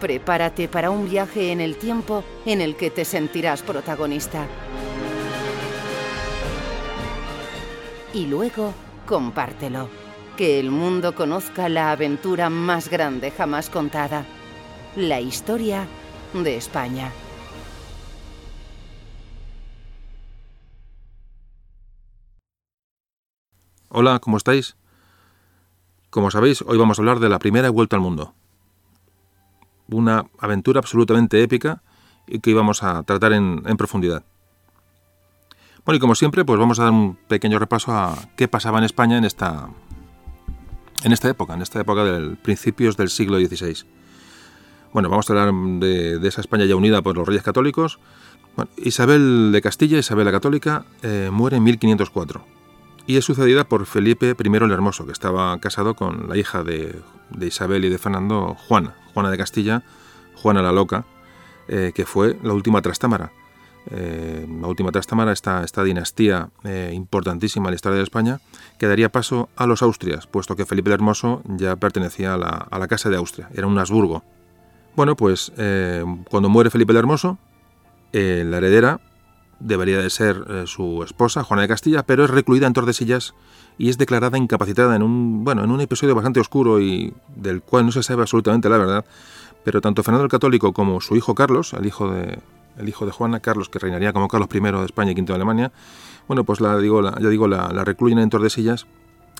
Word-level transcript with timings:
Prepárate 0.00 0.68
para 0.68 0.90
un 0.90 1.08
viaje 1.08 1.50
en 1.50 1.60
el 1.60 1.76
tiempo 1.76 2.22
en 2.46 2.60
el 2.60 2.76
que 2.76 2.90
te 2.90 3.04
sentirás 3.04 3.62
protagonista. 3.62 4.46
Y 8.14 8.26
luego, 8.26 8.72
compártelo. 9.06 9.88
Que 10.36 10.60
el 10.60 10.70
mundo 10.70 11.16
conozca 11.16 11.68
la 11.68 11.90
aventura 11.90 12.48
más 12.48 12.88
grande 12.88 13.32
jamás 13.32 13.70
contada. 13.70 14.24
La 14.94 15.20
historia 15.20 15.88
de 16.32 16.56
España. 16.56 17.12
Hola, 23.88 24.20
¿cómo 24.20 24.36
estáis? 24.36 24.76
Como 26.10 26.30
sabéis, 26.30 26.62
hoy 26.62 26.78
vamos 26.78 26.98
a 26.98 27.02
hablar 27.02 27.18
de 27.18 27.28
la 27.28 27.38
primera 27.38 27.70
vuelta 27.70 27.96
al 27.96 28.02
mundo. 28.02 28.34
Una 29.90 30.26
aventura 30.38 30.80
absolutamente 30.80 31.42
épica 31.42 31.82
y 32.26 32.40
que 32.40 32.50
íbamos 32.50 32.82
a 32.82 33.02
tratar 33.02 33.32
en, 33.32 33.62
profundidad. 33.76 34.22
Bueno, 35.84 35.96
y 35.96 36.00
como 36.00 36.14
siempre, 36.14 36.44
pues 36.44 36.58
vamos 36.58 36.78
a 36.78 36.84
dar 36.84 36.92
un 36.92 37.16
pequeño 37.28 37.58
repaso 37.58 37.92
a 37.92 38.14
qué 38.36 38.48
pasaba 38.48 38.78
en 38.78 38.84
España 38.84 39.16
en 39.16 39.24
esta, 39.24 39.70
en 41.04 41.12
esta 41.12 41.30
época, 41.30 41.54
en 41.54 41.62
esta 41.62 41.80
época 41.80 42.04
de 42.04 42.36
principios 42.36 42.96
del 42.96 43.08
siglo 43.08 43.38
XVI. 43.38 43.86
Bueno, 44.92 45.08
vamos 45.08 45.30
a 45.30 45.32
hablar 45.32 45.54
de, 45.80 46.26
esa 46.28 46.40
España 46.40 46.66
ya 46.66 46.76
unida 46.76 47.00
por 47.00 47.16
los 47.16 47.26
reyes 47.26 47.42
católicos. 47.42 47.98
Isabel 48.76 49.52
de 49.52 49.62
Castilla, 49.62 49.98
Isabel 49.98 50.26
la 50.26 50.32
Católica, 50.32 50.84
eh, 51.02 51.30
muere 51.32 51.56
en 51.56 51.62
1504 51.62 52.57
y 53.08 53.16
es 53.16 53.24
sucedida 53.24 53.64
por 53.64 53.86
Felipe 53.86 54.36
I 54.38 54.56
el 54.56 54.70
Hermoso, 54.70 55.06
que 55.06 55.12
estaba 55.12 55.58
casado 55.60 55.96
con 55.96 56.28
la 56.28 56.36
hija 56.36 56.62
de, 56.62 57.00
Isabel 57.40 57.86
y 57.86 57.88
de 57.88 57.96
Fernando, 57.96 58.54
Juana, 58.54 58.96
Juana 59.14 59.30
de 59.30 59.38
Castilla, 59.38 59.82
Juana 60.34 60.60
la 60.60 60.72
Loca, 60.72 61.06
eh, 61.68 61.92
que 61.94 62.04
fue 62.04 62.36
la 62.42 62.52
última 62.52 62.82
trastámara. 62.82 63.32
Eh, 63.90 64.46
la 64.60 64.66
última 64.66 64.92
trastámara, 64.92 65.32
esta, 65.32 65.64
esta 65.64 65.82
dinastía 65.84 66.50
eh, 66.64 66.90
importantísima 66.92 67.68
en 67.68 67.70
la 67.70 67.76
historia 67.76 67.96
de 67.96 68.04
España, 68.04 68.40
que 68.78 68.86
daría 68.86 69.10
paso 69.10 69.48
a 69.56 69.66
los 69.66 69.80
Austrias, 69.80 70.26
puesto 70.26 70.54
que 70.54 70.66
Felipe 70.66 70.90
el 70.90 70.94
Hermoso 70.94 71.40
ya 71.46 71.76
pertenecía 71.76 72.34
a 72.34 72.36
la, 72.36 72.48
a 72.48 72.78
la 72.78 72.88
Casa 72.88 73.08
de 73.08 73.16
Austria, 73.16 73.48
era 73.54 73.66
un 73.66 73.78
Habsburgo. 73.78 74.22
Bueno, 74.94 75.16
pues 75.16 75.50
cuando 76.28 76.50
muere 76.50 76.68
Felipe 76.68 76.92
el 76.92 76.98
Hermoso, 76.98 77.38
la 78.12 78.58
heredera 78.58 79.00
debería 79.60 79.98
de 79.98 80.10
ser 80.10 80.44
eh, 80.48 80.64
su 80.66 81.02
esposa, 81.02 81.44
Juana 81.44 81.62
de 81.62 81.68
Castilla, 81.68 82.02
pero 82.02 82.24
es 82.24 82.30
recluida 82.30 82.66
en 82.66 82.72
Tordesillas 82.72 83.34
y 83.76 83.88
es 83.88 83.98
declarada 83.98 84.38
incapacitada 84.38 84.96
en 84.96 85.02
un, 85.02 85.44
bueno, 85.44 85.64
en 85.64 85.70
un 85.70 85.80
episodio 85.80 86.14
bastante 86.14 86.40
oscuro 86.40 86.80
y 86.80 87.12
del 87.36 87.62
cual 87.62 87.86
no 87.86 87.92
se 87.92 88.02
sabe 88.02 88.22
absolutamente 88.22 88.68
la 88.68 88.78
verdad. 88.78 89.04
Pero 89.64 89.80
tanto 89.80 90.02
Fernando 90.02 90.24
el 90.24 90.30
Católico 90.30 90.72
como 90.72 91.00
su 91.00 91.16
hijo 91.16 91.34
Carlos, 91.34 91.72
el 91.74 91.86
hijo 91.86 92.10
de, 92.10 92.38
el 92.78 92.88
hijo 92.88 93.06
de 93.06 93.12
Juana, 93.12 93.40
Carlos, 93.40 93.68
que 93.68 93.78
reinaría 93.78 94.12
como 94.12 94.28
Carlos 94.28 94.48
I 94.52 94.60
de 94.60 94.84
España 94.84 95.12
y 95.12 95.14
V 95.14 95.26
de 95.26 95.34
Alemania, 95.34 95.72
bueno, 96.26 96.44
pues 96.44 96.60
la, 96.60 96.78
digo, 96.78 97.02
ya 97.02 97.28
digo, 97.28 97.48
la, 97.48 97.70
la, 97.72 97.84
recluyen 97.84 98.18
en 98.18 98.30
Tordesillas 98.30 98.86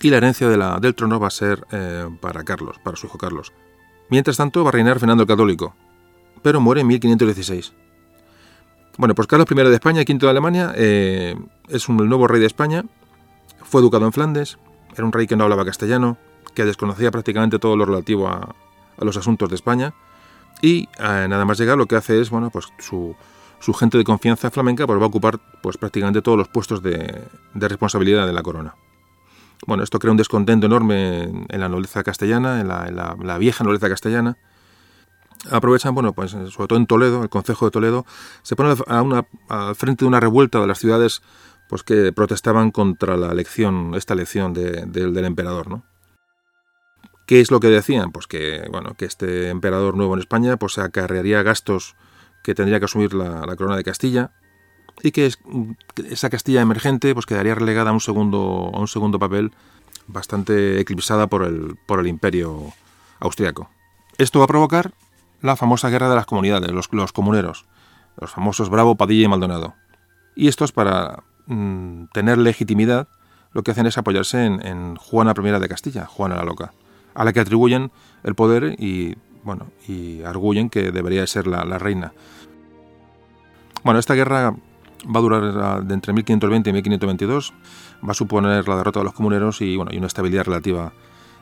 y 0.01 0.09
la 0.09 0.17
herencia 0.17 0.49
de 0.49 0.57
la, 0.57 0.79
del 0.79 0.95
trono 0.95 1.19
va 1.19 1.27
a 1.27 1.31
ser 1.31 1.65
eh, 1.71 2.09
para 2.21 2.43
Carlos, 2.43 2.77
para 2.83 2.97
su 2.97 3.07
hijo 3.07 3.17
Carlos. 3.17 3.53
Mientras 4.09 4.37
tanto 4.37 4.63
va 4.63 4.69
a 4.69 4.73
reinar 4.73 4.99
Fernando 4.99 5.23
el 5.23 5.27
Católico, 5.27 5.75
pero 6.41 6.59
muere 6.61 6.81
en 6.81 6.87
1516. 6.87 7.73
Bueno, 8.99 9.15
pues 9.15 9.29
Carlos 9.29 9.47
I 9.49 9.55
de 9.55 9.73
España, 9.73 10.03
quinto 10.03 10.25
de 10.25 10.31
Alemania, 10.31 10.73
eh, 10.75 11.33
es 11.69 11.87
un, 11.87 12.01
el 12.01 12.09
nuevo 12.09 12.27
rey 12.27 12.41
de 12.41 12.47
España, 12.47 12.83
fue 13.63 13.79
educado 13.79 14.05
en 14.05 14.11
Flandes, 14.11 14.57
era 14.93 15.05
un 15.05 15.13
rey 15.13 15.25
que 15.25 15.37
no 15.37 15.45
hablaba 15.45 15.63
castellano, 15.63 16.17
que 16.53 16.65
desconocía 16.65 17.09
prácticamente 17.09 17.59
todo 17.59 17.77
lo 17.77 17.85
relativo 17.85 18.27
a, 18.27 18.53
los 18.97 19.15
asuntos 19.15 19.47
de 19.47 19.55
España, 19.55 19.93
y 20.61 20.89
eh, 20.99 21.27
nada 21.29 21.45
más 21.45 21.57
llegar 21.57 21.77
lo 21.77 21.85
que 21.85 21.95
hace 21.95 22.19
es, 22.19 22.29
bueno, 22.29 22.49
pues 22.49 22.73
su, 22.77 23.15
gente 23.73 23.97
de 23.97 24.03
confianza 24.03 24.51
flamenca 24.51 24.85
pues 24.85 24.99
va 24.99 25.05
a 25.05 25.07
ocupar 25.07 25.39
pues 25.63 25.77
prácticamente 25.77 26.21
todos 26.21 26.37
los 26.37 26.49
puestos 26.49 26.83
de, 26.83 27.23
responsabilidad 27.53 28.27
de 28.27 28.33
la 28.33 28.43
corona. 28.43 28.75
Bueno, 29.65 29.81
esto 29.83 29.97
crea 29.99 30.11
un 30.11 30.17
descontento 30.17 30.65
enorme 30.65 31.21
en, 31.47 31.59
la 31.61 31.69
nobleza 31.69 32.03
castellana, 32.03 32.59
en 32.59 32.67
la, 32.67 32.85
en 32.89 32.97
la, 32.97 33.15
la 33.23 33.37
vieja 33.37 33.63
nobleza 33.63 33.87
castellana, 33.87 34.35
aprovechan, 35.49 35.95
bueno, 35.95 36.13
pues 36.13 36.31
sobre 36.31 36.67
todo 36.67 36.77
en 36.77 36.87
Toledo, 36.87 37.23
el 37.23 37.29
Concejo 37.29 37.65
de 37.65 37.71
Toledo, 37.71 38.05
se 38.41 38.55
pone 38.55 38.75
al 39.49 39.75
frente 39.75 40.05
de 40.05 40.07
una 40.07 40.19
revuelta 40.19 40.59
de 40.59 40.67
las 40.67 40.79
ciudades 40.79 41.21
pues 41.69 41.83
que 41.83 42.11
protestaban 42.11 42.71
contra 42.71 43.15
la 43.15 43.31
elección, 43.31 43.93
esta 43.95 44.15
elección 44.15 44.53
de, 44.53 44.85
de, 44.87 45.11
del 45.11 45.25
emperador, 45.25 45.69
¿no? 45.69 45.83
¿Qué 47.29 47.41
es 47.41 47.51
lo 47.51 47.59
que 47.59 47.67
decían? 47.67 48.11
Pues 48.11 48.25
que, 48.25 48.67
bueno, 48.71 48.95
que 48.97 49.05
este 49.05 49.49
emperador 49.49 49.95
nuevo 49.95 50.15
en 50.15 50.19
España 50.19 50.57
pues 50.57 50.79
acarrearía 50.79 51.43
gastos 51.43 51.95
que 52.43 52.55
tendría 52.55 52.79
que 52.79 52.85
asumir 52.85 53.13
la, 53.13 53.55
corona 53.55 53.77
de 53.77 53.83
Castilla 53.83 54.31
y 55.03 55.11
que 55.11 55.27
es, 55.27 55.37
esa 56.09 56.31
Castilla 56.31 56.61
emergente 56.61 57.13
pues 57.13 57.27
quedaría 57.27 57.53
relegada 57.53 57.91
a 57.91 57.93
un 57.93 57.99
segundo, 57.99 58.71
a 58.73 58.79
un 58.79 58.87
segundo 58.87 59.19
papel 59.19 59.51
bastante 60.07 60.79
eclipsada 60.79 61.27
por 61.27 61.43
el, 61.43 61.75
por 61.85 61.99
el 61.99 62.07
imperio 62.07 62.73
austriaco. 63.19 63.69
Esto 64.17 64.39
va 64.39 64.45
a 64.45 64.47
provocar 64.47 64.91
la 65.41 65.55
famosa 65.55 65.89
guerra 65.89 66.09
de 66.09 66.15
las 66.15 66.25
comunidades, 66.25 66.71
los, 66.71 66.91
los 66.91 67.13
comuneros, 67.13 67.65
los 68.19 68.31
famosos 68.31 68.69
Bravo, 68.69 68.95
Padilla 68.95 69.25
y 69.25 69.27
Maldonado. 69.27 69.75
Y 70.35 70.47
estos, 70.47 70.71
para 70.71 71.23
mmm, 71.47 72.05
tener 72.13 72.37
legitimidad, 72.37 73.07
lo 73.53 73.63
que 73.63 73.71
hacen 73.71 73.85
es 73.85 73.97
apoyarse 73.97 74.45
en, 74.45 74.95
Juana 74.95 75.33
I 75.37 75.59
de 75.59 75.67
Castilla, 75.67 76.05
Juana 76.05 76.35
la 76.35 76.43
Loca, 76.43 76.73
a 77.15 77.25
la 77.25 77.33
que 77.33 77.39
atribuyen 77.39 77.91
el 78.23 78.35
poder 78.35 78.75
y, 78.77 79.15
bueno, 79.43 79.67
y 79.87 80.21
arguyen 80.23 80.69
que 80.69 80.91
debería 80.91 81.25
ser 81.27 81.47
la, 81.47 81.63
reina. 81.77 82.13
Bueno, 83.83 83.99
esta 83.99 84.13
guerra 84.13 84.55
va 85.03 85.19
a 85.19 85.21
durar 85.21 85.83
de 85.85 85.93
entre 85.93 86.13
1520 86.13 86.69
y 86.69 86.73
1522, 86.73 87.53
va 88.07 88.11
a 88.11 88.13
suponer 88.13 88.67
la 88.67 88.77
derrota 88.77 88.99
de 88.99 89.05
los 89.05 89.13
comuneros 89.13 89.61
y, 89.61 89.75
bueno, 89.75 89.91
y 89.93 89.97
una 89.97 90.07
estabilidad 90.07 90.45
relativa 90.45 90.93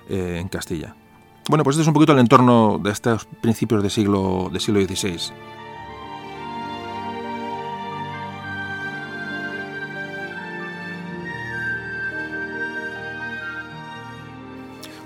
eh, 0.09 0.37
en 0.39 0.47
Castilla. 0.47 0.95
Bueno, 1.49 1.63
pues 1.63 1.75
este 1.75 1.83
es 1.83 1.87
un 1.87 1.93
poquito 1.93 2.11
el 2.11 2.19
entorno 2.19 2.77
de 2.83 2.91
estos 2.91 3.25
principios 3.25 3.81
del 3.81 3.89
siglo, 3.89 4.49
del 4.51 4.59
siglo 4.59 4.81
XVI. 4.81 5.31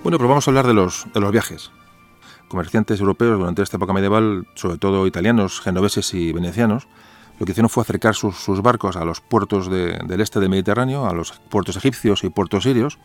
Bueno, 0.01 0.17
pues 0.17 0.27
vamos 0.27 0.47
a 0.47 0.51
hablar 0.51 0.65
de 0.65 0.73
los, 0.73 1.05
de 1.13 1.19
los 1.19 1.31
viajes. 1.31 1.71
Comerciantes 2.47 2.99
europeos 2.99 3.37
durante 3.37 3.61
esta 3.61 3.77
época 3.77 3.93
medieval, 3.93 4.47
sobre 4.55 4.79
todo 4.79 5.05
italianos, 5.05 5.61
genoveses 5.61 6.11
y 6.15 6.33
venecianos, 6.33 6.87
lo 7.41 7.45
que 7.45 7.53
hicieron 7.53 7.69
fue 7.69 7.81
acercar 7.81 8.13
sus, 8.13 8.61
barcos 8.61 8.95
a 8.95 9.03
los 9.03 9.19
puertos 9.19 9.67
de, 9.67 9.97
del 10.05 10.21
este 10.21 10.39
del 10.39 10.51
Mediterráneo, 10.51 11.07
a 11.07 11.13
los 11.15 11.31
puertos 11.49 11.75
egipcios 11.75 12.23
y 12.23 12.29
puertos 12.29 12.65
sirios, 12.65 12.99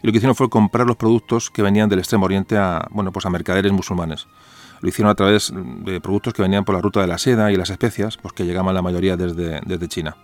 y 0.00 0.06
lo 0.06 0.12
que 0.12 0.18
hicieron 0.18 0.36
fue 0.36 0.48
comprar 0.48 0.86
los 0.86 0.94
productos 0.94 1.50
que 1.50 1.60
venían 1.60 1.88
del 1.88 1.98
Extremo 1.98 2.26
Oriente 2.26 2.56
a, 2.56 2.86
bueno, 2.92 3.10
pues 3.10 3.26
a 3.26 3.30
mercaderes 3.30 3.72
musulmanes. 3.72 4.28
Lo 4.80 4.88
hicieron 4.88 5.10
a 5.10 5.16
través 5.16 5.52
de 5.52 6.00
productos 6.00 6.34
que 6.34 6.42
venían 6.42 6.64
por 6.64 6.76
la 6.76 6.80
ruta 6.80 7.00
de 7.00 7.08
la 7.08 7.18
seda 7.18 7.50
y 7.50 7.56
las 7.56 7.70
especias, 7.70 8.16
pues 8.16 8.32
que 8.32 8.44
llegaban 8.44 8.76
la 8.76 8.82
mayoría 8.82 9.16
desde 9.16 9.88
China. 9.88 10.14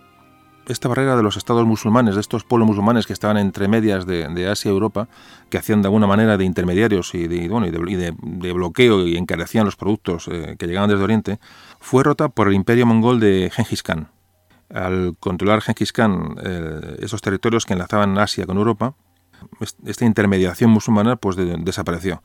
Esta 0.67 0.89
barrera 0.89 1.15
de 1.15 1.23
los 1.23 1.37
estados 1.37 1.65
musulmanes, 1.65 2.15
de 2.15 2.21
estos 2.21 2.43
pueblos 2.43 2.67
musulmanes 2.67 3.07
que 3.07 3.13
estaban 3.13 3.37
entre 3.37 3.67
medias 3.67 4.05
de, 4.05 4.49
Asia 4.49 4.69
y 4.69 4.73
Europa, 4.73 5.07
que 5.49 5.57
hacían 5.57 5.81
de 5.81 5.87
alguna 5.87 6.07
manera 6.07 6.37
de 6.37 6.45
intermediarios 6.45 7.13
y 7.15 7.27
de, 7.27 7.37
y 7.37 7.95
de, 7.95 8.53
bloqueo 8.53 9.07
y 9.07 9.17
encarecían 9.17 9.65
los 9.65 9.75
productos 9.75 10.27
eh, 10.27 10.55
que 10.57 10.67
llegaban 10.67 10.89
desde 10.89 11.03
Oriente, 11.03 11.39
fue 11.79 12.03
rota 12.03 12.29
por 12.29 12.47
el 12.47 12.53
imperio 12.53 12.85
mongol 12.85 13.19
de 13.19 13.51
Genghis 13.53 13.83
Khan. 13.83 14.09
Al 14.69 15.15
controlar 15.19 15.61
Genghis 15.61 15.93
Khan 15.93 16.35
eh, 16.43 16.97
esos 16.99 17.21
territorios 17.21 17.65
que 17.65 17.73
enlazaban 17.73 18.17
Asia 18.17 18.45
con 18.45 18.57
Europa, 18.57 18.95
esta 19.85 20.05
intermediación 20.05 20.69
musulmana 20.69 21.15
pues 21.15 21.37
desapareció. 21.37 22.21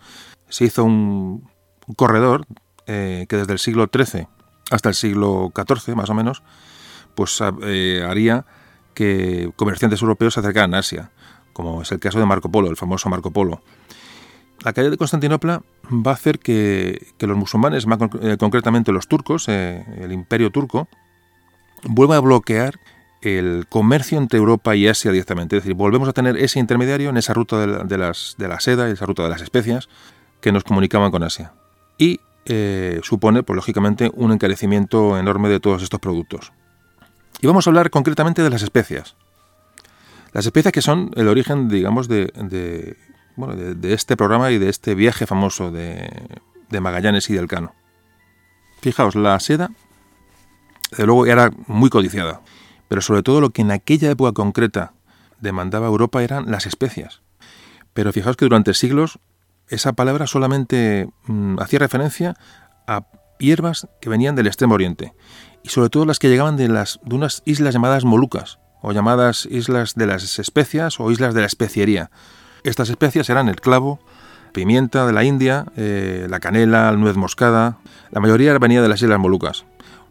Se 0.49 0.65
hizo 0.65 0.85
un, 0.85 1.49
corredor 1.97 2.47
que 2.87 3.27
desde 3.29 3.53
el 3.53 3.59
siglo 3.59 3.88
XIII 3.93 4.27
hasta 4.71 4.88
el 4.88 4.95
siglo 4.95 5.53
XIV, 5.55 5.95
más 5.95 6.09
o 6.09 6.15
menos, 6.15 6.43
pues 7.14 7.41
eh, 7.62 8.05
haría 8.09 8.44
que 8.94 9.50
comerciantes 9.56 10.03
europeos 10.03 10.35
se 10.35 10.41
acercaran 10.41 10.75
a 10.75 10.79
Asia, 10.79 11.11
como 11.53 11.82
es 11.82 11.93
el 11.93 12.00
caso 12.00 12.19
de 12.19 12.26
Marco 12.26 12.50
Polo, 12.50 12.70
el 12.70 12.76
famoso 12.76 13.09
Marco 13.09 13.31
Polo. 13.31 13.62
La 14.64 14.73
caída 14.73 14.91
de 14.91 14.97
Constantinopla 14.97 15.62
va 15.91 16.12
a 16.12 16.14
hacer 16.14 16.38
que, 16.38 17.14
los 17.19 17.37
musulmanes, 17.37 17.87
más 17.87 17.99
eh, 18.20 18.37
concretamente 18.38 18.93
los 18.93 19.09
turcos, 19.09 19.49
eh, 19.49 19.85
el 19.99 20.12
imperio 20.12 20.50
turco, 20.50 20.88
vuelva 21.85 22.17
a 22.17 22.20
bloquear 22.20 22.79
el 23.23 23.67
comercio 23.69 24.19
entre 24.19 24.38
Europa 24.38 24.76
y 24.76 24.87
Asia 24.87 25.11
directamente. 25.11 25.56
Es 25.56 25.64
decir, 25.64 25.75
volvemos 25.75 26.09
a 26.09 26.12
tener 26.12 26.37
ese 26.37 26.61
intermediario 26.61 27.11
en 27.11 27.17
esa 27.17 27.35
ruta 27.35 27.59
de 27.61 27.67
la, 27.67 27.85
de 27.85 27.99
las, 28.49 28.62
seda, 28.62 28.88
esa 28.88 29.06
ruta 29.06 29.25
de 29.25 29.31
las 29.31 29.43
especias, 29.43 29.88
que 30.41 30.53
nos 30.53 30.64
comunicaban 30.64 31.11
con 31.11 31.23
Asia. 31.23 31.53
Y 31.99 32.20
supone, 33.03 33.44
pues 33.44 33.55
lógicamente, 33.55 34.11
un 34.14 34.32
encarecimiento 34.32 35.17
enorme 35.17 35.49
de 35.49 35.61
todos 35.61 35.82
estos 35.85 36.00
productos. 36.00 36.53
Y 37.43 37.47
vamos 37.49 37.67
a 37.67 37.71
hablar 37.71 37.91
concretamente 37.91 38.41
de 38.41 38.50
las 38.50 38.62
especias. 38.62 39.17
Las 40.33 40.47
especias 40.47 40.73
que 40.73 40.81
son 40.81 41.11
el 41.17 41.27
origen, 41.27 41.69
digamos, 41.69 42.06
de, 42.06 42.27
de, 43.37 43.93
este 43.93 44.17
programa 44.17 44.53
y 44.53 44.59
de 44.59 44.69
este 44.69 44.94
viaje 44.94 45.27
famoso 45.27 45.73
de, 45.73 46.09
Magallanes 46.71 47.29
y 47.31 47.35
del 47.35 47.49
Cano. 47.49 47.75
Fijaos, 48.81 49.17
la 49.17 49.39
seda, 49.41 49.73
de 50.97 51.05
luego, 51.05 51.27
era 51.27 51.50
muy 51.67 51.91
codiciada, 51.91 52.43
pero 52.87 53.03
sobre 53.03 53.25
todo 53.25 53.41
lo 53.41 53.50
que 53.50 53.62
en 53.62 53.73
aquella 53.73 54.12
época 54.12 54.33
concreta 54.33 54.93
demandaba 55.41 55.88
Europa 55.88 56.23
eran 56.23 56.49
las 56.49 56.67
especias. 56.67 57.23
Pero 57.93 58.12
fijaos 58.12 58.37
que 58.37 58.45
durante 58.45 58.73
siglos 58.73 59.19
esa 59.67 59.95
palabra 59.95 60.29
solamente 60.29 61.09
mm, 61.27 61.59
hacía 61.59 61.81
referencia 61.81 62.37
a 62.87 63.05
hierbas 63.41 63.88
que 64.00 64.09
venían 64.09 64.37
del 64.37 64.47
extremo 64.47 64.75
oriente 64.75 65.12
y 65.62 65.69
sobre 65.69 65.91
todo 65.91 66.05
las 66.05 66.19
que 66.19 66.29
llegaban 66.29 66.56
de, 66.56 66.69
las, 66.69 67.00
de 67.05 67.14
unas 67.14 67.43
islas 67.44 67.75
llamadas 67.75 68.05
Molucas, 68.05 68.59
o 68.82 68.93
llamadas 68.93 69.47
islas 69.50 69.94
de 69.94 70.06
las 70.06 70.38
especias 70.38 71.00
o 71.00 71.11
islas 71.11 71.35
de 71.35 71.41
la 71.41 71.47
especiería. 71.47 72.11
Estas 72.64 72.91
especias 72.91 73.31
eran 73.31 73.49
el 73.49 73.61
clavo, 73.61 74.00
pimienta 74.53 75.06
de 75.06 75.12
la 75.12 75.25
India, 75.25 75.67
eh, 75.76 76.26
la 76.29 76.41
canela, 76.41 76.91
la 76.91 76.97
nuez 76.97 77.17
moscada. 77.17 77.79
La 78.11 78.20
mayoría 78.20 78.56
venía 78.59 78.82
de 78.82 78.88
las 78.88 79.00
islas 79.00 79.19
Molucas. 79.19 79.64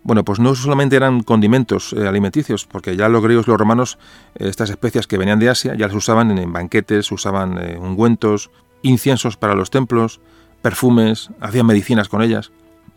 Bueno, 0.04 0.26
pues 0.26 0.40
no 0.40 0.56
solamente 0.56 0.96
eran 0.96 1.22
condimentos 1.22 1.94
eh, 1.94 2.08
alimenticios, 2.08 2.66
porque 2.66 2.96
ya 2.96 3.08
los 3.08 3.22
griegos 3.22 3.48
los 3.48 3.60
romanos, 3.60 4.00
eh, 4.36 4.48
estas 4.48 4.70
especias 4.70 5.06
que 5.06 5.18
venían 5.18 5.38
de 5.38 5.50
Asia, 5.50 5.76
ya 5.76 5.88
las 5.88 5.96
usaban 5.96 6.36
en, 6.38 6.52
banquetes, 6.52 7.12
usaban 7.12 7.60
ungüentos, 7.78 8.50
inciensos 8.82 9.38
para 9.38 9.54
los 9.54 9.70
templos, 9.70 10.22
perfumes, 10.62 11.30
hacían 11.40 11.68
medicinas 11.68 12.10
con 12.10 12.22
ellas 12.24 12.52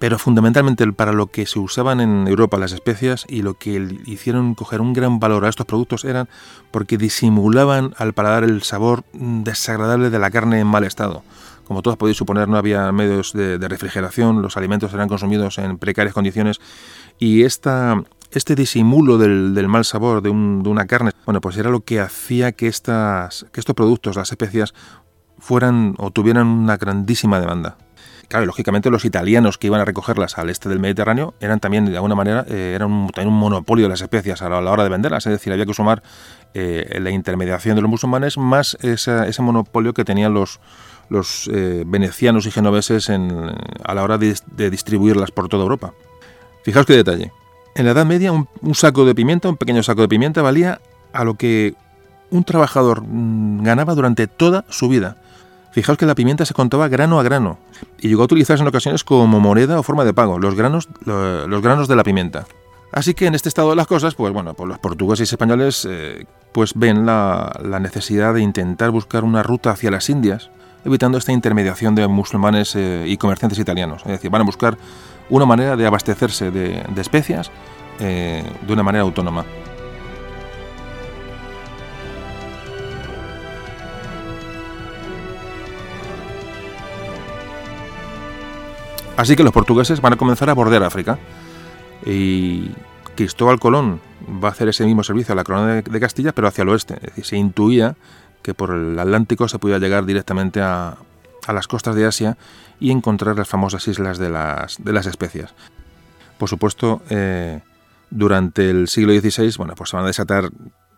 pero 0.05 0.19
fundamentalmente 0.19 0.87
para 0.93 1.15
lo 1.15 1.29
que 1.29 1.47
se 1.47 1.59
usaban 1.59 1.99
en 1.99 2.29
Europa 2.29 2.59
las 2.59 2.73
especias 2.73 3.25
y 3.27 3.41
lo 3.41 3.55
que 3.55 4.03
hicieron 4.05 4.55
coger 4.55 4.83
un 4.83 4.93
gran 4.93 5.19
valor 5.19 5.47
a 5.47 5.49
estos 5.49 5.65
productos 5.65 6.05
eran 6.05 6.29
porque 6.71 6.99
disimulaban 6.99 7.95
al 7.97 8.13
paladar 8.13 8.45
el 8.45 8.63
sabor 8.65 9.05
desagradable 9.15 10.11
de 10.11 10.19
la 10.19 10.31
carne 10.31 10.61
en 10.61 10.67
mal 10.67 10.85
estado. 10.85 11.23
Como 11.67 11.81
todos 11.81 11.97
podéis 11.97 12.19
suponer, 12.19 12.49
no 12.49 12.59
había 12.59 12.93
medios 12.93 13.33
de, 13.33 13.57
refrigeración, 13.57 14.43
los 14.43 14.59
alimentos 14.59 14.93
eran 14.93 15.09
consumidos 15.09 15.57
en 15.57 15.79
precarias 15.79 16.13
condiciones 16.13 16.61
y 17.19 17.45
esta, 17.45 18.05
este 18.31 18.55
disimulo 18.55 19.17
del, 19.17 19.69
mal 19.69 19.87
sabor 19.87 20.21
de, 20.21 20.29
una 20.29 20.85
carne, 20.87 21.13
bueno, 21.25 21.41
pues 21.41 21.57
era 21.57 21.71
lo 21.71 21.81
que 21.81 22.01
hacía 22.01 22.53
que, 22.53 22.67
estas, 22.67 23.47
que 23.53 23.61
estos 23.61 23.75
productos, 23.75 24.17
las 24.17 24.31
especias, 24.31 24.75
fueran 25.39 25.95
o 25.97 26.11
tuvieran 26.11 26.47
una 26.47 26.77
grandísima 26.77 27.41
demanda. 27.41 27.79
Claro, 28.29 28.47
lógicamente 28.47 28.91
los 28.91 29.05
italianos 29.05 29.59
que 29.59 29.67
iban 29.67 29.81
a 29.81 29.85
recogerlas 29.85 30.39
al 30.39 30.51
este 30.51 30.69
del 30.69 30.81
Mediterráneo 30.81 31.35
eran 31.41 31.61
también, 31.61 31.87
de 31.87 31.97
alguna 31.97 32.15
manera, 32.15 32.45
eh, 32.49 32.73
eran 32.75 32.91
un, 32.91 33.09
también 33.09 33.33
un 33.33 33.39
monopolio 33.39 33.85
de 33.87 33.91
las 33.91 34.01
especias 34.01 34.43
a 34.43 34.49
la, 34.49 34.59
hora 34.71 34.85
de 34.85 34.89
venderlas. 34.89 35.27
Es 35.27 35.33
decir, 35.33 35.53
había 35.53 35.67
que 35.67 35.75
sumar 35.75 36.03
eh, 36.55 36.99
la 37.01 37.11
intermediación 37.11 37.77
de 37.77 37.83
los 37.83 37.91
musulmanes 37.91 38.39
más 38.39 38.77
ese 38.83 39.43
monopolio 39.43 39.95
que 39.95 40.05
tenían 40.05 40.35
los, 40.35 40.61
los 41.09 41.49
eh, 41.53 41.85
venecianos 41.87 42.47
y 42.47 42.51
genoveses 42.51 43.09
en, 43.09 43.53
a 43.85 43.95
la 43.95 44.03
hora 44.03 44.19
de, 44.19 44.35
distribuirlas 44.71 45.31
por 45.31 45.49
toda 45.49 45.63
Europa. 45.63 45.93
Fijaos 46.63 46.87
qué 46.87 46.95
detalle. 46.95 47.33
En 47.75 47.87
la 47.87 47.93
Edad 47.93 48.07
Media, 48.07 48.33
un, 48.33 48.75
saco 48.75 49.05
de 49.05 49.15
pimienta, 49.15 49.49
un 49.49 49.57
pequeño 49.57 49.83
saco 49.83 50.03
de 50.03 50.09
pimienta, 50.09 50.43
valía 50.43 50.81
a 51.13 51.25
lo 51.25 51.35
que 51.35 51.75
un 52.31 52.45
trabajador 52.45 53.03
mm, 53.03 53.63
ganaba 53.63 53.95
durante 53.95 54.27
toda 54.27 54.65
su 54.69 54.89
vida. 54.89 55.17
Fijaos 55.75 55.99
que 55.99 56.07
la 56.07 56.15
pimienta 56.15 56.47
se 56.47 56.55
contaba 56.55 56.87
grano 56.87 57.19
a 57.19 57.25
grano 57.25 57.59
y 57.99 58.07
llegó 58.07 58.23
a 58.23 58.27
utilizarse 58.27 58.63
en 58.63 58.69
ocasiones 58.69 59.03
como 59.03 59.41
moneda 59.41 59.77
o 59.77 59.83
forma 59.83 60.05
de 60.05 60.15
pago, 60.15 60.39
los 60.39 60.55
granos, 60.55 60.89
los 61.05 61.63
granos 61.63 61.89
de 61.89 61.97
la 61.97 62.05
pimienta. 62.05 62.47
Así 62.93 63.13
que 63.13 63.27
en 63.27 63.35
este 63.35 63.49
estado 63.49 63.71
de 63.71 63.77
las 63.77 63.89
cosas, 63.89 64.15
pues 64.15 64.33
bueno, 64.33 64.55
pues 64.55 64.69
los 64.69 64.79
portugueses 64.79 65.29
y 65.29 65.35
españoles 65.35 65.85
eh, 65.91 66.27
pues 66.53 66.75
ven 66.77 67.05
la, 67.07 67.51
necesidad 67.81 68.35
de 68.35 68.41
intentar 68.41 68.93
buscar 68.93 69.25
una 69.25 69.43
ruta 69.43 69.73
hacia 69.73 69.91
las 69.91 70.09
Indias, 70.09 70.49
evitando 70.85 71.19
esta 71.19 71.33
intermediación 71.33 71.97
de 71.97 72.07
musulmanes 72.07 72.77
eh, 72.77 73.07
y 73.09 73.17
comerciantes 73.17 73.59
italianos. 73.59 74.03
Es 74.03 74.13
decir, 74.13 74.31
van 74.31 74.43
a 74.43 74.45
buscar 74.45 74.79
una 75.29 75.45
manera 75.45 75.75
de 75.75 75.89
abastecerse 75.89 76.53
de, 76.53 76.85
especias 76.99 77.51
eh, 77.99 78.45
de 78.65 78.73
una 78.73 78.85
manera 78.85 79.03
autónoma. 79.03 79.45
Así 89.17 89.37
que 89.37 89.45
los 89.45 89.53
portugueses 89.53 90.01
van 90.01 90.15
a 90.15 90.17
comenzar 90.17 90.51
a 90.51 90.55
bordear 90.55 90.83
África. 90.83 91.19
Y 92.05 92.71
Cristóbal 93.15 93.61
Colón 93.61 94.01
va 94.43 94.49
a 94.49 94.51
hacer 94.53 94.69
ese 94.69 94.85
mismo 94.85 95.05
servicio 95.05 95.33
a 95.33 95.37
la 95.37 95.45
corona 95.45 95.83
de, 95.83 96.01
Castilla, 96.01 96.33
pero 96.33 96.49
hacia 96.49 96.63
el 96.63 96.69
oeste. 96.69 96.99
Se 97.23 97.37
intuía 97.37 97.97
que 98.43 98.55
por 98.55 98.71
el 98.71 98.99
Atlántico 98.99 99.49
se 99.49 99.59
podía 99.59 99.79
llegar 99.79 100.05
directamente 100.05 100.61
a, 100.61 100.97
las 101.47 101.69
costas 101.69 101.95
de 101.95 102.07
Asia 102.07 102.37
y 102.81 102.91
encontrar 102.91 103.37
las 103.37 103.49
famosas 103.49 103.87
islas 103.87 104.19
de 104.19 104.31
las, 104.31 104.83
de 104.83 104.93
las 104.93 105.07
especias. 105.07 105.55
Por 106.39 106.49
supuesto, 106.49 107.03
eh, 107.11 107.61
durante 108.11 108.71
el 108.71 108.89
siglo 108.89 109.13
XVI, 109.13 109.55
bueno, 109.59 109.75
pues 109.77 109.91
se 109.91 109.97
van 109.97 110.05
a 110.05 110.09
desatar 110.09 110.51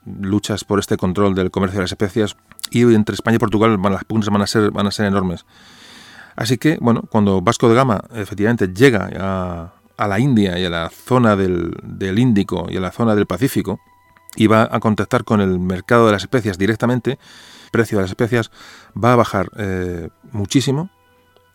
luchas 0.06 0.64
por 0.64 0.78
este 0.78 0.96
control 0.96 1.34
del 1.34 1.50
comercio 1.50 1.78
de 1.78 1.84
las 1.84 1.92
especias 1.92 2.36
y 2.70 2.82
entre 2.82 3.14
España 3.14 3.36
y 3.36 3.38
Portugal 3.38 3.78
las 3.82 4.04
puntas 4.04 4.30
van 4.30 4.42
a 4.42 4.46
ser, 4.46 4.70
van 4.70 4.86
a 4.86 4.92
ser 4.92 5.06
enormes. 5.06 5.44
Así 6.36 6.58
que, 6.58 6.76
bueno, 6.80 7.02
cuando 7.10 7.40
Vasco 7.40 7.68
de 7.68 7.74
Gama 7.74 8.04
efectivamente 8.14 8.68
llega 8.68 9.72
a, 9.96 10.06
la 10.06 10.20
India 10.20 10.58
y 10.58 10.66
a 10.66 10.70
la 10.70 10.90
zona 10.90 11.34
del, 11.34 12.18
Índico 12.18 12.66
y 12.68 12.76
a 12.76 12.80
la 12.80 12.92
zona 12.92 13.14
del 13.14 13.26
Pacífico, 13.26 13.80
y 14.36 14.46
va 14.46 14.68
a 14.70 14.78
contactar 14.80 15.24
con 15.24 15.40
el 15.40 15.58
mercado 15.58 16.06
de 16.06 16.12
las 16.12 16.22
especias 16.22 16.58
directamente, 16.58 17.12
el 17.12 17.70
precio 17.72 17.96
de 17.96 18.02
las 18.02 18.10
especias 18.10 18.50
va 19.02 19.14
a 19.14 19.16
bajar 19.16 19.50
eh, 19.56 20.10
muchísimo 20.30 20.90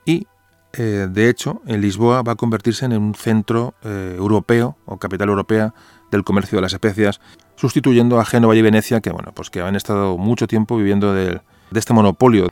y 0.04 0.26
eh, 0.74 1.08
de 1.10 1.30
hecho 1.30 1.62
en 1.68 1.82
Lisboa 1.82 2.24
va 2.24 2.32
a 2.32 2.36
convertirse 2.36 2.86
en 2.86 2.94
un 2.94 3.14
centro 3.14 3.76
eh, 3.84 4.16
europeo 4.18 4.78
o 4.86 4.98
capital 4.98 5.30
europea 5.30 5.76
del 6.12 6.24
comercio 6.24 6.58
de 6.58 6.64
las 6.64 6.74
especias, 6.74 7.22
sustituyendo 7.56 8.20
a 8.20 8.26
Génova 8.26 8.56
y 8.56 8.62
Venecia 8.64 9.00
que 9.00 9.12
bueno 9.12 9.32
pues 9.34 9.52
que 9.52 9.62
han 9.62 9.76
estado 9.76 10.18
mucho 10.18 10.48
tiempo 10.48 10.76
viviendo 10.76 11.14
de 11.14 11.40
este 11.72 11.94
monopolio 11.94 12.50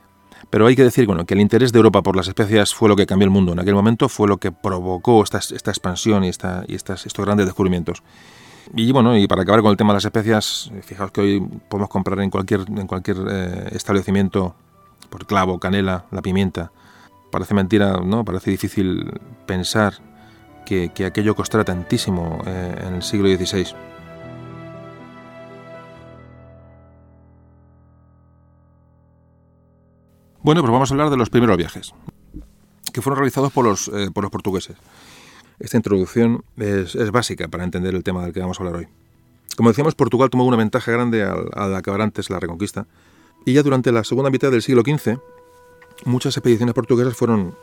pero 0.50 0.66
hay 0.66 0.76
que 0.76 0.84
decir 0.84 1.06
bueno, 1.06 1.26
que 1.26 1.34
el 1.34 1.42
interés 1.42 1.72
de 1.72 1.78
Europa 1.78 2.02
por 2.02 2.16
las 2.16 2.28
especias 2.28 2.74
fue 2.74 2.90
lo 2.90 2.96
que 2.96 3.06
cambió 3.06 3.26
el 3.26 3.32
mundo 3.32 3.54
en 3.54 3.60
aquel 3.60 3.76
momento, 3.76 4.10
fue 4.10 4.28
lo 4.28 4.38
que 4.38 4.52
provocó 4.52 5.24
esta, 5.24 5.38
esta 5.38 5.72
expansión 5.72 6.24
y, 6.24 6.30
esta, 6.30 6.64
y 6.68 6.76
estas, 6.76 7.06
estos 7.06 7.26
grandes 7.26 7.46
descubrimientos. 7.46 8.02
Y 8.76 8.92
bueno, 8.92 9.18
y 9.18 9.28
para 9.28 9.42
acabar 9.42 9.62
con 9.62 9.72
el 9.72 9.78
tema 9.78 9.94
de 9.94 9.98
las 9.98 10.06
especias, 10.06 10.72
fijaos 10.84 11.12
que 11.12 11.22
hoy 11.22 11.40
podemos 11.70 11.90
comprar 11.90 12.20
en 12.20 12.30
cualquier, 12.30 12.62
en 12.68 12.88
cualquier 12.88 13.18
eh, 13.30 13.70
establecimiento 13.72 14.56
por 15.10 15.26
clavo, 15.26 15.60
canela, 15.60 16.06
la 16.12 16.22
pimienta. 16.22 16.72
Parece 17.32 17.54
mentira, 17.54 18.00
¿no? 18.04 18.24
Parece 18.24 18.52
difícil 18.52 19.12
pensar 19.46 19.96
que, 20.66 20.92
aquello 21.06 21.36
costara 21.36 21.64
tantísimo 21.64 22.44
eh, 22.46 22.86
en 22.88 22.96
el 22.96 23.04
siglo 23.04 23.28
XVI. 23.28 23.89
Bueno, 30.42 30.62
pues 30.62 30.72
vamos 30.72 30.90
a 30.90 30.94
hablar 30.94 31.10
de 31.10 31.18
los 31.18 31.30
primeros 31.30 31.58
viajes, 31.58 31.94
que 32.94 33.02
fueron 33.02 33.18
realizados 33.18 33.52
por 33.52 33.66
los, 33.66 33.90
eh, 33.90 34.10
por 34.14 34.24
los 34.24 34.32
portugueses. 34.32 34.78
Esta 35.60 35.76
introducción 35.76 36.46
es, 36.56 36.96
básica 37.12 37.50
para 37.50 37.66
entender 37.66 37.94
el 37.94 38.04
tema 38.04 38.24
del 38.24 38.32
que 38.32 38.40
vamos 38.40 38.58
a 38.58 38.64
hablar 38.64 38.80
hoy. 38.80 38.88
Como 39.58 39.70
decíamos, 39.70 39.96
Portugal 39.96 40.30
tomó 40.30 40.46
una 40.46 40.56
ventaja 40.56 40.94
grande 40.94 41.24
al, 41.24 41.76
acabar 41.76 42.02
antes 42.02 42.30
la 42.30 42.40
reconquista, 42.40 42.88
y 43.46 43.52
ya 43.52 43.64
durante 43.64 43.92
la 43.92 44.06
segunda 44.06 44.30
mitad 44.30 44.50
del 44.50 44.62
siglo 44.62 44.82
XV, 44.82 45.20
muchas 46.06 46.38
expediciones 46.38 46.74
portuguesas 46.74 47.16
fueron, 47.16 47.54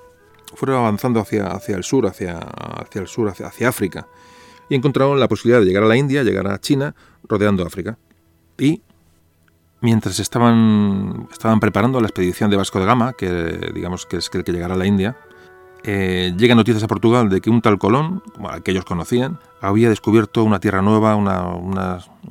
fueron 0.55 0.77
avanzando 0.77 1.19
hacia, 1.19 1.47
hacia 1.47 1.77
el 1.77 1.83
sur, 1.83 2.07
hacia, 2.07 2.37
hacia 2.37 3.01
el 3.01 3.09
sur, 3.09 3.31
hacia, 3.31 3.47
hacia 3.47 3.71
África, 3.71 4.07
y 4.69 4.75
encontraron 4.75 5.19
la 5.19 5.29
posibilidad 5.29 5.61
de 5.61 5.67
llegar 5.67 5.85
a 5.85 5.87
la 5.87 5.97
India, 5.97 6.23
llegar 6.23 6.47
a 6.47 6.61
China, 6.61 6.95
rodeando 7.27 7.65
África. 7.65 7.97
Y 8.59 8.83
mientras 9.87 10.19
estaban, 10.19 11.29
estaban 11.31 11.61
preparando 11.61 12.01
la 12.01 12.09
expedición 12.09 12.51
de 12.51 12.57
Vasco 12.57 12.81
de 12.81 12.87
Gama, 12.87 13.13
que 13.13 13.71
digamos 13.73 14.05
que 14.05 14.17
es 14.17 14.29
el 14.33 14.43
que 14.43 14.51
llegará 14.51 14.75
a 14.75 14.77
la 14.77 14.85
India, 14.85 15.17
eh, 15.85 16.35
llegan 16.37 16.57
noticias 16.57 16.83
a 16.83 16.89
Portugal 16.89 17.29
de 17.29 17.41
que 17.41 17.51
un 17.51 17.63
tal 17.63 17.79
Colón, 17.79 18.21
que 18.65 18.73
ellos 18.73 18.85
conocían, 18.85 19.39
había 19.61 19.89
descubierto 19.89 20.43
una 20.43 20.59
tierra 20.59 20.83
nueva, 20.83 21.15
un 21.15 21.23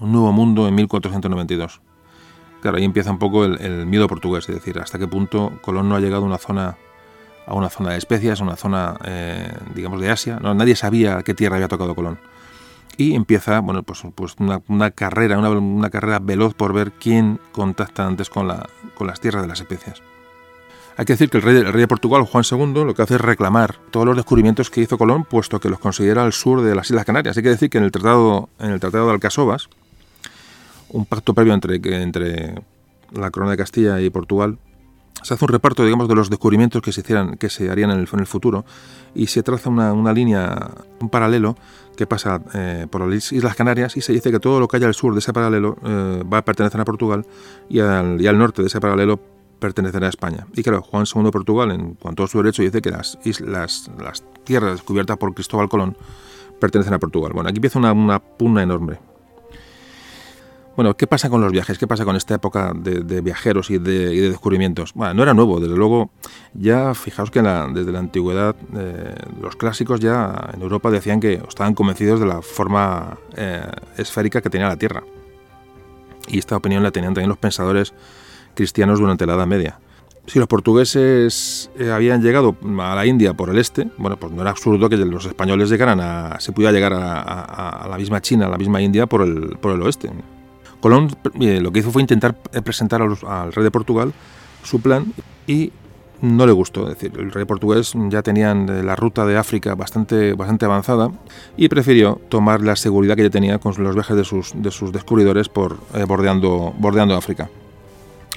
nuevo 0.01 0.33
mundo 0.33 0.67
en 0.67 0.75
1492. 0.75 1.79
Claro, 2.59 2.75
ahí 2.75 2.83
empieza 2.83 3.09
un 3.09 3.19
poco 3.19 3.45
el, 3.45 3.85
miedo 3.85 4.09
portugués, 4.09 4.49
es 4.49 4.55
decir, 4.55 4.77
hasta 4.77 4.99
qué 4.99 5.07
punto 5.07 5.53
Colón 5.61 5.87
no 5.87 5.95
ha 5.95 6.01
llegado 6.01 6.23
a 6.23 6.27
una 6.27 6.37
zona, 6.37 6.75
a 7.47 7.53
una 7.53 7.69
zona 7.69 7.91
de 7.91 7.99
especias, 7.99 8.41
a 8.41 8.43
una 8.43 8.57
zona, 8.57 8.97
eh, 9.05 9.49
digamos, 9.73 10.01
de 10.01 10.09
Asia. 10.11 10.39
No, 10.41 10.53
nadie 10.53 10.75
sabía 10.75 11.23
qué 11.23 11.33
tierra 11.33 11.55
había 11.55 11.69
tocado 11.69 11.95
Colón 11.95 12.19
y 12.97 13.15
empieza 13.15 13.59
bueno 13.59 13.83
pues, 13.83 14.03
pues 14.15 14.35
una, 14.39 14.91
carrera 14.91 15.37
una, 15.37 15.89
carrera 15.89 16.19
veloz 16.19 16.53
por 16.53 16.73
ver 16.73 16.91
quién 16.91 17.39
contacta 17.51 18.05
antes 18.05 18.29
con, 18.29 18.47
la, 18.47 18.67
con 18.95 19.07
las 19.07 19.19
tierras 19.19 19.41
de 19.43 19.47
las 19.47 19.59
especias. 19.59 20.01
Hay 20.97 21.03
que 21.03 21.13
decir 21.13 21.29
que 21.29 21.37
el 21.37 21.43
rey, 21.43 21.57
el 21.57 21.73
rey 21.73 21.81
de 21.81 21.87
Portugal 21.87 22.23
Juan 22.23 22.45
II 22.49 22.85
lo 22.85 22.93
que 22.93 23.01
hace 23.01 23.15
es 23.15 23.21
reclamar 23.21 23.75
todos 23.91 24.05
los 24.05 24.15
descubrimientos 24.15 24.69
que 24.69 24.81
hizo 24.81 24.97
Colón 24.97 25.25
puesto 25.25 25.59
que 25.59 25.69
los 25.69 25.79
considera 25.79 26.23
al 26.23 26.31
sur 26.31 26.61
de 26.61 26.73
las 26.73 26.89
Islas 26.89 27.05
Canarias. 27.05 27.35
Hay 27.35 27.43
que 27.43 27.49
decir 27.49 27.69
que 27.69 27.77
en 27.77 27.83
el 27.83 27.91
tratado 27.91 28.49
en 28.59 28.71
el 28.71 28.79
tratado 28.79 29.07
de 29.07 29.13
Alcasovas 29.13 29.69
un 30.89 31.05
pacto 31.05 31.33
previo 31.33 31.53
entre 31.53 31.75
entre 32.01 32.55
la 33.11 33.29
corona 33.31 33.51
de 33.51 33.57
Castilla 33.57 33.99
y 33.99 34.09
Portugal 34.09 34.57
se 35.21 35.33
hace 35.33 35.45
un 35.45 35.49
reparto, 35.49 35.83
digamos, 35.83 36.07
de 36.07 36.15
los 36.15 36.29
descubrimientos 36.29 36.81
que 36.81 36.91
se 36.91 37.01
hicieran, 37.01 37.37
que 37.37 37.49
se 37.49 37.69
harían 37.69 37.91
en 37.91 37.99
el, 37.99 38.27
futuro, 38.27 38.65
y 39.13 39.27
se 39.27 39.43
traza 39.43 39.69
una, 39.69 39.93
una, 39.93 40.13
línea, 40.13 40.71
un 40.99 41.09
paralelo 41.09 41.55
que 41.95 42.05
pasa 42.05 42.41
eh, 42.53 42.87
por 42.89 43.01
las 43.01 43.31
Islas 43.31 43.55
Canarias 43.55 43.97
y 43.97 44.01
se 44.01 44.13
dice 44.13 44.31
que 44.31 44.39
todo 44.39 44.59
lo 44.59 44.67
que 44.67 44.77
haya 44.77 44.87
al 44.87 44.93
sur 44.93 45.13
de 45.13 45.19
ese 45.19 45.33
paralelo 45.33 45.77
eh, 45.83 46.23
va 46.31 46.39
a 46.39 46.45
pertenecer 46.45 46.79
a 46.79 46.85
Portugal 46.85 47.25
y 47.69 47.79
al, 47.79 48.21
y 48.21 48.27
al, 48.27 48.37
norte 48.37 48.61
de 48.61 48.67
ese 48.67 48.79
paralelo 48.79 49.19
pertenecerá 49.59 50.07
a 50.07 50.09
España. 50.09 50.45
Y 50.53 50.63
claro, 50.63 50.81
Juan 50.81 51.05
II 51.13 51.23
de 51.23 51.31
Portugal, 51.31 51.71
en 51.71 51.95
cuanto 51.95 52.23
a 52.23 52.27
su 52.27 52.37
derecho, 52.37 52.61
dice 52.61 52.81
que 52.81 52.91
las, 52.91 53.17
islas, 53.23 53.89
las 53.97 54.23
tierras 54.43 54.73
descubiertas 54.73 55.17
por 55.17 55.33
Cristóbal 55.33 55.69
Colón 55.69 55.97
pertenecen 56.59 56.93
a 56.93 56.99
Portugal. 56.99 57.31
Bueno, 57.33 57.49
aquí 57.49 57.57
empieza 57.57 57.79
una, 57.79 57.93
una 57.93 58.19
pugna 58.19 58.63
enorme. 58.63 58.99
Bueno, 60.75 60.97
¿qué 60.97 61.07
pasa 61.07 61.29
con 61.29 61.39
los 61.39 61.53
viajes? 61.53 61.77
¿Qué 61.77 61.87
pasa 61.87 62.03
con 62.03 62.17
esta 62.17 62.35
época 62.35 62.73
de, 62.75 63.21
viajeros 63.21 63.69
y 63.69 63.77
de, 63.77 64.29
descubrimientos? 64.29 64.93
Bueno, 64.93 65.13
no 65.13 65.23
era 65.23 65.33
nuevo, 65.33 65.61
desde 65.61 65.75
luego, 65.75 66.09
ya 66.53 66.93
fijaos 66.93 67.31
que 67.31 67.41
desde 67.41 67.91
la 67.93 67.99
antigüedad 67.99 68.57
eh, 68.75 69.15
los 69.41 69.55
clásicos 69.55 70.01
ya 70.01 70.49
en 70.53 70.61
Europa 70.61 70.91
decían 70.91 71.21
que 71.21 71.41
estaban 71.47 71.75
convencidos 71.75 72.19
de 72.19 72.25
la 72.25 72.41
forma 72.41 73.17
eh, 73.37 73.65
esférica 73.97 74.41
que 74.41 74.49
tenía 74.49 74.67
la 74.67 74.75
Tierra. 74.75 75.03
Y 76.27 76.39
esta 76.39 76.57
opinión 76.57 76.83
la 76.83 76.91
tenían 76.91 77.13
también 77.13 77.29
los 77.29 77.37
pensadores 77.37 77.93
cristianos 78.53 78.99
durante 78.99 79.25
la 79.25 79.35
Edad 79.35 79.47
Media. 79.47 79.79
Si 80.27 80.39
los 80.39 80.47
portugueses 80.49 81.71
eh, 81.79 81.91
habían 81.91 82.21
llegado 82.21 82.57
a 82.79 82.95
la 82.95 83.05
India 83.05 83.33
por 83.33 83.49
el 83.49 83.59
este, 83.59 83.87
bueno, 83.97 84.17
pues 84.17 84.33
no 84.33 84.41
era 84.41 84.51
absurdo 84.51 84.89
que 84.89 84.97
los 84.97 85.25
españoles 85.25 85.69
llegaran 85.69 86.01
a, 86.01 86.37
se 86.41 86.51
pudiera 86.51 86.73
llegar 86.73 86.93
a, 86.93 87.87
la 87.89 87.97
misma 87.97 88.19
China, 88.19 88.47
a 88.47 88.49
la 88.49 88.57
misma 88.57 88.81
India 88.81 89.05
por 89.05 89.21
el, 89.21 89.57
por 89.61 89.71
el 89.71 89.81
oeste. 89.81 90.09
Colón 90.79 91.09
eh, 91.39 91.59
lo 91.61 91.71
que 91.71 91.79
hizo 91.79 91.91
fue 91.91 92.01
intentar 92.01 92.35
eh, 92.53 92.61
presentar 92.61 93.01
al 93.01 93.53
rey 93.53 93.63
de 93.63 93.71
Portugal 93.71 94.13
su 94.63 94.81
plan 94.81 95.13
y 95.47 95.71
no 96.21 96.45
le 96.45 96.51
gustó. 96.51 96.83
Es 96.89 96.95
decir, 96.95 97.11
el 97.19 97.31
rey 97.31 97.45
portugués 97.45 97.93
ya 98.09 98.21
tenían 98.21 98.69
eh, 98.69 98.83
la 98.83 98.95
ruta 98.95 99.25
de 99.25 99.37
África 99.37 99.75
bastante, 99.75 100.33
bastante 100.33 100.65
avanzada 100.65 101.11
y 101.57 101.67
prefirió 101.69 102.19
tomar 102.29 102.61
la 102.61 102.75
seguridad 102.75 103.15
que 103.15 103.23
ya 103.23 103.29
tenía 103.29 103.59
con 103.59 103.73
los 103.83 103.95
viajes 103.95 104.15
de 104.15 104.23
sus, 104.23 104.53
de 104.55 104.71
sus 104.71 104.91
descubridores 104.91 105.49
por 105.49 105.79
bordeando, 106.07 106.73
bordeando 106.77 107.15
África. 107.15 107.49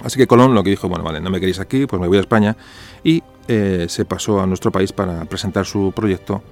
Así 0.05 0.17
que 0.17 0.27
Colón 0.27 0.55
lo 0.55 0.63
que 0.63 0.71
dijo, 0.71 0.89
bueno, 0.89 1.05
vale, 1.05 1.21
no 1.21 1.31
me 1.31 1.41
queréis 1.41 1.59
aquí, 1.59 1.87
pues 1.87 2.01
me 2.01 2.07
voy 2.07 2.19
a 2.19 2.21
España 2.21 2.57
y 3.03 3.23
se 3.47 4.05
pasó 4.05 4.41
a 4.41 4.47
nuestro 4.47 4.71
país 4.71 4.93
para 4.93 5.25
presentar 5.25 5.65
su 5.65 5.93
proyecto 5.97 6.43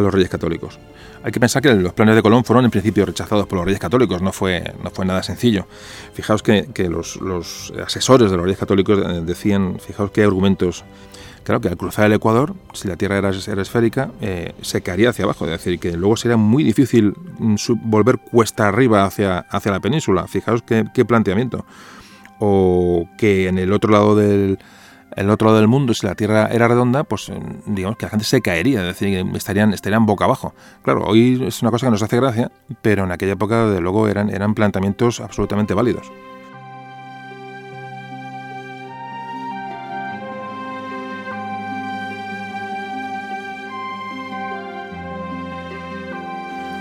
a 0.00 0.02
los 0.02 0.12
reyes 0.12 0.28
católicos. 0.28 0.78
Hay 1.22 1.32
que 1.32 1.40
pensar 1.40 1.62
que 1.62 1.72
los 1.74 1.92
planes 1.92 2.16
de 2.16 2.22
Colón 2.22 2.44
fueron 2.44 2.64
en 2.64 2.70
principio 2.70 3.06
rechazados 3.06 3.46
por 3.46 3.58
los 3.58 3.66
reyes 3.66 3.80
católicos, 3.80 4.22
no 4.22 4.32
fue, 4.32 4.74
no 4.82 4.90
fue 4.90 5.04
nada 5.04 5.22
sencillo. 5.22 5.66
Fijaos 6.14 6.42
que, 6.42 6.66
los, 6.88 7.72
asesores 7.84 8.30
de 8.30 8.36
los 8.36 8.44
reyes 8.44 8.58
católicos 8.58 8.98
eh, 8.98 9.20
decían, 9.24 9.78
fijaos 9.78 10.10
qué 10.10 10.24
argumentos 10.24 10.84
Claro 11.42 11.62
que 11.62 11.68
al 11.68 11.76
cruzar 11.76 12.06
el 12.06 12.12
Ecuador, 12.12 12.54
si 12.74 12.86
la 12.86 12.96
Tierra 12.96 13.16
era, 13.16 13.30
esférica, 13.30 14.10
eh, 14.20 14.52
se 14.60 14.82
caería 14.82 15.10
hacia 15.10 15.24
abajo, 15.24 15.46
es 15.46 15.52
decir, 15.52 15.78
que 15.80 15.96
luego 15.96 16.16
sería 16.16 16.36
muy 16.36 16.62
difícil 16.62 17.14
mm, 17.38 17.54
volver 17.84 18.18
cuesta 18.18 18.68
arriba 18.68 19.04
hacia, 19.04 19.38
hacia 19.38 19.72
la 19.72 19.80
península. 19.80 20.26
Fijaos 20.28 20.62
qué, 20.62 20.84
qué 20.92 21.04
planteamiento. 21.04 21.64
O 22.38 23.08
que 23.16 23.48
en 23.48 23.58
el 23.58 23.72
otro 23.72 23.90
lado 23.90 24.14
del, 24.16 24.58
el 25.16 25.30
otro 25.30 25.48
lado 25.48 25.58
del 25.58 25.68
mundo, 25.68 25.94
si 25.94 26.06
la 26.06 26.14
Tierra 26.14 26.48
era 26.50 26.68
redonda, 26.68 27.04
pues 27.04 27.28
eh, 27.28 27.40
digamos 27.66 27.96
que 27.96 28.06
la 28.06 28.10
gente 28.10 28.24
se 28.24 28.40
caería, 28.42 28.80
es 28.80 28.86
decir, 28.86 29.26
estarían, 29.34 29.72
estarían 29.72 30.06
boca 30.06 30.24
abajo. 30.24 30.54
Claro, 30.82 31.04
hoy 31.04 31.42
es 31.46 31.62
una 31.62 31.70
cosa 31.70 31.86
que 31.86 31.90
nos 31.90 32.02
hace 32.02 32.16
gracia, 32.16 32.50
pero 32.82 33.04
en 33.04 33.12
aquella 33.12 33.32
época, 33.32 33.66
de 33.66 33.80
luego, 33.80 34.08
eran, 34.08 34.30
eran 34.30 34.54
planteamientos 34.54 35.20
absolutamente 35.20 35.74
válidos. 35.74 36.10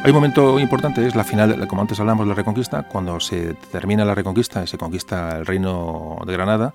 Hay 0.02 0.12
un 0.12 0.16
momento 0.16 0.60
importante, 0.60 1.06
es 1.06 1.14
la 1.14 1.26
final, 1.26 1.68
como 1.68 1.82
antes 1.82 2.00
hablamos 2.00 2.26
de 2.26 2.30
la 2.30 2.36
Reconquista, 2.36 2.84
cuando 2.84 3.20
se 3.20 3.54
termina 3.70 4.06
la 4.06 4.16
Reconquista 4.16 4.64
y 4.64 4.68
se 4.68 4.78
conquista 4.78 5.36
el 5.38 5.46
reino 5.46 6.18
de 6.26 6.34
Granada, 6.34 6.74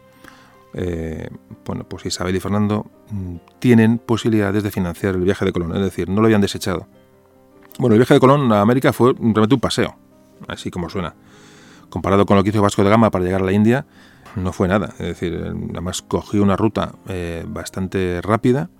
eh, 0.74 1.28
bueno, 1.64 1.84
pues 1.88 2.06
Isabel 2.06 2.36
y 2.36 2.40
Fernando 2.40 2.86
mm, 3.10 3.36
tienen 3.58 3.98
posibilidades 3.98 4.62
de 4.62 4.70
financiar 4.70 5.14
el 5.14 5.22
viaje 5.22 5.44
de 5.44 5.52
Colón, 5.52 5.74
es 5.76 5.82
decir, 5.82 6.08
no 6.08 6.20
lo 6.20 6.26
habían 6.26 6.40
desechado. 6.40 6.86
Bueno, 7.78 7.94
el 7.94 8.00
viaje 8.00 8.14
de 8.14 8.20
Colón 8.20 8.52
a 8.52 8.60
América 8.60 8.92
fue 8.92 9.14
realmente 9.14 9.54
un 9.54 9.60
paseo, 9.60 9.96
así 10.48 10.70
como 10.70 10.88
suena. 10.88 11.14
Comparado 11.88 12.26
con 12.26 12.36
lo 12.36 12.44
que 12.44 12.50
hizo 12.50 12.62
Vasco 12.62 12.82
de 12.82 12.90
Gama 12.90 13.10
para 13.10 13.24
llegar 13.24 13.42
a 13.42 13.44
la 13.44 13.52
India, 13.52 13.86
no 14.36 14.52
fue 14.52 14.68
nada. 14.68 14.90
Es 14.98 15.06
decir, 15.06 15.40
además 15.70 16.02
cogió 16.02 16.42
una 16.42 16.56
ruta 16.56 16.94
eh, 17.08 17.44
bastante 17.46 18.20
rápida 18.20 18.70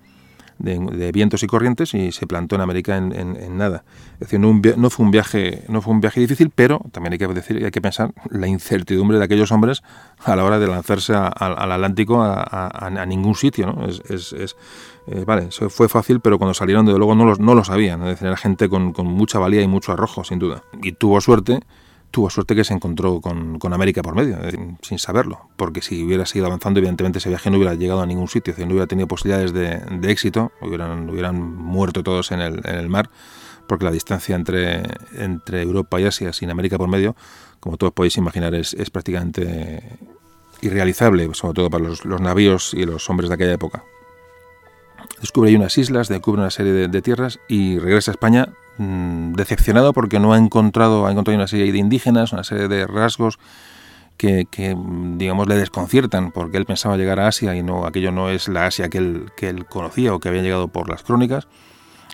de, 0.59 1.13
vientos 1.13 1.43
y 1.43 1.47
corrientes 1.47 1.95
y 1.95 2.13
se 2.13 2.27
plantó 2.27 2.55
en 2.55 2.61
América 2.61 2.97
en, 2.97 3.57
nada. 3.57 3.85
Es 4.15 4.31
decir, 4.31 4.41
no, 4.41 4.91
fue 4.91 5.05
un 5.05 5.11
viaje, 5.11 5.65
no 5.69 5.83
fue 5.83 5.93
un 5.93 6.01
viaje 6.01 6.21
difícil, 6.21 6.51
pero 6.55 6.81
también 6.93 7.13
hay 7.13 7.19
que 7.19 7.29
decir, 7.29 7.65
hay 7.65 7.71
que 7.71 7.81
pensar 7.81 8.13
la 8.31 8.47
incertidumbre 8.47 9.19
de 9.19 9.25
aquellos 9.25 9.53
hombres 9.53 9.83
a 10.25 10.37
la 10.37 10.45
hora 10.45 10.59
de 10.59 10.67
lanzarse 10.67 11.15
al 11.15 11.73
Atlántico 11.73 12.23
a, 12.23 13.05
ningún 13.07 13.35
sitio. 13.35 13.67
¿no? 13.67 13.87
Es, 13.87 14.35
eh, 15.07 15.25
vale, 15.27 15.51
fue 15.51 15.89
fácil, 15.89 16.21
pero 16.21 16.39
cuando 16.39 16.55
salieron, 16.55 16.87
desde 16.87 16.99
luego 16.99 17.15
no 17.15 17.25
lo, 17.25 17.37
no 17.37 17.55
lo 17.55 17.65
sabían. 17.65 18.03
Es 18.03 18.09
decir, 18.09 18.27
era 18.27 18.37
gente 18.37 18.69
con 18.69 18.93
mucha 19.07 19.39
valía 19.39 19.63
y 19.63 19.69
mucho 19.69 19.93
arrojo, 19.93 20.25
sin 20.25 20.39
duda. 20.39 20.63
Y 20.83 20.93
tuvo 20.93 21.21
suerte 21.21 21.61
tuvo 22.15 22.31
suerte 22.31 22.55
que 22.55 22.63
se 22.63 22.73
encontró 22.73 23.21
con, 23.21 23.73
América 23.73 24.01
por 24.01 24.15
medio, 24.15 24.39
sin 24.83 25.01
saberlo, 25.01 25.49
porque 25.57 25.83
si 25.83 26.05
hubiera 26.05 26.25
seguido 26.27 26.47
avanzando, 26.47 26.79
evidentemente 26.79 27.19
ese 27.19 27.29
viaje 27.29 27.51
no 27.51 27.57
hubiera 27.57 27.75
llegado 27.75 28.03
a 28.03 28.07
ningún 28.07 28.29
sitio, 28.29 28.55
no 28.57 28.67
hubiera 28.67 28.87
tenido 28.87 29.09
posibilidades 29.09 29.53
de, 29.53 30.13
éxito, 30.13 30.53
hubieran, 30.63 31.11
hubieran 31.11 31.43
muerto 31.43 32.05
todos 32.05 32.31
en 32.31 32.41
el, 32.41 32.89
mar, 32.89 33.11
porque 33.67 33.85
la 33.85 33.91
distancia 33.91 34.37
entre, 34.37 34.85
entre 35.17 35.63
Europa 35.63 36.01
y 36.01 36.05
Asia 36.05 36.33
sin 36.33 36.51
América 36.51 36.79
por 36.79 36.89
medio, 36.89 37.17
como 37.59 37.79
todos 37.79 37.93
podéis 37.93 38.17
imaginar, 38.17 38.55
es, 38.55 38.77
prácticamente 38.93 39.83
irrealizable, 40.63 41.29
sobre 41.35 41.55
todo 41.55 41.69
para 41.69 41.83
los, 41.83 42.05
navíos 42.05 42.75
y 42.75 42.87
los 42.87 43.11
hombres 43.11 43.29
de 43.29 43.35
aquella 43.35 43.55
época. 43.55 43.83
Descubre 45.21 45.51
ahí 45.51 45.57
unas 45.57 45.77
islas, 45.79 46.09
descubre 46.09 46.41
una 46.41 46.51
serie 46.51 46.89
de 46.89 47.03
tierras 47.03 47.41
y 47.49 47.79
regresa 47.79 48.11
a 48.11 48.15
España 48.15 48.49
Mm, 48.77 49.35
decepcionado 49.35 49.93
porque 49.93 50.19
no 50.19 50.33
ha 50.33 50.39
encontrado, 50.39 51.07
ha 51.07 51.13
encontrado 51.13 51.37
una 51.37 51.47
serie 51.47 51.71
de 51.71 51.79
indígenas, 51.79 52.33
una 52.33 52.43
serie 52.43 52.67
de 52.67 52.87
rasgos 52.87 53.39
que, 54.17 54.47
digamos, 55.17 55.49
le 55.49 55.57
desconciertan, 55.57 56.31
porque 56.33 56.57
él 56.57 56.65
pensaba 56.65 56.97
llegar 56.97 57.21
a 57.21 57.29
Asia 57.29 57.55
y 57.57 57.63
no 57.63 57.85
aquello 57.85 58.11
no 58.11 58.31
es 58.31 58.49
la 58.49 58.67
Asia 58.67 58.89
que 58.89 58.99
él, 58.99 59.33
que 59.37 59.49
él 59.49 59.67
conocía 59.67 60.15
o 60.15 60.21
que 60.21 60.29
había 60.29 60.43
llegado 60.43 60.69
por 60.69 60.89
las 60.89 61.03
crónicas. 61.03 61.47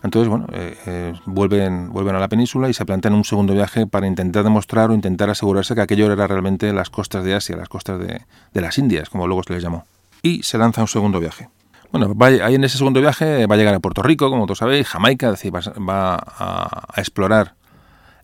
Entonces, 0.02 0.28
bueno, 0.28 0.46
eh, 0.52 0.76
eh, 0.86 1.14
vuelven, 1.26 1.92
vuelven 1.92 2.16
a 2.16 2.18
la 2.18 2.28
península 2.28 2.68
y 2.68 2.74
se 2.74 2.86
plantean 2.86 3.14
un 3.14 3.24
segundo 3.24 3.52
viaje 3.52 3.86
para 3.86 4.06
intentar 4.06 4.44
demostrar 4.44 4.90
o 4.90 4.94
intentar 4.94 5.28
asegurarse 5.30 5.74
que 5.74 5.82
aquello 5.82 6.10
era 6.10 6.26
realmente 6.26 6.72
las 6.72 6.90
costas 6.90 7.22
de 7.22 7.34
Asia, 7.34 7.56
las 7.56 7.68
costas 7.68 8.00
de, 8.00 8.22
de 8.52 8.60
las 8.60 8.78
Indias, 8.78 9.10
como 9.10 9.26
luego 9.26 9.42
se 9.42 9.52
les 9.52 9.62
llamó. 9.62 9.84
Y 10.22 10.42
se 10.42 10.58
lanza 10.58 10.80
un 10.80 10.88
segundo 10.88 11.20
viaje. 11.20 11.48
Bueno, 11.92 12.14
ahí 12.20 12.54
en 12.54 12.62
ese 12.62 12.78
segundo 12.78 13.00
viaje 13.00 13.46
va 13.46 13.56
a 13.56 13.58
llegar 13.58 13.74
a 13.74 13.80
Puerto 13.80 14.02
Rico, 14.02 14.30
como 14.30 14.46
todos 14.46 14.58
sabéis, 14.58 14.86
Jamaica, 14.86 15.26
es 15.26 15.32
decir, 15.32 15.52
va, 15.52 16.14
a, 16.14 16.92
explorar 16.96 17.54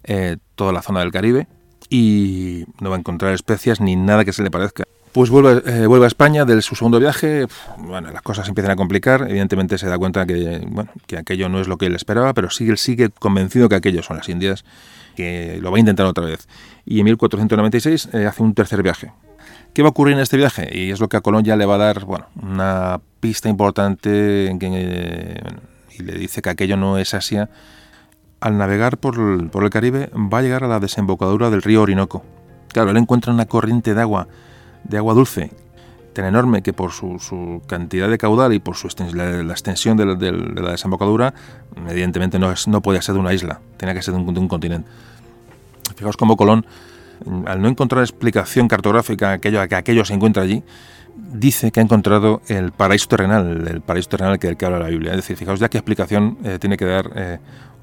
eh, 0.05 0.37
toda 0.55 0.73
la 0.73 0.83
zona 0.83 1.01
del 1.01 1.11
Caribe 1.11 1.49
y 1.89 2.65
no 2.81 2.91
va 2.91 2.97
a 2.97 2.99
encontrar 2.99 3.33
especias 3.35 3.81
ni 3.81 3.97
nada 3.97 4.25
que 4.25 4.33
se 4.33 4.43
le 4.43 4.51
parezca. 4.51 4.85
Pues 5.13 5.31
vuelve, 5.31 5.63
eh, 5.67 5.87
a 5.87 6.07
España 6.07 6.45
de 6.45 6.61
su 6.63 6.77
segundo 6.77 7.01
viaje, 7.01 7.47
bueno, 7.79 8.13
las 8.13 8.23
cosas 8.23 8.47
empiezan 8.49 8.73
a 8.73 8.77
complicar, 8.77 9.27
evidentemente 9.29 9.79
se 9.79 9.87
da 9.87 9.97
cuenta 9.97 10.27
que, 10.27 10.63
bueno, 10.69 10.91
que 11.07 11.17
aquello 11.17 11.49
no 11.49 11.59
es 11.59 11.69
lo 11.69 11.79
que 11.79 11.87
él 11.87 11.97
esperaba, 11.97 12.35
pero 12.35 12.51
sigue, 12.51 12.77
sigue 12.77 13.09
convencido 13.09 13.69
que 13.69 13.77
aquello 13.77 14.03
son 14.03 14.19
las 14.19 14.29
Indias, 14.29 14.65
que 15.17 15.59
lo 15.61 15.71
va 15.71 15.79
a 15.79 15.81
intentar 15.81 16.07
otra 16.07 16.27
vez. 16.27 16.47
Y 16.85 16.99
en 16.99 17.07
1496 17.07 18.11
eh, 18.13 18.27
hace 18.27 18.43
un 18.43 18.55
tercer 18.55 18.83
viaje. 18.83 19.11
¿Qué 19.77 19.83
va 19.83 19.89
a 19.89 19.91
ocurrir 19.91 20.15
en 20.15 20.21
este 20.21 20.39
viaje? 20.39 20.71
Y 20.73 20.91
es 20.91 21.01
lo 21.01 21.11
que 21.11 21.19
a 21.19 21.21
Colón 21.21 21.45
ya 21.45 21.55
le 21.55 21.67
va 21.67 21.75
a 21.75 21.77
dar 21.77 22.07
bueno, 22.07 22.25
una 22.43 22.99
pista 23.21 23.51
importante 23.51 24.47
en 24.47 24.59
que, 24.59 25.39
y 25.99 26.03
le 26.03 26.15
dice 26.15 26.41
que 26.41 26.49
aquello 26.49 26.79
no 26.79 26.97
es 26.97 27.13
Asia. 27.13 27.51
Al 28.41 28.57
navegar 28.57 28.97
por 28.97 29.19
el, 29.19 29.71
Caribe 29.71 30.09
va 30.15 30.39
a 30.39 30.41
llegar 30.41 30.65
a 30.65 30.67
la 30.67 30.81
desembocadura 30.81 31.51
del 31.51 31.61
río 31.61 31.83
Orinoco. 31.83 32.25
Claro, 32.69 32.89
él 32.89 32.97
encuentra 32.97 33.35
una 33.35 33.45
corriente 33.45 33.93
de 33.93 34.01
agua 34.01 34.29
de 34.85 34.97
agua 34.97 35.13
dulce 35.13 35.51
tan 36.15 36.25
enorme 36.25 36.63
que 36.63 36.73
por 36.73 36.93
su, 36.93 37.61
cantidad 37.67 38.09
de 38.09 38.17
caudal 38.17 38.55
y 38.55 38.61
por 38.61 38.77
su 38.77 38.89
la, 39.13 39.43
extensión 39.43 39.99
de 39.99 40.07
la, 40.07 40.71
desembocadura, 40.71 41.35
evidentemente 41.87 42.39
no 42.39 42.81
podía 42.81 43.03
ser 43.03 43.17
de 43.17 43.21
una 43.21 43.35
isla, 43.35 43.61
tenía 43.77 43.95
que 43.95 44.01
ser 44.01 44.15
de 44.15 44.21
un, 44.21 44.49
continente. 44.49 44.89
Fijaos 45.97 46.17
cómo 46.17 46.39
Colón, 46.39 46.65
al 47.47 47.63
no 47.63 47.69
encontrar 47.69 48.03
explicación 48.03 48.69
cartográfica 48.69 49.33
aquello, 49.33 49.67
que 49.69 49.75
aquello 49.75 50.05
se 50.05 50.15
encuentra 50.15 50.43
allí, 50.43 50.63
dice 51.17 51.71
que 51.71 51.81
ha 51.81 51.83
encontrado 51.83 52.43
el 52.49 52.73
paraíso 52.73 53.09
terrenal, 53.09 53.67
el 53.69 53.81
paraíso 53.81 54.09
terrenal 54.11 54.39
que, 54.39 54.57
que 54.57 54.67
habla 54.67 54.79
la 54.79 54.89
Biblia. 54.89 55.13
Es 55.13 55.19
decir, 55.19 55.37
fijaos 55.37 55.61
ya 55.61 55.69
qué 55.69 55.79
explicación 55.79 56.39
eh, 56.45 56.59
tiene 56.61 56.77
que 56.77 56.85
dar, 56.85 57.11
eh, 57.15 57.39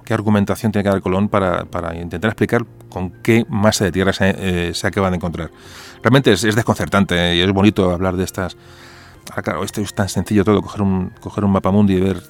qué 0.05 0.13
argumentación 0.13 0.71
tiene 0.71 0.83
que 0.83 0.89
dar 0.89 1.01
Colón 1.01 1.29
para, 1.29 1.65
intentar 1.95 2.29
explicar 2.29 2.65
con 2.89 3.09
qué 3.21 3.45
masa 3.49 3.85
de 3.85 3.91
tierra 3.91 4.13
se, 4.13 4.35
eh, 4.37 4.73
se 4.73 4.89
de 4.89 5.15
encontrar. 5.15 5.51
Realmente 6.01 6.33
es, 6.33 6.41
desconcertante 6.41 7.35
y 7.35 7.41
es 7.41 7.51
bonito 7.51 7.91
hablar 7.91 8.15
de 8.15 8.23
estas. 8.23 8.57
Ahora, 9.29 9.41
claro, 9.41 9.63
esto 9.63 9.81
es 9.81 9.93
tan 9.93 10.09
sencillo 10.09 10.43
todo, 10.43 10.61
coger 10.61 10.81
un, 10.81 11.11
coger 11.21 11.45
un 11.45 11.89
y 11.89 11.99
ver 11.99 12.21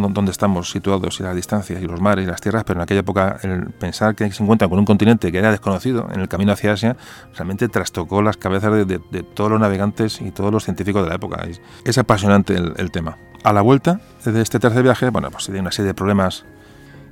dónde 0.00 0.30
estamos 0.30 0.70
situados 0.70 1.20
y 1.20 1.22
las 1.22 1.34
distancias 1.34 1.82
y 1.82 1.86
los 1.86 2.00
mares 2.00 2.24
y 2.24 2.28
las 2.28 2.40
tierras, 2.40 2.64
pero 2.64 2.80
en 2.80 2.82
aquella 2.82 3.00
época 3.00 3.38
el 3.42 3.66
pensar 3.70 4.14
que 4.14 4.30
se 4.32 4.42
encuentran 4.42 4.70
con 4.70 4.78
un 4.78 4.84
continente 4.84 5.30
que 5.30 5.38
era 5.38 5.50
desconocido 5.50 6.08
en 6.12 6.20
el 6.20 6.28
camino 6.28 6.52
hacia 6.52 6.72
Asia 6.72 6.96
realmente 7.34 7.68
trastocó 7.68 8.22
las 8.22 8.36
cabezas 8.36 8.86
de, 8.86 8.98
todos 9.34 9.50
los 9.50 9.60
navegantes 9.60 10.20
y 10.20 10.30
todos 10.30 10.52
los 10.52 10.64
científicos 10.64 11.02
de 11.02 11.08
la 11.10 11.16
época. 11.16 11.46
Es, 11.84 11.98
apasionante 11.98 12.54
el, 12.54 12.90
tema. 12.90 13.18
A 13.44 13.52
la 13.52 13.60
vuelta 13.60 14.00
de 14.24 14.40
este 14.40 14.58
tercer 14.58 14.82
viaje, 14.82 15.10
bueno, 15.10 15.30
pues 15.30 15.48
hay 15.48 15.58
una 15.58 15.72
serie 15.72 15.88
de 15.88 15.94
problemas. 15.94 16.44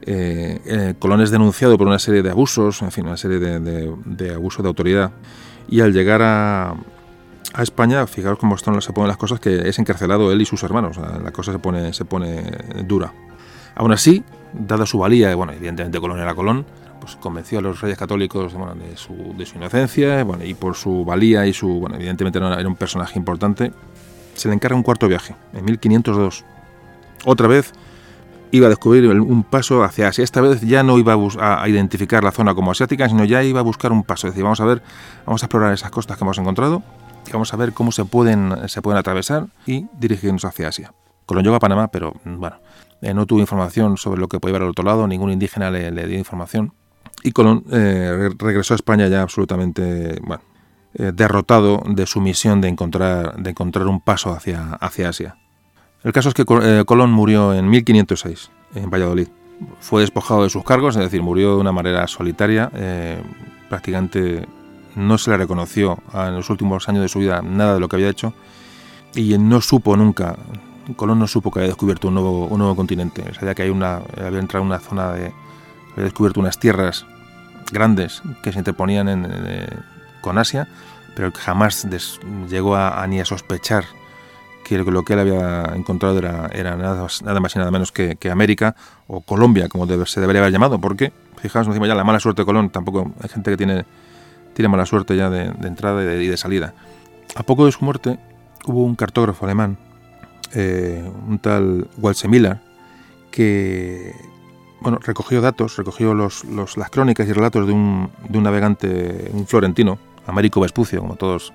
Eh, 0.03 0.61
eh, 0.65 0.95
Colón 0.99 1.21
es 1.21 1.31
denunciado 1.31 1.77
por 1.77 1.87
una 1.87 1.99
serie 1.99 2.23
de 2.23 2.31
abusos, 2.31 2.81
en 2.83 2.91
fin, 2.91 3.07
una 3.07 3.17
serie 3.17 3.39
de, 3.39 3.61
de, 3.61 3.95
de 4.07 4.35
abusos 4.35 4.63
de 4.63 4.69
autoridad 4.69 5.13
y 5.69 5.81
al 5.81 5.93
llegar 5.93 6.21
a, 6.23 6.75
a 7.53 7.63
España, 7.63 8.07
fijaros 8.07 8.39
cómo 8.39 8.55
están, 8.55 8.81
se 8.81 8.93
ponen 8.93 9.09
las 9.09 9.17
cosas, 9.17 9.41
que 9.41 9.69
es 9.69 9.79
encarcelado 9.79 10.33
él 10.33 10.41
y 10.41 10.45
sus 10.45 10.63
hermanos. 10.63 10.97
La 10.99 11.31
cosa 11.33 11.53
se 11.53 11.59
pone, 11.59 11.93
se 11.93 12.05
pone 12.05 12.43
dura. 12.85 13.13
Aún 13.75 13.93
así, 13.93 14.23
dada 14.53 14.87
su 14.87 14.99
valía, 14.99 15.35
bueno, 15.35 15.53
evidentemente 15.53 16.01
Colón 16.01 16.21
era 16.21 16.35
Colón, 16.35 16.67
pues 17.01 17.17
convenció 17.17 17.59
a 17.59 17.63
los 17.63 17.81
reyes 17.81 17.99
católicos 17.99 18.53
de, 18.53 18.97
su, 18.97 19.35
de, 19.37 19.47
su, 19.47 19.57
inocencia, 19.57 20.23
bueno, 20.25 20.45
y 20.45 20.55
por 20.55 20.75
su 20.77 21.05
valía 21.05 21.47
y 21.47 21.53
su, 21.53 21.81
bueno, 21.81 21.97
evidentemente 21.97 22.39
era, 22.39 22.67
un 22.67 22.77
personaje 22.77 23.19
importante, 23.19 23.73
se 24.35 24.49
le 24.49 24.55
encarga 24.55 24.77
un 24.77 24.83
cuarto 24.83 25.09
viaje, 25.09 25.35
en 25.53 25.65
1502. 25.65 26.45
Otra 27.25 27.49
vez 27.49 27.73
iba 28.53 28.67
a 28.67 28.71
descubrir 28.71 29.09
un 29.09 29.45
paso 29.45 29.85
hacia 29.85 30.09
Asia. 30.09 30.25
Esta 30.25 30.41
vez 30.41 30.61
ya 30.63 30.83
no 30.83 30.99
iba 30.99 31.17
a, 31.39 31.69
identificar 31.69 32.25
la 32.25 32.33
zona 32.33 32.55
como 32.55 32.73
asiática, 32.73 33.09
sino 33.09 33.25
ya 33.25 33.43
iba 33.45 33.61
a 33.61 33.63
buscar 33.63 33.93
un 33.93 34.03
paso. 34.03 34.27
Es 34.27 34.33
decir, 34.33 34.43
vamos 34.43 34.61
a 34.61 34.65
ver, 34.65 34.83
vamos 35.25 35.43
a 35.43 35.47
explorar 35.47 35.73
esas 35.73 35.91
costas 35.91 36.17
que 36.17 36.25
hemos 36.25 36.39
encontrado 36.39 36.83
vamos 37.33 37.53
a 37.53 37.57
ver 37.57 37.73
cómo 37.73 37.93
se 37.93 38.05
pueden, 38.05 38.69
se 38.69 38.83
pueden 38.83 38.99
atravesar 38.99 39.47
y 39.67 39.87
dirigirnos 39.99 40.45
hacia 40.45 40.69
Asia. 40.69 40.93
Colón 41.27 41.45
llegó 41.45 41.57
a 41.57 41.61
Panamá, 41.61 41.89
pero 41.89 42.15
bueno, 42.25 42.57
eh, 43.03 43.15
no 43.15 43.27
tuvo 43.27 43.41
información 43.41 43.97
sobre 43.97 44.21
lo 44.21 44.29
que 44.29 44.41
podía 44.41 44.57
ir 44.57 44.63
al 44.63 44.69
otro 44.69 44.85
lado, 44.85 45.07
ningún 45.07 45.31
indígena 45.31 45.71
le, 45.71 46.07
dio 46.07 46.19
información. 46.19 46.73
Y 47.23 47.33
Colón 47.33 47.65
eh, 47.71 48.31
regresó 48.39 48.75
a 48.75 48.77
España 48.77 49.07
ya 49.09 49.23
absolutamente 49.23 50.19
bueno, 50.23 50.43
eh, 50.95 51.13
derrotado 51.15 51.83
de 51.87 52.05
su 52.07 52.21
misión 52.21 52.61
de 52.61 52.67
encontrar, 52.67 53.37
de 53.37 53.51
encontrar 53.51 53.87
un 53.87 54.01
paso 54.01 54.33
hacia, 54.33 54.73
hacia 54.75 55.11
Asia. 55.11 55.37
El 56.03 56.13
caso 56.13 56.31
es 56.31 56.35
que 56.35 56.45
eh, 56.49 56.85
Colón 56.85 57.13
murió 57.13 57.55
en 57.55 57.69
1506 57.69 58.51
en 58.75 58.91
Valladolid. 58.91 59.29
Fue 59.79 60.01
despojado 60.01 60.43
de 60.43 60.51
sus 60.51 60.65
cargos, 60.65 60.97
es 60.97 61.03
decir, 61.03 61.23
murió 61.23 61.55
de 61.55 61.61
una 61.61 61.71
manera 61.73 62.07
solitaria. 62.09 62.71
Eh, 62.75 63.23
prácticamente 63.69 64.49
no 64.97 65.19
se 65.19 65.31
le 65.31 65.37
reconoció 65.37 65.99
en 66.15 66.35
los 66.35 66.51
últimos 66.51 66.89
años 66.89 67.03
de 67.03 67.09
su 67.09 67.19
vida 67.19 67.43
nada 67.43 67.75
de 67.75 67.81
lo 67.81 67.89
que 67.89 67.97
había 67.97 68.09
hecho 68.09 68.33
y 69.15 69.37
no 69.39 69.61
supo 69.61 69.97
nunca, 69.97 70.37
Colón 70.97 71.19
no 71.19 71.27
supo 71.27 71.51
que 71.51 71.61
había 71.61 71.69
descubierto 71.69 72.09
un 72.09 72.15
nuevo, 72.15 72.47
un 72.47 72.59
nuevo 72.59 72.77
continente. 72.77 73.23
Sabía 73.35 73.55
que 73.55 73.63
había 73.63 74.39
entrado 74.39 74.63
en 74.63 74.67
una 74.67 74.79
zona 74.79 75.13
de, 75.13 75.33
había 75.93 76.05
descubierto 76.05 76.41
unas 76.41 76.59
tierras 76.59 77.07
grandes 77.73 78.23
que 78.43 78.53
se 78.53 78.59
interponían 78.59 79.09
eh, 79.09 79.69
con 80.21 80.39
Asia, 80.39 80.69
pero 81.15 81.31
jamás 81.33 81.87
llegó 82.49 82.77
a, 82.77 83.07
ni 83.07 83.21
a 83.21 83.25
sospechar 83.25 83.85
que 84.65 84.79
lo 84.79 85.05
que 85.05 85.15
él 85.15 85.19
había 85.19 85.73
encontrado 85.75 86.19
era, 86.19 86.49
era 86.53 86.77
nada, 86.77 87.41
más 87.41 87.57
y 87.57 87.59
nada 87.59 87.73
menos 87.73 87.91
que, 87.91 88.17
América 88.31 88.77
o 89.09 89.21
Colombia, 89.21 89.69
como 89.69 89.87
se 90.07 90.21
debería 90.21 90.43
haber 90.43 90.53
llamado, 90.53 90.81
porque, 90.81 91.13
fijaos, 91.43 91.67
decimos 91.67 91.89
ya 91.89 91.97
la 91.97 92.05
mala 92.05 92.21
suerte 92.21 92.43
de 92.43 92.47
Colón, 92.47 92.71
tampoco 92.71 93.13
hay 93.21 93.29
gente 93.29 93.51
que 93.51 93.57
tiene, 93.57 93.85
tiene 94.55 94.69
mala 94.69 94.87
suerte 94.87 95.17
ya 95.17 95.31
de, 95.31 95.45
entrada 95.67 96.03
y 96.03 96.27
de, 96.27 96.37
salida. 96.37 96.75
A 97.37 97.43
poco 97.43 97.67
de 97.67 97.73
su 97.73 97.85
muerte 97.85 98.19
hubo 98.67 98.85
un 98.85 98.97
cartógrafo 98.97 99.45
alemán, 99.45 99.79
eh, 100.55 101.09
un 101.29 101.39
tal 101.39 101.89
Walsemiller, 101.99 102.59
que 103.31 104.15
bueno, 104.81 104.99
recogió 104.99 105.41
datos, 105.41 105.77
recogió 105.77 106.15
los, 106.15 106.45
las 106.45 106.91
crónicas 106.91 107.29
y 107.29 107.33
relatos 107.33 107.67
de 107.67 107.73
un, 107.73 108.11
de 108.29 108.39
un 108.39 108.45
navegante, 108.45 109.31
un 109.33 109.47
florentino, 109.47 109.99
Américo 110.27 110.61
Vespucio, 110.61 111.01
como 111.01 111.17
todos 111.17 111.53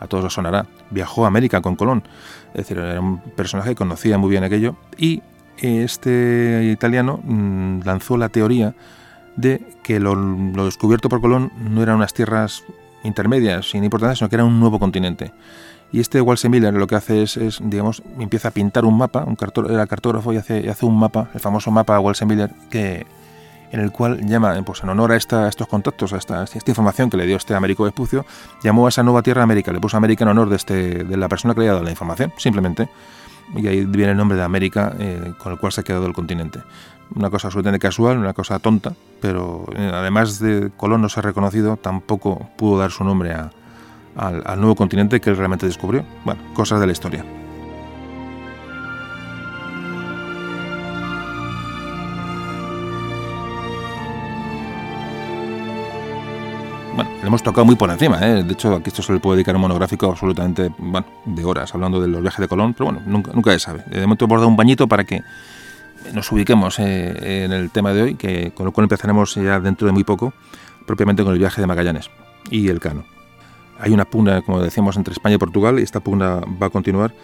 a 0.00 0.06
todos 0.06 0.24
os 0.24 0.34
sonará, 0.34 0.66
viajó 0.90 1.24
a 1.24 1.28
América 1.28 1.60
con 1.60 1.76
Colón, 1.76 2.04
es 2.52 2.58
decir, 2.58 2.78
era 2.78 3.00
un 3.00 3.18
personaje 3.18 3.70
que 3.70 3.76
conocía 3.76 4.16
muy 4.16 4.30
bien 4.30 4.44
aquello, 4.44 4.76
y 4.96 5.22
este 5.56 6.70
italiano 6.72 7.20
mm, 7.22 7.80
lanzó 7.84 8.16
la 8.16 8.28
teoría 8.28 8.74
de 9.38 9.64
que 9.84 10.00
lo, 10.00 10.14
descubierto 10.64 11.08
por 11.08 11.20
Colón 11.20 11.52
no 11.58 11.82
eran 11.82 11.96
unas 11.96 12.12
tierras 12.12 12.64
intermedias 13.04 13.70
sin 13.70 13.84
importancia, 13.84 14.16
sino 14.16 14.28
que 14.28 14.36
era 14.36 14.44
un 14.44 14.58
nuevo 14.58 14.78
continente. 14.78 15.32
Y 15.92 16.00
este 16.00 16.20
Walter 16.20 16.50
Miller 16.50 16.74
lo 16.74 16.86
que 16.86 16.96
hace 16.96 17.22
es, 17.22 17.38
digamos, 17.62 18.02
empieza 18.18 18.48
a 18.48 18.50
pintar 18.50 18.84
un 18.84 18.98
mapa, 18.98 19.24
un 19.24 19.36
era 19.70 19.86
cartógrafo 19.86 20.32
y 20.32 20.36
hace, 20.36 20.74
un 20.82 20.98
mapa, 20.98 21.30
el 21.32 21.40
famoso 21.40 21.70
mapa 21.70 21.98
Walter 22.00 22.26
Miller, 22.26 22.50
que 22.68 23.06
en 23.70 23.80
el 23.80 23.92
cual 23.92 24.26
llama, 24.26 24.60
pues 24.64 24.82
en 24.82 24.88
honor 24.88 25.12
a, 25.12 25.16
esta, 25.16 25.48
estos 25.48 25.68
contactos, 25.68 26.12
a 26.12 26.16
esta, 26.16 26.42
esta, 26.42 26.70
información 26.70 27.08
que 27.08 27.16
le 27.16 27.26
dio 27.26 27.36
este 27.36 27.54
Américo 27.54 27.84
Vespucio, 27.84 28.26
llamó 28.62 28.86
a 28.86 28.88
esa 28.88 29.02
nueva 29.02 29.22
tierra 29.22 29.42
América, 29.42 29.72
le 29.72 29.80
puso 29.80 29.96
América 29.96 30.24
en 30.24 30.30
honor 30.30 30.48
de, 30.48 30.56
este, 30.56 31.04
de 31.04 31.16
la 31.16 31.28
persona 31.28 31.54
que 31.54 31.60
le 31.60 31.66
había 31.66 31.74
dado 31.74 31.84
la 31.84 31.90
información, 31.90 32.32
simplemente. 32.38 32.88
Y 33.56 33.66
ahí 33.66 33.84
viene 33.84 34.12
el 34.12 34.18
nombre 34.18 34.36
de 34.36 34.44
América 34.44 34.94
eh, 34.98 35.32
con 35.38 35.52
el 35.52 35.58
cual 35.58 35.72
se 35.72 35.80
ha 35.80 35.84
quedado 35.84 36.06
el 36.06 36.12
continente. 36.12 36.60
Una 37.14 37.30
cosa 37.30 37.48
absolutamente 37.48 37.78
casual, 37.78 38.18
una 38.18 38.34
cosa 38.34 38.58
tonta, 38.58 38.94
pero 39.20 39.66
eh, 39.74 39.90
además 39.92 40.38
de 40.38 40.70
Colón 40.76 41.02
no 41.02 41.08
ser 41.08 41.24
reconocido, 41.24 41.76
tampoco 41.76 42.48
pudo 42.56 42.78
dar 42.78 42.90
su 42.90 43.02
nombre 43.02 43.34
al 44.14 44.60
nuevo 44.60 44.74
continente 44.74 45.20
que 45.20 45.30
él 45.30 45.36
realmente 45.36 45.66
descubrió. 45.66 46.04
Bueno, 46.24 46.40
cosas 46.54 46.80
de 46.80 46.86
la 46.86 46.92
historia. 46.92 47.24
bueno, 56.98 57.12
le 57.20 57.28
hemos 57.28 57.44
tocado 57.44 57.64
muy 57.64 57.76
por 57.76 57.88
encima. 57.90 58.18
¿eh? 58.26 58.42
De 58.42 58.52
hecho, 58.54 58.74
aquí 58.74 58.88
esto 58.88 59.02
se 59.02 59.12
le 59.12 59.20
puede 59.20 59.36
dedicar 59.36 59.54
un 59.54 59.60
monográfico 59.60 60.06
absolutamente 60.06 60.72
bueno, 60.78 61.06
de 61.24 61.44
horas 61.44 61.72
hablando 61.72 62.00
de 62.00 62.08
los 62.08 62.20
viajes 62.20 62.40
de 62.40 62.48
Colón, 62.48 62.74
pero 62.74 62.86
bueno, 62.86 63.00
nunca, 63.06 63.30
nunca 63.32 63.52
se 63.52 63.60
sabe. 63.60 63.84
De 63.86 64.00
momento 64.00 64.24
hemos 64.24 64.38
dado 64.38 64.48
un 64.48 64.56
bañito 64.56 64.88
para 64.88 65.04
que 65.04 65.22
nos 66.12 66.30
ubiquemos 66.32 66.78
eh, 66.78 67.44
en 67.44 67.52
el 67.52 67.70
tema 67.70 67.92
de 67.92 68.02
hoy, 68.02 68.14
que, 68.14 68.52
con 68.52 68.66
lo 68.66 68.72
cual 68.72 68.84
empezaremos 68.84 69.34
ya 69.34 69.60
dentro 69.60 69.86
de 69.86 69.92
muy 69.92 70.04
poco, 70.04 70.32
propiamente 70.86 71.22
con 71.22 71.32
el 71.32 71.38
viaje 71.38 71.60
de 71.60 71.66
Magallanes 71.66 72.10
y 72.50 72.68
el 72.68 72.80
Cano. 72.80 73.04
Hay 73.78 73.92
una 73.92 74.04
pugna, 74.04 74.42
como 74.42 74.60
decíamos, 74.60 74.96
entre 74.96 75.12
España 75.12 75.36
y 75.36 75.38
Portugal 75.38 75.78
y 75.78 75.82
esta 75.82 76.00
pugna 76.00 76.40
va 76.60 76.66
a 76.66 76.70
continuar. 76.70 77.14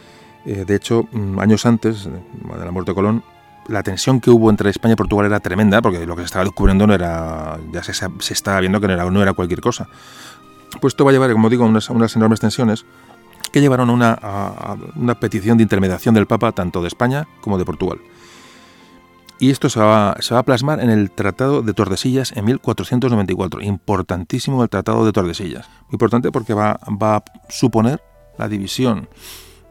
Eh, 0.46 0.64
de 0.66 0.76
hecho, 0.76 1.08
mm, 1.10 1.40
años 1.40 1.66
antes 1.66 2.04
de 2.04 2.64
la 2.64 2.70
muerte 2.70 2.92
de 2.92 2.94
Colón, 2.94 3.24
la 3.66 3.82
tensión 3.82 4.20
que 4.20 4.30
hubo 4.30 4.50
entre 4.50 4.70
España 4.70 4.92
y 4.92 4.96
Portugal 4.96 5.26
era 5.26 5.40
tremenda, 5.40 5.80
porque 5.80 6.06
lo 6.06 6.14
que 6.14 6.22
se 6.22 6.26
estaba 6.26 6.44
descubriendo 6.44 6.86
no 6.86 6.94
era, 6.94 7.58
ya 7.72 7.82
se, 7.82 7.94
se 7.94 8.32
estaba 8.34 8.60
viendo 8.60 8.80
que 8.80 8.86
no 8.86 8.92
era, 8.92 9.10
no 9.10 9.22
era 9.22 9.32
cualquier 9.32 9.60
cosa. 9.60 9.88
Pues 10.80 10.92
esto 10.92 11.04
va 11.04 11.10
a 11.10 11.12
llevar, 11.12 11.32
como 11.32 11.48
digo, 11.48 11.64
a 11.64 11.68
unas, 11.68 11.88
unas 11.88 12.14
enormes 12.14 12.40
tensiones 12.40 12.84
que 13.52 13.60
llevaron 13.60 13.88
a 13.88 13.92
una, 13.92 14.18
a 14.20 14.76
una 14.96 15.18
petición 15.18 15.56
de 15.56 15.62
intermediación 15.62 16.14
del 16.14 16.26
Papa 16.26 16.52
tanto 16.52 16.82
de 16.82 16.88
España 16.88 17.26
como 17.40 17.56
de 17.56 17.64
Portugal. 17.64 18.00
Y 19.44 19.50
esto 19.50 19.68
se 19.68 19.78
va, 19.78 20.12
a 20.12 20.42
plasmar 20.42 20.80
en 20.80 20.88
el 20.88 21.10
Tratado 21.10 21.60
de 21.60 21.74
Tordesillas 21.74 22.32
en 22.32 22.46
1494. 22.46 23.60
Importantísimo 23.60 24.62
el 24.62 24.70
Tratado 24.70 25.04
de 25.04 25.12
Tordesillas. 25.12 25.68
Muy 25.82 25.96
importante 25.96 26.32
porque 26.32 26.54
va, 26.54 26.80
va 26.88 27.16
a 27.16 27.24
suponer 27.50 28.02
la 28.38 28.48
división 28.48 29.06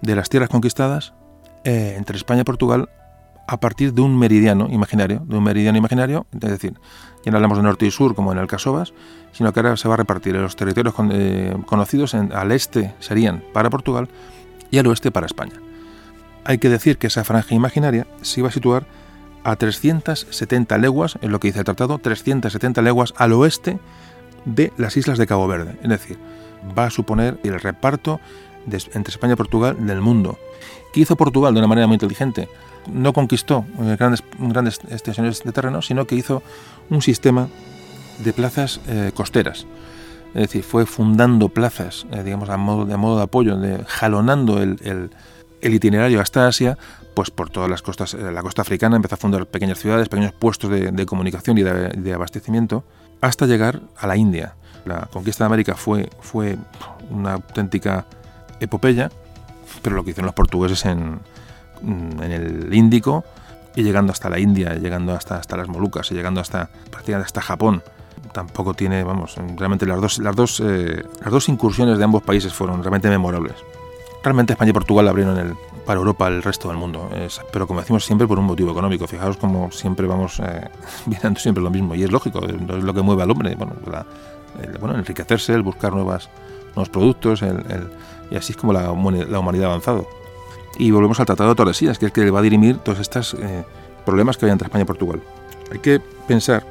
de 0.03 0.15
las 0.15 0.29
tierras 0.29 0.51
conquistadas 0.51 1.15
eh, 1.63 1.95
entre 1.97 2.17
España 2.17 2.41
y 2.41 2.43
Portugal 2.43 2.87
a 3.47 3.59
partir 3.59 3.95
de 3.95 4.03
un 4.03 4.15
meridiano 4.15 4.67
imaginario, 4.69 5.23
de 5.25 5.37
un 5.37 5.43
meridiano 5.43 5.79
imaginario, 5.79 6.27
es 6.31 6.51
decir, 6.51 6.79
ya 7.25 7.31
no 7.31 7.37
hablamos 7.37 7.57
de 7.57 7.63
norte 7.63 7.87
y 7.87 7.89
sur 7.89 8.13
como 8.13 8.31
en 8.31 8.37
el 8.37 8.45
Casovas, 8.45 8.93
sino 9.31 9.53
que 9.53 9.59
ahora 9.59 9.75
se 9.75 9.87
va 9.87 9.95
a 9.95 9.97
repartir 9.97 10.35
los 10.35 10.55
territorios 10.55 10.93
eh, 11.11 11.57
conocidos 11.65 12.13
al 12.13 12.51
este 12.51 12.93
serían 12.99 13.43
para 13.53 13.71
Portugal 13.71 14.07
y 14.69 14.77
al 14.77 14.85
oeste 14.85 15.09
para 15.09 15.25
España. 15.25 15.55
Hay 16.43 16.59
que 16.59 16.69
decir 16.69 16.99
que 16.99 17.07
esa 17.07 17.23
franja 17.23 17.55
imaginaria 17.55 18.05
se 18.21 18.41
iba 18.41 18.49
a 18.49 18.51
situar 18.51 18.85
a 19.43 19.55
370 19.55 20.77
leguas, 20.77 21.17
en 21.21 21.31
lo 21.31 21.39
que 21.39 21.49
dice 21.49 21.59
el 21.59 21.65
tratado, 21.65 21.97
370 21.99 22.81
leguas 22.81 23.13
al 23.17 23.33
oeste 23.33 23.79
de 24.45 24.71
las 24.77 24.97
islas 24.97 25.17
de 25.17 25.27
Cabo 25.27 25.47
Verde. 25.47 25.77
Es 25.81 25.89
decir, 25.89 26.17
va 26.77 26.85
a 26.85 26.89
suponer 26.89 27.39
el 27.43 27.59
reparto 27.59 28.19
entre 28.65 29.11
España 29.11 29.33
y 29.33 29.35
Portugal 29.35 29.85
del 29.85 30.01
mundo. 30.01 30.37
¿Qué 30.93 31.01
hizo 31.01 31.15
Portugal 31.15 31.53
de 31.53 31.59
una 31.59 31.67
manera 31.67 31.87
muy 31.87 31.95
inteligente? 31.95 32.47
No 32.91 33.13
conquistó 33.13 33.65
eh, 33.81 33.95
grandes, 33.97 34.23
grandes 34.37 34.79
extensiones 34.89 35.43
de 35.43 35.51
terreno, 35.51 35.81
sino 35.81 36.05
que 36.05 36.15
hizo 36.15 36.43
un 36.89 37.01
sistema 37.01 37.49
de 38.19 38.33
plazas 38.33 38.79
eh, 38.87 39.11
costeras. 39.13 39.65
Es 40.33 40.41
decir, 40.41 40.63
fue 40.63 40.85
fundando 40.85 41.49
plazas, 41.49 42.05
eh, 42.11 42.23
digamos, 42.23 42.49
a 42.49 42.57
modo, 42.57 42.85
de 42.85 42.97
modo 42.97 43.17
de 43.17 43.23
apoyo, 43.23 43.57
de, 43.57 43.83
jalonando 43.85 44.61
el, 44.61 45.09
itinerario 45.61 46.19
hasta 46.19 46.47
Asia, 46.47 46.77
pues 47.13 47.31
por 47.31 47.49
todas 47.49 47.69
las 47.69 47.81
costas, 47.81 48.13
la 48.13 48.41
costa 48.41 48.61
africana 48.61 48.95
empezó 48.95 49.15
a 49.15 49.17
fundar 49.17 49.45
pequeñas 49.45 49.79
ciudades, 49.79 50.09
pequeños 50.09 50.33
puestos 50.33 50.69
de, 50.69 51.05
comunicación 51.05 51.57
y 51.57 51.63
de, 51.63 52.13
abastecimiento, 52.13 52.83
hasta 53.21 53.45
llegar 53.45 53.81
a 53.97 54.07
la 54.07 54.17
India. 54.17 54.55
La 54.85 55.07
conquista 55.11 55.43
de 55.43 55.47
América 55.47 55.75
fue, 55.75 56.09
fue 56.19 56.57
una 57.09 57.33
auténtica 57.33 58.05
epopeya, 58.59 59.11
pero 59.81 59.95
lo 59.95 60.03
que 60.03 60.11
hicieron 60.11 60.27
los 60.27 60.35
portugueses 60.35 60.85
en, 60.85 61.19
en 61.83 62.31
el 62.31 62.73
Índico 62.73 63.23
y 63.75 63.83
llegando 63.83 64.11
hasta 64.11 64.29
la 64.29 64.39
India, 64.39 64.75
llegando 64.75 65.13
hasta, 65.13 65.37
hasta 65.37 65.57
las 65.57 65.67
Molucas 65.67 66.11
y 66.11 66.15
llegando 66.15 66.41
hasta 66.41 66.69
prácticamente 66.91 67.27
hasta 67.27 67.41
Japón. 67.41 67.83
Tampoco 68.31 68.73
tiene, 68.73 69.03
vamos, 69.03 69.35
realmente 69.57 69.85
las 69.85 70.01
dos, 70.01 70.17
las 70.19 70.35
dos, 70.35 70.59
eh, 70.59 71.03
las 71.21 71.31
dos 71.31 71.49
incursiones 71.49 71.97
de 71.97 72.03
ambos 72.03 72.23
países 72.23 72.53
fueron 72.53 72.81
realmente 72.81 73.09
memorables. 73.09 73.55
Realmente 74.23 74.53
España 74.53 74.69
y 74.69 74.73
Portugal 74.73 75.07
abrieron 75.09 75.37
el, 75.37 75.53
para 75.85 75.99
Europa 75.99 76.29
el 76.29 76.41
resto 76.41 76.69
del 76.69 76.77
mundo, 76.77 77.09
pero 77.51 77.67
como 77.67 77.81
decimos 77.81 78.05
siempre 78.05 78.25
por 78.25 78.39
un 78.39 78.45
motivo 78.45 78.71
económico. 78.71 79.05
Fijaos 79.05 79.35
como 79.35 79.69
siempre 79.71 80.07
vamos 80.07 80.39
eh, 80.39 80.69
mirando 81.05 81.39
siempre 81.39 81.61
lo 81.61 81.69
mismo 81.69 81.93
y 81.93 82.03
es 82.03 82.11
lógico, 82.11 82.39
es 82.45 82.83
lo 82.83 82.93
que 82.93 83.01
mueve 83.01 83.23
al 83.23 83.31
hombre. 83.31 83.55
Bueno, 83.55 83.73
el, 84.61 84.77
bueno 84.77 84.97
enriquecerse, 84.97 85.53
el 85.53 85.61
buscar 85.61 85.93
nuevas, 85.93 86.29
nuevos 86.67 86.89
productos, 86.89 87.41
el, 87.41 87.63
y 88.31 88.35
así 88.37 88.53
es 88.53 88.57
como 88.57 88.71
la, 88.71 88.83
la 88.83 89.39
humanidad 89.39 89.65
ha 89.65 89.69
avanzado. 89.69 90.07
Y 90.77 90.89
volvemos 90.91 91.19
al 91.19 91.25
Tratado 91.25 91.49
de 91.49 91.55
Tordesillas, 91.55 91.99
que 91.99 92.05
es 92.05 92.11
el 92.11 92.13
que 92.13 92.31
va 92.31 92.39
a 92.39 92.41
dirimir 92.41 92.77
todos 92.77 92.99
estos 92.99 93.35
eh, 93.35 93.63
problemas 94.05 94.37
que 94.37 94.45
había 94.45 94.53
entre 94.53 94.67
España 94.67 94.83
y 94.83 94.87
Portugal. 94.87 95.21
Hay 95.71 95.79
que 95.79 95.99
pensar 96.27 96.65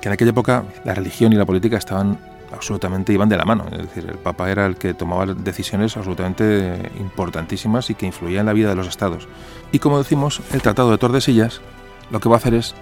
que 0.00 0.08
en 0.08 0.12
aquella 0.14 0.30
época 0.30 0.64
la 0.84 0.94
religión 0.94 1.32
y 1.32 1.36
la 1.36 1.44
política 1.44 1.76
estaban 1.76 2.18
absolutamente 2.52 3.12
iban 3.12 3.28
de 3.28 3.36
la 3.36 3.44
mano. 3.44 3.66
Es 3.70 3.78
decir, 3.78 4.06
el 4.08 4.18
Papa 4.18 4.50
era 4.50 4.66
el 4.66 4.76
que 4.76 4.94
tomaba 4.94 5.26
decisiones 5.26 5.96
absolutamente 5.96 6.90
importantísimas 6.98 7.90
y 7.90 7.94
que 7.94 8.06
influían 8.06 8.40
en 8.40 8.46
la 8.46 8.52
vida 8.52 8.68
de 8.68 8.74
los 8.74 8.88
estados. 8.88 9.28
Y 9.72 9.78
como 9.78 9.98
decimos, 9.98 10.40
el 10.52 10.62
Tratado 10.62 10.90
de 10.90 10.98
Tordesillas 10.98 11.60
lo 12.10 12.20
que 12.20 12.28
va 12.28 12.36
a 12.36 12.38
hacer 12.38 12.54
es 12.54 12.74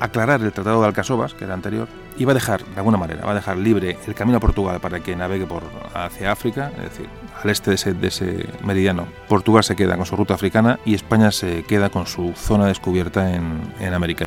aclarar 0.00 0.40
el 0.40 0.52
Tratado 0.52 0.80
de 0.80 0.86
Alcasovas, 0.86 1.34
que 1.34 1.44
era 1.44 1.54
anterior, 1.54 1.88
y 2.16 2.24
va 2.24 2.32
a 2.32 2.34
dejar, 2.34 2.64
de 2.64 2.76
alguna 2.76 2.96
manera, 2.96 3.24
va 3.24 3.32
a 3.32 3.34
dejar 3.34 3.56
libre 3.58 3.98
el 4.06 4.14
camino 4.14 4.38
a 4.38 4.40
Portugal 4.40 4.80
para 4.80 5.00
que 5.00 5.14
navegue 5.14 5.46
por, 5.46 5.62
hacia 5.94 6.32
África, 6.32 6.72
es 6.76 6.84
decir, 6.84 7.08
al 7.42 7.50
este 7.50 7.70
de 7.92 8.08
ese, 8.08 8.46
meridiano. 8.64 9.06
Portugal 9.28 9.62
se 9.62 9.76
queda 9.76 9.96
con 9.96 10.06
su 10.06 10.16
ruta 10.16 10.34
africana 10.34 10.78
y 10.84 10.94
España 10.94 11.30
se 11.30 11.64
queda 11.64 11.90
con 11.90 12.06
su 12.06 12.32
zona 12.34 12.66
descubierta 12.66 13.34
en 13.34 13.94
América. 13.94 14.26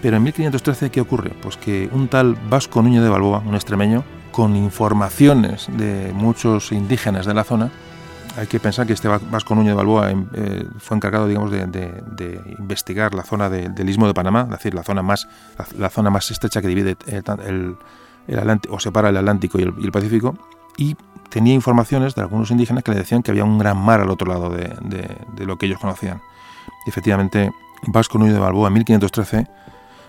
Pero 0.00 0.16
en 0.16 0.22
1513, 0.22 0.90
¿qué 0.90 1.00
ocurre? 1.00 1.32
Pues 1.42 1.56
que 1.56 1.88
un 1.92 2.08
tal 2.08 2.36
Vasco 2.48 2.82
Nuño 2.82 3.02
de 3.02 3.08
Balboa, 3.08 3.42
un 3.44 3.54
extremeño, 3.54 4.04
con 4.30 4.54
informaciones 4.54 5.66
de 5.76 6.12
muchos 6.14 6.70
indígenas 6.70 7.26
de 7.26 7.34
la 7.34 7.44
zona, 7.44 7.72
hay 8.38 8.46
que 8.46 8.60
pensar 8.60 8.86
que 8.86 8.92
este 8.92 9.08
Vasco 9.08 9.54
Núñez 9.56 9.70
de 9.72 9.74
Balboa 9.74 10.12
em, 10.12 10.28
eh, 10.32 10.64
fue 10.78 10.96
encargado, 10.96 11.26
digamos, 11.26 11.50
de, 11.50 12.40
investigar 12.58 13.12
la 13.12 13.24
zona 13.24 13.50
del 13.50 13.90
Istmo 13.90 14.06
de 14.06 14.14
Panamá, 14.14 14.42
es 14.42 14.50
decir, 14.50 14.74
la 14.74 14.84
zona 14.84 15.02
más, 15.02 15.26
la, 15.76 15.90
zona 15.90 16.10
más 16.10 16.30
estrecha 16.30 16.62
que 16.62 16.68
divide 16.68 16.96
el, 17.44 17.76
Atlántico, 18.38 18.76
o 18.76 18.78
separa 18.78 19.08
el 19.08 19.16
Atlántico 19.16 19.58
y 19.58 19.62
el, 19.62 19.90
Pacífico, 19.90 20.36
y 20.76 20.96
tenía 21.30 21.52
informaciones 21.52 22.14
de 22.14 22.22
algunos 22.22 22.52
indígenas 22.52 22.84
que 22.84 22.92
le 22.92 22.98
decían 22.98 23.24
que 23.24 23.32
había 23.32 23.44
un 23.44 23.58
gran 23.58 23.76
mar 23.76 24.00
al 24.00 24.10
otro 24.10 24.28
lado 24.28 24.50
de, 24.50 25.44
lo 25.44 25.56
que 25.56 25.66
ellos 25.66 25.80
conocían. 25.80 26.22
Y 26.86 26.90
efectivamente, 26.90 27.50
Vasco 27.88 28.18
Núñez 28.18 28.34
de 28.34 28.40
Balboa 28.40 28.68
en 28.68 28.74
1513 28.74 29.46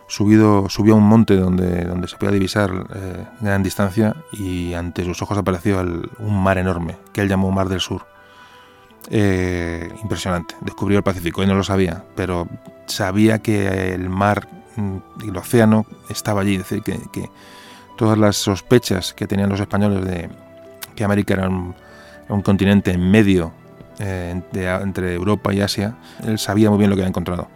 subido, 0.09 0.67
subió 0.69 0.95
a 0.95 0.97
un 0.97 1.07
monte 1.07 1.37
donde, 1.37 1.85
donde 1.85 2.07
se 2.07 2.17
podía 2.17 2.31
divisar 2.31 2.71
eh, 2.93 3.25
gran 3.39 3.61
distancia 3.61 4.15
y 4.31 4.73
ante 4.73 5.05
sus 5.05 5.21
ojos 5.21 5.37
apareció 5.37 5.79
un 6.17 6.43
mar 6.43 6.57
enorme 6.57 6.97
que 7.13 7.21
él 7.21 7.29
llamó 7.29 7.51
Mar 7.51 7.69
del 7.69 7.79
Sur. 7.79 8.05
Eh, 9.11 9.89
impresionante. 10.01 10.55
Descubrió 10.61 10.97
el 10.97 11.03
Pacífico 11.03 11.41
y 11.43 11.45
no 11.45 11.53
lo 11.53 11.63
sabía, 11.63 12.03
pero 12.15 12.47
sabía 12.87 13.39
que 13.39 13.93
el 13.93 14.09
mar 14.09 14.47
mm, 14.75 14.97
y 15.23 15.29
el 15.29 15.37
océano 15.37 15.85
estaba 16.09 16.41
allí. 16.41 16.55
Es 16.55 16.69
decir, 16.69 16.81
que, 16.83 17.29
todas 17.95 18.17
las 18.17 18.37
sospechas 18.37 19.13
que 19.13 19.27
tenían 19.27 19.49
los 19.49 19.59
españoles 19.59 20.05
de 20.05 20.29
que 20.95 21.03
América 21.03 21.33
era 21.35 21.49
un, 21.49 21.75
continente 22.43 22.91
en 22.91 23.11
medio 23.11 23.51
eh, 23.99 24.41
entre 24.53 25.13
Europa 25.13 25.53
y 25.53 25.61
Asia, 25.61 25.97
él 26.25 26.39
sabía 26.39 26.69
muy 26.69 26.79
bien 26.79 26.89
lo 26.89 26.95
que 26.95 27.01
había 27.01 27.09
encontrado. 27.09 27.47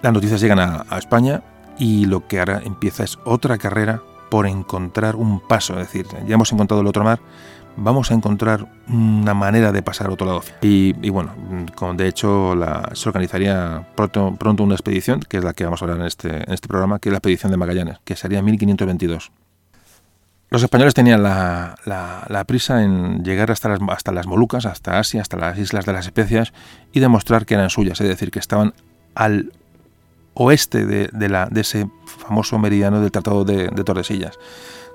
Las 0.00 0.12
noticias 0.12 0.40
llegan 0.40 0.58
a 0.58 0.98
España 0.98 1.42
y 1.78 2.06
lo 2.06 2.26
que 2.26 2.38
ahora 2.38 2.60
empieza 2.64 3.04
es 3.04 3.18
otra 3.24 3.58
carrera 3.58 4.02
por 4.30 4.46
encontrar 4.46 5.16
un 5.16 5.40
paso. 5.40 5.74
Es 5.78 5.92
decir, 5.92 6.06
ya 6.26 6.34
hemos 6.34 6.52
encontrado 6.52 6.80
el 6.80 6.86
otro 6.86 7.04
mar, 7.04 7.20
vamos 7.76 8.10
a 8.10 8.14
encontrar 8.14 8.66
una 8.88 9.34
manera 9.34 9.72
de 9.72 9.82
pasar 9.82 10.06
al 10.06 10.14
otro 10.14 10.26
lado. 10.26 10.42
Y, 10.62 10.92
bueno, 11.10 11.34
de 11.96 12.08
hecho 12.08 12.54
se 12.94 13.08
organizaría 13.08 13.88
pronto, 13.94 14.34
pronto, 14.38 14.62
una 14.62 14.74
expedición, 14.74 15.20
que 15.20 15.38
es 15.38 15.44
la 15.44 15.52
que 15.52 15.64
vamos 15.64 15.82
a 15.82 15.84
hablar 15.84 16.00
en 16.00 16.06
este, 16.06 16.28
en 16.28 16.52
este 16.52 16.68
programa, 16.68 16.98
que 16.98 17.08
es 17.08 17.12
la 17.12 17.18
expedición 17.18 17.52
de 17.52 17.58
Magallanes, 17.58 17.98
que 18.04 18.16
sería 18.16 18.38
en 18.38 18.44
1522. 18.46 19.32
Los 20.50 20.62
españoles 20.62 20.92
tenían 20.92 21.22
la, 21.22 21.76
la, 21.86 22.44
prisa 22.44 22.82
en 22.82 23.24
llegar 23.24 23.50
hasta 23.50 23.70
las, 23.70 23.80
hasta 23.88 24.12
las 24.12 24.26
Molucas, 24.26 24.66
hasta 24.66 24.98
Asia, 24.98 25.22
hasta 25.22 25.38
las 25.38 25.56
Islas 25.58 25.86
de 25.86 25.94
las 25.94 26.04
Especias 26.04 26.52
y 26.92 27.00
demostrar 27.00 27.46
que 27.46 27.54
eran 27.54 27.70
suyas, 27.70 27.98
es 28.02 28.08
decir, 28.08 28.30
que 28.30 28.38
estaban 28.38 28.74
al 29.14 29.52
oeste 30.34 30.86
de, 30.86 31.28
la, 31.28 31.46
de 31.46 31.60
ese 31.60 31.90
famoso 32.04 32.58
meridiano 32.58 33.00
del 33.00 33.10
Tratado 33.10 33.44
de, 33.44 33.68
Tordesillas. 33.84 34.38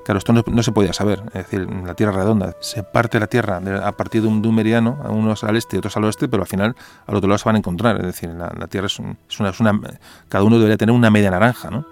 Claro, 0.05 0.19
esto 0.19 0.31
no, 0.31 0.63
se 0.63 0.71
podía 0.71 0.93
saber, 0.93 1.21
es 1.27 1.49
decir, 1.49 1.67
la 1.85 1.93
Tierra 1.93 2.13
redonda. 2.13 2.55
Se 2.61 2.81
parte 2.81 3.19
la 3.19 3.27
Tierra 3.27 3.59
a 3.83 3.91
partir 3.91 4.21
de 4.21 4.29
un, 4.29 4.55
meridiano, 4.55 4.97
unos 5.09 5.43
al 5.43 5.57
este 5.57 5.75
y 5.75 5.79
otros 5.79 5.97
al 5.97 6.05
oeste, 6.05 6.29
pero 6.29 6.43
al 6.43 6.47
final 6.47 6.75
al 7.07 7.15
otro 7.15 7.27
lado 7.27 7.37
se 7.37 7.45
van 7.45 7.55
a 7.55 7.57
encontrar. 7.57 7.97
Es 7.97 8.05
decir, 8.05 8.29
la, 8.29 8.67
Tierra 8.67 8.87
es, 8.87 8.99
una, 8.99 9.81
Cada 10.29 10.45
uno 10.45 10.57
debería 10.57 10.77
tener 10.77 10.95
una 10.95 11.09
media 11.09 11.29
naranja, 11.29 11.69
¿no? 11.69 11.85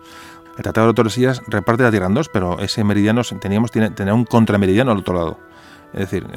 El 0.58 0.64
Tratado 0.64 0.88
de 0.88 0.94
Tordesillas 0.94 1.42
reparte 1.48 1.84
la 1.84 1.92
Tierra 1.92 2.08
en 2.08 2.14
dos, 2.14 2.30
pero 2.30 2.60
ese 2.60 2.86
meridiano 2.86 3.22
teníamos 3.42 3.72
tener 3.72 4.14
un 4.14 4.24
contrameridiano 4.24 4.92
al 4.92 5.00
otro 5.00 5.14
lado. 5.14 5.38
Es 5.94 6.00
decir, 6.12 6.28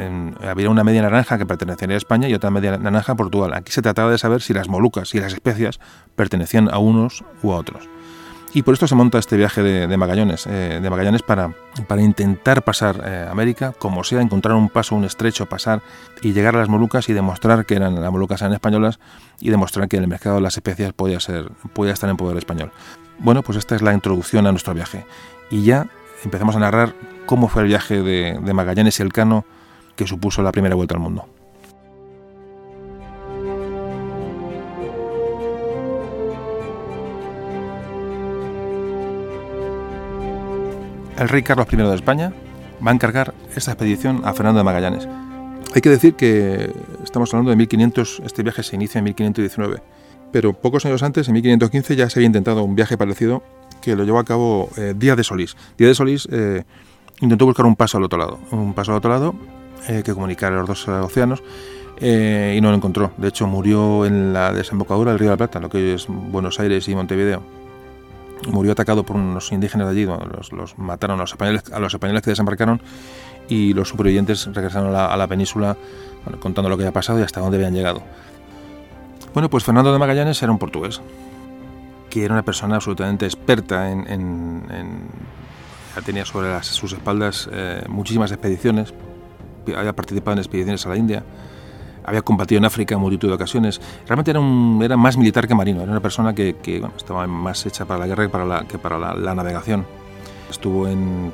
había 0.46 0.70
una 0.70 0.84
media 0.84 1.02
naranja 1.02 1.36
que 1.36 1.46
pertenecía 1.46 1.88
a 1.88 1.96
España 1.96 2.28
y 2.28 2.34
otra 2.34 2.50
media 2.50 2.78
naranja 2.78 3.12
a 3.12 3.16
Portugal. 3.16 3.54
Aquí 3.54 3.72
se 3.72 3.82
trataba 3.82 4.10
de 4.10 4.18
saber 4.18 4.40
si 4.40 4.54
las 4.54 4.68
Molucas 4.68 5.14
y 5.14 5.20
las 5.20 5.32
especias 5.32 5.80
pertenecían 6.14 6.68
a 6.72 6.78
unos 6.78 7.24
u 7.42 7.52
a 7.52 7.56
otros. 7.56 7.88
Y 8.54 8.62
por 8.62 8.72
esto 8.74 8.88
se 8.88 8.94
monta 8.94 9.18
este 9.18 9.36
viaje 9.36 9.62
de, 9.62 9.96
Magallanes, 9.96 10.44
de 10.44 10.88
Magallanes 10.88 11.20
eh, 11.20 11.24
para, 11.26 11.52
para 11.86 12.02
intentar 12.02 12.62
pasar 12.62 13.02
eh, 13.04 13.26
América, 13.30 13.74
como 13.78 14.04
sea, 14.04 14.22
encontrar 14.22 14.54
un 14.56 14.70
paso, 14.70 14.96
un 14.96 15.04
estrecho, 15.04 15.46
pasar 15.46 15.82
y 16.22 16.32
llegar 16.32 16.56
a 16.56 16.60
las 16.60 16.68
Molucas 16.68 17.08
y 17.10 17.12
demostrar 17.12 17.66
que 17.66 17.74
eran 17.74 18.00
las 18.00 18.10
Molucas 18.10 18.40
eran 18.40 18.54
españolas 18.54 19.00
y 19.38 19.50
demostrar 19.50 19.88
que 19.88 19.98
el 19.98 20.08
mercado 20.08 20.36
de 20.36 20.40
las 20.40 20.56
especias 20.56 20.94
podía, 20.94 21.20
ser, 21.20 21.50
podía 21.74 21.92
estar 21.92 22.08
en 22.08 22.16
poder 22.16 22.38
español. 22.38 22.72
Bueno, 23.18 23.42
pues 23.42 23.58
esta 23.58 23.76
es 23.76 23.82
la 23.82 23.92
introducción 23.92 24.46
a 24.46 24.50
nuestro 24.50 24.72
viaje. 24.72 25.04
Y 25.50 25.64
ya 25.64 25.88
empezamos 26.24 26.56
a 26.56 26.58
narrar 26.58 26.94
cómo 27.26 27.48
fue 27.48 27.62
el 27.62 27.68
viaje 27.68 28.02
de, 28.02 28.52
Magallanes 28.52 28.98
y 28.98 29.02
Elcano 29.02 29.44
que 29.96 30.06
supuso 30.06 30.42
la 30.42 30.52
primera 30.52 30.74
vuelta 30.74 30.94
al 30.94 31.00
mundo. 31.00 31.26
El 41.18 41.28
rey 41.28 41.42
Carlos 41.42 41.66
I 41.72 41.76
de 41.76 41.94
España 41.94 42.32
va 42.86 42.92
a 42.92 42.94
encargar 42.94 43.34
esta 43.56 43.72
expedición 43.72 44.22
a 44.24 44.32
Fernando 44.34 44.58
de 44.58 44.64
Magallanes. 44.64 45.08
Hay 45.74 45.80
que 45.80 45.90
decir 45.90 46.14
que 46.14 46.72
estamos 47.02 47.34
hablando 47.34 47.50
de 47.50 47.56
1500, 47.56 48.22
este 48.24 48.42
viaje 48.42 48.62
se 48.62 48.76
inicia 48.76 48.98
en 49.00 49.04
1519 49.04 49.82
pero 50.32 50.52
pocos 50.52 50.84
años 50.86 51.02
antes, 51.02 51.28
en 51.28 51.34
1515, 51.34 51.96
ya 51.96 52.10
se 52.10 52.18
había 52.18 52.26
intentado 52.26 52.62
un 52.62 52.74
viaje 52.74 52.96
parecido 52.96 53.42
que 53.88 53.96
lo 53.96 54.04
llevó 54.04 54.18
a 54.18 54.24
cabo 54.24 54.70
eh, 54.76 54.94
Díaz 54.96 55.16
de 55.16 55.24
Solís. 55.24 55.56
Díaz 55.76 55.90
de 55.90 55.94
Solís 55.94 56.28
eh, 56.30 56.64
intentó 57.20 57.46
buscar 57.46 57.66
un 57.66 57.76
paso 57.76 57.96
al 57.98 58.04
otro 58.04 58.18
lado, 58.18 58.38
un 58.50 58.74
paso 58.74 58.92
al 58.92 58.98
otro 58.98 59.10
lado 59.10 59.34
eh, 59.88 60.02
que 60.04 60.12
comunicara 60.12 60.56
los 60.56 60.68
dos 60.68 60.88
océanos 60.88 61.42
y 62.00 62.60
no 62.60 62.70
lo 62.70 62.76
encontró. 62.76 63.10
De 63.16 63.26
hecho, 63.26 63.48
murió 63.48 64.06
en 64.06 64.32
la 64.32 64.52
desembocadura 64.52 65.10
del 65.10 65.18
Río 65.18 65.30
de 65.30 65.32
la 65.32 65.36
Plata, 65.36 65.58
lo 65.58 65.68
que 65.68 65.78
hoy 65.78 65.90
es 65.90 66.06
Buenos 66.08 66.60
Aires 66.60 66.86
y 66.88 66.94
Montevideo. 66.94 67.42
Murió 68.52 68.70
atacado 68.70 69.02
por 69.02 69.16
unos 69.16 69.50
indígenas 69.50 69.88
de 69.88 69.92
allí, 69.92 70.06
los, 70.52 70.78
mataron 70.78 71.18
a 71.18 71.22
los, 71.22 71.32
españoles, 71.32 71.64
a 71.72 71.80
los 71.80 71.92
españoles 71.92 72.22
que 72.22 72.30
desembarcaron 72.30 72.80
y 73.48 73.72
los 73.72 73.88
supervivientes 73.88 74.46
regresaron 74.52 74.94
a 74.94 75.16
la, 75.16 75.26
península 75.26 75.76
contando 76.38 76.68
lo 76.68 76.76
que 76.76 76.84
había 76.84 76.92
pasado 76.92 77.18
y 77.18 77.22
hasta 77.22 77.40
dónde 77.40 77.56
habían 77.56 77.74
llegado. 77.74 78.00
Bueno, 79.34 79.50
pues 79.50 79.64
Fernando 79.64 79.92
de 79.92 79.98
Magallanes 79.98 80.40
era 80.40 80.52
un 80.52 80.58
portugués, 80.58 81.00
que 82.08 82.24
era 82.24 82.34
una 82.34 82.44
persona 82.44 82.76
absolutamente 82.76 83.26
experta 83.26 83.90
en... 83.90 85.08
ya 85.94 86.02
tenía 86.02 86.24
sobre 86.24 86.62
sus 86.62 86.92
espaldas 86.92 87.48
eh, 87.52 87.84
muchísimas 87.88 88.30
expediciones, 88.32 88.94
había 89.76 89.94
participado 89.94 90.32
en 90.32 90.38
expediciones 90.38 90.86
a 90.86 90.90
la 90.90 90.96
India, 90.96 91.22
había 92.04 92.22
combatido 92.22 92.58
en 92.58 92.64
África 92.64 92.94
en 92.94 93.00
multitud 93.00 93.28
de 93.28 93.34
ocasiones. 93.34 93.80
Realmente 94.06 94.30
era, 94.30 94.40
un, 94.40 94.80
era 94.82 94.96
más 94.96 95.16
militar 95.16 95.46
que 95.46 95.54
marino, 95.54 95.82
era 95.82 95.90
una 95.90 96.00
persona 96.00 96.34
que, 96.34 96.56
estaba 96.96 97.26
más 97.26 97.66
hecha 97.66 97.84
para 97.84 98.00
la 98.00 98.06
guerra 98.06 98.24
que 98.24 98.30
para 98.30 98.44
la, 98.46 98.64
que 98.64 98.78
para 98.78 98.98
la, 98.98 99.34
navegación. 99.34 99.84
Estuvo 100.50 100.88
en, 100.88 101.32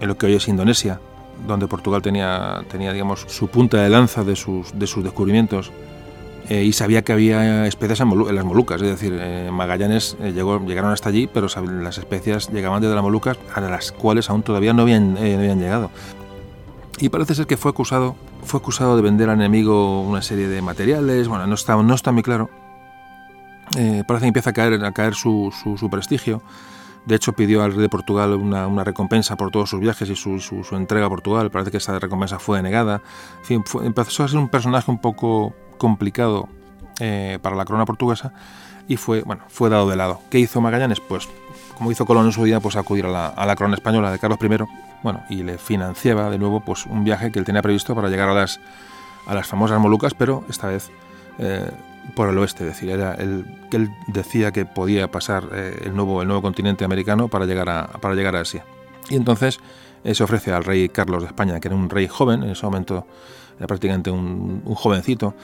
en, 0.00 0.08
lo 0.08 0.18
que 0.18 0.26
hoy 0.26 0.34
es 0.34 0.48
Indonesia, 0.48 1.00
donde 1.46 1.68
Portugal 1.68 2.02
tenía, 2.02 2.64
tenía 2.68 2.92
digamos, 2.92 3.24
su 3.28 3.48
punta 3.48 3.80
de 3.80 3.88
lanza 3.88 4.24
de 4.24 4.34
sus, 4.34 4.76
de 4.76 4.86
sus 4.86 5.04
descubrimientos. 5.04 5.70
Eh, 6.48 6.62
y 6.62 6.72
sabía 6.72 7.02
que 7.02 7.12
había 7.12 7.66
especies 7.66 8.00
en, 8.00 8.34
las 8.34 8.44
Molucas, 8.44 8.80
es 8.80 8.88
decir, 8.88 9.16
eh, 9.20 9.50
Magallanes 9.52 10.16
eh, 10.20 10.32
llegaron 10.32 10.92
hasta 10.92 11.08
allí, 11.08 11.26
pero 11.26 11.48
las 11.82 11.98
especias 11.98 12.50
llegaban 12.52 12.80
desde 12.80 12.94
las 12.94 13.02
Molucas, 13.02 13.36
a 13.52 13.60
las 13.60 13.90
cuales 13.90 14.30
aún 14.30 14.42
todavía 14.42 14.72
no 14.72 14.82
habían, 14.82 15.14
no 15.14 15.20
habían 15.20 15.58
llegado. 15.58 15.90
Y 17.00 17.08
parece 17.08 17.34
ser 17.34 17.46
que 17.48 17.56
fue 17.56 17.72
acusado, 17.72 18.14
fue 18.44 18.60
acusado 18.60 18.94
de 18.94 19.02
vender 19.02 19.28
al 19.28 19.36
enemigo 19.36 20.02
una 20.02 20.22
serie 20.22 20.46
de 20.46 20.62
materiales, 20.62 21.26
bueno, 21.26 21.48
no 21.48 21.54
está, 21.54 21.74
no 21.82 21.94
está 21.94 22.12
muy 22.12 22.22
claro. 22.22 22.48
parece 24.06 24.22
que 24.22 24.28
empieza 24.28 24.50
a 24.50 24.52
caer, 24.52 24.84
a 24.84 24.92
caer 24.92 25.14
su, 25.14 25.52
su, 25.52 25.90
prestigio. 25.90 26.42
De 27.06 27.14
hecho, 27.14 27.32
pidió 27.32 27.62
al 27.62 27.72
rey 27.72 27.82
de 27.82 27.88
Portugal 27.88 28.34
una, 28.34 28.66
una 28.66 28.82
recompensa 28.82 29.36
por 29.36 29.50
todos 29.52 29.70
sus 29.70 29.80
viajes 29.80 30.10
y 30.10 30.16
su, 30.16 30.40
su, 30.40 30.76
entrega 30.76 31.06
a 31.06 31.08
Portugal. 31.08 31.50
Parece 31.50 31.70
que 31.70 31.76
esa 31.76 31.98
recompensa 31.98 32.38
fue 32.40 32.58
denegada. 32.58 33.00
Empezó 33.48 34.24
a 34.24 34.28
ser 34.28 34.38
un 34.38 34.48
personaje 34.48 34.90
un 34.90 34.98
poco 34.98 35.54
complicado 35.78 36.48
eh, 36.98 37.38
para 37.40 37.54
la 37.54 37.64
corona 37.64 37.84
portuguesa 37.84 38.32
y 38.88 38.96
fue, 38.96 39.22
bueno, 39.22 39.44
fue 39.48 39.70
dado 39.70 39.88
de 39.88 39.96
lado. 39.96 40.20
¿Qué 40.30 40.40
hizo 40.40 40.60
Magallanes? 40.60 41.00
Pues 41.00 41.28
como 41.78 41.92
hizo 41.92 42.06
Colón 42.06 42.26
en 42.26 42.32
su 42.32 42.42
día, 42.44 42.58
pues 42.58 42.76
acudir 42.76 43.06
a 43.06 43.10
la, 43.10 43.26
a 43.28 43.46
la, 43.46 43.54
corona 43.54 43.74
española 43.74 44.10
de 44.10 44.18
Carlos 44.18 44.38
I, 44.42 44.48
bueno, 45.02 45.22
y 45.28 45.42
le 45.42 45.58
financiaba 45.58 46.30
de 46.30 46.38
nuevo 46.38 46.60
pues 46.60 46.86
un 46.86 47.04
viaje 47.04 47.30
que 47.30 47.38
él 47.38 47.44
tenía 47.44 47.62
previsto 47.62 47.94
para 47.94 48.08
llegar 48.08 48.28
a 48.28 48.34
las, 48.34 48.60
a 49.26 49.34
las 49.34 49.46
famosas 49.46 49.78
Molucas, 49.78 50.14
pero 50.14 50.44
esta 50.48 50.68
vez 50.68 50.90
eh, 51.38 51.70
por 52.14 52.28
el 52.28 52.38
oeste, 52.38 52.64
es 52.64 52.74
decir, 52.74 52.90
era 52.90 53.14
el, 53.14 53.44
él 53.72 53.90
decía 54.08 54.52
que 54.52 54.64
podía 54.64 55.10
pasar 55.10 55.48
eh, 55.52 55.82
el, 55.84 55.94
nuevo, 55.94 56.22
el 56.22 56.28
nuevo 56.28 56.42
continente 56.42 56.84
americano 56.84 57.28
para 57.28 57.46
llegar 57.46 57.68
a, 57.68 57.86
para 58.00 58.14
llegar 58.14 58.36
a 58.36 58.40
Asia. 58.40 58.64
Y 59.08 59.16
entonces 59.16 59.60
se 60.10 60.22
ofrece 60.22 60.52
al 60.52 60.64
rey 60.64 60.88
Carlos 60.88 61.22
de 61.22 61.28
España, 61.28 61.58
que 61.58 61.68
era 61.68 61.76
un 61.76 61.90
rey 61.90 62.06
joven, 62.06 62.42
en 62.44 62.50
ese 62.50 62.64
momento 62.64 63.06
era 63.56 63.66
prácticamente 63.66 64.10
un, 64.10 64.62
un 64.64 64.74
jovencito, 64.74 65.34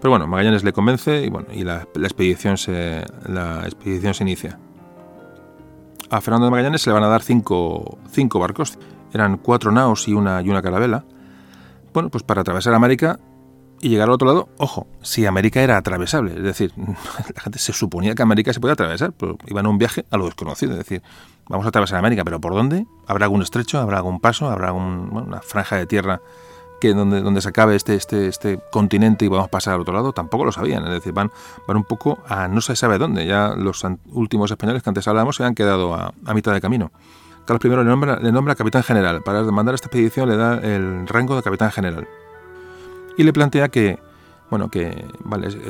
pero 0.00 0.10
bueno, 0.10 0.26
Magallanes 0.26 0.62
le 0.62 0.72
convence 0.72 1.22
y, 1.22 1.30
bueno, 1.30 1.48
y 1.52 1.64
la, 1.64 1.86
expedición 1.94 2.58
se, 2.58 3.04
la 3.26 3.62
expedición 3.64 4.14
se 4.14 4.24
inicia. 4.24 4.58
A 6.10 6.20
Fernando 6.20 6.46
de 6.46 6.50
Magallanes 6.50 6.82
se 6.82 6.90
le 6.90 6.94
van 6.94 7.02
a 7.02 7.08
dar 7.08 7.22
cinco, 7.22 7.98
cinco 8.10 8.38
barcos. 8.38 8.78
Eran 9.12 9.38
cuatro 9.38 9.72
naos 9.72 10.06
y 10.08 10.12
una, 10.12 10.42
y 10.42 10.50
una 10.50 10.62
carabela. 10.62 11.04
Bueno, 11.92 12.10
pues 12.10 12.22
para 12.22 12.42
atravesar 12.42 12.74
América 12.74 13.18
y 13.80 13.88
llegar 13.88 14.08
al 14.08 14.14
otro 14.14 14.26
lado, 14.26 14.48
ojo, 14.58 14.86
si 15.02 15.26
América 15.26 15.62
era 15.62 15.76
atravesable, 15.76 16.34
es 16.34 16.42
decir, 16.42 16.72
la 16.76 17.40
gente 17.40 17.58
se 17.58 17.72
suponía 17.72 18.14
que 18.14 18.22
América 18.22 18.52
se 18.52 18.60
podía 18.60 18.74
atravesar, 18.74 19.12
pero 19.12 19.36
iban 19.46 19.66
a 19.66 19.68
un 19.68 19.78
viaje 19.78 20.04
a 20.10 20.16
lo 20.16 20.26
desconocido, 20.26 20.72
es 20.72 20.78
decir, 20.78 21.02
vamos 21.48 21.66
a 21.66 21.68
atravesar 21.68 21.98
América, 21.98 22.24
pero 22.24 22.40
¿por 22.40 22.54
dónde? 22.54 22.86
¿Habrá 23.06 23.26
algún 23.26 23.42
estrecho? 23.42 23.78
¿Habrá 23.78 23.98
algún 23.98 24.20
paso? 24.20 24.48
¿Habrá 24.48 24.72
una 24.72 25.40
franja 25.40 25.76
de 25.76 25.86
tierra 25.86 26.20
que 26.80 26.94
donde, 26.94 27.22
donde 27.22 27.40
se 27.40 27.48
acabe 27.48 27.74
este, 27.74 27.94
este, 27.94 28.28
este 28.28 28.60
continente 28.70 29.24
y 29.24 29.28
vamos 29.28 29.46
a 29.46 29.50
pasar 29.50 29.74
al 29.74 29.80
otro 29.80 29.94
lado, 29.94 30.12
tampoco 30.12 30.44
lo 30.44 30.52
sabían. 30.52 30.84
Es 30.84 30.90
decir, 30.90 31.12
van, 31.12 31.30
van 31.66 31.76
un 31.76 31.84
poco 31.84 32.18
a 32.28 32.48
no 32.48 32.60
se 32.60 32.76
sabe 32.76 32.98
dónde. 32.98 33.26
Ya 33.26 33.54
los 33.56 33.84
últimos 34.12 34.50
españoles 34.50 34.82
que 34.82 34.90
antes 34.90 35.06
hablábamos 35.08 35.36
se 35.36 35.44
han 35.44 35.54
quedado 35.54 35.94
a, 35.94 36.12
mitad 36.34 36.52
de 36.52 36.60
camino. 36.60 36.92
Carlos 37.46 37.64
I 37.64 37.68
le 37.68 37.84
nombra, 37.84 38.18
le 38.18 38.32
nombra 38.32 38.56
capitán 38.56 38.82
general. 38.82 39.22
Para 39.22 39.42
mandar 39.44 39.74
esta 39.74 39.86
expedición 39.86 40.28
le 40.28 40.36
da 40.36 40.54
el 40.54 41.06
rango 41.06 41.36
de 41.36 41.42
capitán 41.42 41.70
general. 41.70 42.08
Y 43.16 43.24
le 43.24 43.32
plantea 43.32 43.68
que, 43.68 43.98
bueno, 44.50 44.70
que 44.70 45.04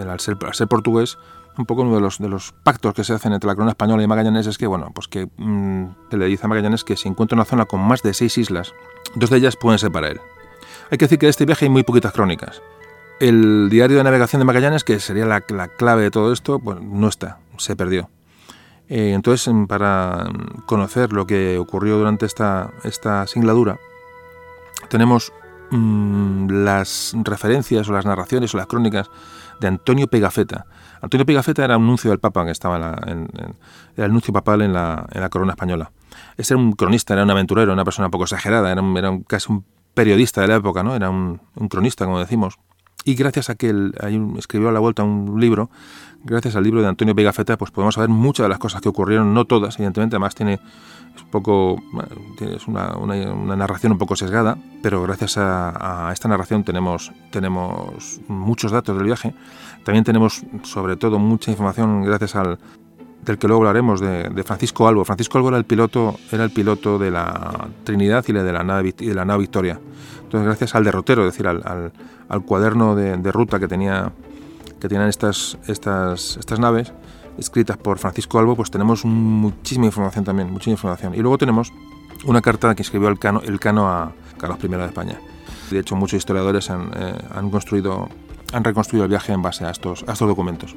al 0.09 0.21
ser, 0.21 0.37
ser 0.53 0.69
portugués, 0.69 1.19
un 1.59 1.67
poco 1.67 1.83
uno 1.83 1.95
de 1.95 2.29
los, 2.29 2.53
pactos 2.63 2.95
que 2.95 3.05
se 3.05 3.15
hacen 3.15 3.33
entre 3.33 3.49
la 3.49 3.55
corona 3.55 3.71
española 3.71 4.03
y 4.03 4.07
Magallanes 4.07 4.47
es 4.47 4.59
que, 4.59 4.67
bueno, 4.67 4.91
pues 4.95 5.09
que 5.09 5.29
mm, 5.37 5.85
le 6.11 6.27
dice 6.27 6.45
a 6.45 6.49
Magallanes 6.49 6.85
que 6.85 6.97
si 6.97 7.09
encuentra 7.09 7.35
una 7.35 7.45
zona 7.45 7.65
con 7.65 7.81
más 7.81 8.03
de 8.03 8.13
seis 8.15 8.37
islas, 8.39 8.75
dos 9.15 9.31
de 9.31 9.39
ellas 9.39 9.57
pueden 9.57 9.79
ser 9.79 9.91
para 9.91 10.09
él. 10.09 10.21
Hay 10.91 10.99
que 10.99 11.07
decir 11.07 11.19
que 11.19 11.27
de 11.27 11.31
este 11.31 11.47
viaje 11.47 11.65
hay 11.65 11.71
muy 11.71 11.83
poquitas 11.83 12.13
crónicas. 12.13 12.63
El 13.19 13.69
diario 13.71 13.97
de 13.97 14.05
navegación 14.05 14.41
de 14.41 14.45
Magallanes, 14.45 14.85
que 14.85 15.01
sería 15.01 15.25
la, 15.25 15.41
clave 15.41 16.03
de 16.03 16.11
todo 16.11 16.33
esto, 16.33 16.59
pues 16.59 16.81
no 16.83 17.09
está, 17.09 17.39
se 17.57 17.75
perdió. 17.75 18.11
Eh, 18.89 19.13
entonces, 19.15 19.53
para 19.67 20.29
conocer 20.67 21.13
lo 21.13 21.27
que 21.27 21.59
ocurrió 21.59 21.97
durante 21.97 22.27
esta, 22.27 22.71
esta 22.85 23.27
singladura, 23.27 23.79
tenemos 24.91 25.33
mm, 25.71 26.65
las 26.65 27.15
referencias 27.23 27.89
o 27.89 27.93
las 27.93 28.07
narraciones 28.07 28.55
o 28.55 28.57
las 28.57 28.67
crónicas 28.67 29.11
de 29.61 29.69
Antonio 29.69 30.07
Pegafetta. 30.07 30.67
Antonio 31.01 31.27
Pegafetta 31.27 31.65
era 31.65 31.77
un 31.77 31.87
nuncio 31.87 32.11
del 32.11 32.19
Papa 32.19 32.45
que 32.45 32.51
estaba 32.51 32.99
en, 33.07 33.29
era 33.97 34.07
el 34.07 34.13
nuncio 34.13 34.33
papal 34.33 34.63
en 34.63 34.73
la, 34.73 35.07
en 35.13 35.21
la 35.21 35.29
corona 35.29 35.53
española. 35.53 35.91
Este 36.37 36.55
era 36.55 36.63
un 36.63 36.73
cronista, 36.73 37.15
era 37.15 37.25
un 37.25 37.31
aventurero, 37.31 37.73
una 37.73 37.85
persona 37.85 38.07
un 38.07 38.11
poco 38.11 38.25
exagerada, 38.25 38.71
era, 38.71 38.83
era 38.97 39.19
casi 39.27 39.53
un 39.53 39.65
periodista 39.97 40.43
de 40.43 40.49
la 40.49 40.57
época, 40.57 40.83
¿no? 40.83 40.95
Era 40.95 41.09
un, 41.09 41.41
cronista, 41.71 42.05
como 42.05 42.21
decimos. 42.21 42.59
Y 43.07 43.15
gracias 43.15 43.51
a 43.51 43.55
que 43.55 43.69
él 43.69 43.95
escribió 44.37 44.69
a 44.69 44.73
la 44.73 44.81
vuelta 44.81 45.05
un 45.05 45.41
libro, 45.41 45.71
gracias 46.25 46.57
al 46.57 46.65
libro 46.65 46.83
de 46.83 46.89
Antonio 46.89 47.15
Feta, 47.33 47.57
pues 47.57 47.71
podemos 47.71 47.95
saber 47.95 48.11
muchas 48.11 48.47
de 48.47 48.49
las 48.49 48.59
cosas 48.59 48.81
que 48.81 48.89
ocurrieron, 48.89 49.33
no 49.33 49.45
todas, 49.45 49.77
evidentemente, 49.77 50.17
además 50.17 50.35
tiene 50.35 50.59
un 51.23 51.31
poco, 51.31 51.81
es 52.41 52.67
una, 52.67 52.97
narración 53.57 53.93
un 53.93 53.99
poco 53.99 54.17
sesgada, 54.17 54.59
pero 54.83 55.03
gracias 55.03 55.37
a, 55.39 56.11
esta 56.13 56.27
narración 56.27 56.65
tenemos, 56.65 57.13
tenemos 57.31 58.21
muchos 58.27 58.73
datos 58.73 58.97
del 58.97 59.07
viaje. 59.07 59.33
También 59.85 60.03
tenemos, 60.03 60.43
sobre 60.65 60.97
todo, 60.97 61.21
mucha 61.21 61.53
información 61.53 62.03
gracias 62.03 62.35
al, 62.35 62.59
del 63.25 63.39
que 63.39 63.47
luego 63.47 63.63
hablaremos, 63.63 64.01
de, 64.01 64.43
Francisco 64.45 64.89
Albo. 64.89 65.05
Francisco 65.05 65.39
Albo 65.39 65.51
era 65.51 65.59
el 65.59 65.65
piloto, 65.65 66.17
era 66.33 66.43
el 66.43 66.51
piloto 66.51 66.99
de 66.99 67.13
la 67.13 67.69
Trinidad 67.85 68.25
y 68.27 68.33
de 68.33 68.53
la 68.53 68.65
nave, 68.65 68.93
de 68.93 69.15
la 69.15 69.25
nave 69.25 69.43
Victoria. 69.43 69.79
Entonces, 70.25 70.45
gracias 70.45 70.75
al 70.75 70.83
derrotero, 70.83 71.25
es 71.25 71.33
decir, 71.33 71.47
al, 71.47 71.93
cuaderno 72.45 72.95
de, 72.95 73.33
ruta 73.33 73.59
que 73.59 73.69
tenía 73.69 74.13
que 74.81 74.89
tenían 74.89 75.09
estas, 75.09 75.57
estas, 75.69 76.37
estas 76.37 76.61
naves, 76.61 76.93
escritas 77.39 77.79
por 77.79 77.99
Francisco 77.99 78.39
Albo, 78.39 78.57
pues 78.57 78.71
tenemos 78.71 79.07
muchísima 79.07 79.87
información 79.87 80.25
también, 80.25 80.51
muchísima 80.51 80.75
información. 80.75 81.15
Y 81.15 81.19
luego 81.19 81.39
tenemos 81.39 81.73
una 82.25 82.43
carta 82.43 82.75
que 82.75 82.83
escribió 82.83 83.09
el 83.09 83.19
cano, 83.19 83.41
el 83.43 83.59
cano 83.59 83.89
a 83.89 84.13
Carlos 84.37 84.59
I 84.63 84.69
de 84.69 84.85
España. 84.85 85.19
De 85.71 85.79
hecho, 85.79 85.97
muchos 85.97 86.19
historiadores 86.19 86.69
han, 86.69 86.91
eh, 86.95 87.15
han 87.35 87.51
construido, 87.51 88.09
han 88.53 88.65
reconstruido 88.65 89.05
el 89.05 89.11
viaje 89.11 89.33
en 89.33 89.41
base 89.41 89.65
a 89.65 89.71
estos, 89.71 90.05
a 90.07 90.13
estos 90.13 90.29
documentos. 90.29 90.77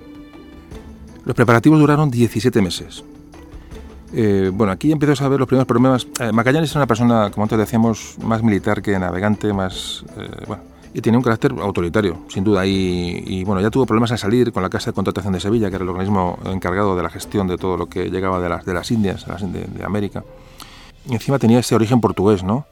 Los 1.25 1.35
preparativos 1.35 1.77
duraron 1.79 2.09
17 2.09 2.62
meses. 2.62 3.03
Eh, 4.13 4.49
bueno, 4.53 4.73
aquí 4.73 4.91
empezamos 4.91 5.21
a 5.21 5.27
ver 5.27 5.39
los 5.39 5.47
primeros 5.47 5.67
problemas. 5.67 6.07
Eh, 6.19 6.31
Magallanes 6.31 6.75
una 6.75 6.88
persona, 6.88 7.29
como 7.31 7.43
antes 7.43 7.57
decíamos, 7.57 8.15
más 8.23 8.41
militar 8.41 8.81
que 8.81 8.97
navegante, 8.97 9.53
más. 9.53 10.03
Eh, 10.17 10.45
bueno, 10.47 10.63
y 10.93 11.02
tenía 11.02 11.17
un 11.17 11.23
carácter 11.23 11.54
autoritario, 11.60 12.17
sin 12.28 12.43
duda. 12.43 12.65
Y, 12.65 13.43
bueno, 13.43 13.62
ya 13.62 13.69
tuvo 13.69 13.86
problemas 13.86 14.12
en 14.12 14.17
salir 14.17 14.52
con 14.52 14.63
la 14.63 14.69
Casa 14.69 14.91
de 14.91 14.95
Contratación 14.95 15.34
de 15.34 15.39
Sevilla, 15.39 15.69
que 15.69 15.75
era 15.75 15.84
el 15.84 15.89
organismo 15.89 16.39
encargado 16.45 16.95
de 16.95 17.04
la 17.04 17.10
gestión 17.10 17.47
de 17.47 17.58
todo 17.58 17.78
lo 17.78 17.88
que 17.88 18.10
llegaba 18.10 18.39
de 18.39 18.49
las, 18.49 18.65
de 18.65 18.73
las 18.73 18.89
Indias, 18.91 19.25
de, 19.25 19.65
de 19.65 19.84
América. 19.84 20.23
Y 21.08 21.13
encima 21.13 21.39
tenía 21.39 21.60
ese 21.60 21.75
origen 21.75 22.02
portugués, 22.02 22.43
¿no? 22.43 22.65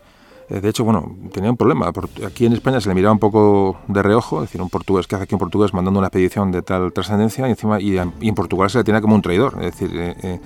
Eh, 0.50 0.62
de 0.62 0.70
hecho, 0.70 0.84
bueno, 0.84 1.16
tenía 1.34 1.50
un 1.50 1.58
problema. 1.58 1.92
Aquí 2.26 2.46
en 2.46 2.54
España 2.54 2.80
se 2.80 2.90
le 2.90 2.96
miraba 2.96 3.14
un 3.14 3.20
poco 3.20 3.78
de 3.88 4.02
reojo, 4.02 4.38
es 4.38 4.50
decir, 4.50 4.62
un 4.62 4.70
portugués 4.70 5.08
que 5.08 5.16
hace 5.16 5.26
aquí 5.26 5.36
un 5.36 5.40
portugués 5.40 5.74
mandando 5.74 6.00
una 6.00 6.08
expedición 6.08 6.52
de 6.52 6.62
tal 6.62 6.94
trascendencia 6.94 7.48
y 7.48 7.52
encima 7.52 7.82
y, 7.82 7.98
en 7.98 8.36
Portugal 8.36 8.70
se 8.70 8.78
le 8.78 8.84
tiene 8.84 9.02
como 9.02 9.16
un 9.16 9.22
traidor. 9.22 9.58
Es 9.62 9.78
decir, 9.78 9.92
eh, 9.94 10.16
eh, 10.24 10.40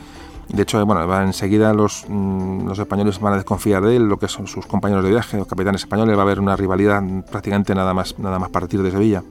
de 0.54 0.64
hecho, 0.64 0.86
bueno, 0.86 1.08
va 1.08 1.24
enseguida 1.24 1.74
los, 1.74 2.06
mm, 2.08 2.68
los 2.68 2.78
españoles 2.78 3.20
van 3.20 3.34
a 3.34 3.36
desconfiar 3.38 3.84
de 3.84 3.96
él, 3.96 4.04
lo 4.04 4.18
que 4.18 4.28
son 4.28 4.48
sus 4.48 4.66
compañeros 4.66 5.04
de 5.04 5.12
viaje, 5.12 5.38
los 5.38 5.48
capitanes 5.48 5.82
españoles, 5.82 6.16
va 6.16 6.22
a 6.22 6.24
haber 6.24 6.40
una 6.40 6.56
rivalidad 6.56 7.02
prácticamente 7.30 7.74
nada 7.74 7.94
más, 7.94 8.20
nada 8.20 8.38
más 8.38 8.50
partir 8.50 8.82
de 8.82 8.92
Sevilla. 8.92 9.24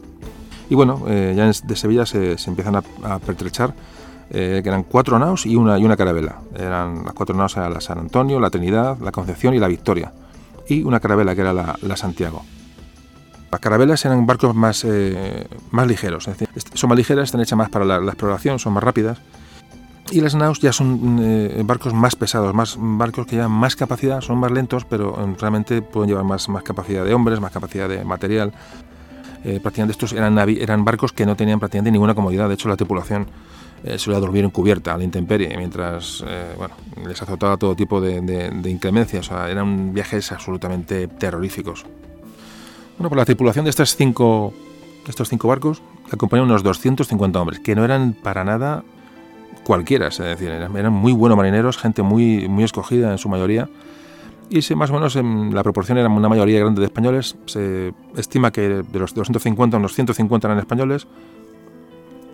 Y 0.70 0.76
bueno, 0.76 1.02
eh, 1.08 1.34
ya 1.36 1.46
de 1.46 1.76
Sevilla 1.76 2.06
se, 2.06 2.36
empiezan 2.46 2.76
a, 2.76 3.18
pertrechar, 3.18 3.74
eh, 4.30 4.60
que 4.62 4.68
eran 4.68 4.84
cuatro 4.84 5.18
naos 5.18 5.44
y 5.44 5.56
una, 5.56 5.96
carabela. 5.96 6.36
Eran 6.54 7.04
las 7.04 7.12
cuatro 7.12 7.34
naos 7.34 7.56
eran 7.56 7.74
la 7.74 7.80
San 7.80 7.98
Antonio, 7.98 8.38
la 8.38 8.50
Trinidad, 8.50 8.96
la 9.00 9.10
Concepción 9.10 9.52
y 9.52 9.58
la 9.58 9.66
Victoria. 9.66 10.12
Y 10.68 10.84
una 10.84 11.00
carabela 11.00 11.34
que 11.34 11.40
era 11.40 11.52
la, 11.52 11.96
Santiago. 11.96 12.44
Las 13.50 13.60
carabelas 13.60 14.04
eran 14.04 14.24
barcos 14.26 14.54
más, 14.54 14.84
eh, 14.84 15.48
más 15.72 15.88
ligeros, 15.88 16.30
son 16.74 16.88
más 16.88 16.96
ligeras, 16.96 17.24
están 17.24 17.40
hechas 17.40 17.58
más 17.58 17.68
para 17.68 17.84
la, 17.84 17.96
exploración, 18.12 18.60
son 18.60 18.72
más 18.72 18.84
rápidas. 18.84 19.18
Y 20.10 20.20
las 20.20 20.34
naos 20.34 20.58
ya 20.60 20.72
son 20.72 21.66
barcos 21.66 21.94
más 21.94 22.16
pesados, 22.16 22.52
más 22.52 22.76
barcos 22.78 23.26
que 23.26 23.36
llevan 23.36 23.52
más 23.52 23.76
capacidad, 23.76 24.20
son 24.20 24.38
más 24.38 24.50
lentos, 24.50 24.84
pero 24.84 25.14
realmente 25.38 25.82
pueden 25.82 26.10
llevar 26.10 26.24
más, 26.24 26.48
más 26.48 26.64
capacidad 26.64 27.04
de 27.04 27.14
hombres, 27.14 27.40
más 27.40 27.52
capacidad 27.52 27.88
de 27.88 28.04
material. 28.04 28.52
Eh, 29.42 29.58
prácticamente 29.60 29.92
estos 29.92 30.12
eran, 30.12 30.84
barcos 30.84 31.12
que 31.12 31.24
no 31.24 31.34
tenían 31.34 31.58
prácticamente 31.58 31.90
ninguna 31.90 32.14
comodidad. 32.14 32.48
De 32.48 32.54
hecho, 32.54 32.68
la 32.68 32.76
tripulación 32.76 33.26
eh, 33.84 33.96
dormir 34.06 34.44
en 34.44 34.50
cubierta, 34.50 34.94
a 34.94 34.98
la 34.98 35.04
intemperie, 35.04 35.56
mientras 35.56 36.22
eh, 36.26 36.54
bueno, 36.58 36.74
les 37.06 37.20
azotaba 37.22 37.56
todo 37.56 37.74
tipo 37.74 38.00
de, 38.00 38.20
de, 38.20 38.70
inclemencias. 38.70 39.26
O 39.26 39.28
sea, 39.30 39.50
eran 39.50 39.94
viajes 39.94 40.30
absolutamente 40.32 41.08
terroríficos. 41.08 41.86
Bueno, 42.98 43.08
por 43.08 43.16
la 43.16 43.24
tripulación 43.24 43.64
de 43.64 43.70
estos 43.70 43.96
cinco, 43.96 44.52
estos 45.08 45.30
cinco 45.30 45.48
barcos 45.48 45.82
acompañaban 46.10 46.50
unos 46.50 46.62
250 46.62 47.40
hombres, 47.40 47.60
que 47.60 47.74
no 47.74 47.84
eran 47.84 48.12
para 48.12 48.44
nada 48.44 48.84
cualquiera, 49.64 50.08
es 50.08 50.18
decir, 50.18 50.48
eran, 50.50 50.92
muy 50.92 51.12
buenos 51.12 51.36
marineros, 51.36 51.78
gente 51.78 52.02
muy, 52.02 52.48
muy 52.48 52.64
escogida 52.64 53.10
en 53.12 53.18
su 53.18 53.28
mayoría 53.28 53.68
y 54.50 54.62
si 54.62 54.74
más 54.74 54.90
o 54.90 54.94
menos 54.94 55.14
en 55.14 55.54
la 55.54 55.62
proporción 55.62 55.96
era 55.96 56.08
una 56.08 56.28
mayoría 56.28 56.58
grande 56.58 56.80
de 56.80 56.86
españoles. 56.86 57.36
Se 57.46 57.94
estima 58.16 58.50
que 58.50 58.82
de 58.82 58.98
los 58.98 59.14
250, 59.14 59.76
unos 59.76 59.94
150 59.94 60.48
eran 60.48 60.58
españoles. 60.58 61.06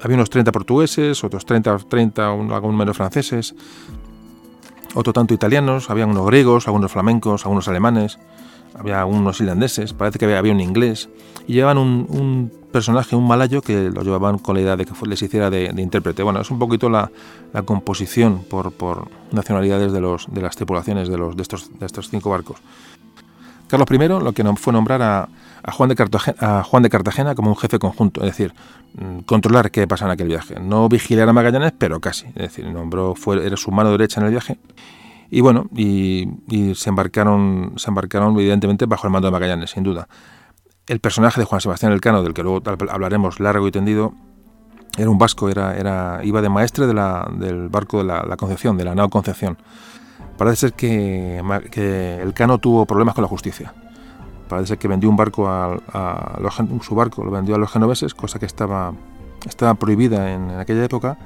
Había 0.02 0.16
unos 0.16 0.30
30 0.30 0.50
portugueses, 0.50 1.22
otros 1.22 1.44
30, 1.44 1.76
30 1.88 2.26
algún 2.26 2.74
menos 2.74 2.96
franceses, 2.96 3.54
otro 4.94 5.12
tanto 5.12 5.34
italianos, 5.34 5.90
había 5.90 6.06
unos 6.06 6.26
griegos, 6.26 6.66
algunos 6.66 6.90
flamencos, 6.90 7.44
algunos 7.44 7.68
alemanes, 7.68 8.18
había 8.78 9.04
unos 9.04 9.40
irlandeses, 9.40 9.92
parece 9.92 10.18
que 10.18 10.34
había, 10.34 10.52
un 10.52 10.60
inglés, 10.60 11.08
y 11.46 11.54
llevaban 11.54 11.78
un 11.78 12.50
personaje, 12.76 13.16
un 13.16 13.26
malayo, 13.26 13.62
que 13.62 13.88
lo 13.90 14.02
llevaban 14.02 14.36
con 14.38 14.54
la 14.54 14.60
idea 14.60 14.76
de 14.76 14.84
que 14.84 14.92
les 15.06 15.22
hiciera 15.22 15.48
de, 15.48 15.72
intérprete. 15.78 16.22
Bueno, 16.22 16.42
es 16.42 16.50
un 16.50 16.58
poquito 16.58 16.90
la, 16.90 17.10
composición 17.64 18.44
por, 18.44 19.08
nacionalidades 19.32 19.92
de, 19.92 20.00
los, 20.02 20.26
de 20.30 20.42
las 20.42 20.56
tripulaciones 20.56 21.08
de, 21.08 21.16
los, 21.16 21.34
de, 21.36 21.42
estos, 21.42 21.70
de 21.78 21.86
estos 21.86 22.10
cinco 22.10 22.28
barcos. 22.28 22.58
Carlos 23.66 23.88
I 23.90 24.08
lo 24.08 24.32
que 24.32 24.44
fue 24.56 24.74
nombrar 24.74 25.00
a, 25.00 25.28
Juan 25.72 25.88
de 25.88 25.96
Cartagena, 25.96 26.36
a 26.38 26.62
Juan 26.62 26.82
de 26.82 26.90
Cartagena 26.90 27.34
como 27.34 27.48
un 27.48 27.56
jefe 27.56 27.78
conjunto, 27.78 28.20
es 28.20 28.26
decir, 28.26 28.52
mm, 28.94 29.20
controlar 29.20 29.70
qué 29.70 29.88
pasa 29.88 30.04
en 30.04 30.10
aquel 30.10 30.28
viaje. 30.28 30.60
No 30.60 30.86
vigilar 30.90 31.30
a 31.30 31.32
Magallanes, 31.32 31.72
pero 31.78 31.98
casi. 31.98 32.26
Es 32.26 32.34
decir, 32.48 32.66
nombró, 32.66 33.14
fue, 33.14 33.44
era 33.44 33.56
su 33.56 33.70
mano 33.70 33.90
derecha 33.90 34.20
en 34.20 34.26
el 34.26 34.32
viaje. 34.32 34.58
Y 35.30 35.40
bueno, 35.40 35.66
y, 35.74 36.28
se 36.74 36.88
embarcaron, 36.88 37.74
se 37.76 37.90
embarcaron 37.90 38.34
evidentemente 38.38 38.86
bajo 38.86 39.06
el 39.06 39.12
mando 39.12 39.28
de 39.28 39.32
Magallanes, 39.32 39.70
sin 39.70 39.82
duda. 39.82 40.08
El 40.86 41.00
personaje 41.00 41.40
de 41.40 41.46
Juan 41.46 41.60
Sebastián 41.60 41.92
Elcano, 41.92 42.22
del 42.22 42.32
que 42.32 42.42
luego 42.42 42.62
hablaremos 42.90 43.40
largo 43.40 43.66
y 43.66 43.72
tendido, 43.72 44.14
era 44.96 45.10
un 45.10 45.18
vasco, 45.18 45.48
era, 45.48 45.76
era, 45.76 46.20
iba 46.22 46.40
de 46.40 46.48
maestre 46.48 46.86
de 46.86 46.94
la, 46.94 47.28
del 47.38 47.68
barco 47.68 47.98
de 47.98 48.04
la, 48.04 48.36
Concepción, 48.36 48.76
de 48.76 48.84
la 48.84 48.94
nao 48.94 49.10
Concepción. 49.10 49.58
Parece 50.38 50.56
ser 50.56 50.72
que, 50.74 51.42
que 51.70 52.20
Elcano 52.22 52.58
tuvo 52.58 52.86
problemas 52.86 53.14
con 53.14 53.22
la 53.22 53.28
justicia. 53.28 53.74
Parece 54.48 54.68
ser 54.68 54.78
que 54.78 54.88
vendió 54.88 55.10
un 55.10 55.16
barco 55.16 55.48
a, 55.48 56.38
su 56.82 56.94
barco, 56.94 57.24
lo 57.24 57.30
vendió 57.30 57.56
a 57.56 57.58
los 57.58 57.70
genoveses, 57.70 58.14
cosa 58.14 58.38
que 58.38 58.46
estaba, 58.46 58.92
estaba 59.46 59.74
prohibida 59.74 60.32
en, 60.32 60.50
aquella 60.50 60.84
época. 60.84 61.18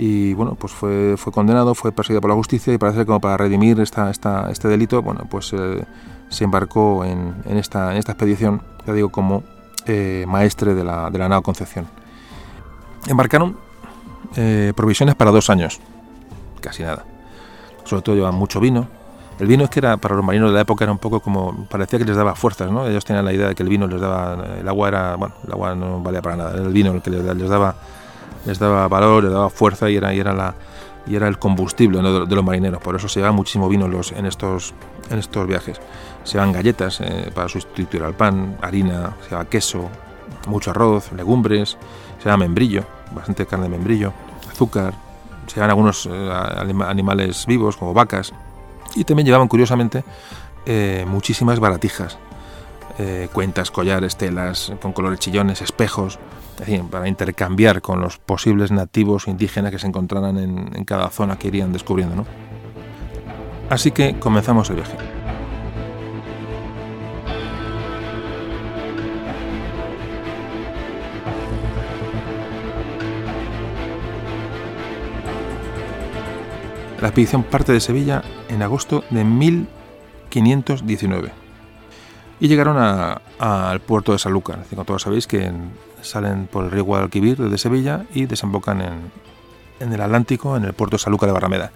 Y 0.00 0.32
bueno, 0.34 0.54
pues 0.54 0.72
fue, 0.72 1.16
fue 1.16 1.32
condenado, 1.32 1.74
fue 1.74 1.90
perseguido 1.90 2.20
por 2.20 2.30
la 2.30 2.36
justicia 2.36 2.72
y 2.72 2.78
parece 2.78 3.00
que 3.00 3.06
como 3.06 3.20
para 3.20 3.36
redimir 3.36 3.80
esta, 3.80 4.10
esta, 4.10 4.48
este 4.48 4.68
delito, 4.68 5.02
bueno, 5.02 5.26
pues 5.28 5.52
eh, 5.52 5.84
se 6.28 6.44
embarcó 6.44 7.04
en, 7.04 7.34
esta, 7.46 7.96
esta, 7.96 8.12
expedición, 8.12 8.62
ya 8.86 8.92
digo, 8.92 9.08
como 9.08 9.42
eh, 9.86 10.24
maestre 10.28 10.74
de 10.74 10.84
la, 10.84 11.10
de 11.10 11.18
la 11.18 11.28
nao 11.28 11.42
Concepción. 11.42 11.88
Embarcaron 13.08 13.56
eh, 14.36 14.72
provisiones 14.76 15.16
para 15.16 15.32
dos 15.32 15.50
años, 15.50 15.80
casi 16.60 16.84
nada. 16.84 17.04
Sobre 17.82 18.02
todo 18.02 18.14
llevaban 18.14 18.38
mucho 18.38 18.60
vino. 18.60 18.86
El 19.40 19.48
vino 19.48 19.64
es 19.64 19.70
que 19.70 19.80
era 19.80 19.96
para 19.96 20.14
los 20.14 20.24
marinos 20.24 20.50
de 20.50 20.54
la 20.54 20.60
época 20.60 20.84
era 20.84 20.92
un 20.92 20.98
poco 20.98 21.18
como 21.18 21.66
parecía 21.68 21.98
que 21.98 22.04
les 22.04 22.16
daba 22.16 22.36
fuerzas, 22.36 22.70
¿no? 22.70 22.86
Ellos 22.86 23.04
tenían 23.04 23.24
la 23.24 23.32
idea 23.32 23.48
de 23.48 23.56
que 23.56 23.64
el 23.64 23.68
vino 23.68 23.88
les 23.88 24.00
daba, 24.00 24.46
el 24.60 24.68
agua 24.68 24.88
era, 24.88 25.16
bueno, 25.16 25.34
el 25.44 25.52
agua 25.52 25.74
no 25.74 26.00
valía 26.00 26.22
para 26.22 26.36
nada, 26.36 26.52
era 26.52 26.62
el 26.62 26.72
vino 26.72 26.92
el 26.92 27.02
que 27.02 27.10
les, 27.10 27.48
daba, 27.48 27.74
les 28.46 28.58
daba 28.58 28.88
valor, 28.88 29.24
les 29.24 29.32
daba 29.32 29.50
fuerza 29.50 29.90
y 29.90 29.96
era, 29.96 30.12
el 31.06 31.38
combustible 31.38 32.02
de, 32.02 32.34
los 32.34 32.44
marineros. 32.44 32.80
Por 32.80 32.96
eso 32.96 33.08
se 33.08 33.20
llevaba 33.20 33.36
muchísimo 33.36 33.68
vino 33.68 33.88
los, 33.88 34.12
en 34.12 34.26
estos 34.26 34.72
viajes. 35.46 35.80
Se 36.24 36.38
van 36.38 36.52
galletas 36.52 37.00
eh, 37.00 37.30
para 37.34 37.48
sustituir 37.48 38.02
al 38.02 38.14
pan, 38.14 38.58
harina, 38.60 39.16
se 39.28 39.34
va 39.34 39.44
queso, 39.46 39.88
mucho 40.46 40.70
arroz, 40.70 41.12
legumbres, 41.12 41.76
se 42.22 42.28
va 42.28 42.36
membrillo, 42.36 42.84
bastante 43.12 43.46
carne 43.46 43.64
de 43.64 43.70
membrillo, 43.70 44.12
azúcar, 44.50 44.94
se 45.46 45.60
van 45.60 45.70
algunos 45.70 46.06
eh, 46.06 46.30
animales 46.86 47.46
vivos 47.46 47.76
como 47.76 47.94
vacas. 47.94 48.32
Y 48.94 49.04
también 49.04 49.26
llevaban 49.26 49.48
curiosamente 49.48 50.04
eh, 50.66 51.04
muchísimas 51.06 51.60
baratijas, 51.60 52.18
cuentas, 53.32 53.70
collares, 53.70 54.16
telas 54.16 54.72
con 54.82 54.92
colores 54.92 55.20
chillones, 55.20 55.62
espejos, 55.62 56.18
para 56.90 57.06
intercambiar 57.06 57.80
con 57.80 58.00
los 58.00 58.18
posibles 58.18 58.72
nativos 58.72 59.28
indígenas 59.28 59.70
que 59.70 59.78
se 59.78 59.86
encontraran 59.86 60.36
en, 60.38 60.72
en 60.74 60.84
cada 60.84 61.08
zona 61.10 61.38
que 61.38 61.46
irían 61.48 61.72
descubriendo. 61.72 62.16
¿no? 62.16 62.26
Así 63.70 63.92
que 63.92 64.18
comenzamos 64.18 64.68
el 64.70 64.76
viaje. 64.76 64.96
La 77.00 77.08
expedición 77.08 77.44
parte 77.44 77.72
de 77.72 77.78
Sevilla 77.78 78.24
en 78.48 78.62
agosto 78.62 79.04
de 79.10 79.22
1519 79.22 81.37
y 82.40 82.48
llegaron 82.48 82.76
al 83.38 83.80
puerto 83.80 84.12
de 84.12 84.18
Sanlúcar. 84.18 84.64
Como 84.70 84.84
todos 84.84 85.02
sabéis 85.02 85.26
que 85.26 85.52
salen 86.02 86.46
por 86.46 86.64
el 86.64 86.70
río 86.70 86.84
Guadalquivir 86.84 87.36
desde 87.36 87.58
Sevilla 87.58 88.06
y 88.14 88.26
desembocan 88.26 88.80
en, 89.80 89.92
el 89.92 90.00
Atlántico, 90.00 90.56
en 90.56 90.64
el 90.64 90.72
puerto 90.72 90.96
de 90.96 91.02
Sanlúcar 91.02 91.28
de 91.28 91.32
Barrameda. 91.32 91.72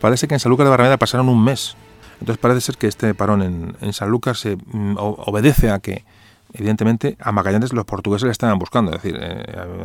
Parece 0.00 0.28
que 0.28 0.34
en 0.34 0.40
Sanlúcar 0.40 0.66
de 0.66 0.70
Barrameda 0.70 0.96
pasaron 0.96 1.28
un 1.28 1.42
mes. 1.42 1.76
Entonces 2.20 2.38
parece 2.38 2.60
ser 2.60 2.76
que 2.76 2.86
este 2.86 3.14
parón 3.14 3.42
en, 3.42 3.76
en 3.80 3.92
Sanlúcar 3.92 4.36
se 4.36 4.56
mm, 4.56 4.96
obedece 4.98 5.70
a 5.70 5.80
que 5.80 6.04
evidentemente 6.54 7.16
a 7.20 7.32
Magallanes 7.32 7.72
los 7.72 7.84
portugueses 7.84 8.26
le 8.26 8.32
estaban 8.32 8.58
buscando, 8.58 8.92
es 8.92 9.02
decir, 9.02 9.18
eh, 9.20 9.44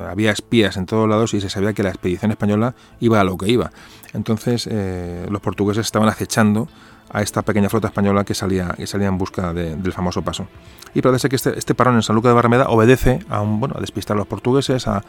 había 0.09 0.31
espías 0.31 0.77
en 0.77 0.85
todos 0.85 1.09
lados 1.09 1.33
y 1.33 1.41
se 1.41 1.49
sabía 1.49 1.73
que 1.73 1.83
la 1.83 1.89
expedición 1.89 2.31
española 2.31 2.75
iba 2.99 3.19
a 3.19 3.23
lo 3.23 3.37
que 3.37 3.49
iba. 3.49 3.71
Entonces 4.13 4.67
eh, 4.71 5.25
los 5.29 5.41
portugueses 5.41 5.85
estaban 5.85 6.07
acechando 6.07 6.67
a 7.11 7.21
esta 7.21 7.41
pequeña 7.41 7.69
flota 7.69 7.87
española 7.87 8.23
que 8.23 8.33
salía, 8.33 8.69
que 8.77 8.87
salía 8.87 9.07
en 9.07 9.17
busca 9.17 9.53
del 9.53 9.93
famoso 9.93 10.21
paso. 10.21 10.47
Y 10.93 11.01
parece 11.01 11.29
que 11.29 11.35
este, 11.35 11.57
este, 11.57 11.75
parón 11.75 11.95
en 11.95 12.03
San 12.03 12.15
Lucas 12.15 12.31
de 12.31 12.35
Barrameda 12.35 12.69
obedece 12.69 13.19
a, 13.29 13.41
un, 13.41 13.59
bueno, 13.59 13.75
a 13.77 13.81
despistar 13.81 14.15
a 14.15 14.19
los 14.19 14.27
portugueses, 14.27 14.87
a, 14.87 15.03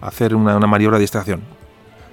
hacer 0.00 0.34
una, 0.34 0.58
maniobra 0.58 0.98
de 0.98 1.02
distracción. 1.02 1.42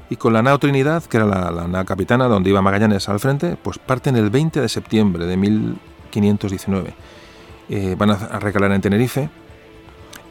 Y 0.09 0.17
con 0.17 0.33
la 0.33 0.41
nao 0.41 0.59
Trinidad, 0.59 1.03
que 1.03 1.17
era 1.17 1.25
la, 1.25 1.51
la 1.51 1.67
nao 1.67 1.85
capitana 1.85 2.27
donde 2.27 2.49
iba 2.49 2.61
Magallanes 2.61 3.09
al 3.09 3.19
frente, 3.19 3.57
pues 3.61 3.79
parten 3.79 4.15
el 4.15 4.29
20 4.29 4.61
de 4.61 4.69
septiembre 4.69 5.25
de 5.25 5.37
1519 5.37 6.93
eh, 7.73 7.95
van 7.97 8.11
a 8.11 8.39
recalar 8.39 8.73
en 8.73 8.81
Tenerife 8.81 9.29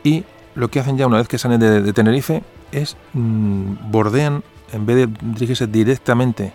y 0.04 0.24
lo 0.54 0.68
que 0.68 0.78
hacen 0.78 0.98
ya 0.98 1.06
una 1.06 1.16
vez 1.16 1.26
que 1.26 1.38
salen 1.38 1.58
de, 1.58 1.92
Tenerife 1.94 2.42
es 2.70 2.98
mm, 3.14 3.90
bordean, 3.90 4.42
en 4.74 4.84
vez 4.84 4.96
de 4.96 5.08
dirigirse 5.22 5.66
directamente 5.66 6.52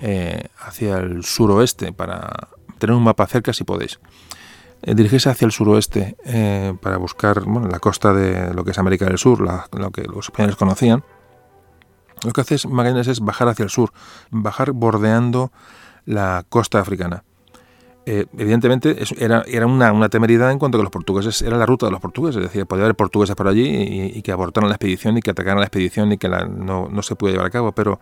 eh, 0.00 0.48
hacia 0.58 0.98
el 0.98 1.24
suroeste 1.24 1.92
para 1.92 2.48
tener 2.78 2.96
un 2.96 3.02
mapa 3.02 3.26
cerca 3.26 3.52
si 3.52 3.64
podéis. 3.64 4.00
Eh, 4.82 4.94
dirigirse 4.94 5.28
hacia 5.28 5.44
el 5.44 5.52
suroeste 5.52 6.16
para 6.80 6.96
buscar 6.96 7.46
la 7.46 7.78
costa 7.80 8.14
de 8.14 8.54
lo 8.54 8.64
que 8.64 8.70
es 8.70 8.78
América 8.78 9.04
del 9.04 9.18
Sur, 9.18 9.40
lo 9.40 9.90
que 9.90 10.02
los 10.04 10.26
españoles 10.26 10.56
conocían. 10.56 11.04
Lo 12.24 12.32
que 12.32 12.40
hace 12.42 12.54
es, 12.54 12.66
Magallanes 12.66 13.08
es 13.08 13.20
bajar 13.20 13.48
hacia 13.48 13.62
el 13.62 13.70
sur, 13.70 13.92
bajar 14.30 14.72
bordeando 14.72 15.52
la 16.04 16.44
costa 16.48 16.80
africana. 16.80 17.24
Eh, 18.06 18.26
evidentemente 18.38 18.96
era, 19.18 19.44
era 19.46 19.66
una, 19.66 20.08
temeridad 20.08 20.50
en 20.50 20.58
cuanto 20.58 20.76
a 20.76 20.80
que 20.80 20.84
los 20.84 20.90
portugueses 20.90 21.42
era 21.42 21.56
la 21.58 21.66
ruta 21.66 21.86
de 21.86 21.92
los 21.92 22.00
portugueses, 22.00 22.42
es 22.42 22.48
decir, 22.48 22.66
podía 22.66 22.84
haber 22.84 22.96
portugueses 22.96 23.36
por 23.36 23.46
allí 23.46 23.68
y, 24.14 24.22
que 24.22 24.32
abortaran 24.32 24.68
la 24.68 24.76
expedición 24.76 25.18
y 25.18 25.20
que 25.20 25.30
atacaran 25.30 25.60
la 25.60 25.66
expedición 25.66 26.10
y 26.12 26.18
que 26.18 26.28
no, 26.28 26.88
no, 26.88 27.02
se 27.02 27.14
puede 27.14 27.34
llevar 27.34 27.46
a 27.46 27.50
cabo, 27.50 27.72
pero 27.72 28.00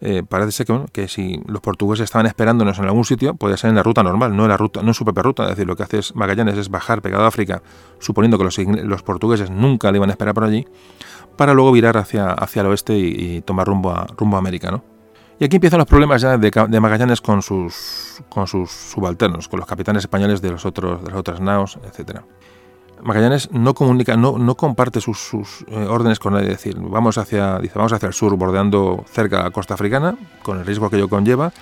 eh, 0.00 0.22
parece 0.28 0.64
que, 0.92 1.08
si 1.08 1.40
los 1.46 1.60
portugueses 1.60 2.04
estaban 2.04 2.26
esperándonos 2.26 2.78
en 2.78 2.84
algún 2.84 3.04
sitio, 3.04 3.34
podía 3.34 3.56
ser 3.56 3.70
en 3.70 3.76
la 3.76 3.82
ruta 3.82 4.02
normal, 4.02 4.36
no 4.36 4.44
en, 4.44 4.50
la 4.50 4.56
ruta, 4.56 4.82
no 4.82 4.92
su 4.92 5.04
propia 5.04 5.22
ruta, 5.22 5.44
es 5.44 5.50
decir, 5.50 5.66
lo 5.66 5.76
que 5.76 5.82
hace 5.82 5.98
es 5.98 6.14
Magallanes 6.14 6.58
es 6.58 6.68
bajar 6.68 7.02
pegado 7.02 7.24
a 7.24 7.28
África, 7.28 7.62
suponiendo 7.98 8.38
que 8.38 8.44
los, 8.44 8.58
los 8.58 9.02
portugueses 9.02 9.50
nunca 9.50 9.90
le 9.90 9.98
iban 9.98 10.10
a 10.10 10.12
esperar 10.12 10.34
por 10.34 10.44
allí, 10.44 10.66
para 11.36 11.54
luego 11.54 11.72
virar 11.72 11.96
hacia, 11.96 12.30
hacia 12.30 12.62
el 12.62 12.68
oeste 12.68 12.96
y, 12.96 13.40
tomar 13.42 13.66
rumbo 13.66 13.90
a, 13.90 14.06
rumbo 14.16 14.36
América, 14.36 14.70
¿no? 14.70 14.82
Y 15.38 15.44
aquí 15.44 15.56
empiezan 15.56 15.78
los 15.78 15.86
problemas 15.86 16.22
ya 16.22 16.38
de, 16.38 16.80
Magallanes 16.80 17.20
con 17.20 17.42
sus, 17.42 18.22
con 18.30 18.46
sus 18.46 18.70
subalternos, 18.70 19.48
con 19.48 19.60
los 19.60 19.68
capitanes 19.68 20.04
españoles 20.04 20.40
de, 20.40 20.50
los 20.50 20.64
otros, 20.64 21.04
de 21.04 21.10
las 21.10 21.18
otras 21.18 21.40
naos, 21.40 21.78
etc. 21.84 22.20
Magallanes 23.02 23.50
no 23.52 23.74
comunica, 23.74 24.16
no, 24.16 24.38
no 24.38 24.54
comparte 24.56 25.00
sus, 25.00 25.32
eh, 25.68 25.86
órdenes 25.88 26.18
con 26.18 26.34
nadie, 26.34 26.46
es 26.46 26.58
decir, 26.58 26.76
vamos 26.78 27.18
hacia, 27.18 27.56
hacia 27.56 28.06
el 28.06 28.14
sur, 28.14 28.36
bordeando 28.36 29.04
cerca 29.10 29.42
la 29.42 29.50
costa 29.50 29.74
africana, 29.74 30.16
con 30.42 30.58
el 30.58 30.66
riesgo 30.66 30.90
que 30.90 30.96
ello 30.96 31.08
conlleva, 31.08 31.52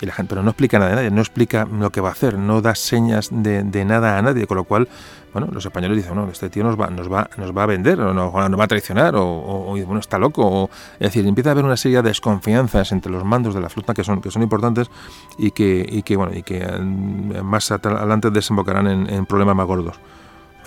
y 0.00 0.06
la 0.06 0.12
gente, 0.12 0.30
pero 0.30 0.42
no 0.42 0.50
explica 0.50 0.78
nada 0.78 0.90
de 0.90 0.96
nadie, 0.96 1.10
no 1.10 1.20
explica 1.20 1.66
lo 1.66 1.90
que 1.90 2.00
va 2.00 2.08
a 2.08 2.12
hacer, 2.12 2.38
no 2.38 2.62
da 2.62 2.74
señas 2.74 3.28
de, 3.30 3.62
de 3.62 3.84
nada 3.84 4.18
a 4.18 4.22
nadie, 4.22 4.46
con 4.46 4.56
lo 4.56 4.64
cual 4.64 4.88
bueno, 5.32 5.48
los 5.52 5.64
españoles 5.64 5.98
dicen, 5.98 6.16
no, 6.16 6.28
este 6.28 6.50
tío 6.50 6.64
nos 6.64 6.78
va, 6.78 6.88
nos 6.88 7.10
va, 7.10 7.30
nos 7.36 7.56
va 7.56 7.62
a 7.62 7.66
vender, 7.66 8.00
o 8.00 8.12
nos, 8.12 8.34
va 8.34 8.64
a 8.64 8.66
traicionar, 8.66 9.14
o, 9.16 9.76
bueno, 9.86 10.00
está 10.00 10.18
loco. 10.18 10.70
es 10.94 11.12
decir, 11.12 11.26
empieza 11.26 11.50
a 11.50 11.52
haber 11.52 11.64
una 11.64 11.76
serie 11.76 12.02
de 12.02 12.08
desconfianzas 12.08 12.90
entre 12.90 13.12
los 13.12 13.24
mandos 13.24 13.54
de 13.54 13.60
la 13.60 13.68
flota 13.68 13.94
que 13.94 14.02
son, 14.02 14.20
que 14.20 14.30
son 14.30 14.42
importantes 14.42 14.90
y 15.38 15.52
que, 15.52 15.86
y 15.88 16.02
que, 16.02 16.16
bueno, 16.16 16.36
y 16.36 16.42
que 16.42 16.66
mm, 16.66 17.42
más 17.42 17.70
adelante 17.70 18.30
desembocarán 18.30 19.08
en, 19.08 19.26
problemas 19.26 19.54
más 19.54 19.66
gordos. 19.66 19.96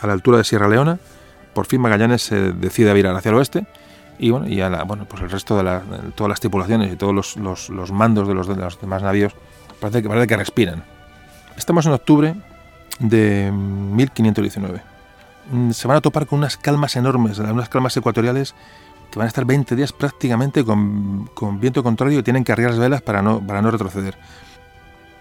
A 0.03 0.07
la 0.07 0.13
altura 0.13 0.37
de 0.37 0.43
Sierra 0.43 0.67
Leona, 0.67 0.99
por 1.53 1.65
fin 1.65 1.79
Magallanes 1.81 2.21
se 2.21 2.51
decide 2.51 2.93
virar 2.93 3.15
hacia 3.15 3.29
el 3.29 3.35
oeste 3.35 3.65
y 4.19 4.29
bueno, 4.29 4.47
y 4.47 4.61
a 4.61 4.69
la, 4.69 4.83
bueno, 4.83 5.05
pues 5.05 5.23
el 5.23 5.29
resto 5.29 5.57
de, 5.57 5.81
todas 6.15 6.29
las 6.29 6.39
tripulaciones 6.39 6.91
y 6.91 6.95
todos 6.95 7.35
los, 7.37 7.91
mandos 7.91 8.27
de 8.27 8.33
los, 8.33 8.47
de 8.47 8.55
los 8.55 8.79
demás 8.79 9.01
navíos 9.01 9.33
parece 9.79 10.03
que, 10.03 10.09
parece 10.09 10.27
que 10.27 10.37
respiran. 10.37 10.83
Estamos 11.57 11.85
en 11.85 11.93
octubre 11.93 12.35
de 12.99 13.51
1519. 13.51 14.81
Mm, 15.51 15.71
se 15.71 15.87
van 15.87 15.97
a 15.97 16.01
topar 16.01 16.27
con 16.27 16.39
unas 16.39 16.57
calmas 16.57 16.95
enormes, 16.95 17.39
unas 17.39 17.69
calmas 17.69 17.95
ecuatoriales 17.97 18.55
que 19.11 19.19
van 19.19 19.25
a 19.25 19.27
estar 19.27 19.45
20 19.45 19.75
días 19.75 19.93
prácticamente 19.93 20.63
con, 20.63 21.29
viento 21.59 21.83
contrario 21.83 22.19
y 22.19 22.23
tienen 22.23 22.43
que 22.43 22.51
arriar 22.51 22.71
las 22.71 22.79
velas 22.79 23.01
para 23.01 23.21
no, 23.21 23.45
para 23.45 23.61
no 23.61 23.71
retroceder. 23.71 24.17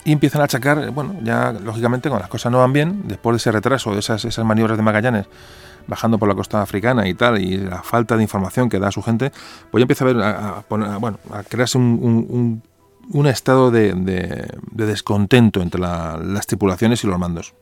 Y 0.04 0.12
empiezan 0.12 0.40
a 0.40 0.44
achacar, 0.44 0.90
bueno, 0.90 1.16
ya 1.22 1.52
lógicamente 1.52 2.08
cuando 2.08 2.22
las 2.22 2.30
cosas 2.30 2.50
no 2.50 2.58
van 2.58 2.72
bien, 2.72 3.02
después 3.06 3.34
de 3.34 3.36
ese 3.36 3.52
retraso, 3.52 3.92
de 3.92 4.00
esas, 4.00 4.24
esas 4.24 4.44
maniobras 4.44 4.76
de 4.76 4.82
Magallanes, 4.82 5.26
bajando 5.86 6.18
por 6.18 6.28
la 6.28 6.34
costa 6.34 6.60
africana 6.60 7.08
y 7.08 7.14
tal, 7.14 7.40
y 7.40 7.56
la 7.56 7.82
falta 7.82 8.16
de 8.16 8.22
información 8.22 8.68
que 8.68 8.78
da 8.78 8.88
a 8.88 8.92
su 8.92 9.02
gente, 9.02 9.30
pues 9.70 9.80
ya 9.80 9.84
empieza 9.84 10.04
a, 10.04 10.06
ver, 10.06 10.22
a, 10.22 10.64
bueno, 10.98 11.18
a 11.30 11.42
crearse 11.44 11.78
un, 11.78 12.62
un, 13.12 13.26
estado 13.26 13.70
de, 13.70 13.92
de, 13.94 14.86
descontento 14.86 15.60
entre 15.60 15.80
las 15.80 16.46
tripulaciones 16.46 17.04
y 17.04 17.06
los 17.06 17.18
mandos. 17.18 17.54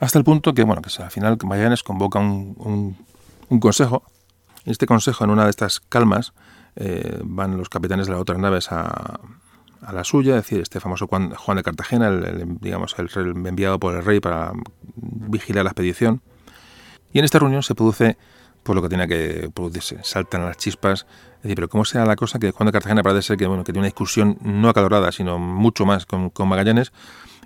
Hasta 0.00 0.18
el 0.18 0.24
punto 0.24 0.54
que, 0.54 0.62
bueno, 0.62 0.82
que 0.82 1.02
al 1.02 1.10
final 1.10 1.38
Magallanes 1.44 1.82
convoca 1.82 2.18
un, 2.18 2.96
consejo. 3.60 4.02
Este 4.64 4.86
consejo, 4.86 5.24
en 5.24 5.30
una 5.30 5.44
de 5.44 5.50
estas 5.50 5.80
calmas, 5.80 6.32
eh, 6.76 7.20
van 7.24 7.56
los 7.56 7.68
capitanes 7.68 8.06
de 8.06 8.12
las 8.12 8.20
otras 8.20 8.38
naves 8.38 8.70
a, 8.70 9.20
a, 9.82 9.92
la 9.92 10.04
suya, 10.04 10.36
es 10.36 10.44
decir, 10.44 10.60
este 10.60 10.80
famoso 10.80 11.06
Juan, 11.06 11.56
de 11.56 11.62
Cartagena, 11.62 12.08
el, 12.08 12.58
digamos, 12.60 12.94
el, 12.98 13.08
enviado 13.46 13.78
por 13.78 13.94
el 13.94 14.04
rey 14.04 14.20
para 14.20 14.52
vigilar 14.96 15.64
la 15.64 15.70
expedición. 15.70 16.20
Y 17.12 17.18
en 17.18 17.24
esta 17.24 17.38
reunión 17.38 17.62
se 17.62 17.74
produce 17.74 18.16
pues 18.62 18.74
lo 18.74 18.82
que 18.82 18.88
tiene 18.88 19.08
que 19.08 19.50
producirse. 19.54 19.98
Saltan 20.02 20.44
las 20.44 20.56
chispas. 20.56 21.06
Es 21.36 21.42
decir, 21.42 21.54
pero 21.54 21.68
¿cómo 21.68 21.84
sea 21.84 22.04
la 22.04 22.16
cosa 22.16 22.38
que 22.38 22.50
Juan 22.50 22.66
de 22.66 22.72
Cartagena 22.72 23.02
parece 23.02 23.22
ser 23.22 23.36
que, 23.36 23.46
bueno, 23.46 23.64
que 23.64 23.72
tiene 23.72 23.80
una 23.80 23.86
discusión 23.86 24.36
no 24.42 24.68
acalorada, 24.68 25.12
sino 25.12 25.38
mucho 25.38 25.86
más 25.86 26.04
con, 26.04 26.30
con 26.30 26.48
Magallanes, 26.48 26.92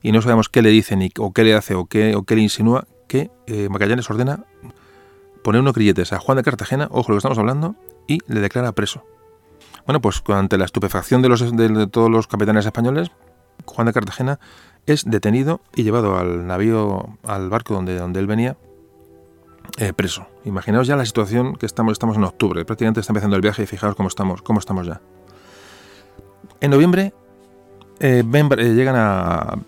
y 0.03 0.11
no 0.13 0.21
sabemos 0.21 0.49
qué 0.49 0.63
le 0.63 0.71
dice 0.71 0.97
ni, 0.97 1.11
o 1.19 1.33
qué 1.33 1.45
le 1.45 1.55
hace 1.55 1.75
o 1.75 1.87
qué, 1.87 2.17
o 2.17 2.25
le 2.27 2.41
insinúa, 2.41 2.87
que 3.07 3.31
eh, 3.47 3.69
Magallanes 3.69 4.11
ordena 4.11 4.45
poner 5.45 5.61
unos 5.61 5.75
grilletes 5.75 6.13
a 6.13 6.19
Juan 6.19 6.37
de 6.37 6.43
Cartagena, 6.43 6.89
ojo 6.91 7.11
lo 7.11 7.17
que 7.17 7.19
estamos 7.19 7.39
hablando, 7.39 7.77
y 8.07 8.19
le 8.27 8.41
declara 8.41 8.73
preso. 8.73 9.05
Bueno, 9.87 10.01
pues 10.01 10.23
ante 10.29 10.59
la 10.59 10.65
estupefacción 10.65 11.23
de, 11.23 11.29
los, 11.29 11.57
de, 11.57 11.87
todos 11.89 12.11
los 12.11 12.27
capitanes 12.27 12.67
españoles, 12.67 13.11
Juan 13.65 13.87
de 13.87 13.93
Cartagena 13.93 14.39
es 14.87 15.05
detenido 15.05 15.61
y 15.75 15.83
llevado 15.83 16.19
al 16.19 16.47
navío, 16.47 17.19
al 17.25 17.49
barco 17.51 17.75
donde, 17.75 17.97
él 17.97 18.27
venía, 18.27 18.57
eh, 19.79 19.93
preso. 19.93 20.27
Imaginaos 20.45 20.87
ya 20.87 20.97
la 20.97 21.07
situación 21.07 21.57
que 21.57 21.67
estamos, 21.67 21.93
estamos 21.93 22.17
en 22.17 22.25
octubre, 22.25 22.65
prácticamente 22.65 23.01
está 23.01 23.13
empezando 23.13 23.37
el 23.37 23.43
viaje 23.43 23.63
y 23.63 23.67
fijaos 23.67 23.97
cómo 23.97 24.09
estamos, 24.09 24.43
cómo 24.43 24.61
estamos 24.61 24.87
ya. 24.87 25.01
En 26.61 26.71
noviembre 26.71 27.13
eh, 27.99 28.25
eh, 28.25 28.75
llegan 28.75 28.97
a, 28.97 29.59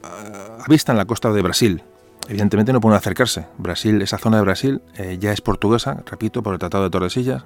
vista 0.68 0.92
en 0.92 0.98
la 0.98 1.04
costa 1.04 1.32
de 1.32 1.42
Brasil. 1.42 1.82
Evidentemente 2.28 2.72
no 2.72 2.80
pueden 2.80 2.96
acercarse. 2.96 3.46
Brasil, 3.58 4.00
esa 4.00 4.16
zona 4.16 4.38
de 4.38 4.42
Brasil 4.44 4.82
ya 5.18 5.32
es 5.32 5.42
portuguesa, 5.42 6.02
repito, 6.06 6.42
por 6.42 6.54
el 6.54 6.58
Tratado 6.58 6.84
de 6.84 6.90
Tordesillas, 6.90 7.44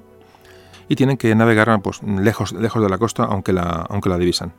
y 0.89 0.97
tienen 0.97 1.17
que 1.17 1.35
navegar 1.35 1.81
pues, 1.83 2.03
lejos, 2.03 2.53
lejos 2.53 2.83
de 2.83 2.89
la 2.89 2.99
costa, 2.99 3.25
aunque 3.25 3.53
la, 3.53 3.87
aunque 3.89 4.09
la 4.09 4.19
divisan. 4.19 4.53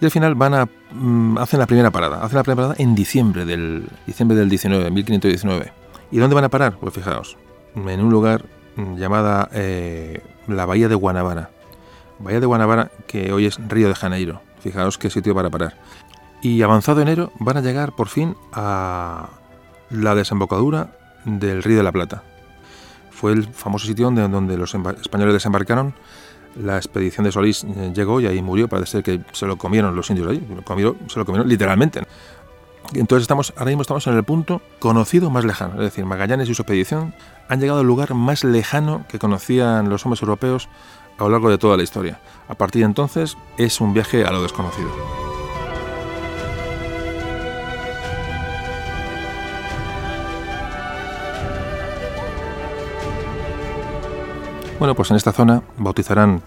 Y 0.00 0.04
al 0.04 0.10
final 0.10 0.34
van 0.34 0.54
a 0.54 0.68
mm, 0.92 1.38
hacen 1.38 1.58
la 1.58 1.66
primera 1.66 1.90
parada, 1.90 2.22
hacen 2.22 2.36
la 2.36 2.42
primera 2.42 2.68
parada 2.68 2.74
en 2.78 2.94
diciembre 2.94 3.44
del 3.44 3.88
diciembre 4.06 4.36
del 4.36 4.48
19, 4.48 4.90
1519. 4.90 5.72
¿Y 6.10 6.18
dónde 6.18 6.34
van 6.34 6.44
a 6.44 6.48
parar? 6.48 6.76
Pues 6.78 6.94
fijaos, 6.94 7.36
en 7.74 8.00
un 8.00 8.10
lugar 8.10 8.44
mm, 8.76 8.96
llamada 8.96 9.48
la 10.46 10.66
Bahía 10.66 10.88
de 10.88 10.94
Guanabara. 10.94 11.50
Bahía 12.18 12.40
de 12.40 12.46
Guanabara, 12.46 12.90
que 13.06 13.32
hoy 13.32 13.46
es 13.46 13.58
Río 13.68 13.88
de 13.88 13.94
Janeiro. 13.94 14.40
Fijaos 14.60 14.98
qué 14.98 15.10
sitio 15.10 15.34
para 15.34 15.50
parar. 15.50 15.76
Y 16.42 16.62
avanzado 16.62 17.00
enero 17.00 17.32
van 17.38 17.56
a 17.56 17.60
llegar 17.60 17.92
por 17.92 18.08
fin 18.08 18.36
a 18.52 19.28
la 19.90 20.14
desembocadura 20.14 20.96
del 21.24 21.62
Río 21.62 21.78
de 21.78 21.82
la 21.82 21.92
Plata. 21.92 22.22
Fue 23.16 23.32
el 23.32 23.44
famoso 23.44 23.86
sitio 23.86 24.10
donde, 24.10 24.56
los 24.58 24.74
españoles 24.74 25.32
desembarcaron. 25.32 25.94
La 26.54 26.76
expedición 26.76 27.24
de 27.24 27.32
Solís 27.32 27.64
eh, 27.64 27.92
llegó 27.94 28.20
y 28.20 28.26
ahí 28.26 28.42
murió. 28.42 28.68
Parece 28.68 28.92
ser 28.92 29.02
que 29.02 29.20
se 29.32 29.46
lo 29.46 29.56
comieron 29.56 29.96
los 29.96 30.10
indios 30.10 30.28
ahí. 30.28 30.46
se 31.08 31.18
lo 31.18 31.24
comieron 31.24 31.48
literalmente. 31.48 32.02
Entonces 32.92 33.22
estamos, 33.22 33.54
ahora 33.56 33.70
mismo 33.70 33.82
estamos 33.82 34.06
en 34.06 34.14
el 34.14 34.22
punto 34.22 34.60
conocido 34.78 35.30
más 35.30 35.44
lejano. 35.44 35.74
Es 35.74 35.80
decir, 35.80 36.04
Magallanes 36.04 36.48
y 36.50 36.54
su 36.54 36.62
expedición 36.62 37.14
han 37.48 37.60
llegado 37.60 37.80
al 37.80 37.86
lugar 37.86 38.14
más 38.14 38.44
lejano 38.44 39.06
que 39.08 39.18
conocían 39.18 39.88
los 39.88 40.04
hombres 40.04 40.20
europeos 40.22 40.68
a 41.18 41.24
lo 41.24 41.30
largo 41.30 41.48
de 41.48 41.56
toda 41.56 41.76
la 41.78 41.82
historia. 41.82 42.20
A 42.48 42.54
partir 42.54 42.82
de 42.82 42.86
entonces 42.86 43.36
es 43.56 43.80
un 43.80 43.94
viaje 43.94 44.24
a 44.24 44.30
lo 44.30 44.42
desconocido. 44.42 45.25
Bueno, 54.78 54.94
pues 54.94 55.10
en 55.10 55.16
esta 55.16 55.32
zona 55.32 55.62
bautizarán 55.78 56.42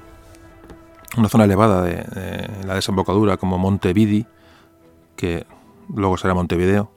una 1.17 1.29
zona 1.29 1.45
elevada 1.45 1.81
de, 1.81 2.47
la 2.65 2.75
desembocadura 2.75 3.37
como 3.37 3.57
Montevidi, 3.57 4.27
que 5.15 5.47
luego 5.93 6.15
será 6.17 6.35
Montevideo, 6.35 6.91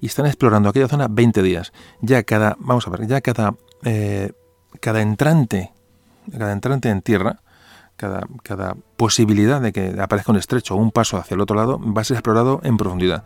y 0.00 0.06
están 0.06 0.26
explorando 0.26 0.70
aquella 0.70 0.88
zona 0.88 1.08
20 1.10 1.42
días. 1.42 1.72
Ya 2.00 2.22
cada, 2.22 2.56
vamos 2.58 2.86
a 2.86 2.90
ver, 2.90 3.06
ya 3.06 3.20
cada, 3.20 3.54
eh, 3.84 4.32
cada 4.80 5.02
entrante 5.02 5.74
cada 6.30 6.52
entrante 6.52 6.88
en 6.88 7.02
tierra, 7.02 7.40
cada, 7.96 8.26
cada 8.42 8.76
posibilidad 8.96 9.60
de 9.60 9.72
que 9.72 9.94
aparezca 10.00 10.32
un 10.32 10.38
estrecho 10.38 10.74
o 10.74 10.78
un 10.78 10.90
paso 10.90 11.16
hacia 11.16 11.34
el 11.34 11.40
otro 11.40 11.56
lado 11.56 11.78
va 11.78 12.02
a 12.02 12.04
ser 12.04 12.16
explorado 12.16 12.60
en 12.64 12.76
profundidad. 12.76 13.24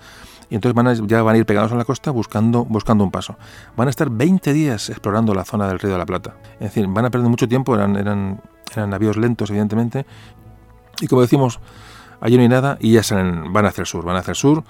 Y 0.51 0.55
entonces 0.55 0.75
van 0.75 1.07
ya 1.07 1.23
van 1.23 1.35
a 1.35 1.39
ir 1.39 1.47
pegados 1.47 1.73
a 1.73 1.77
la 1.77 1.85
costa 1.85 2.11
buscando, 2.11 2.64
buscando 2.64 3.05
un 3.05 3.11
paso. 3.11 3.37
Van 3.77 3.87
a 3.89 3.91
estar 3.91 4.09
20 4.09 4.53
días 4.53 4.89
explorando 4.89 5.35
la 5.35 5.45
zona 5.45 5.69
del 5.69 5.79
Río 5.79 5.93
de 5.93 5.99
la 5.99 6.07
Plata. 6.07 6.37
Es 6.55 6.61
decir, 6.61 6.87
van 6.89 7.05
a 7.05 7.11
perder 7.11 7.29
mucho 7.29 7.49
tiempo, 7.49 7.75
eran, 7.75 7.97
eran, 7.97 8.41
eran 8.75 8.91
navíos 8.91 9.16
lentos, 9.16 9.51
evidentemente. 9.51 10.07
Y 11.01 11.07
como 11.07 11.21
decimos, 11.21 11.61
allí 12.21 12.37
no 12.37 12.43
hay 12.43 12.49
nada 12.49 12.79
y 12.81 12.93
ya 12.93 13.03
van 13.51 13.66
hacia 13.66 13.83
el 13.83 13.87
sur. 13.87 14.05
Van 14.05 14.16
hacia 14.16 14.33
el 14.33 14.37
sur, 14.37 14.64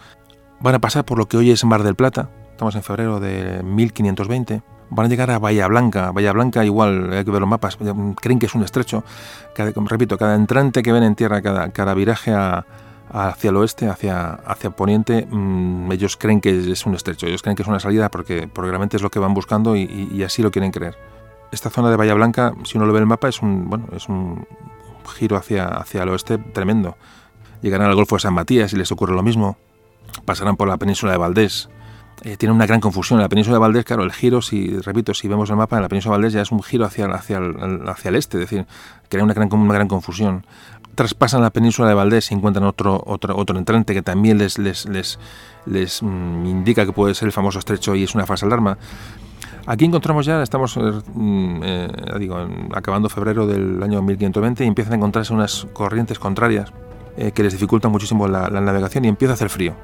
van 0.60 0.74
a 0.74 0.78
pasar 0.80 1.04
por 1.04 1.18
lo 1.18 1.26
que 1.26 1.36
hoy 1.36 1.50
es 1.52 1.64
Mar 1.64 1.84
del 1.84 1.94
Plata. 1.94 2.28
Estamos 2.50 2.74
en 2.74 2.82
febrero 2.82 3.20
de 3.20 3.62
1520 3.62 4.62
van 4.90 5.06
a 5.06 5.08
llegar 5.08 5.30
a 5.30 5.38
Bahía 5.38 5.66
Blanca. 5.68 6.12
Bahía 6.12 6.32
Blanca 6.32 6.64
igual, 6.64 7.12
hay 7.12 7.24
que 7.24 7.30
ver 7.30 7.40
los 7.40 7.48
mapas, 7.48 7.78
creen 8.20 8.38
que 8.38 8.46
es 8.46 8.54
un 8.54 8.62
estrecho. 8.62 9.04
Cada, 9.54 9.72
repito, 9.74 10.18
cada 10.18 10.34
entrante 10.34 10.82
que 10.82 10.92
ven 10.92 11.02
en 11.02 11.14
tierra, 11.14 11.42
cada, 11.42 11.94
viraje 11.94 12.32
hacia 12.34 13.50
el 13.50 13.56
oeste, 13.56 13.88
hacia, 13.88 14.30
hacia 14.30 14.70
poniente, 14.70 15.26
mm, 15.30 15.90
ellos 15.92 16.16
creen 16.16 16.40
que 16.40 16.72
es 16.72 16.86
un 16.86 16.94
estrecho, 16.94 17.26
ellos 17.26 17.42
creen 17.42 17.56
que 17.56 17.62
es 17.62 17.68
una 17.68 17.80
salida 17.80 18.10
porque, 18.10 18.48
porque 18.48 18.70
realmente 18.70 18.96
es 18.96 19.02
lo 19.02 19.10
que 19.10 19.18
van 19.18 19.34
buscando 19.34 19.76
y, 19.76 20.22
así 20.22 20.42
lo 20.42 20.50
quieren 20.50 20.70
creer. 20.70 20.96
Esta 21.50 21.70
zona 21.70 21.90
de 21.90 21.96
Bahía 21.96 22.14
Blanca, 22.14 22.52
si 22.64 22.76
uno 22.76 22.86
lo 22.86 22.92
ve 22.92 22.98
en 22.98 23.04
el 23.04 23.08
mapa, 23.08 23.28
es 23.28 23.40
un, 23.40 23.70
bueno, 23.70 23.86
es 23.92 24.08
un 24.08 24.46
giro 25.16 25.36
hacia, 25.36 25.66
hacia 25.66 26.02
el 26.02 26.10
oeste 26.10 26.36
tremendo. 26.38 26.96
Llegarán 27.62 27.88
al 27.88 27.94
Golfo 27.94 28.16
de 28.16 28.20
San 28.20 28.34
Matías 28.34 28.72
y 28.72 28.76
les 28.76 28.92
ocurre 28.92 29.14
lo 29.14 29.22
mismo. 29.22 29.56
pasarán 30.24 30.56
por 30.56 30.68
la 30.68 30.76
península 30.76 31.12
de 31.12 31.18
Valdés. 31.18 31.68
Eh, 32.22 32.36
tiene 32.36 32.52
una 32.52 32.66
gran 32.66 32.80
confusión. 32.80 33.18
En 33.18 33.22
la 33.22 33.28
península 33.28 33.56
de 33.56 33.60
Valdés, 33.60 33.84
claro, 33.84 34.02
el 34.02 34.12
giro, 34.12 34.42
si 34.42 34.76
repito, 34.80 35.14
si 35.14 35.28
vemos 35.28 35.50
el 35.50 35.56
mapa, 35.56 35.76
en 35.76 35.82
la 35.82 35.88
península 35.88 36.14
de 36.14 36.18
Valdés 36.18 36.32
ya 36.32 36.42
es 36.42 36.50
un 36.50 36.62
giro 36.62 36.84
hacia, 36.84 37.06
hacia, 37.06 37.38
el, 37.38 37.88
hacia 37.88 38.08
el 38.08 38.16
este, 38.16 38.38
es 38.38 38.50
decir, 38.50 38.66
crea 39.08 39.22
una 39.22 39.34
gran, 39.34 39.52
una 39.52 39.74
gran 39.74 39.88
confusión. 39.88 40.44
Traspasan 40.94 41.42
la 41.42 41.50
península 41.50 41.88
de 41.88 41.94
Valdés 41.94 42.30
y 42.32 42.34
encuentran 42.34 42.66
otro, 42.66 43.00
otro, 43.06 43.36
otro 43.36 43.56
entrante 43.56 43.94
que 43.94 44.02
también 44.02 44.38
les, 44.38 44.58
les, 44.58 44.86
les, 44.88 45.18
les 45.64 46.02
mm, 46.02 46.46
indica 46.46 46.84
que 46.84 46.92
puede 46.92 47.14
ser 47.14 47.26
el 47.26 47.32
famoso 47.32 47.60
estrecho 47.60 47.94
y 47.94 48.02
es 48.02 48.14
una 48.16 48.26
falsa 48.26 48.46
alarma. 48.46 48.78
Aquí 49.66 49.84
encontramos 49.84 50.26
ya, 50.26 50.42
estamos 50.42 50.76
eh, 50.76 50.80
mm, 51.14 51.60
eh, 51.62 51.88
digo, 52.18 52.36
acabando 52.74 53.08
febrero 53.08 53.46
del 53.46 53.80
año 53.80 54.02
1520 54.02 54.64
y 54.64 54.66
empiezan 54.66 54.94
a 54.94 54.96
encontrarse 54.96 55.32
unas 55.32 55.68
corrientes 55.72 56.18
contrarias 56.18 56.72
eh, 57.16 57.30
que 57.30 57.44
les 57.44 57.52
dificultan 57.52 57.92
muchísimo 57.92 58.26
la, 58.26 58.48
navegación 58.48 59.04
y 59.04 59.08
empieza 59.08 59.32
a 59.32 59.34
hacer 59.34 59.50
frío. 59.50 59.74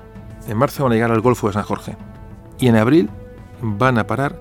En 0.49 0.57
marzo 0.57 0.83
van 0.83 0.93
a 0.93 0.95
llegar 0.97 1.13
al 1.13 1.21
Golfo 1.21 1.47
de 1.47 1.53
San 1.53 1.63
Jorge 1.63 1.97
y 2.59 2.69
en 2.69 2.77
abril 2.77 3.11
van 3.61 3.99
a 3.99 4.07
parar 4.07 4.41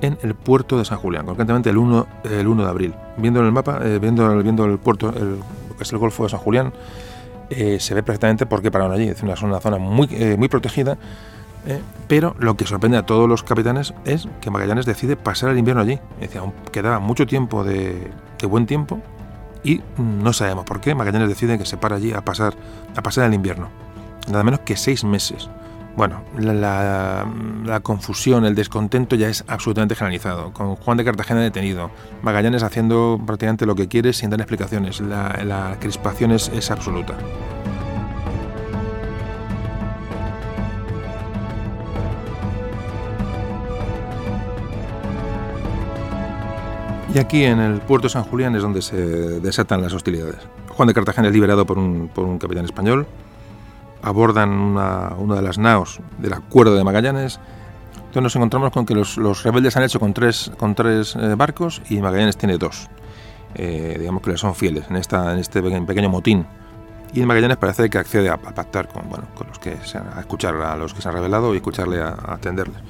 en 0.00 0.18
el 0.22 0.34
puerto 0.34 0.78
de 0.78 0.84
San 0.84 0.98
Julián, 0.98 1.26
concretamente 1.26 1.70
el 1.70 1.78
1, 1.78 2.06
el 2.24 2.46
1 2.46 2.62
de 2.62 2.68
abril. 2.68 2.94
Viendo 3.16 3.40
en 3.40 3.46
el 3.46 3.52
mapa, 3.52 3.78
viendo, 3.78 4.42
viendo 4.42 4.64
el 4.64 4.78
puerto, 4.78 5.08
el, 5.10 5.40
que 5.76 5.82
es 5.82 5.92
el 5.92 5.98
Golfo 5.98 6.24
de 6.24 6.28
San 6.28 6.38
Julián, 6.40 6.72
se 7.50 7.94
ve 7.94 8.02
perfectamente 8.02 8.46
por 8.46 8.62
qué 8.62 8.70
pararon 8.70 8.92
allí. 8.92 9.08
Es 9.08 9.22
una, 9.22 9.34
una 9.42 9.60
zona 9.60 9.78
muy, 9.78 10.08
muy 10.36 10.48
protegida 10.48 10.98
¿eh? 11.66 11.80
pero 12.06 12.34
lo 12.38 12.56
que 12.56 12.66
sorprende 12.66 12.96
a 12.96 13.04
todos 13.04 13.28
los 13.28 13.42
capitanes 13.42 13.94
es 14.04 14.28
que 14.40 14.50
Magallanes 14.50 14.86
decide 14.86 15.16
pasar 15.16 15.50
el 15.50 15.58
invierno 15.58 15.82
allí. 15.82 16.00
Es 16.14 16.20
decir, 16.20 16.38
aún 16.38 16.52
quedaba 16.72 16.98
mucho 16.98 17.26
tiempo 17.26 17.64
de, 17.64 18.10
buen 18.48 18.66
tiempo 18.66 19.00
y 19.62 19.82
no 19.98 20.32
sabemos 20.32 20.64
por 20.64 20.80
qué 20.80 20.94
Magallanes 20.94 21.28
decide 21.28 21.58
que 21.58 21.66
se 21.66 21.76
para 21.76 21.96
allí 21.96 22.12
a 22.12 22.22
pasar, 22.22 22.54
a 22.96 23.02
pasar 23.02 23.26
el 23.26 23.34
invierno. 23.34 23.68
Nada 24.28 24.44
menos 24.44 24.60
que 24.60 24.76
seis 24.76 25.04
meses. 25.04 25.48
Bueno, 25.98 26.22
la, 26.38 27.80
confusión, 27.82 28.44
el 28.44 28.54
descontento 28.54 29.16
ya 29.16 29.28
es 29.28 29.44
absolutamente 29.48 29.96
generalizado. 29.96 30.52
Con 30.52 30.76
Juan 30.76 30.96
de 30.96 31.04
Cartagena 31.04 31.40
detenido, 31.40 31.90
Magallanes 32.22 32.62
haciendo 32.62 33.20
prácticamente 33.26 33.66
lo 33.66 33.74
que 33.74 33.88
quiere 33.88 34.12
sin 34.12 34.30
dar 34.30 34.40
explicaciones. 34.40 35.00
La, 35.00 35.76
crispación 35.80 36.30
es 36.30 36.70
absoluta. 36.70 37.18
Y 47.12 47.18
aquí 47.18 47.42
en 47.42 47.58
el 47.58 47.80
puerto 47.80 48.08
San 48.08 48.22
Julián 48.22 48.54
es 48.54 48.62
donde 48.62 48.82
se 48.82 48.96
desatan 49.40 49.82
las 49.82 49.92
hostilidades. 49.92 50.46
Juan 50.68 50.86
de 50.86 50.94
Cartagena 50.94 51.26
es 51.26 51.34
liberado 51.34 51.66
por 51.66 51.76
un, 51.76 52.08
por 52.14 52.24
un 52.24 52.38
capitán 52.38 52.66
español, 52.66 53.08
abordan 54.02 54.50
una, 54.50 55.34
de 55.34 55.42
las 55.42 55.58
naos 55.58 56.00
del 56.18 56.32
acuerdo 56.32 56.74
de 56.76 56.84
Magallanes, 56.84 57.40
entonces 57.96 58.22
nos 58.22 58.36
encontramos 58.36 58.72
con 58.72 58.86
que 58.86 58.94
los, 58.94 59.16
los 59.16 59.42
rebeldes 59.42 59.76
han 59.76 59.82
hecho 59.82 60.00
con 60.00 60.14
tres, 60.14 60.50
con 60.58 60.74
tres 60.74 61.14
eh, 61.16 61.34
barcos 61.36 61.82
y 61.90 62.00
Magallanes 62.00 62.36
tiene 62.36 62.56
dos. 62.58 62.88
Eh, 63.54 63.96
digamos 63.98 64.22
que 64.22 64.30
le 64.30 64.38
son 64.38 64.54
fieles 64.54 64.84
en, 64.88 64.96
esta, 64.96 65.32
en 65.32 65.38
este 65.38 65.62
pequeño 65.62 66.08
motín. 66.08 66.46
Y 67.12 67.20
Magallanes 67.24 67.56
parece 67.56 67.88
que 67.88 67.98
accede 67.98 68.28
a, 68.28 68.36
pactar 68.36 68.88
con, 68.88 69.08
bueno, 69.08 69.24
con 69.34 69.48
los 69.48 69.58
que 69.58 69.70
a 69.72 70.20
escuchar 70.20 70.54
a 70.56 70.76
los 70.76 70.94
que 70.94 71.02
se 71.02 71.08
han 71.08 71.14
rebelado 71.14 71.54
y 71.54 71.58
escucharle 71.58 72.00
a, 72.00 72.08
a 72.08 72.34
atenderles 72.34 72.82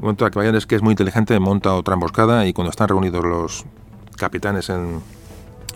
momento 0.00 0.30
que 0.30 0.38
vayan 0.38 0.54
es 0.54 0.66
que 0.66 0.76
es 0.76 0.82
muy 0.82 0.92
inteligente, 0.92 1.38
monta 1.38 1.74
otra 1.74 1.94
emboscada 1.94 2.46
y 2.46 2.52
cuando 2.52 2.70
están 2.70 2.88
reunidos 2.88 3.24
los 3.24 3.64
capitanes 4.16 4.68
en, 4.70 5.00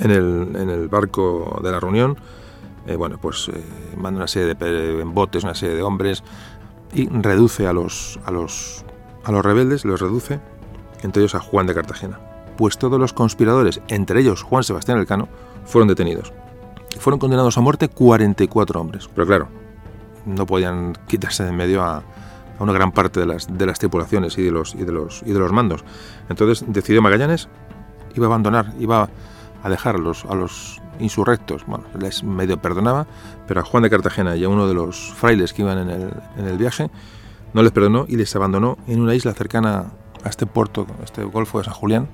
en, 0.00 0.10
el, 0.10 0.48
en 0.56 0.70
el, 0.70 0.88
barco 0.88 1.60
de 1.62 1.72
la 1.72 1.80
reunión, 1.80 2.16
eh, 2.86 2.96
bueno, 2.96 3.18
pues 3.18 3.48
eh, 3.48 3.62
manda 3.96 4.18
una 4.18 4.28
serie 4.28 4.54
de 4.54 5.04
botes, 5.04 5.44
una 5.44 5.54
serie 5.54 5.76
de 5.76 5.82
hombres 5.82 6.22
y 6.92 7.08
reduce 7.08 7.66
a 7.66 7.72
los, 7.72 8.18
a 8.24 8.30
los, 8.30 8.84
a 9.24 9.32
los 9.32 9.44
rebeldes, 9.44 9.84
los 9.84 10.00
reduce, 10.00 10.40
entre 11.02 11.22
ellos 11.22 11.34
a 11.34 11.40
Juan 11.40 11.66
de 11.66 11.74
Cartagena. 11.74 12.18
Pues 12.56 12.78
todos 12.78 13.00
los 13.00 13.12
conspiradores, 13.12 13.80
entre 13.88 14.20
ellos 14.20 14.42
Juan 14.42 14.64
Sebastián 14.64 14.98
Elcano, 14.98 15.28
fueron 15.64 15.88
detenidos. 15.88 16.32
Fueron 16.98 17.18
condenados 17.18 17.56
a 17.56 17.60
muerte 17.60 17.88
44 17.88 18.80
hombres. 18.80 19.08
Pero 19.14 19.26
claro, 19.26 19.48
no 20.26 20.44
podían 20.44 20.94
quitarse 21.06 21.44
de 21.44 21.50
en 21.50 21.56
medio 21.56 21.82
a, 21.82 21.96
a 21.98 22.62
una 22.62 22.72
gran 22.72 22.92
parte 22.92 23.20
de 23.20 23.26
las, 23.26 23.46
de 23.56 23.66
las 23.66 23.78
tripulaciones 23.78 24.36
y 24.36 24.42
de, 24.42 24.50
los, 24.50 24.74
y, 24.74 24.84
de 24.84 24.92
los, 24.92 25.22
y 25.24 25.32
de 25.32 25.38
los 25.38 25.52
mandos. 25.52 25.84
Entonces 26.28 26.64
decidió 26.68 27.00
Magallanes, 27.00 27.48
iba 28.14 28.26
a 28.26 28.28
abandonar, 28.28 28.74
iba 28.78 29.08
a 29.62 29.68
dejar 29.70 29.96
a 29.96 29.98
los, 29.98 30.24
a 30.26 30.34
los 30.34 30.81
insurrectos, 31.02 31.66
bueno, 31.66 31.84
les 31.98 32.24
medio 32.24 32.60
perdonaba, 32.60 33.06
pero 33.46 33.60
a 33.60 33.64
Juan 33.64 33.82
de 33.82 33.90
Cartagena 33.90 34.36
y 34.36 34.44
a 34.44 34.48
uno 34.48 34.66
de 34.66 34.74
los 34.74 35.12
frailes 35.14 35.52
que 35.52 35.62
iban 35.62 35.78
en 35.78 35.90
el, 35.90 36.12
en 36.36 36.46
el 36.46 36.56
viaje, 36.56 36.90
no 37.52 37.62
les 37.62 37.72
perdonó 37.72 38.06
y 38.08 38.16
les 38.16 38.34
abandonó 38.34 38.78
en 38.86 39.00
una 39.00 39.14
isla 39.14 39.34
cercana 39.34 39.92
a 40.24 40.28
este 40.28 40.46
puerto, 40.46 40.86
este 41.04 41.24
golfo 41.24 41.58
de 41.58 41.64
San 41.64 41.74
Julián. 41.74 42.08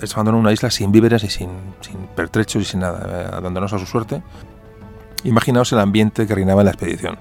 Les 0.00 0.12
abandonó 0.14 0.38
una 0.38 0.52
isla 0.52 0.70
sin 0.70 0.90
víveres 0.90 1.22
y 1.24 1.28
sin, 1.28 1.50
sin 1.80 1.96
pertrechos 2.16 2.62
y 2.62 2.64
sin 2.64 2.80
nada, 2.80 3.06
eh, 3.08 3.30
abandonóse 3.32 3.76
a 3.76 3.78
su 3.78 3.86
suerte. 3.86 4.22
Imaginaos 5.24 5.72
el 5.72 5.78
ambiente 5.78 6.26
que 6.26 6.34
reinaba 6.34 6.62
en 6.62 6.66
la 6.66 6.72
expedición 6.72 7.18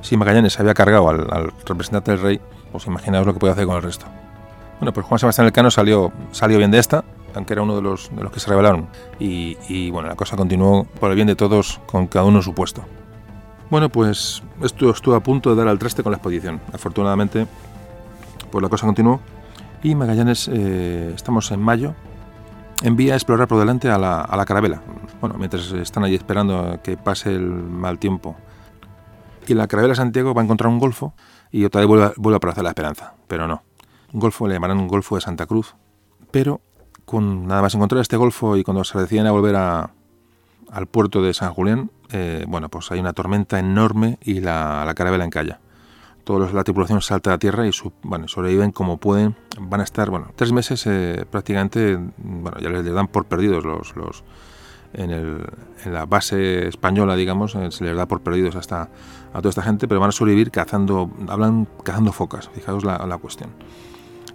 si 0.00 0.16
Magallanes 0.16 0.58
había 0.60 0.74
cargado 0.74 1.08
al, 1.08 1.52
representante 1.66 2.10
del 2.12 2.20
rey, 2.20 2.40
pues 2.72 2.86
imaginaos 2.86 3.26
lo 3.26 3.34
que 3.34 3.40
puede 3.40 3.52
hacer 3.52 3.66
con 3.66 3.76
el 3.76 3.82
resto. 3.82 4.06
Bueno, 4.78 4.92
pues 4.92 5.06
Juan 5.06 5.18
Sebastián 5.18 5.46
Elcano 5.46 5.70
salió, 5.70 6.12
salió 6.32 6.58
bien 6.58 6.70
de 6.70 6.78
esta, 6.78 7.04
aunque 7.38 7.54
era 7.54 7.62
uno 7.62 7.76
de 7.76 7.82
los, 7.82 8.14
de 8.14 8.22
los 8.22 8.30
que 8.30 8.40
se 8.40 8.50
rebelaron. 8.50 8.88
Y, 9.18 9.90
bueno, 9.90 10.08
la 10.08 10.16
cosa 10.16 10.36
continuó 10.36 10.84
por 11.00 11.10
el 11.10 11.16
bien 11.16 11.26
de 11.26 11.36
todos, 11.36 11.80
con 11.86 12.06
cada 12.06 12.24
uno 12.26 12.42
su 12.42 12.54
puesto. 12.54 12.84
Bueno, 13.70 13.88
pues 13.88 14.42
esto 14.62 14.90
estuvo 14.90 15.14
a 15.14 15.20
punto 15.20 15.50
de 15.50 15.56
dar 15.56 15.68
al 15.68 15.78
traste 15.78 16.02
con 16.02 16.12
la 16.12 16.18
expedición. 16.18 16.60
Afortunadamente, 16.72 17.46
pues 18.50 18.62
la 18.62 18.68
cosa 18.68 18.86
continuó. 18.86 19.20
Y 19.82 19.94
Magallanes, 19.94 20.50
eh, 20.52 21.12
estamos 21.14 21.50
en 21.50 21.60
mayo, 21.60 21.94
envía 22.82 23.14
a 23.14 23.16
explorar 23.16 23.46
por 23.48 23.58
delante 23.58 23.88
a 23.88 23.98
la, 23.98 24.20
a 24.20 24.36
la 24.36 24.44
carabela. 24.44 24.82
Bueno, 25.20 25.36
mientras 25.38 25.70
están 25.72 26.04
allí 26.04 26.16
esperando 26.16 26.80
que 26.82 26.96
pase 26.96 27.34
el 27.34 27.48
mal 27.48 27.98
tiempo 27.98 28.36
y 29.48 29.54
la 29.54 29.66
carabela 29.66 29.94
Santiago 29.94 30.34
va 30.34 30.42
a 30.42 30.44
encontrar 30.44 30.70
un 30.70 30.78
golfo 30.78 31.14
y 31.50 31.64
otra 31.64 31.80
vez 31.80 31.88
vuelve, 31.88 32.12
vuelve 32.16 32.36
a 32.36 32.38
aparecer 32.38 32.64
la 32.64 32.70
esperanza, 32.70 33.14
pero 33.26 33.48
no. 33.48 33.62
Un 34.12 34.20
golfo 34.20 34.46
le 34.46 34.54
llamarán 34.54 34.78
un 34.78 34.88
golfo 34.88 35.14
de 35.14 35.22
Santa 35.22 35.46
Cruz, 35.46 35.74
pero 36.30 36.60
con 37.08 37.46
nada 37.46 37.62
más 37.62 37.74
encontrar 37.74 38.02
este 38.02 38.18
golfo 38.18 38.58
y 38.58 38.62
cuando 38.62 38.84
se 38.84 38.98
deciden 38.98 39.26
a 39.26 39.30
volver 39.30 39.56
a, 39.56 39.90
al 40.70 40.86
puerto 40.86 41.22
de 41.22 41.32
San 41.32 41.54
Julián, 41.54 41.90
eh, 42.12 42.44
bueno, 42.46 42.68
pues 42.68 42.92
hay 42.92 43.00
una 43.00 43.14
tormenta 43.14 43.58
enorme 43.58 44.18
y 44.22 44.40
la, 44.40 44.84
la 44.84 44.92
carabela 44.92 45.24
encalla. 45.24 45.58
Todos 46.24 46.52
la 46.52 46.64
tripulación 46.64 47.00
salta 47.00 47.32
a 47.32 47.38
tierra 47.38 47.66
y 47.66 47.70
bueno, 48.02 48.28
sobreviven 48.28 48.72
como 48.72 48.98
pueden. 48.98 49.36
Van 49.58 49.80
a 49.80 49.84
estar, 49.84 50.10
bueno, 50.10 50.32
tres 50.36 50.52
meses 50.52 50.86
eh, 50.86 51.24
prácticamente, 51.30 51.98
bueno, 52.18 52.58
ya 52.60 52.68
les, 52.68 52.84
dan 52.84 53.08
por 53.08 53.24
perdidos 53.24 53.64
los, 53.64 53.96
los 53.96 54.22
en, 54.92 55.10
el, 55.10 55.46
en, 55.86 55.94
la 55.94 56.04
base 56.04 56.68
española, 56.68 57.16
digamos, 57.16 57.54
eh, 57.54 57.70
se 57.70 57.84
les 57.84 57.96
da 57.96 58.04
por 58.04 58.20
perdidos 58.20 58.54
hasta 58.54 58.90
a 59.32 59.38
toda 59.38 59.48
esta 59.48 59.62
gente, 59.62 59.88
pero 59.88 59.98
van 59.98 60.10
a 60.10 60.12
sobrevivir 60.12 60.50
cazando, 60.50 61.10
hablan 61.26 61.66
cazando 61.82 62.12
focas, 62.12 62.50
fijaos 62.50 62.84
la, 62.84 62.98
la 63.06 63.16
cuestión. 63.16 63.48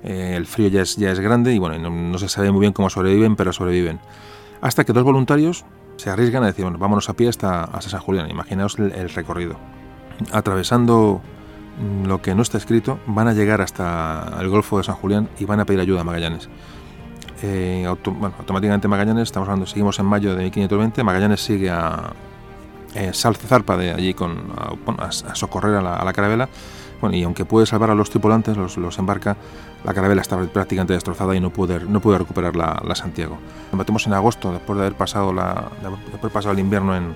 Eh, 0.04 0.34
el 0.36 0.46
frío 0.46 0.68
ya 0.68 0.82
es, 0.82 0.98
ya 0.98 1.12
es 1.12 1.20
grande 1.20 1.54
y 1.54 1.60
bueno, 1.60 1.90
no, 1.90 2.18
se 2.18 2.28
sabe 2.28 2.52
muy 2.52 2.62
bien 2.62 2.74
cómo 2.74 2.90
sobreviven, 2.90 3.36
pero 3.36 3.54
sobreviven. 3.54 4.00
Hasta 4.62 4.84
que 4.84 4.94
dos 4.94 5.04
voluntarios 5.04 5.66
se 5.98 6.10
arriesgan 6.10 6.44
a 6.44 6.48
decir, 6.48 6.66
bueno, 6.66 6.78
vámonos 6.78 7.10
a 7.10 7.14
pie 7.14 7.30
hasta, 7.30 7.64
hasta 7.64 7.90
San 7.90 8.02
Julián, 8.02 8.30
imaginaos 8.30 8.78
el, 8.80 9.10
recorrido. 9.10 9.58
Atravesando 10.32 11.22
mm, 11.80 12.06
lo 12.06 12.22
que 12.22 12.36
no 12.36 12.42
está 12.42 12.58
escrito, 12.58 13.00
van 13.08 13.28
a 13.28 13.34
llegar 13.34 13.62
hasta 13.62 14.38
el 14.40 14.50
Golfo 14.50 14.78
de 14.78 14.84
San 14.84 14.96
Julián 14.96 15.30
y 15.40 15.46
van 15.46 15.60
a 15.60 15.66
pedir 15.66 15.80
ayuda 15.80 16.02
a 16.02 16.04
Magallanes. 16.04 16.50
Eh, 17.42 17.86
automáticamente 17.86 18.88
Magallanes, 18.88 19.24
estamos 19.24 19.48
hablando, 19.50 19.66
seguimos 19.66 20.00
en 20.00 20.06
mayo 20.06 20.34
de 20.36 20.44
1520, 20.44 21.04
Magallanes 21.04 21.42
sigue 21.42 21.70
a, 21.70 22.14
eh, 22.96 23.12
zarpa 23.14 23.76
de 23.76 23.92
allí 23.92 24.14
con, 24.14 24.54
a, 24.98 25.12
socorrer 25.12 25.76
a 25.76 25.82
la, 26.04 26.14
carabela. 26.14 26.50
Bueno, 27.02 27.18
y 27.18 27.24
aunque 27.24 27.44
puede 27.44 27.66
salvar 27.66 27.90
a 27.90 27.96
los 27.96 28.10
tripulantes, 28.10 28.56
los, 28.56 29.00
embarca, 29.00 29.36
la 29.84 29.94
carabela 29.94 30.22
está 30.22 30.38
prácticamente 30.38 30.94
destrozada 30.94 31.36
y 31.36 31.40
no 31.40 31.50
puede, 31.50 31.80
no 31.82 32.00
recuperar 32.00 32.56
la, 32.56 32.96
Santiago. 32.96 33.38
Nos 33.72 33.78
metemos 33.78 34.08
en 34.08 34.14
agosto, 34.14 34.52
después 34.52 34.78
de 34.78 34.86
haber 34.86 34.98
pasado, 34.98 35.34
la, 35.34 35.70
pasado 36.32 36.52
el 36.52 36.60
invierno 36.60 36.96
en, 36.96 37.16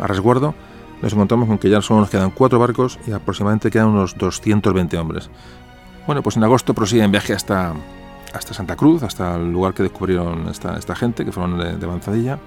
a 0.00 0.06
resguardo, 0.06 0.54
nos 1.00 1.12
encontramos 1.12 1.48
con 1.48 1.58
que 1.58 1.70
ya 1.70 1.80
solo 1.80 2.00
nos 2.00 2.10
quedan 2.10 2.30
cuatro 2.30 2.58
barcos 2.58 2.98
y 3.06 3.12
aproximadamente 3.12 3.70
quedan 3.70 3.88
unos 3.88 4.16
220 4.18 4.98
hombres. 4.98 5.30
Bueno, 6.06 6.22
pues 6.22 6.36
en 6.36 6.44
agosto 6.44 6.74
prosiguen 6.74 7.12
viaje 7.12 7.32
hasta, 7.32 7.74
hasta 8.32 8.54
Santa 8.54 8.74
Cruz, 8.74 9.02
hasta 9.04 9.36
el 9.36 9.52
lugar 9.52 9.74
que 9.74 9.84
descubrieron 9.84 10.48
esta, 10.48 10.76
esta 10.76 10.96
gente, 10.96 11.24
que 11.24 11.30
fueron 11.30 11.58
de, 11.58 11.76
de 11.76 11.86
Manzadilla. 11.86 12.38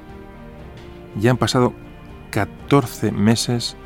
Ya 1.17 1.31
han 1.31 1.37
pasado 1.37 1.73
14 2.31 3.11
meses 3.11 3.77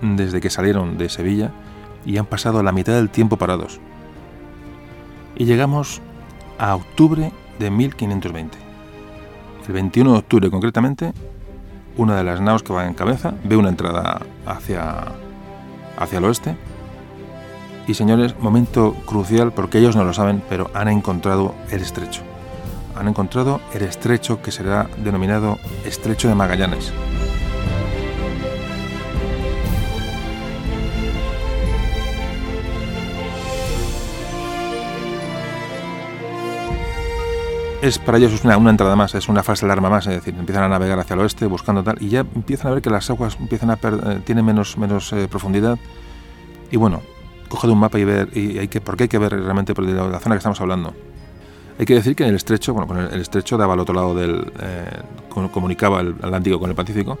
desde 0.00 0.40
que 0.40 0.48
salieron 0.48 0.96
de 0.96 1.08
Sevilla 1.08 1.52
y 2.06 2.16
han 2.16 2.26
pasado 2.26 2.62
la 2.62 2.72
mitad 2.72 2.94
del 2.94 3.10
tiempo 3.10 3.36
parados. 3.36 3.80
Y 5.38 5.44
llegamos 5.44 6.02
a 6.58 6.74
octubre 6.74 7.32
de 7.60 7.70
1520. 7.70 8.58
El 9.68 9.72
21 9.72 10.12
de 10.12 10.18
octubre 10.18 10.50
concretamente, 10.50 11.12
una 11.96 12.16
de 12.16 12.24
las 12.24 12.40
naos 12.40 12.64
que 12.64 12.72
va 12.72 12.86
en 12.86 12.94
cabeza 12.94 13.34
ve 13.44 13.56
una 13.56 13.68
entrada 13.68 14.20
hacia, 14.44 15.12
hacia 15.96 16.18
el 16.18 16.24
oeste. 16.24 16.56
Y 17.86 17.94
señores, 17.94 18.34
momento 18.40 18.94
crucial 19.06 19.52
porque 19.52 19.78
ellos 19.78 19.94
no 19.94 20.04
lo 20.04 20.12
saben, 20.12 20.42
pero 20.48 20.70
han 20.74 20.88
encontrado 20.88 21.54
el 21.70 21.82
estrecho. 21.82 22.22
Han 22.96 23.06
encontrado 23.06 23.60
el 23.72 23.82
estrecho 23.82 24.42
que 24.42 24.50
será 24.50 24.88
denominado 25.04 25.58
Estrecho 25.84 26.28
de 26.28 26.34
Magallanes. 26.34 26.92
Es 37.80 37.98
para 37.98 38.18
ellos 38.18 38.32
es 38.32 38.44
una, 38.44 38.54
entrada 38.70 38.96
más, 38.96 39.14
es 39.14 39.28
una 39.28 39.42
de 39.42 39.52
alarma 39.62 39.88
más, 39.88 40.06
es 40.06 40.14
decir, 40.14 40.34
empiezan 40.38 40.64
a 40.64 40.68
navegar 40.68 40.98
hacia 40.98 41.14
el 41.14 41.20
oeste 41.20 41.46
buscando 41.46 41.82
tal 41.82 41.96
y 42.00 42.08
ya 42.08 42.20
empiezan 42.20 42.68
a 42.68 42.74
ver 42.74 42.82
que 42.82 42.90
las 42.90 43.08
aguas 43.10 43.36
empiezan 43.38 43.70
a 43.70 43.74
eh, 43.74 44.20
tienen 44.24 44.44
menos 44.44 44.76
menos 44.76 45.12
eh, 45.12 45.28
profundidad 45.28 45.78
y 46.70 46.76
bueno, 46.76 47.02
coge 47.48 47.68
un 47.68 47.78
mapa 47.78 47.98
y 47.98 48.04
ver 48.04 48.36
y 48.36 48.58
hay 48.58 48.68
que 48.68 48.80
porque 48.80 49.04
hay 49.04 49.08
que 49.08 49.18
ver 49.18 49.32
realmente 49.32 49.74
por 49.74 49.84
la, 49.84 50.18
zona 50.20 50.34
que 50.34 50.38
estamos 50.38 50.60
hablando. 50.60 50.94
Hay 51.78 51.86
que 51.86 51.94
decir 51.94 52.16
que 52.16 52.26
el 52.26 52.34
estrecho, 52.34 52.74
bueno, 52.74 53.08
el, 53.08 53.20
estrecho 53.20 53.56
daba 53.56 53.74
al 53.74 53.80
otro 53.80 53.94
lado 53.94 54.14
del 54.14 54.52
eh, 54.60 55.02
comunicaba 55.52 56.00
el 56.00 56.16
Atlántico 56.20 56.58
con 56.58 56.70
el 56.70 56.74
Pacífico 56.74 57.18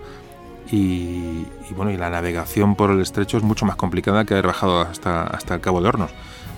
y, 0.72 1.44
bueno, 1.76 1.92
y 1.92 1.96
la 1.96 2.10
navegación 2.10 2.74
por 2.74 2.90
el 2.90 3.00
estrecho 3.00 3.36
es 3.36 3.44
mucho 3.44 3.64
más 3.64 3.76
complicada 3.76 4.24
que 4.24 4.34
haber 4.34 4.48
bajado 4.48 4.80
hasta 4.80 5.22
hasta 5.22 5.54
el 5.54 5.60
Cabo 5.60 5.80
de 5.80 5.88
Hornos. 5.88 6.10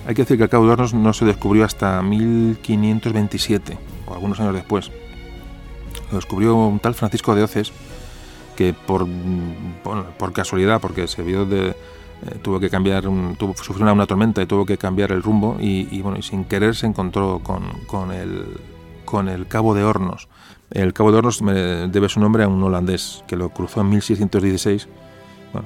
Hay 0.07 0.15
que 0.15 0.23
decir 0.23 0.37
que 0.37 0.43
el 0.43 0.49
Cabo 0.49 0.65
de 0.65 0.71
Hornos 0.71 0.93
no 0.93 1.13
se 1.13 1.25
descubrió 1.25 1.63
hasta 1.63 2.01
1527, 2.01 3.77
o 4.07 4.13
algunos 4.13 4.39
años 4.39 4.55
después. 4.55 4.91
Lo 6.09 6.17
descubrió 6.17 6.55
un 6.55 6.79
tal 6.79 6.95
Francisco 6.95 7.35
de 7.35 7.43
Oces, 7.43 7.71
que 8.55 8.73
por, 8.73 9.07
por 10.17 10.33
casualidad, 10.33 10.81
porque 10.81 11.07
se 11.07 11.21
vio 11.23 11.47
eh, 12.23 12.37
tuvo 12.41 12.59
que 12.59 12.69
cambiar, 12.69 13.03
sufrió 13.03 13.91
una, 13.91 14.05
tormenta 14.05 14.41
y 14.41 14.45
tuvo 14.45 14.65
que 14.65 14.77
cambiar 14.77 15.11
el 15.11 15.23
rumbo 15.23 15.57
y, 15.59 16.03
sin 16.21 16.45
querer 16.45 16.75
se 16.75 16.85
encontró 16.85 17.39
con, 17.43 17.63
con, 17.87 18.11
el, 18.11 18.45
con 19.05 19.27
el 19.27 19.47
Cabo 19.47 19.73
de 19.73 19.83
Hornos. 19.83 20.27
El 20.69 20.93
Cabo 20.93 21.11
de 21.11 21.17
Hornos 21.17 21.39
debe 21.41 22.09
su 22.09 22.19
nombre 22.19 22.43
a 22.43 22.47
un 22.47 22.61
holandés 22.63 23.23
que 23.27 23.35
lo 23.35 23.49
cruzó 23.49 23.81
en 23.81 23.89
1616 23.89 24.87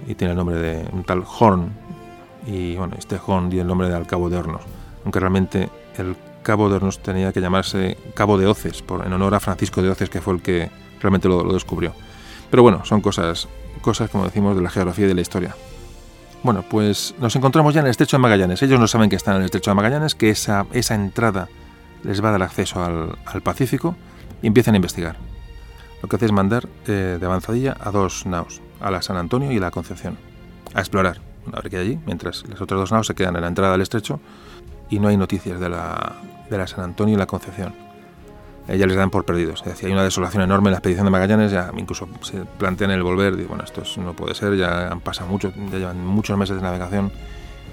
y 0.08 0.16
tiene 0.16 0.32
el 0.32 0.38
nombre 0.38 0.56
de 0.56 0.90
un 0.94 1.04
tal 1.04 1.24
Horn, 1.28 1.74
y 2.46 2.76
bueno, 2.76 2.96
este 2.98 3.20
Horn 3.26 3.50
dio 3.50 3.62
el 3.62 3.68
nombre 3.68 3.90
de 3.90 3.96
al 3.96 4.08
Cabo 4.08 4.30
de 4.30 4.38
Hornos, 4.38 4.62
aunque 5.04 5.20
realmente 5.20 5.70
el 5.98 6.16
Cabo 6.44 6.70
de 6.70 6.76
Hornos 6.76 7.00
tenía 7.00 7.34
que 7.34 7.42
llamarse 7.42 7.98
Cabo 8.14 8.38
de 8.38 8.48
Oces, 8.48 8.82
por, 8.82 9.06
en 9.06 9.14
honor 9.14 9.34
a 9.34 9.40
Francisco 9.40 9.82
de 9.82 9.90
Oces, 9.90 10.10
que 10.10 10.22
fue 10.22 10.36
el 10.36 10.42
que 10.42 10.70
realmente 11.02 11.28
lo, 11.28 11.44
descubrió. 11.52 11.94
Pero 12.52 12.64
bueno, 12.64 12.86
son 12.86 13.02
cosas, 13.02 13.48
cosas, 13.82 14.10
como 14.10 14.26
decimos, 14.26 14.56
de 14.56 14.62
la 14.62 14.70
geografía 14.70 15.06
y 15.06 15.08
de 15.08 15.16
la 15.16 15.22
historia. 15.22 15.56
Bueno, 16.44 16.64
pues 16.70 17.16
nos 17.20 17.36
encontramos 17.36 17.74
ya 17.74 17.80
en 17.80 17.88
el 17.88 17.92
estrecho 17.92 18.18
de 18.18 18.22
Magallanes. 18.22 18.62
Ellos 18.62 18.80
no 18.80 18.88
saben 18.88 19.10
que 19.10 19.16
están 19.16 19.36
en 19.36 19.42
el 19.42 19.46
estrecho 19.46 19.72
de 19.72 19.76
Magallanes, 19.76 20.14
que 20.14 20.30
esa, 20.30 20.68
esa 20.72 20.94
entrada 20.94 21.50
les 22.04 22.24
va 22.24 22.30
a 22.30 22.32
dar 22.34 22.44
acceso 22.44 22.84
al, 22.84 23.18
al 23.26 23.42
Pacífico 23.42 23.96
y 24.44 24.48
empiezan 24.48 24.76
a 24.76 24.78
investigar. 24.78 25.18
Lo 26.04 26.10
que 26.10 26.18
hace 26.18 26.26
es 26.26 26.32
mandar 26.32 26.68
eh, 26.86 27.18
de 27.20 27.26
avanzadilla 27.26 27.76
a 27.80 27.90
dos 27.90 28.28
naos, 28.28 28.62
a 28.80 28.92
la 28.92 29.02
San 29.02 29.18
Antonio 29.18 29.52
y 29.52 29.60
la 29.60 29.72
Concepción, 29.72 30.18
a 30.76 30.82
explorar 30.82 31.20
a 31.54 31.62
ver 31.62 31.70
qué 31.70 31.78
hay 31.78 31.88
allí, 31.88 32.00
mientras 32.06 32.44
las 32.48 32.62
otras 32.62 32.80
dos 32.80 32.92
naves 32.92 33.08
se 33.08 33.16
quedan 33.16 33.36
en 33.36 33.42
la 33.42 33.48
entrada 33.48 33.72
del 33.74 33.82
estrecho 33.82 34.20
y 34.90 35.00
no 35.00 35.08
hay 35.08 35.18
noticias 35.18 35.60
de 35.60 35.70
la, 35.70 36.14
de 36.50 36.58
la 36.58 36.68
San 36.68 36.84
Antonio 36.84 37.16
y 37.16 37.18
la 37.18 37.26
Concepción. 37.26 37.74
Ellas 38.68 38.88
les 38.88 38.98
dan 38.98 39.12
por 39.12 39.26
perdidos. 39.26 39.62
Es 39.62 39.68
decir, 39.68 39.88
hay 39.88 39.94
una 39.94 40.04
desolación 40.04 40.42
enorme 40.42 40.70
en 40.70 40.72
la 40.72 40.78
expedición 40.78 41.06
de 41.06 41.12
Magallanes, 41.12 41.52
ya 41.52 41.72
incluso 41.78 42.08
se 42.22 42.46
plantean 42.46 42.92
el 42.92 43.04
volver, 43.04 43.40
y 43.40 43.44
bueno, 43.44 43.64
esto 43.64 43.84
no 44.02 44.14
puede 44.14 44.34
ser, 44.34 44.56
ya 44.58 44.88
han 44.88 45.02
pasado 45.02 45.30
mucho, 45.30 45.54
ya 45.72 45.78
llevan 45.78 46.06
muchos 46.06 46.36
meses 46.38 46.56
de 46.56 46.64
navegación 46.64 47.12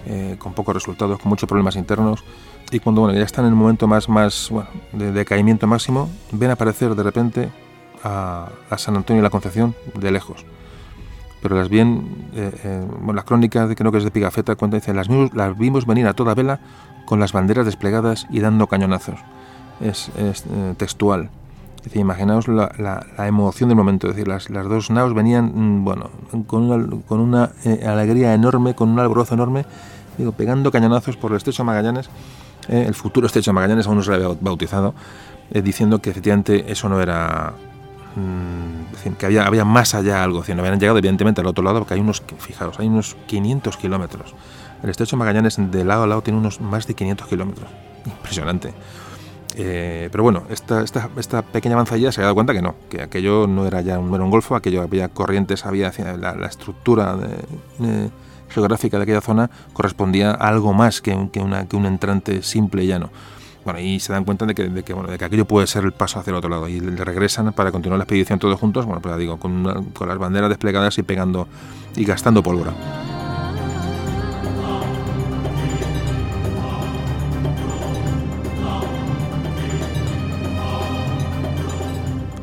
eh, 0.07 0.37
con 0.39 0.53
pocos 0.53 0.75
resultados, 0.75 1.19
con 1.19 1.31
muchos 1.31 1.49
problemas 1.49 1.77
internos, 1.77 2.23
y 2.71 2.79
cuando 2.81 3.03
bueno, 3.03 3.19
ya 3.19 3.25
están 3.25 3.47
en 3.47 3.53
el 3.53 3.57
momento 3.57 3.87
más, 3.87 4.09
más 4.09 4.49
bueno, 4.51 4.69
de 4.93 5.13
decaimiento 5.13 5.67
máximo, 5.67 6.11
ven 6.31 6.51
aparecer 6.51 6.95
de 6.95 7.03
repente 7.03 7.49
a, 8.05 8.51
a 8.69 8.79
San 8.79 8.97
Antonio 8.97 9.21
y 9.21 9.25
la 9.25 9.31
Concepción 9.31 9.75
de 9.95 10.11
lejos 10.11 10.45
pero 11.43 11.57
las 11.57 11.69
bien, 11.69 12.29
eh, 12.35 12.53
eh, 12.65 12.87
la 13.13 13.25
crónica 13.25 13.67
de 13.67 13.75
creo 13.75 13.91
que 13.91 13.99
es 13.99 14.05
de 14.05 14.13
Pigafetta 14.13 14.55
cuenta 14.55 14.77
dice 14.77 14.95
las, 14.95 15.09
las 15.35 15.59
vimos 15.59 15.87
venir 15.87 16.07
a 16.07 16.15
toda 16.15 16.35
vela 16.35 16.61
con 17.05 17.19
las 17.19 17.33
banderas 17.33 17.67
desplegadas 17.67 18.29
y 18.31 18.39
dando 18.39 18.69
cañonazos. 18.69 19.19
Es, 19.81 20.13
eh, 20.17 20.33
textual. 20.77 21.31
Imaginaos 21.95 22.47
la, 22.47 22.71
la, 22.79 23.27
emoción 23.27 23.69
del 23.69 23.77
momento, 23.77 24.07
es 24.07 24.15
decir, 24.15 24.29
las, 24.29 24.49
las 24.51 24.69
dos 24.69 24.89
naos 24.93 25.15
venían, 25.15 25.81
mm, 25.81 25.85
bueno, 25.85 26.11
con 26.47 26.71
una, 26.71 27.03
con 27.09 27.19
una 27.19 27.51
alegría 27.85 28.35
enorme, 28.35 28.77
con 28.77 28.91
un 28.91 29.01
alborozo 29.01 29.35
enorme, 29.35 29.67
digo, 30.17 30.31
pegando 30.31 30.71
cañonazos 30.71 31.17
por 31.17 31.33
el 31.33 31.39
estrecho 31.39 31.65
de 31.65 31.67
Magallanes, 31.67 32.09
el 32.69 32.95
futuro 32.95 33.27
estrecho 33.27 33.51
de 33.51 33.55
Magallanes 33.57 33.89
aún 33.89 33.97
no 33.97 34.03
se 34.05 34.11
le 34.11 34.25
había 34.25 34.37
bautizado, 34.41 34.95
diciendo 35.51 35.99
que 35.99 36.11
efectivamente 36.11 36.71
eso 36.71 36.89
no 36.89 37.01
era 37.01 37.55
que 39.19 39.27
había, 39.27 39.45
había 39.45 39.65
más 39.65 39.95
allá 39.95 40.23
algo, 40.23 40.45
no 40.47 40.61
habían 40.61 40.79
llegado 40.79 40.99
evidentemente 40.99 41.41
al 41.41 41.47
otro 41.47 41.65
lado, 41.65 41.81
porque 41.81 41.95
hay 41.95 42.01
unos, 42.01 42.23
fijaros, 42.39 42.79
hay 42.79 42.89
unos 42.89 43.17
500 43.27 43.77
kilómetros. 43.77 44.35
El 44.83 44.91
estrecho 44.91 45.17
de 45.17 45.19
Magallanes 45.19 45.57
de 45.59 45.85
lado 45.85 46.03
a 46.03 46.07
lado 46.07 46.23
tiene 46.23 46.39
unos 46.39 46.61
más 46.61 46.87
de 46.87 46.95
500 46.95 47.29
kilómetros. 47.29 47.71
Impresionante. 48.05 48.75
Eh, 49.55 50.09
pero 50.11 50.25
bueno, 50.25 50.45
esta, 50.49 50.83
esta, 50.83 51.11
esta, 51.17 51.43
pequeña 51.43 51.75
avanzadilla 51.75 52.11
se 52.11 52.21
ha 52.21 52.25
dado 52.25 52.35
cuenta 52.35 52.55
que 52.55 52.63
no, 52.63 52.75
que 52.89 53.03
aquello 53.03 53.47
no 53.47 53.67
era 53.67 53.83
ya 53.83 53.99
un, 53.99 54.31
golfo, 54.31 54.57
aquello 54.57 54.83
había 54.83 55.09
corrientes, 55.09 55.67
había 55.67 55.93
la, 56.19 56.35
la 56.35 56.47
estructura 56.47 57.19
geográfica 58.49 58.99
de 58.99 59.03
aquella 59.05 59.21
zona 59.21 59.51
correspondía 59.73 60.31
a 60.31 60.49
algo 60.49 60.73
más 60.73 61.01
que, 61.01 61.29
que, 61.33 61.41
una, 61.41 61.67
que 61.67 61.77
un 61.77 61.87
entrante 61.87 62.43
simple 62.43 62.85
y 62.85 62.87
llano. 62.87 63.11
Bueno, 63.65 63.79
y 63.79 64.01
se 64.01 64.13
dan 64.13 64.25
cuenta 64.25 64.45
de 64.45 64.55
que, 64.55 64.69
de 64.69 64.83
que, 64.83 64.93
bueno, 64.93 65.11
de 65.11 65.19
que 65.19 65.25
aquello 65.25 65.45
puede 65.45 65.67
ser 65.67 65.85
el 65.85 65.93
paso 65.93 66.19
hacia 66.19 66.33
el 66.33 66.37
otro 66.37 66.51
lado. 66.51 66.69
Y 66.69 66.81
regresan 66.81 67.53
para 67.53 67.71
continuar 67.71 67.99
la 67.99 68.05
expedición 68.05 68.39
todos 68.39 68.59
juntos, 68.59 68.87
bueno, 68.87 69.01
pues 69.01 69.17
digo, 69.19 69.39
con, 69.39 69.91
con 69.93 70.09
las 70.09 70.19
banderas 70.19 70.49
desplegadas 70.49 70.99
y 70.99 71.03
pegando 71.03 71.47
y 71.97 72.05
gastando 72.05 72.43
pólvora. 72.43 72.73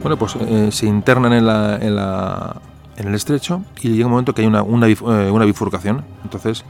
Bueno, 0.01 0.17
pues 0.17 0.37
eh, 0.37 0.69
se 0.71 0.85
internan 0.85 1.33
en, 1.33 1.45
la, 1.45 1.77
en, 1.77 1.95
la, 1.95 2.61
en, 2.95 3.09
el 3.09 3.15
estrecho 3.15 3.63
y 3.81 3.89
llega 3.89 4.05
un 4.05 4.11
momento 4.11 4.33
que 4.33 4.41
hay 4.41 4.47
una, 4.47 4.63
una, 4.63 4.87
eh, 4.87 4.95
una 5.29 5.43
bifurcación. 5.43 6.05
Entonces 6.23 6.63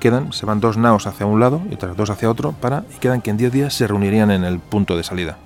quedan, 0.00 0.32
se 0.32 0.46
van 0.46 0.60
dos 0.60 0.76
naos 0.76 1.06
hacia 1.06 1.26
un 1.26 1.38
lado 1.38 1.62
y 1.70 1.74
otras 1.74 1.96
dos 1.96 2.10
hacia 2.10 2.28
otro, 2.28 2.52
para, 2.52 2.84
y 2.94 2.98
quedan 2.98 3.20
que 3.20 3.30
en 3.30 3.36
10 3.36 3.52
días 3.52 3.74
se 3.74 3.86
reunirían 3.86 4.32
en 4.32 4.42
el 4.42 4.58
punto 4.58 4.96
de 4.96 5.04
salida. 5.04 5.38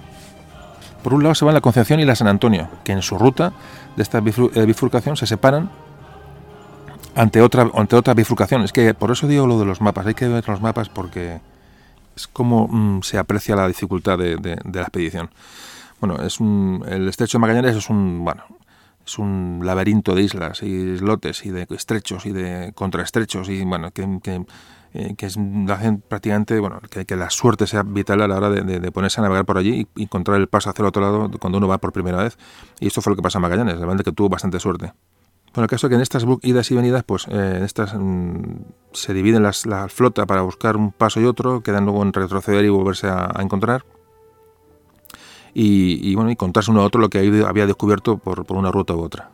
Por 1.03 1.13
un 1.13 1.23
lado 1.23 1.35
se 1.35 1.45
van 1.45 1.53
la 1.53 1.61
Concepción 1.61 2.01
y 2.01 2.07
la 2.07 2.17
San 2.17 2.29
Antonio, 2.29 2.69
que 2.83 2.93
en 2.93 3.03
su 3.03 3.19
ruta 3.19 3.53
de 3.95 4.03
esta 4.03 4.19
eh, 4.19 4.67
bifurcación 4.67 5.19
se 5.19 5.27
separan 5.27 5.69
ante 7.15 7.43
otra, 7.43 7.71
ante 7.75 8.15
bifurcación. 8.15 8.63
Es 8.63 8.73
que 8.73 8.95
por 8.95 9.11
eso 9.11 9.27
digo 9.27 9.47
lo 9.47 9.59
de 9.59 9.67
los 9.67 9.83
mapas, 9.83 10.07
hay 10.07 10.15
que 10.15 10.29
ver 10.29 10.49
los 10.49 10.63
mapas 10.63 10.89
porque 10.89 11.41
es 12.17 12.27
como 12.27 12.69
mm, 12.69 13.03
se 13.03 13.19
aprecia 13.19 13.55
la 13.55 13.69
dificultad 13.69 14.19
de, 14.19 14.37
de, 14.37 14.59
la 14.73 14.83
expedición. 14.83 15.29
Bueno, 16.01 16.23
es 16.23 16.41
un, 16.41 16.85
el 16.89 17.09
estrecho 17.09 17.39
de 17.39 17.41
Magallanes 17.41 17.77
es 17.77 17.91
un, 17.91 18.25
bueno, 18.25 18.45
es 19.07 19.19
un 19.19 19.61
laberinto 19.63 20.15
de 20.15 20.23
islas 20.23 20.63
y 20.63 20.67
islotes 20.67 21.45
y 21.45 21.51
de 21.51 21.67
estrechos 21.71 22.27
y 22.27 22.33
de 22.33 22.73
contraestrechos 22.75 23.49
y 23.49 23.65
bueno 23.65 23.91
que, 23.91 24.21
que, 24.23 24.45
eh, 24.95 25.15
que 25.17 25.27
es, 25.27 25.39
prácticamente 26.09 26.59
bueno 26.59 26.81
que, 26.91 27.05
que, 27.05 27.17
la 27.17 27.31
suerte 27.31 27.67
sea 27.67 27.83
vital 27.83 28.23
a 28.23 28.29
la 28.29 28.37
hora 28.37 28.51
de, 28.51 28.93
ponerse 28.93 29.21
a 29.21 29.25
navegar 29.25 29.45
por 29.45 29.59
allí 29.59 29.87
y 29.97 30.03
encontrar 30.03 30.41
el 30.41 30.49
paso 30.49 30.71
hacia 30.71 30.83
el 30.83 30.89
otro 30.89 31.03
lado 31.03 31.31
cuando 31.39 31.59
uno 31.59 31.69
va 31.69 31.79
por 31.79 31.93
primera 31.93 32.23
vez. 32.23 32.39
Y 32.81 32.87
esto 32.87 33.03
fue 33.03 33.13
lo 33.13 33.17
que 33.17 33.23
pasó 33.23 33.39
a 33.39 33.41
Magallanes 33.41 33.77
realmente 33.77 34.05
que 34.05 34.13
tuvo 34.13 34.29
bastante 34.29 34.59
suerte. 34.61 34.93
Bueno, 35.53 35.65
el 35.65 35.71
caso 35.71 35.87
es 35.87 35.89
que 35.91 35.95
en 35.95 36.01
estas 36.01 36.27
idas 36.43 36.71
y 36.73 36.75
venidas, 36.75 37.05
pues 37.05 37.27
eh, 37.29 37.61
estas 37.65 37.95
mm, 37.95 38.57
se 38.93 39.15
dividen 39.15 39.45
las, 39.45 39.67
la 39.67 39.89
flota 39.89 40.27
para 40.27 40.43
buscar 40.43 40.77
un 40.77 40.91
paso 40.91 41.21
y 41.21 41.27
otro, 41.27 41.63
quedan 41.63 41.85
luego 41.85 42.03
en 42.03 42.13
retroceder 42.13 42.65
y 42.65 42.71
volverse 42.71 43.07
a 43.09 43.31
encontrar 43.39 43.85
y, 45.55 46.15
bueno, 46.17 46.31
y 46.31 46.37
contarse 46.37 46.71
uno 46.71 46.81
a 46.83 46.85
otro 46.85 47.01
lo 47.01 47.09
que 47.09 47.19
había 47.47 47.67
descubierto 47.67 48.19
por, 48.19 48.45
una 48.51 48.73
ruta 48.73 48.95
u 48.95 49.01
otra. 49.01 49.31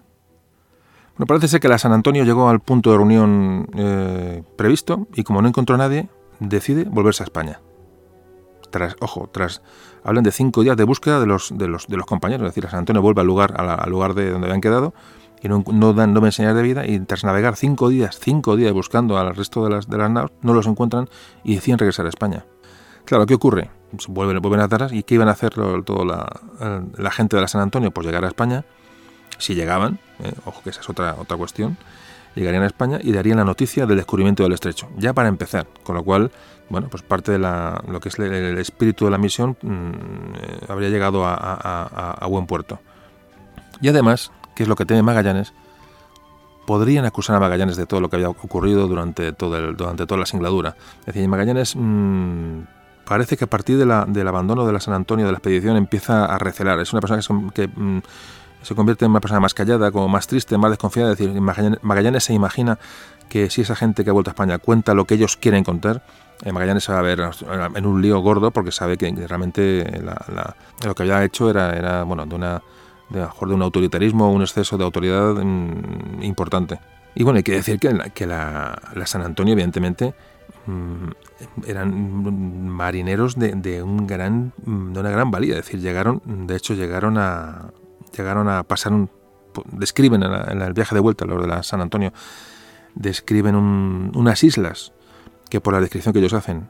Bueno, 1.16 1.26
parece 1.26 1.48
ser 1.48 1.60
que 1.60 1.68
la 1.68 1.78
San 1.78 1.92
Antonio 1.92 2.24
llegó 2.24 2.48
al 2.48 2.60
punto 2.60 2.90
de 2.90 2.96
reunión 2.98 3.68
eh, 3.74 4.42
previsto 4.56 5.08
y 5.14 5.22
como 5.22 5.40
no 5.40 5.48
encontró 5.48 5.74
a 5.74 5.78
nadie, 5.78 6.08
decide 6.38 6.84
volverse 6.84 7.22
a 7.22 7.24
España. 7.24 7.60
Tras, 8.70 8.96
ojo, 9.00 9.28
tras, 9.32 9.62
hablan 10.04 10.22
de 10.22 10.30
cinco 10.30 10.62
días 10.62 10.76
de 10.76 10.84
búsqueda 10.84 11.18
de 11.18 11.26
los, 11.26 11.56
de 11.56 11.66
los, 11.66 11.88
de 11.88 11.96
los 11.96 12.06
compañeros, 12.06 12.46
es 12.46 12.50
decir, 12.50 12.64
la 12.64 12.70
San 12.70 12.80
Antonio 12.80 13.02
vuelve 13.02 13.22
al 13.22 13.26
lugar, 13.26 13.54
al 13.58 13.90
lugar 13.90 14.14
de 14.14 14.30
donde 14.30 14.46
habían 14.46 14.60
quedado 14.60 14.94
y 15.42 15.48
no, 15.48 15.64
no 15.72 15.92
dan 15.94 16.12
no 16.12 16.20
de 16.20 16.62
vida 16.62 16.86
y 16.86 17.00
tras 17.00 17.24
navegar 17.24 17.56
cinco 17.56 17.88
días, 17.88 18.18
cinco 18.20 18.56
días 18.56 18.72
buscando 18.72 19.18
al 19.18 19.34
resto 19.34 19.64
de 19.64 19.70
las, 19.70 19.88
de 19.88 19.96
las 19.96 20.10
naves, 20.10 20.32
no 20.42 20.52
los 20.52 20.66
encuentran 20.66 21.08
y 21.44 21.54
deciden 21.54 21.78
regresar 21.78 22.06
a 22.06 22.10
España. 22.10 22.44
Claro, 23.06 23.26
¿qué 23.26 23.34
ocurre? 23.34 23.70
Vuelven, 24.08 24.40
vuelven 24.40 24.60
atrás 24.60 24.92
y 24.92 25.02
¿qué 25.02 25.14
iban 25.14 25.28
a 25.28 25.32
hacer 25.32 25.50
toda 25.50 26.04
la, 26.04 27.10
gente 27.10 27.36
de 27.36 27.42
la 27.42 27.48
San 27.48 27.60
Antonio? 27.60 27.90
Pues 27.90 28.06
llegar 28.06 28.24
a 28.24 28.28
España, 28.28 28.64
si 29.38 29.54
llegaban, 29.54 29.98
eh, 30.20 30.32
ojo 30.44 30.62
que 30.62 30.70
esa 30.70 30.80
es 30.80 30.88
otra, 30.88 31.16
otra 31.18 31.36
cuestión, 31.36 31.76
llegarían 32.34 32.62
a 32.62 32.66
España 32.66 32.98
y 33.02 33.12
darían 33.12 33.38
la 33.38 33.44
noticia 33.44 33.86
del 33.86 33.96
descubrimiento 33.96 34.42
del 34.42 34.52
estrecho, 34.52 34.88
ya 34.96 35.12
para 35.12 35.28
empezar, 35.28 35.66
con 35.82 35.96
lo 35.96 36.04
cual, 36.04 36.30
bueno, 36.68 36.88
pues 36.88 37.02
parte 37.02 37.32
de 37.32 37.38
la, 37.38 37.82
lo 37.88 38.00
que 38.00 38.10
es 38.10 38.18
el, 38.18 38.58
espíritu 38.58 39.04
de 39.06 39.10
la 39.10 39.18
misión 39.18 39.56
mm, 39.60 39.90
eh, 40.36 40.60
habría 40.68 40.88
llegado 40.88 41.24
a, 41.26 42.26
buen 42.28 42.46
puerto. 42.46 42.78
Y 43.80 43.88
además, 43.88 44.30
¿qué 44.54 44.62
es 44.64 44.68
lo 44.68 44.76
que 44.76 44.84
teme 44.84 45.02
Magallanes? 45.02 45.52
Podrían 46.66 47.04
acusar 47.06 47.36
a 47.36 47.40
Magallanes 47.40 47.76
de 47.76 47.86
todo 47.86 48.00
lo 48.00 48.08
que 48.08 48.16
había 48.16 48.28
ocurrido 48.28 48.86
durante, 48.86 49.32
todo 49.32 49.56
el, 49.56 49.76
durante 49.76 50.06
toda 50.06 50.20
la 50.20 50.26
singladura. 50.26 50.76
Es 51.00 51.06
decir, 51.06 51.26
Magallanes 51.28 51.74
mm, 51.74 52.60
parece 53.10 53.36
que 53.36 53.42
a 53.42 53.48
partir 53.48 53.76
del 53.76 54.28
abandono 54.28 54.64
de 54.64 54.72
la 54.72 54.78
San 54.78 54.94
Antonio 54.94 55.26
de 55.26 55.32
la 55.32 55.38
expedición 55.38 55.76
empieza 55.76 56.26
a 56.26 56.38
recelar. 56.38 56.78
Es 56.78 56.92
una 56.92 57.00
persona 57.00 57.20
que, 57.52 57.66
mm, 57.66 58.02
se 58.62 58.76
convierte 58.76 59.04
en 59.04 59.10
una 59.10 59.18
persona 59.18 59.40
más 59.40 59.52
callada, 59.52 59.90
como 59.90 60.06
más 60.06 60.28
triste, 60.28 60.56
más 60.56 60.70
desconfiada. 60.70 61.10
Es 61.10 61.18
decir, 61.18 61.40
Magallanes, 61.40 62.22
se 62.22 62.34
imagina 62.34 62.78
que 63.28 63.50
si 63.50 63.62
esa 63.62 63.74
gente 63.74 64.04
que 64.04 64.10
ha 64.10 64.12
vuelto 64.12 64.30
a 64.30 64.34
España 64.34 64.58
cuenta 64.58 64.94
lo 64.94 65.06
que 65.06 65.14
ellos 65.14 65.36
quieren 65.36 65.64
contar, 65.64 66.04
eh, 66.44 66.52
Magallanes 66.52 66.84
se 66.84 66.92
va 66.92 67.00
a 67.00 67.02
ver 67.02 67.20
en 67.74 67.84
un 67.84 68.00
lío 68.00 68.20
gordo 68.20 68.52
porque 68.52 68.70
sabe 68.70 68.96
que 68.96 69.10
realmente 69.26 69.84
lo 70.84 70.94
que 70.94 71.02
había 71.02 71.24
hecho 71.24 71.50
era, 71.50 72.04
bueno, 72.04 72.26
de 72.26 72.34
una 72.36 72.62
de, 73.08 73.18
de 73.22 73.54
un 73.54 73.62
autoritarismo, 73.62 74.30
un 74.30 74.42
exceso 74.42 74.78
de 74.78 74.84
autoridad 74.84 75.34
mm, 75.34 76.22
importante. 76.22 76.78
Y 77.16 77.24
bueno, 77.24 77.38
hay 77.38 77.42
que 77.42 77.54
decir 77.54 77.80
que, 77.80 78.12
que 78.14 78.24
la, 78.24 78.80
San 79.04 79.22
Antonio, 79.22 79.54
evidentemente, 79.54 80.14
mm, 80.66 81.08
eran 81.66 82.68
marineros 82.68 83.36
de, 83.36 83.82
un 83.82 84.06
gran, 84.06 84.52
de 84.58 85.00
una 85.00 85.10
gran 85.10 85.30
valía. 85.30 85.58
Es 85.58 85.64
decir, 85.64 85.80
llegaron, 85.80 86.22
de 86.24 86.56
hecho, 86.56 86.74
llegaron 86.74 87.18
a, 87.18 87.72
llegaron 88.16 88.48
a 88.48 88.62
pasar 88.64 88.92
un, 88.92 89.10
describen 89.72 90.22
en, 90.22 90.62
el 90.62 90.72
viaje 90.72 90.94
de 90.94 91.00
vuelta, 91.00 91.24
los 91.24 91.40
de 91.40 91.48
la 91.48 91.62
San 91.62 91.80
Antonio, 91.80 92.12
describen 92.94 93.54
unas 93.56 94.44
islas 94.44 94.92
que 95.48 95.60
por 95.60 95.74
la 95.74 95.80
descripción 95.80 96.12
que 96.12 96.20
ellos 96.20 96.32
hacen, 96.32 96.68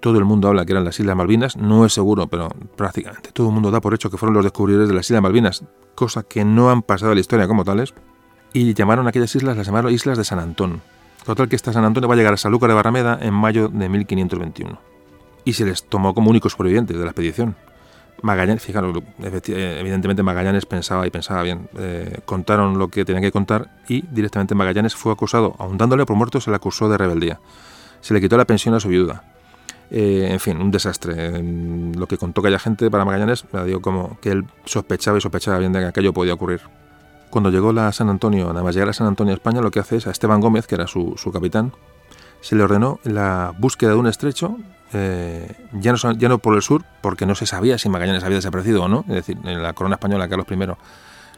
todo 0.00 0.18
el 0.18 0.24
mundo 0.24 0.48
habla 0.48 0.66
que 0.66 0.72
eran 0.72 0.84
las 0.84 0.98
Islas 0.98 1.16
Malvinas, 1.16 1.56
no 1.56 1.86
es 1.86 1.92
seguro, 1.92 2.26
pero 2.26 2.48
prácticamente 2.76 3.30
todo 3.32 3.48
el 3.48 3.54
mundo 3.54 3.70
da 3.70 3.80
por 3.80 3.94
hecho 3.94 4.10
que 4.10 4.16
fueron 4.16 4.34
los 4.34 4.44
descubridores 4.44 4.88
de 4.88 4.94
las 4.94 5.06
Islas 5.06 5.22
Malvinas, 5.22 5.64
cosa 5.94 6.22
que 6.22 6.44
no 6.44 6.70
han 6.70 6.82
pasado 6.82 7.12
a 7.12 7.14
la 7.14 7.20
historia 7.20 7.46
como 7.46 7.64
tales, 7.64 7.94
y 8.52 8.74
llamaron 8.74 9.06
a 9.06 9.10
aquellas 9.10 9.34
islas, 9.34 9.56
las 9.56 9.66
llamaron 9.66 9.92
Islas 9.92 10.18
de 10.18 10.24
San 10.24 10.38
Antón. 10.38 10.82
Total 11.24 11.48
que 11.48 11.56
esta 11.56 11.72
San 11.72 11.84
Antonio 11.84 12.08
va 12.08 12.14
a 12.14 12.16
llegar 12.16 12.34
a 12.34 12.36
Sanlúcar 12.36 12.68
de 12.68 12.74
Barrameda 12.74 13.18
en 13.20 13.32
mayo 13.32 13.68
de 13.68 13.88
1521. 13.88 14.78
Y 15.44 15.52
se 15.52 15.64
les 15.64 15.84
tomó 15.84 16.14
como 16.14 16.30
únicos 16.30 16.52
sobrevivientes 16.52 16.96
de 16.96 17.02
la 17.02 17.10
expedición. 17.10 17.56
Magallanes, 18.22 18.62
fijaros, 18.62 19.02
evidentemente 19.18 20.22
Magallanes 20.22 20.66
pensaba 20.66 21.06
y 21.06 21.10
pensaba 21.10 21.42
bien. 21.42 21.68
Eh, 21.76 22.20
contaron 22.24 22.78
lo 22.78 22.88
que 22.88 23.04
tenían 23.04 23.22
que 23.22 23.32
contar 23.32 23.70
y 23.88 24.02
directamente 24.02 24.54
Magallanes 24.54 24.94
fue 24.94 25.12
acusado, 25.12 25.56
aun 25.58 25.76
dándole 25.76 26.06
por 26.06 26.16
muerto, 26.16 26.40
se 26.40 26.50
le 26.50 26.56
acusó 26.56 26.88
de 26.88 26.98
rebeldía. 26.98 27.40
Se 28.00 28.14
le 28.14 28.20
quitó 28.20 28.36
la 28.36 28.44
pensión 28.44 28.74
a 28.74 28.80
su 28.80 28.88
viuda. 28.88 29.24
Eh, 29.90 30.28
en 30.30 30.40
fin, 30.40 30.60
un 30.60 30.70
desastre. 30.70 31.42
Lo 31.42 32.06
que 32.06 32.16
contó 32.16 32.40
aquella 32.40 32.58
gente 32.58 32.90
para 32.90 33.04
Magallanes, 33.04 33.44
digo 33.66 33.82
como 33.82 34.18
que 34.20 34.30
él 34.30 34.44
sospechaba 34.64 35.18
y 35.18 35.20
sospechaba 35.20 35.58
bien 35.58 35.72
de 35.72 35.80
que 35.80 35.86
aquello 35.86 36.12
podía 36.12 36.34
ocurrir. 36.34 36.60
Cuando 37.32 37.50
llegó 37.50 37.72
la 37.72 37.90
San 37.92 38.10
Antonio, 38.10 38.48
nada 38.48 38.62
más 38.62 38.74
llegar 38.74 38.90
a 38.90 38.92
San 38.92 39.06
Antonio, 39.06 39.32
España, 39.32 39.62
lo 39.62 39.70
que 39.70 39.80
hace 39.80 39.96
es 39.96 40.06
a 40.06 40.10
Esteban 40.10 40.42
Gómez, 40.42 40.66
que 40.66 40.74
era 40.74 40.86
su, 40.86 41.14
su 41.16 41.32
capitán, 41.32 41.72
se 42.42 42.56
le 42.56 42.62
ordenó 42.62 43.00
la 43.04 43.54
búsqueda 43.58 43.92
de 43.92 43.96
un 43.96 44.06
estrecho 44.06 44.58
eh, 44.92 45.50
ya, 45.72 45.92
no, 45.92 46.12
ya 46.12 46.28
no 46.28 46.38
por 46.40 46.54
el 46.54 46.60
sur, 46.60 46.84
porque 47.00 47.24
no 47.24 47.34
se 47.34 47.46
sabía 47.46 47.78
si 47.78 47.88
Magallanes 47.88 48.22
había 48.22 48.36
desaparecido 48.36 48.82
o 48.82 48.88
no, 48.88 49.06
es 49.08 49.14
decir, 49.14 49.38
en 49.44 49.62
la 49.62 49.72
corona 49.72 49.94
española 49.94 50.28
Carlos 50.28 50.46
I 50.50 50.58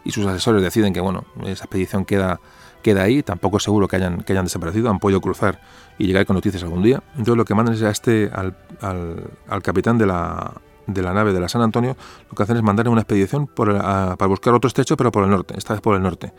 y 0.06 0.10
sus 0.10 0.26
asesores 0.26 0.60
deciden 0.62 0.92
que 0.92 1.00
bueno, 1.00 1.26
esa 1.44 1.62
expedición 1.62 2.04
queda, 2.04 2.40
queda 2.82 3.04
ahí, 3.04 3.22
tampoco 3.22 3.58
es 3.58 3.62
seguro 3.62 3.86
que 3.86 3.94
hayan, 3.94 4.22
que 4.22 4.32
hayan 4.32 4.46
desaparecido, 4.46 4.90
han 4.90 4.98
podido 4.98 5.20
cruzar 5.20 5.60
y 5.96 6.08
llegar 6.08 6.26
con 6.26 6.34
noticias 6.34 6.64
algún 6.64 6.82
día. 6.82 7.04
Entonces 7.12 7.36
lo 7.36 7.44
que 7.44 7.54
mandan 7.54 7.76
es 7.76 7.82
a 7.82 7.90
este, 7.90 8.28
al, 8.34 8.56
al, 8.80 9.62
capitán 9.62 9.96
de 9.96 10.06
la, 10.06 10.54
de 10.86 11.02
la 11.02 11.12
nave 11.12 11.32
de 11.32 11.40
la 11.40 11.48
San 11.48 11.62
Antonio, 11.62 11.96
lo 12.30 12.36
que 12.36 12.42
hacen 12.42 12.56
es 12.56 12.62
mandar 12.62 12.88
una 12.88 13.00
expedición 13.00 13.46
para 13.46 14.14
buscar 14.26 14.54
otro 14.54 14.68
estrecho, 14.68 14.96
pero 14.96 15.12
por 15.12 15.24
el 15.24 15.30
norte, 15.30 15.54
esta 15.56 15.74
vez 15.74 15.80
por 15.80 15.96
el 15.96 16.02
norte. 16.02 16.32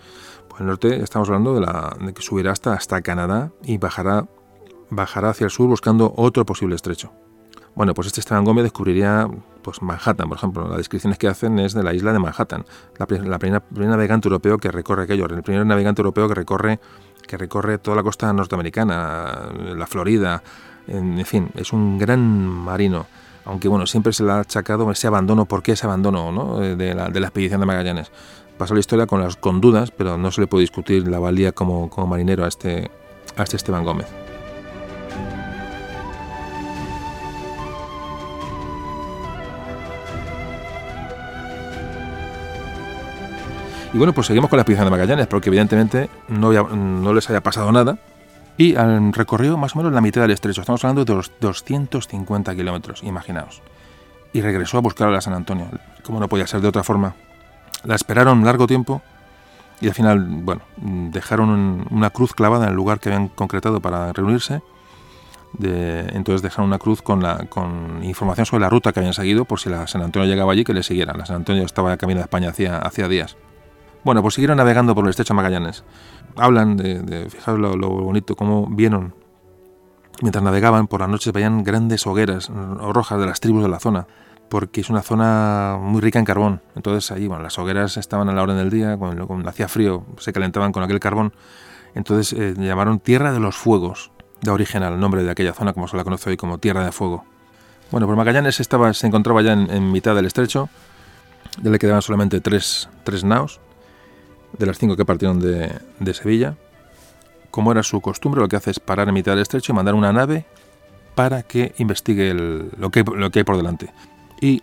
Por 0.47 0.61
el 0.61 0.67
norte 0.67 1.03
estamos 1.03 1.29
hablando 1.29 1.53
de, 1.53 1.61
la, 1.61 1.97
que 2.13 2.21
subirá 2.21 2.51
hasta, 2.51 2.73
hasta 2.73 3.01
Canadá 3.01 3.51
y 3.63 3.77
bajará 3.77 4.27
bajará 4.89 5.29
hacia 5.29 5.45
el 5.45 5.51
sur 5.51 5.67
buscando 5.67 6.13
otro 6.15 6.45
posible 6.45 6.75
estrecho. 6.75 7.11
Bueno, 7.75 7.93
pues 7.93 8.07
este 8.07 8.21
Esteban 8.21 8.45
Gómez 8.45 8.63
descubriría 8.63 9.27
pues 9.61 9.81
Manhattan, 9.81 10.29
por 10.29 10.37
ejemplo. 10.37 10.67
Las 10.67 10.77
descripciones 10.77 11.17
que 11.17 11.27
hacen 11.27 11.59
es 11.59 11.73
de 11.73 11.83
la 11.83 11.93
isla 11.93 12.13
de 12.13 12.19
Manhattan, 12.19 12.65
la, 12.97 13.07
la 13.25 13.39
primer 13.39 13.63
navegante 13.71 14.27
europeo 14.27 14.57
que 14.57 14.71
recorre 14.71 15.03
aquello, 15.03 15.25
el 15.25 15.43
primer 15.43 15.65
navegante 15.65 16.01
europeo 16.01 16.27
que 16.29 16.35
recorre, 16.35 16.79
que 17.27 17.35
recorre 17.35 17.77
toda 17.79 17.97
la 17.97 18.03
costa 18.03 18.31
norteamericana, 18.31 19.51
la 19.75 19.87
Florida, 19.87 20.41
en, 20.87 21.25
fin, 21.25 21.49
es 21.55 21.73
un 21.73 21.97
gran 21.97 22.21
marino. 22.21 23.07
Aunque 23.45 23.67
bueno, 23.67 23.85
siempre 23.85 24.11
se 24.11 24.23
le 24.23 24.31
ha 24.31 24.39
achacado 24.39 24.89
ese 24.91 25.07
abandono, 25.07 25.45
¿por 25.45 25.61
qué 25.61 25.73
ese 25.73 25.85
abandono 25.85 26.59
de, 26.59 26.95
la, 26.95 27.09
de, 27.09 27.19
la, 27.19 27.27
expedición 27.27 27.59
de 27.59 27.67
Magallanes? 27.67 28.11
Pasó 28.57 28.73
la 28.73 28.79
historia 28.79 29.05
con, 29.05 29.21
las, 29.21 29.35
con 29.35 29.61
dudas, 29.61 29.91
pero 29.91 30.17
no 30.17 30.31
se 30.31 30.41
le 30.41 30.47
puede 30.47 30.61
discutir 30.61 31.07
la 31.07 31.19
valía 31.19 31.51
como, 31.51 31.89
como 31.89 32.07
marinero 32.07 32.43
a 32.43 32.47
este, 32.47 32.89
a 33.37 33.43
este 33.43 33.57
Esteban 33.57 33.83
Gómez. 33.83 34.07
Y 43.93 43.97
bueno, 43.97 44.11
pues 44.11 44.27
seguimos 44.27 44.49
con 44.49 44.57
la 44.57 44.63
expedición 44.63 44.87
de 44.87 44.91
Magallanes, 44.91 45.27
porque 45.27 45.49
evidentemente 45.49 46.09
no, 46.27 46.51
no 46.51 47.13
les 47.13 47.29
haya 47.29 47.41
pasado 47.41 47.71
nada. 47.71 47.97
Y 48.57 48.75
han 48.75 49.11
recorrido 49.13 49.57
más 49.57 49.75
o 49.75 49.79
menos 49.79 49.93
la 49.93 50.01
mitad 50.01 50.21
del 50.21 50.31
estrecho. 50.31 50.61
Estamos 50.61 50.83
hablando 50.83 51.03
de 51.03 51.13
los 51.13 51.31
250 51.41 52.55
kilómetros, 52.55 53.03
imaginaos. 53.03 53.61
Y 54.31 54.41
regresó 54.41 54.77
a 54.77 54.81
buscar 54.81 55.09
a 55.09 55.11
la 55.11 55.21
San 55.21 55.33
Antonio. 55.33 55.67
Como 56.03 56.19
no 56.19 56.29
podía 56.29 56.47
ser 56.47 56.61
de 56.61 56.67
otra 56.67 56.83
forma. 56.83 57.15
La 57.83 57.95
esperaron 57.95 58.43
largo 58.45 58.67
tiempo 58.67 59.01
y 59.81 59.87
al 59.87 59.93
final, 59.93 60.25
bueno, 60.27 60.61
dejaron 60.77 61.85
una 61.91 62.09
cruz 62.09 62.33
clavada 62.33 62.65
en 62.65 62.69
el 62.71 62.75
lugar 62.75 62.99
que 62.99 63.09
habían 63.09 63.27
concretado 63.27 63.81
para 63.81 64.13
reunirse. 64.13 64.61
De, 65.53 66.01
entonces 66.13 66.41
dejaron 66.41 66.67
una 66.67 66.79
cruz 66.79 67.01
con, 67.01 67.23
información 68.03 68.45
sobre 68.45 68.61
la 68.61 68.69
ruta 68.69 68.91
que 68.91 68.99
habían 68.99 69.13
seguido 69.13 69.45
por 69.45 69.59
si 69.59 69.69
la 69.69 69.87
San 69.87 70.01
Antonio 70.01 70.27
llegaba 70.27 70.53
allí 70.53 70.63
que 70.63 70.73
le 70.73 70.83
siguiera. 70.83 71.13
La 71.13 71.25
San 71.25 71.37
Antonio 71.37 71.63
estaba 71.63 71.91
de 71.91 71.97
camino 71.97 72.21
a 72.21 72.23
España 72.23 72.49
hacía, 72.49 72.77
hacía 72.77 73.07
días. 73.07 73.37
Bueno, 74.03 74.21
pues 74.21 74.35
siguieron 74.35 74.57
navegando 74.57 74.95
por 74.95 75.03
el 75.05 75.09
estrecho 75.09 75.33
Magallanes. 75.33 75.83
Hablan 76.37 76.77
de, 76.77 77.29
fijaros 77.29 77.77
lo, 77.77 77.89
bonito, 77.89 78.35
cómo 78.35 78.67
vieron, 78.67 79.13
mientras 80.21 80.43
navegaban 80.43 80.87
por 80.87 80.99
las 80.99 81.09
noches, 81.09 81.31
veían 81.31 81.63
grandes 81.63 82.05
hogueras 82.07 82.49
rojas 82.49 83.19
de 83.19 83.25
las 83.25 83.39
tribus 83.39 83.63
de 83.63 83.69
la 83.69 83.79
zona, 83.79 84.07
porque 84.49 84.81
es 84.81 84.89
una 84.89 85.01
zona 85.01 85.77
muy 85.79 86.01
rica 86.01 86.19
en 86.19 86.25
carbón. 86.25 86.61
Entonces 86.75 87.11
allí, 87.11 87.27
bueno, 87.27 87.43
las 87.43 87.57
hogueras 87.57 87.97
estaban 87.97 88.29
a 88.29 88.33
la 88.33 88.43
hora 88.43 88.53
del 88.53 88.69
día, 88.69 88.97
cuando, 88.97 89.49
hacía 89.49 89.67
frío, 89.67 90.03
se 90.17 90.33
calentaban 90.33 90.71
con 90.71 90.83
aquel 90.83 90.99
carbón. 90.99 91.33
Entonces 91.93 92.37
eh, 92.37 92.53
llamaron 92.57 92.99
Tierra 92.99 93.31
de 93.31 93.39
los 93.39 93.55
Fuegos, 93.55 94.11
de 94.41 94.51
origen 94.51 94.83
al 94.83 94.99
nombre 94.99 95.23
de 95.23 95.31
aquella 95.31 95.53
zona, 95.53 95.73
como 95.73 95.87
se 95.87 95.95
la 95.95 96.03
conoce 96.03 96.29
hoy 96.29 96.37
como 96.37 96.57
Tierra 96.57 96.83
de 96.83 96.91
Fuego. 96.91 97.25
Bueno, 97.91 98.07
pues 98.07 98.17
Magallanes 98.17 98.59
estaba, 98.59 98.93
se 98.93 99.07
encontraba 99.07 99.41
ya 99.41 99.53
en, 99.53 99.91
mitad 99.91 100.15
del 100.15 100.25
estrecho, 100.25 100.69
ya 101.61 101.69
le 101.69 101.79
quedaban 101.79 102.01
solamente 102.01 102.41
tres, 102.41 102.89
tres 103.03 103.23
naos, 103.23 103.61
de 104.57 104.65
las 104.65 104.77
cinco 104.77 104.95
que 104.95 105.05
partieron 105.05 105.39
de, 105.39 106.13
Sevilla, 106.13 106.55
como 107.51 107.71
era 107.71 107.83
su 107.83 108.01
costumbre, 108.01 108.41
lo 108.41 108.47
que 108.47 108.55
hace 108.55 108.71
es 108.71 108.79
parar 108.79 109.07
en 109.07 109.13
mitad 109.13 109.33
del 109.33 109.41
estrecho 109.41 109.71
y 109.71 109.75
mandar 109.75 109.95
una 109.95 110.11
nave 110.11 110.45
para 111.15 111.43
que 111.43 111.73
investigue 111.77 112.33
lo, 112.33 112.89
que, 112.91 113.03
lo 113.03 113.31
que 113.31 113.39
hay 113.39 113.43
por 113.43 113.57
delante. 113.57 113.93
Y 114.41 114.61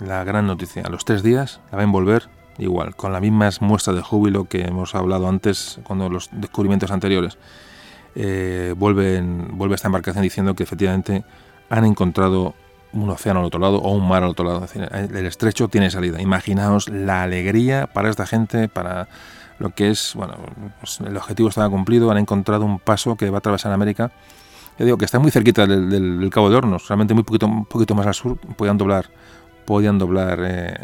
la 0.00 0.24
gran 0.24 0.46
noticia, 0.46 0.82
a 0.82 0.90
los 0.90 1.04
tres 1.04 1.22
días 1.22 1.60
la 1.70 1.78
ven 1.78 1.92
volver 1.92 2.28
igual, 2.58 2.94
con 2.94 3.12
las 3.12 3.20
mismas 3.20 3.60
muestras 3.60 3.96
de 3.96 4.02
júbilo 4.02 4.44
que 4.44 4.62
hemos 4.62 4.94
hablado 4.94 5.28
antes, 5.28 5.80
cuando 5.84 6.08
los 6.08 6.30
descubrimientos 6.32 6.90
anteriores. 6.90 7.38
Eh, 8.14 8.74
vuelven, 8.76 9.48
vuelve 9.58 9.74
esta 9.74 9.88
embarcación 9.88 10.22
diciendo 10.22 10.54
que 10.54 10.62
efectivamente 10.62 11.24
han 11.68 11.84
encontrado 11.84 12.54
un 12.94 13.10
océano 13.10 13.40
al 13.40 13.46
otro 13.46 13.60
lado 13.60 13.78
o 13.78 13.90
un 13.90 14.08
mar 14.08 14.22
al 14.22 14.30
otro 14.30 14.44
lado. 14.44 14.66
el 14.74 15.26
estrecho 15.26 15.68
tiene 15.68 15.90
salida. 15.90 16.20
Imaginaos 16.20 16.88
la 16.88 17.22
alegría 17.22 17.86
para 17.86 18.08
esta 18.08 18.26
gente, 18.26 18.68
para 18.68 19.08
lo 19.58 19.70
que 19.70 19.90
es, 19.90 20.12
bueno, 20.14 20.34
pues 20.80 21.00
el 21.00 21.16
objetivo 21.16 21.48
estaba 21.48 21.68
cumplido, 21.70 22.10
han 22.10 22.18
encontrado 22.18 22.64
un 22.64 22.78
paso 22.78 23.16
que 23.16 23.30
va 23.30 23.36
a 23.36 23.38
atravesar 23.38 23.72
América. 23.72 24.12
Yo 24.78 24.84
digo 24.84 24.98
que 24.98 25.04
está 25.04 25.18
muy 25.18 25.30
cerquita 25.30 25.66
del, 25.66 26.28
Cabo 26.32 26.50
de 26.50 26.56
Hornos, 26.56 26.88
realmente 26.88 27.14
muy 27.14 27.22
poquito, 27.22 27.46
un 27.46 27.64
poquito 27.64 27.94
más 27.94 28.06
al 28.06 28.14
sur, 28.14 28.36
podían 28.38 28.76
doblar, 28.76 29.06
podían 29.64 29.98
doblar 29.98 30.40
eh, 30.42 30.74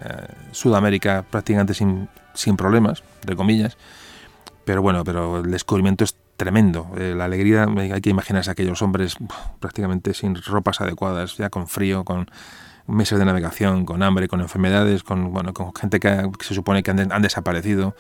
Sudamérica 0.53 1.25
prácticamente 1.29 1.75
sin, 1.75 2.09
sin 2.35 2.57
problemas, 2.57 3.03
de 3.27 3.35
comillas. 3.35 3.77
Pero 4.65 4.83
bueno, 4.83 5.03
pero 5.03 5.39
el 5.39 5.51
descubrimiento 5.51 6.05
es 6.05 6.15
tremendo. 6.41 6.91
Eh, 6.97 7.13
la 7.15 7.27
alegría, 7.27 7.67
hay 7.67 8.01
que 8.01 8.09
imaginarse 8.09 8.49
a 8.49 8.53
aquellos 8.53 8.81
hombres 8.81 9.17
prácticamente 9.59 10.15
sin 10.15 10.35
ropas 10.35 10.81
adecuadas, 10.81 11.37
ya 11.37 11.51
con 11.51 11.69
frío, 11.69 12.03
con 12.03 12.31
meses 12.87 13.19
de 13.19 13.27
navegación, 13.27 13.85
con 13.85 14.03
hambre, 14.03 14.27
con 14.27 14.41
enfermedades, 14.41 15.03
con, 15.03 15.35
bueno, 15.35 15.53
con 15.53 15.75
gente 15.75 16.01
que, 16.01 16.31
se 16.41 16.55
supone 16.55 16.83
que 16.83 16.93
han, 16.93 17.21
desaparecido. 17.21 17.95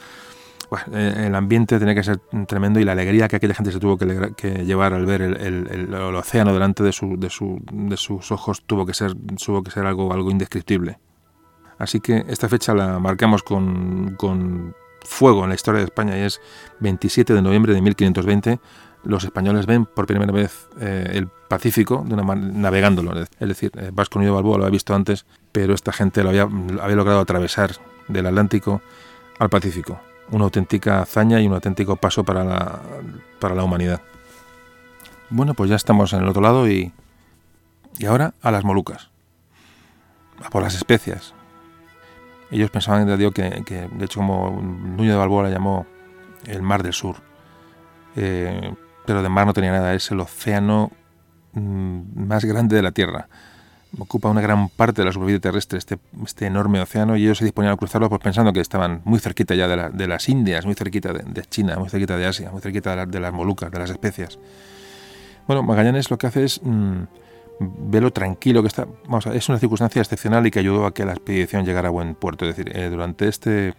eh, 0.94 1.24
el 1.26 1.34
ambiente 1.34 1.78
tenía 1.78 1.94
que 1.94 2.02
ser 2.02 2.16
tremendo 2.48 2.80
y 2.80 2.84
la 2.84 2.92
alegría 2.92 3.28
que 3.28 3.36
aquella 3.36 3.52
gente 3.52 3.72
se 3.72 3.78
tuvo 3.78 3.98
que, 3.98 4.64
llevar 4.64 4.94
al 4.94 5.04
ver 5.04 5.20
el, 5.20 5.94
océano 5.94 6.54
delante 6.54 6.82
de, 6.82 6.92
sus 6.92 8.32
ojos 8.32 8.62
tuvo 8.66 8.86
que 8.86 8.94
ser, 8.94 9.12
tuvo 9.44 9.62
que 9.62 9.70
ser 9.70 9.84
algo, 9.84 10.14
algo 10.14 10.30
indescriptible. 10.30 10.98
Así 11.76 12.00
que 12.00 12.24
esta 12.26 12.48
fecha 12.48 12.72
la 12.72 12.98
marcamos 12.98 13.42
con, 13.42 14.16
fuego 15.10 15.42
en 15.42 15.50
la 15.50 15.54
historia 15.54 15.80
de 15.80 15.86
España 15.86 16.16
y 16.16 16.22
es 16.22 16.40
27 16.78 17.34
de 17.34 17.42
noviembre 17.42 17.74
de 17.74 17.82
1520. 17.82 18.60
Los 19.02 19.24
españoles 19.24 19.66
ven 19.66 19.86
por 19.86 20.06
primera 20.06 20.32
vez 20.32 20.68
eh, 20.80 21.10
el 21.14 21.28
Pacífico 21.48 22.04
de 22.06 22.14
una 22.14 22.34
navegándolo. 22.34 23.20
Es 23.20 23.48
decir, 23.48 23.72
eh, 23.76 23.90
Vasco 23.92 24.18
Unido 24.18 24.34
Balboa 24.34 24.58
lo 24.58 24.64
había 24.64 24.72
visto 24.72 24.94
antes, 24.94 25.26
pero 25.52 25.74
esta 25.74 25.92
gente 25.92 26.22
lo 26.22 26.28
había, 26.28 26.42
había 26.42 26.96
logrado 26.96 27.20
atravesar 27.20 27.72
del 28.08 28.26
Atlántico 28.26 28.82
al 29.38 29.48
Pacífico 29.48 30.00
una 30.30 30.44
auténtica 30.44 31.02
hazaña 31.02 31.40
y 31.40 31.46
un 31.46 31.54
auténtico 31.54 31.96
paso 31.96 32.24
para 32.24 32.44
la, 32.44 32.80
para 33.38 33.54
la 33.54 33.64
humanidad. 33.64 34.00
Bueno, 35.28 35.54
pues 35.54 35.70
ya 35.70 35.76
estamos 35.76 36.12
en 36.12 36.22
el 36.22 36.28
otro 36.28 36.42
lado 36.42 36.68
y, 36.68 36.92
y 37.98 38.06
ahora 38.06 38.34
a 38.42 38.50
las 38.50 38.64
Molucas, 38.64 39.10
a 40.44 40.50
por 40.50 40.62
las 40.62 40.74
especias. 40.74 41.34
Ellos 42.50 42.70
pensaban 42.70 43.06
de 43.06 43.30
que, 43.32 43.62
que, 43.64 43.88
de 43.88 44.04
hecho, 44.04 44.20
como 44.20 44.50
Nuño 44.50 45.10
de 45.10 45.16
Balboa 45.16 45.44
la 45.44 45.50
llamó 45.50 45.86
el 46.46 46.62
Mar 46.62 46.82
del 46.82 46.92
Sur, 46.92 47.16
eh, 48.16 48.74
pero 49.06 49.22
de 49.22 49.28
mar 49.28 49.46
no 49.46 49.52
tenía 49.52 49.72
nada, 49.72 49.94
es 49.94 50.10
el 50.10 50.20
océano 50.20 50.90
mm, 51.52 52.26
más 52.26 52.44
grande 52.44 52.76
de 52.76 52.82
la 52.82 52.92
Tierra 52.92 53.28
ocupa 53.98 54.28
una 54.28 54.40
gran 54.40 54.68
parte 54.68 55.02
de 55.02 55.06
la 55.06 55.12
superficie 55.12 55.40
terrestre, 55.40 55.78
este, 55.78 55.98
este 56.24 56.46
enorme 56.46 56.80
océano, 56.80 57.16
y 57.16 57.24
ellos 57.24 57.38
se 57.38 57.44
disponían 57.44 57.74
a 57.74 57.76
cruzarlo 57.76 58.08
pues 58.08 58.20
pensando 58.20 58.52
que 58.52 58.60
estaban 58.60 59.02
muy 59.04 59.18
cerquita 59.18 59.54
ya 59.54 59.66
de, 59.66 59.90
de 59.90 60.06
las 60.06 60.28
Indias, 60.28 60.64
muy 60.64 60.74
cerquita 60.74 61.12
de, 61.12 61.42
China, 61.46 61.76
muy 61.76 61.88
cerquita 61.88 62.16
de 62.16 62.26
Asia, 62.26 62.50
muy 62.50 62.60
cerquita 62.60 63.06
de, 63.06 63.20
las 63.20 63.32
Molucas, 63.32 63.70
de 63.70 63.78
las 63.78 63.90
especias. 63.90 64.38
Bueno, 65.46 65.62
Magallanes 65.62 66.10
lo 66.10 66.18
que 66.18 66.26
hace 66.28 66.44
es 66.44 66.60
mm, 67.60 67.90
verlo 67.90 68.12
tranquilo 68.12 68.62
que 68.62 68.68
está. 68.68 68.86
Vamos 69.04 69.26
a, 69.28 69.34
es 69.34 69.48
una 69.48 69.58
circunstancia 69.58 70.02
excepcional 70.02 70.44
y 70.46 70.50
que 70.50 70.58
ayudó 70.58 70.86
a 70.86 70.92
que 70.92 71.04
la 71.04 71.12
expedición 71.12 71.64
llegara 71.64 71.88
a 71.88 71.92
buen 71.92 72.16
puerto. 72.16 72.44
Es 72.44 72.56
decir, 72.56 72.76
eh, 72.76 72.90
durante 72.90 73.28
este, 73.28 73.74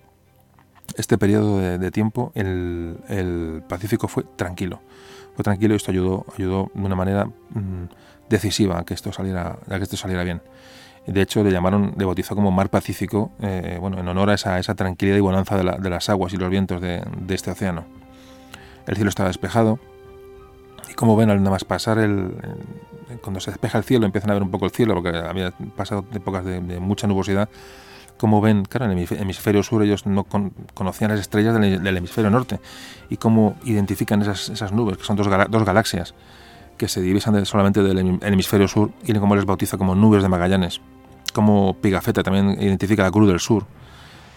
este 0.96 1.18
periodo 1.18 1.60
de, 1.60 1.92
tiempo, 1.92 2.32
el, 2.36 3.64
Pacífico 3.68 4.08
fue 4.08 4.24
tranquilo. 4.36 4.82
Fue 5.36 5.44
tranquilo 5.44 5.74
y 5.74 5.78
esto 5.78 5.92
ayudó, 5.92 6.26
ayudó 6.38 6.72
de 6.74 6.82
una 6.82 6.96
manera. 6.96 7.26
Mm, 7.26 7.88
decisiva 8.32 8.80
a 8.80 8.86
que 8.86 8.96
esto 8.96 9.12
saliera, 9.12 9.60
a 9.70 9.78
que 9.78 9.84
esto 9.84 9.98
saliera 9.98 10.24
bien. 10.24 10.42
De 11.06 11.22
hecho, 11.22 11.44
le 11.44 11.52
llamaron, 11.52 11.94
le 11.98 12.06
bautizó 12.06 12.36
como 12.36 12.52
Mar 12.52 12.70
Pacífico, 12.70 13.32
eh, 13.42 13.78
bueno, 13.80 14.00
en 14.00 14.08
honor 14.08 14.30
a 14.30 14.36
esa, 14.36 14.58
esa 14.60 14.76
tranquilidad 14.76 15.18
y 15.18 15.20
bonanza 15.20 15.58
de, 15.58 15.64
de, 15.80 15.90
las 15.90 16.10
aguas 16.10 16.34
y 16.34 16.38
los 16.38 16.50
vientos 16.50 16.82
de, 16.82 17.04
de, 17.18 17.36
este 17.36 17.52
océano. 17.52 17.86
El 18.88 18.96
cielo 18.96 19.10
estaba 19.10 19.28
despejado 19.28 19.80
y 20.92 20.94
como 20.94 21.16
ven, 21.16 21.30
al 21.30 21.38
nada 21.40 21.52
más 21.52 21.64
pasar 21.64 22.00
el, 22.00 22.34
cuando 23.22 23.40
se 23.40 23.52
despeja 23.52 23.78
el 23.78 23.84
cielo, 23.84 24.06
empiezan 24.06 24.32
a 24.32 24.34
ver 24.34 24.44
un 24.44 24.52
poco 24.52 24.66
el 24.66 24.72
cielo, 24.72 24.94
porque 24.94 25.18
había 25.18 25.52
pasado 25.76 26.06
épocas 26.14 26.44
de, 26.44 26.60
mucha 26.80 27.08
nubosidad. 27.08 27.50
Como 28.18 28.42
ven, 28.42 28.66
claro, 28.66 28.92
en 28.92 28.98
el 28.98 29.08
hemisferio 29.18 29.64
sur 29.64 29.82
ellos 29.82 30.06
no 30.06 30.26
conocían 30.74 31.12
las 31.12 31.20
estrellas 31.20 31.60
del, 31.60 31.98
hemisferio 31.98 32.30
norte 32.30 32.60
y 33.10 33.18
cómo 33.18 33.56
identifican 33.64 34.22
esas, 34.22 34.50
esas 34.50 34.72
nubes, 34.72 34.98
que 34.98 35.04
son 35.04 35.16
dos, 35.16 35.28
dos 35.50 35.66
galaxias 35.66 36.14
que 36.78 36.88
se 36.88 37.02
divisan 37.02 37.46
solamente 37.46 37.82
del 37.84 38.20
hemisferio 38.22 38.68
sur 38.68 38.92
y 39.04 39.14
como 39.14 39.36
les 39.36 39.46
bautiza 39.46 39.78
como 39.78 39.96
nubes 39.96 40.24
de 40.24 40.30
Magallanes. 40.30 40.82
Como 41.34 41.76
Pigafetta 41.76 42.22
también 42.22 42.62
identifica 42.62 43.04
la 43.04 43.12
cruz 43.12 43.28
del 43.28 43.40
sur, 43.40 43.66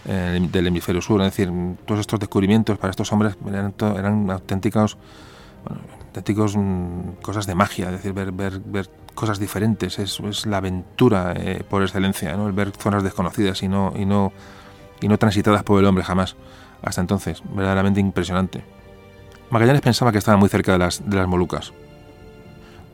eh, 0.07 0.47
del 0.51 0.67
hemisferio 0.67 1.01
sur. 1.01 1.21
Es 1.21 1.27
decir, 1.27 1.51
todos 1.85 1.99
estos 1.99 2.19
descubrimientos 2.19 2.77
para 2.77 2.91
estos 2.91 3.11
hombres 3.11 3.35
eran, 3.47 4.29
auténticos, 4.29 4.97
auténticos 6.15 6.55
mm, 6.55 7.21
cosas 7.21 7.45
de 7.45 7.55
magia, 7.55 7.85
es 7.87 7.91
decir, 7.93 8.13
ver, 8.13 8.31
ver, 8.31 8.59
ver 8.59 8.89
cosas 9.13 9.39
diferentes. 9.39 9.99
Es, 9.99 10.19
es 10.19 10.45
la 10.45 10.57
aventura 10.57 11.33
eh, 11.35 11.63
por 11.69 11.83
excelencia, 11.83 12.35
¿no? 12.35 12.47
el 12.47 12.53
ver 12.53 12.71
zonas 12.71 13.03
desconocidas 13.03 13.61
y 13.63 13.67
no, 13.67 13.93
y, 13.95 14.05
no, 14.05 14.31
y 15.01 15.07
no 15.07 15.17
transitadas 15.17 15.63
por 15.63 15.79
el 15.79 15.85
hombre 15.85 16.03
jamás. 16.03 16.35
Hasta 16.81 17.01
entonces, 17.01 17.41
verdaderamente 17.53 17.99
impresionante. 17.99 18.63
Magallanes 19.49 19.81
pensaba 19.81 20.11
que 20.11 20.17
estaba 20.17 20.37
muy 20.37 20.49
cerca 20.49 20.73
de 20.73 20.79
las, 20.79 21.07
de 21.07 21.15
las 21.15 21.27
Molucas 21.27 21.73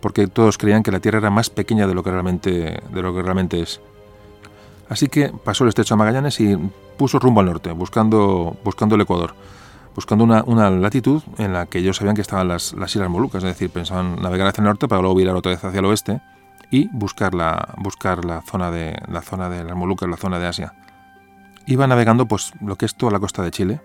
porque 0.02 0.28
todos 0.28 0.58
creían 0.58 0.84
que 0.84 0.92
la 0.92 1.00
Tierra 1.00 1.20
era 1.20 1.30
más 1.30 1.50
pequeña 1.50 1.88
de 1.88 1.94
lo 1.94 2.04
que 2.04 2.12
realmente, 2.12 2.82
de 2.92 3.02
lo 3.02 3.14
que 3.14 3.22
realmente 3.22 3.62
es. 3.62 3.80
Así 4.90 5.08
que 5.08 5.30
pasó 5.30 5.64
el 5.64 5.70
estrecho 5.70 5.94
de 5.94 6.00
Magallanes 6.00 6.40
y 6.42 6.58
puso 6.98 7.20
rumbo 7.20 7.40
al 7.40 7.46
norte, 7.46 7.72
buscando, 7.72 8.58
buscando 8.64 8.96
el 8.96 9.02
Ecuador, 9.02 9.36
buscando 9.96 10.24
una, 10.24 10.44
una 10.46 10.70
latitud 10.70 11.22
en 11.38 11.54
la 11.54 11.66
que 11.66 11.80
ellos 11.80 11.98
sabían 11.98 12.16
que 12.16 12.22
estaban 12.22 12.48
las, 12.48 12.74
las 12.74 12.96
Islas 12.96 13.10
Molucas, 13.10 13.44
es 13.44 13.50
decir, 13.50 13.70
pensaban 13.70 14.22
navegar 14.22 14.48
hacia 14.48 14.62
el 14.62 14.68
norte 14.68 14.88
para 14.88 15.02
luego 15.02 15.16
virar 15.16 15.36
otra 15.36 15.52
vez 15.52 15.64
hacia 15.64 15.80
el 15.80 15.86
oeste 15.86 16.22
y 16.72 16.88
buscar 16.92 17.36
la, 17.36 17.74
buscar 17.78 18.24
la, 18.24 18.42
zona, 18.42 18.72
de, 18.72 18.98
la 19.08 19.22
zona 19.22 19.50
de 19.50 19.64
las 19.64 19.76
Molucas, 19.76 20.10
la 20.10 20.18
zona 20.18 20.40
de 20.40 20.48
Asia. 20.48 20.74
Iba 21.66 21.86
navegando 21.86 22.26
pues 22.28 22.54
lo 22.62 22.78
que 22.78 22.86
es 22.86 22.96
toda 22.96 23.12
la 23.12 23.20
costa 23.20 23.44
de 23.44 23.52
Chile, 23.52 23.82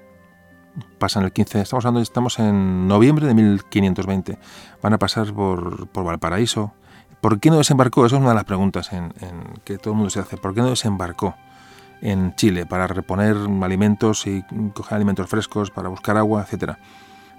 pasan 0.99 1.25
el 1.25 1.33
15, 1.33 1.61
estamos 1.61 1.85
estamos 2.01 2.39
en 2.39 2.87
noviembre 2.87 3.27
de 3.27 3.35
1520, 3.35 4.39
van 4.83 4.93
a 4.93 4.99
pasar 4.99 5.33
por, 5.33 5.89
por 5.89 6.05
Valparaíso. 6.05 6.73
¿Por 7.21 7.41
qué 7.41 7.51
no 7.51 7.57
desembarcó? 7.57 8.07
Esa 8.07 8.17
es 8.17 8.21
una 8.21 8.31
de 8.31 8.37
las 8.37 8.45
preguntas 8.45 8.93
en, 8.93 9.13
que 9.65 9.79
todo 9.79 9.93
el 9.93 9.97
mundo 9.97 10.11
se 10.11 10.21
hace. 10.21 10.37
¿Por 10.37 10.55
qué 10.55 10.61
no 10.61 10.71
desembarcó 10.71 11.35
en 12.01 12.35
Chile 12.35 12.67
para 12.67 12.87
reponer 12.87 13.37
alimentos 13.63 14.27
y 14.27 14.45
coger 14.75 14.97
alimentos 14.97 15.29
frescos, 15.29 15.71
para 15.71 15.89
buscar 15.89 16.17
agua, 16.17 16.43
etcétera? 16.43 16.79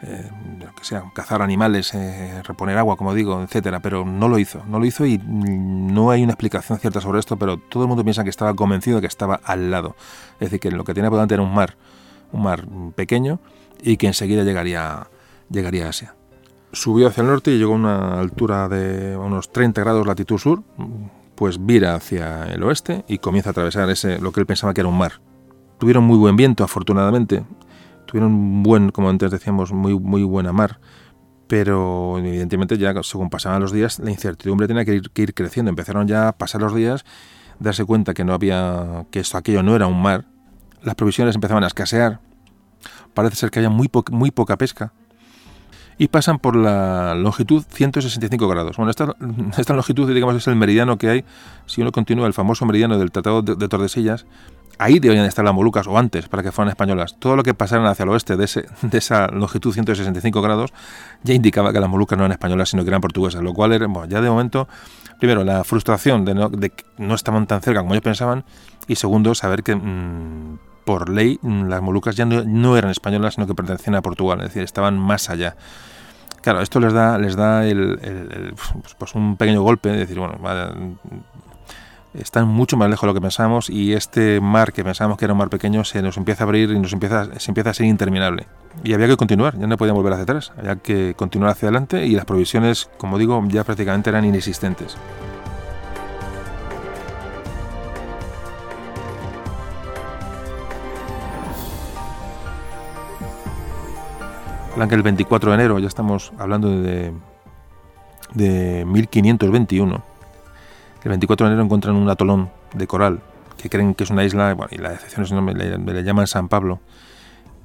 Eh, 0.04 0.30
que 0.78 0.84
sea, 0.84 1.04
cazar 1.12 1.42
animales, 1.42 1.92
eh, 1.96 2.44
reponer 2.44 2.78
agua, 2.78 2.98
como 2.98 3.16
digo, 3.16 3.42
etcétera, 3.42 3.80
pero 3.80 4.06
no 4.06 4.30
lo 4.30 4.38
hizo, 4.38 4.64
no 4.68 4.78
lo 4.78 4.86
hizo 4.86 5.08
y 5.08 5.18
no 5.18 6.12
hay 6.12 6.22
una 6.22 6.34
explicación 6.34 6.78
cierta 6.78 7.02
sobre 7.02 7.20
esto, 7.20 7.36
pero 7.38 7.58
todo 7.58 7.84
el 7.84 7.90
mundo 7.90 8.04
piensa 8.04 8.24
que 8.24 8.30
estaba 8.30 8.54
convencido 8.54 8.98
de 8.98 9.02
que 9.02 9.08
estaba 9.08 9.40
al 9.44 9.72
lado, 9.72 9.96
es 10.34 10.52
decir, 10.52 10.60
que 10.60 10.70
lo 10.70 10.84
que 10.84 10.94
tenía 10.94 11.10
por 11.10 11.18
delante 11.18 11.34
era 11.34 11.42
un 11.42 11.52
mar, 11.52 11.78
un 12.32 12.44
mar 12.44 12.68
pequeño 12.96 13.40
y 13.82 13.98
que 13.98 14.06
enseguida 14.06 14.44
llegaría, 14.44 15.08
llegaría 15.50 15.88
a 15.88 15.90
Asia. 15.90 16.14
Subió 16.74 17.08
hacia 17.08 17.22
el 17.22 17.28
norte 17.28 17.50
y 17.50 17.58
llegó 17.58 17.74
a 17.74 17.78
una 17.78 18.20
altura 18.20 18.70
de 18.70 19.18
unos 19.18 19.52
30 19.52 19.82
grados 19.82 20.06
latitud 20.06 20.38
sur, 20.38 20.62
pues 21.38 21.64
vira 21.64 21.94
hacia 21.94 22.46
el 22.46 22.64
oeste 22.64 23.06
y 23.08 23.20
comienza 23.20 23.52
a 23.52 23.52
atravesar 23.52 23.88
ese, 23.92 24.18
lo 24.18 24.32
que 24.32 24.40
él 24.40 24.48
pensaba 24.48 24.74
que 24.74 24.82
era 24.82 24.90
un 24.90 24.98
mar. 24.98 25.22
Tuvieron 25.78 26.04
muy 26.04 26.18
buen 26.18 26.36
viento, 26.36 26.64
afortunadamente, 26.64 27.46
tuvieron 28.08 28.64
buen, 28.64 28.90
como 28.90 29.08
antes 29.08 29.30
decíamos, 29.30 29.72
muy, 29.72 29.98
muy 30.00 30.24
buena 30.24 30.52
mar, 30.52 30.80
pero 31.46 32.18
evidentemente 32.18 32.80
ya 32.80 32.92
según 33.04 33.30
pasaban 33.30 33.62
los 33.62 33.72
días 33.72 34.00
la 34.00 34.10
incertidumbre 34.10 34.68
tenía 34.68 34.84
que 34.84 34.96
ir, 34.96 35.34
creciendo. 35.36 35.70
Empezaron 35.70 36.08
ya 36.08 36.30
a 36.30 36.32
pasar 36.36 36.60
los 36.60 36.74
días, 36.74 37.06
darse 37.60 37.86
cuenta 37.86 38.16
que 38.16 38.24
no 38.24 38.34
había, 38.34 39.06
que 39.12 39.20
esto 39.20 39.38
aquello 39.38 39.62
no 39.62 39.76
era 39.76 39.86
un 39.86 40.02
mar, 40.02 40.26
las 40.82 40.96
provisiones 40.96 41.36
empezaban 41.36 41.64
a 41.64 41.68
escasear, 41.68 42.20
parece 43.14 43.36
ser 43.36 43.52
que 43.52 43.60
haya 43.60 43.70
muy, 43.70 43.92
muy 44.10 44.32
poca 44.32 44.58
pesca, 44.58 44.92
y 45.98 46.08
pasan 46.08 46.40
por 46.40 46.56
la 46.56 47.16
longitud 47.16 47.64
165 47.70 48.48
grados. 48.48 48.78
Bueno, 48.78 48.92
esta, 48.92 49.16
esta, 49.58 49.74
longitud, 49.74 50.12
digamos, 50.14 50.36
es 50.36 50.48
el 50.48 50.56
meridiano 50.56 50.98
que 50.98 51.10
hay, 51.10 51.26
si 51.66 51.82
uno 51.82 51.92
continúa 51.92 52.28
el 52.28 52.34
famoso 52.34 52.66
meridiano 52.66 52.98
del 52.98 53.12
Tratado 53.12 53.42
de, 53.42 53.68
Tordesillas, 53.68 54.26
ahí 54.78 55.00
deberían 55.00 55.26
estar 55.26 55.44
las 55.44 55.54
Molucas, 55.54 55.88
o 55.88 55.98
antes, 55.98 56.28
para 56.28 56.44
que 56.44 56.52
fueran 56.52 56.70
españolas. 56.70 57.18
Todo 57.18 57.36
lo 57.36 57.44
que 57.44 57.54
pasaran 57.54 57.88
hacia 57.88 58.04
el 58.04 58.10
oeste 58.10 58.38
de, 58.38 58.46
esa 58.92 59.28
longitud 59.28 59.74
165 59.74 60.42
grados 60.42 60.72
ya 61.24 61.34
indicaba 61.34 61.74
que 61.74 61.80
las 61.80 61.90
Molucas 61.90 62.18
no 62.18 62.26
eran 62.26 62.34
españolas, 62.34 62.70
sino 62.70 62.84
que 62.84 62.90
eran 62.90 63.02
portuguesas, 63.02 63.42
lo 63.42 63.54
cual 63.54 63.74
era, 63.74 63.88
bueno, 63.88 64.08
ya 64.08 64.22
de 64.22 64.30
momento, 64.30 64.68
primero, 65.20 65.44
la 65.44 65.64
frustración 65.64 66.26
de, 66.26 66.36
no, 66.36 66.50
de 66.50 66.70
que 66.70 66.86
no 66.98 67.16
estaban 67.16 67.48
tan 67.48 67.62
cerca 67.62 67.82
como 67.82 67.94
ellos 67.94 68.04
pensaban, 68.04 68.44
y 68.88 68.96
segundo, 68.96 69.34
saber 69.34 69.64
que 69.64 69.76
mm, 69.76 70.60
por 70.88 71.10
ley 71.10 71.38
mm, 71.42 71.66
las 71.66 71.82
Molucas 71.82 72.16
ya 72.16 72.26
no, 72.26 72.78
eran 72.78 72.90
españolas, 72.90 73.34
sino 73.34 73.46
que 73.46 73.54
pertenecían 73.54 73.96
a 73.96 74.02
Portugal, 74.02 74.40
es 74.40 74.46
decir, 74.46 74.64
estaban 74.64 74.98
más 74.98 75.30
allá. 75.30 75.58
Claro, 76.42 76.62
esto 76.62 76.80
les 76.80 76.94
da, 76.94 77.18
les 77.18 77.36
da 77.36 77.66
el, 77.66 78.56
pues 78.98 79.14
un 79.14 79.36
pequeño 79.36 79.62
golpe, 79.62 79.92
es 79.92 79.98
decir, 79.98 80.18
bueno, 80.18 80.38
están 82.14 82.48
mucho 82.48 82.78
más 82.78 82.90
lejos 82.90 83.02
de 83.02 83.08
lo 83.08 83.14
que 83.14 83.20
pensamos 83.20 83.70
y 83.70 83.94
este 83.94 84.40
mar 84.40 84.72
que 84.72 84.86
pensábamos 84.86 85.18
que 85.18 85.26
era 85.26 85.34
un 85.34 85.40
mar 85.40 85.50
pequeño 85.50 85.84
se 85.84 86.02
nos 86.02 86.16
empieza 86.16 86.46
a 86.46 86.46
abrir 86.46 86.72
y 86.72 86.80
nos 86.80 86.94
empieza, 86.94 87.38
se 87.38 87.52
empieza 87.52 87.72
a 87.72 87.74
ser 87.74 87.86
interminable. 87.88 88.48
Y 88.82 88.94
había 88.94 89.08
que 89.08 89.18
continuar, 89.18 89.60
ya 89.60 89.68
no 89.68 89.76
podíamos 89.76 90.02
volver 90.02 90.14
hacia 90.14 90.24
atrás, 90.24 90.54
había 90.58 90.78
que 90.78 91.16
continuar 91.18 91.52
hacia 91.52 91.68
adelante 91.68 92.06
y 92.06 92.12
las 92.12 92.24
provisiones, 92.24 92.90
como 92.98 93.18
digo, 93.18 93.44
ya 93.50 93.66
prácticamente 93.66 94.10
eran 94.10 94.24
inexistentes. 94.24 94.96
El 104.84 105.04
24 105.04 105.52
de 105.52 105.56
enero, 105.56 105.80
ya 105.80 105.88
estamos 105.88 106.32
hablando 106.38 106.70
de, 106.70 107.12
de 108.34 108.86
1521. 108.86 110.04
El 111.04 111.10
24 111.10 111.46
de 111.46 111.52
enero 111.54 111.66
encuentran 111.66 111.96
un 111.96 112.10
atolón 112.10 112.50
de 112.74 112.88
coral 112.88 113.22
que 113.58 113.70
creen 113.70 113.96
que 113.96 114.04
es 114.04 114.10
una 114.12 114.24
isla, 114.24 114.56
y 114.72 114.78
la 114.78 114.94
excepción 114.94 115.24
es 115.24 115.32
nombre, 115.32 115.56
le, 115.56 116.04
llaman 116.04 116.28
San 116.28 116.48
Pablo. 116.48 116.80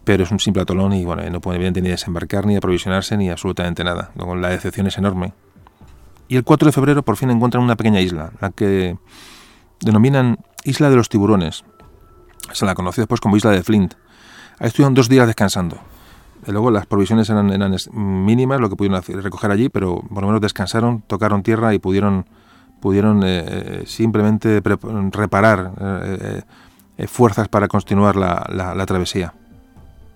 pero 0.04 0.24
es 0.24 0.30
un 0.30 0.40
simple 0.40 0.62
atolón 0.62 0.94
y 0.94 1.04
bueno, 1.04 1.22
no 1.30 1.40
puede 1.40 1.58
ni 1.58 1.88
desembarcar, 1.88 2.46
ni 2.46 2.56
aprovisionarse, 2.56 3.16
ni 3.16 3.30
absolutamente 3.30 3.84
nada. 3.84 4.10
La 4.16 4.48
decepción 4.48 4.86
es 4.86 4.96
enorme. 4.98 5.34
Y 6.28 6.36
el 6.36 6.44
4 6.44 6.66
de 6.66 6.72
febrero 6.72 7.02
por 7.02 7.16
fin 7.16 7.30
encuentran 7.30 7.62
una 7.62 7.76
pequeña 7.76 8.00
isla, 8.00 8.32
la 8.40 8.50
que 8.50 8.96
denominan 9.80 10.38
Isla 10.64 10.88
de 10.88 10.96
los 10.96 11.08
Tiburones. 11.08 11.64
Se 12.52 12.64
la 12.64 12.74
conoció 12.74 13.02
después 13.02 13.20
como 13.20 13.36
Isla 13.36 13.50
de 13.50 13.62
Flint. 13.62 13.94
Ahí 14.58 14.68
estuvieron 14.68 14.94
dos 14.94 15.08
días 15.08 15.26
descansando. 15.26 15.78
Luego 16.46 16.70
las 16.70 16.86
provisiones 16.86 17.30
eran, 17.30 17.76
mínimas, 17.92 18.60
lo 18.60 18.68
que 18.68 18.76
pudieron 18.76 19.02
recoger 19.02 19.50
allí, 19.50 19.68
pero 19.68 20.00
por 20.00 20.22
lo 20.22 20.28
menos 20.28 20.40
descansaron, 20.40 21.02
tocaron 21.06 21.42
tierra 21.42 21.74
y 21.74 21.78
pudieron, 21.78 22.26
pudieron 22.80 23.22
eh, 23.22 23.44
eh, 23.46 23.82
simplemente 23.86 24.62
reparar 25.10 25.72
eh, 25.80 27.06
fuerzas 27.06 27.48
para 27.48 27.68
continuar 27.68 28.16
la, 28.16 28.84
travesía. 28.86 29.34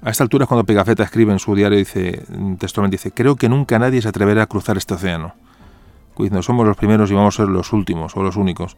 A 0.02 0.10
esta 0.10 0.24
altura 0.24 0.44
es 0.44 0.48
cuando 0.48 0.64
Pigafetta 0.64 1.02
escribe 1.02 1.32
en 1.32 1.38
su 1.38 1.54
diario, 1.54 1.78
dice, 1.78 2.24
textualmente 2.58 2.96
dice, 2.96 3.12
creo 3.12 3.36
que 3.36 3.48
nunca 3.48 3.78
nadie 3.78 4.02
se 4.02 4.08
atreverá 4.08 4.42
a 4.42 4.46
cruzar 4.46 4.76
este 4.76 4.94
océano. 4.94 5.34
No 6.18 6.42
somos 6.42 6.66
los 6.66 6.76
primeros 6.76 7.10
y 7.10 7.14
vamos 7.14 7.34
a 7.34 7.42
ser 7.42 7.48
los 7.48 7.72
últimos 7.72 8.16
o 8.16 8.22
los 8.22 8.36
únicos. 8.36 8.76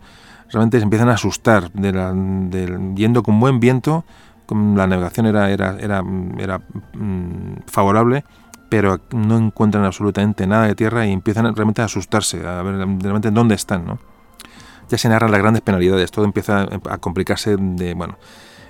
Realmente 0.50 0.78
se 0.78 0.84
empiezan 0.84 1.08
a 1.08 1.14
asustar 1.14 1.70
de, 1.72 2.92
yendo 2.96 3.22
con 3.22 3.38
buen 3.38 3.60
viento, 3.60 4.04
la 4.50 4.86
navegación 4.86 5.26
era, 5.26 5.50
era, 5.50 5.76
era, 5.78 6.02
era 6.38 6.58
mm, 6.94 7.62
favorable, 7.66 8.24
pero 8.68 9.00
no 9.12 9.38
encuentran 9.38 9.84
absolutamente 9.84 10.46
nada 10.46 10.66
de 10.66 10.74
tierra 10.74 11.06
y 11.06 11.12
empiezan 11.12 11.54
realmente 11.54 11.82
a 11.82 11.86
asustarse, 11.86 12.46
a 12.46 12.62
ver 12.62 12.76
realmente 12.76 13.30
dónde 13.30 13.54
están, 13.54 13.86
¿no? 13.86 13.98
Ya 14.88 14.96
se 14.96 15.08
narran 15.08 15.30
las 15.30 15.40
grandes 15.40 15.62
penalidades, 15.62 16.10
todo 16.10 16.24
empieza 16.24 16.66
a 16.88 16.98
complicarse 16.98 17.56
de, 17.58 17.92
bueno, 17.94 18.16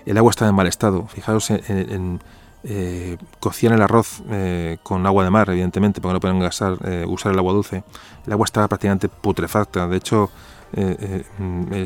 el 0.05 0.16
agua 0.18 0.31
está 0.31 0.49
en 0.49 0.55
mal 0.55 0.66
estado, 0.66 1.07
fijaos 1.07 1.51
en, 1.51 2.20
eh, 2.64 3.18
cocían 3.39 3.72
el 3.74 3.83
arroz 3.83 4.22
eh, 4.31 4.79
con 4.83 5.07
agua 5.07 5.22
de 5.22 5.31
mar, 5.31 5.49
evidentemente, 5.51 6.01
porque 6.01 6.14
no 6.14 6.20
pueden 6.20 6.43
eh, 6.43 7.05
usar 7.07 7.33
el 7.33 7.39
agua 7.39 7.53
dulce. 7.53 7.85
El 8.26 8.33
agua 8.33 8.45
estaba 8.45 8.66
prácticamente 8.66 9.09
putrefacta, 9.09 9.87
de 9.87 9.97
hecho, 9.97 10.31
eh, 10.72 11.24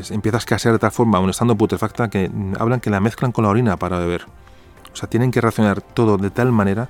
empieza 0.09 0.37
a 0.37 0.39
escasear 0.39 0.73
de 0.73 0.79
tal 0.79 0.91
forma, 0.91 1.17
aún 1.17 1.29
estando 1.29 1.55
putrefacta, 1.55 2.09
que 2.09 2.29
hablan 2.59 2.79
que 2.79 2.89
la 2.89 2.99
mezclan 2.99 3.31
con 3.31 3.43
la 3.43 3.49
orina 3.49 3.77
para 3.77 3.99
beber. 3.99 4.25
O 4.91 4.95
sea, 4.95 5.09
tienen 5.09 5.31
que 5.31 5.41
racionar 5.41 5.81
todo 5.81 6.17
de 6.17 6.29
tal 6.29 6.51
manera 6.51 6.89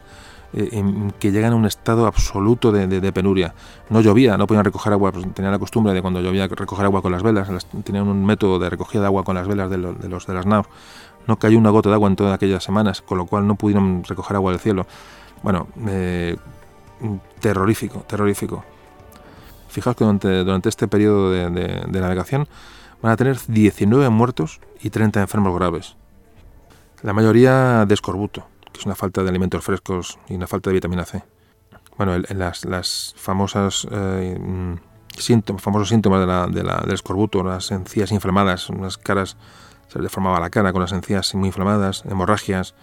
que 1.20 1.32
llegan 1.32 1.54
a 1.54 1.56
un 1.56 1.66
estado 1.66 2.06
absoluto 2.06 2.72
de, 2.72 3.12
penuria. 3.12 3.56
No 3.90 4.02
llovía, 4.02 4.38
no 4.38 4.46
podían 4.46 4.64
recoger 4.64 4.94
agua, 4.94 5.12
pues, 5.12 5.26
tenían 5.34 5.52
la 5.52 5.58
costumbre 5.58 5.94
de 5.94 6.02
cuando 6.04 6.22
llovía 6.22 6.48
recoger 6.48 6.86
agua 6.86 7.02
con 7.02 7.12
las 7.12 7.24
velas, 7.24 7.48
tenían 7.84 8.08
un 8.08 8.24
método 8.24 8.60
de 8.60 8.70
recogida 8.70 9.02
de 9.02 9.08
agua 9.08 9.24
con 9.24 9.36
las 9.36 9.48
velas 9.48 9.72
de, 9.72 9.78
los 9.78 10.28
de 10.28 10.34
las 10.34 10.46
naos 10.46 10.68
no 11.28 11.38
cayó 11.38 11.58
una 11.58 11.70
gota 11.70 11.90
de 11.90 11.96
agua 11.96 12.10
en 12.10 12.16
todas 12.16 12.34
aquellas 12.34 12.64
semanas, 12.64 13.02
con 13.02 13.18
lo 13.18 13.26
cual 13.26 13.48
no 13.48 13.56
pudieron 13.56 14.04
recoger 14.04 14.36
agua 14.36 14.52
del 14.52 14.60
cielo. 14.60 14.86
Bueno, 15.42 15.68
eh, 15.88 16.38
terrorífico, 17.40 18.00
terrorífico. 18.00 18.64
Fijaos 19.74 19.96
que 19.96 20.04
durante, 20.06 20.70
este 20.70 20.88
periodo 20.88 21.32
de, 21.32 21.50
navegación 21.90 22.48
van 23.02 23.12
a 23.12 23.18
tener 23.18 23.40
19 23.48 24.08
muertos 24.10 24.62
y 24.84 24.92
30 24.92 25.20
enfermos 25.20 25.56
graves. 25.56 25.98
La 27.02 27.12
mayoría 27.12 27.84
de 27.88 27.94
escorbuto, 27.96 28.46
que 28.72 28.80
es 28.80 28.86
una 28.86 28.94
falta 28.94 29.24
de 29.24 29.30
alimentos 29.30 29.64
frescos 29.64 30.20
y 30.30 30.36
una 30.36 30.46
falta 30.46 30.70
de 30.70 30.76
vitamina 30.76 31.06
C. 31.06 31.24
Bueno, 31.98 32.14
en 32.14 32.38
las, 32.38 33.16
famosas 33.18 33.88
eh, 33.90 34.78
síntomas, 35.18 35.64
famosos 35.64 35.90
síntomas 35.90 36.20
de 36.54 36.64
la, 36.64 36.78
del 36.78 36.94
escorbuto, 36.94 37.44
las 37.44 37.72
encías 37.72 38.12
inflamadas, 38.12 38.70
unas 38.70 39.00
caras 39.00 39.38
se 39.88 39.98
les 39.98 40.04
deformaba 40.04 40.40
la 40.40 40.52
cara 40.52 40.72
con 40.72 40.84
las 40.84 40.92
encías 40.92 41.34
muy 41.34 41.48
inflamadas, 41.48 42.04
hemorragias, 42.06 42.76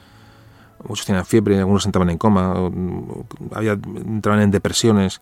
muchos 0.83 1.07
tenían 1.07 1.25
fiebre, 1.25 1.57
algunos 1.57 1.87
entraban 1.87 2.11
en 2.11 2.19
coma, 2.19 2.69
había, 3.53 3.75
entraban 3.75 4.43
en 4.43 4.51
depresiones, 4.51 5.21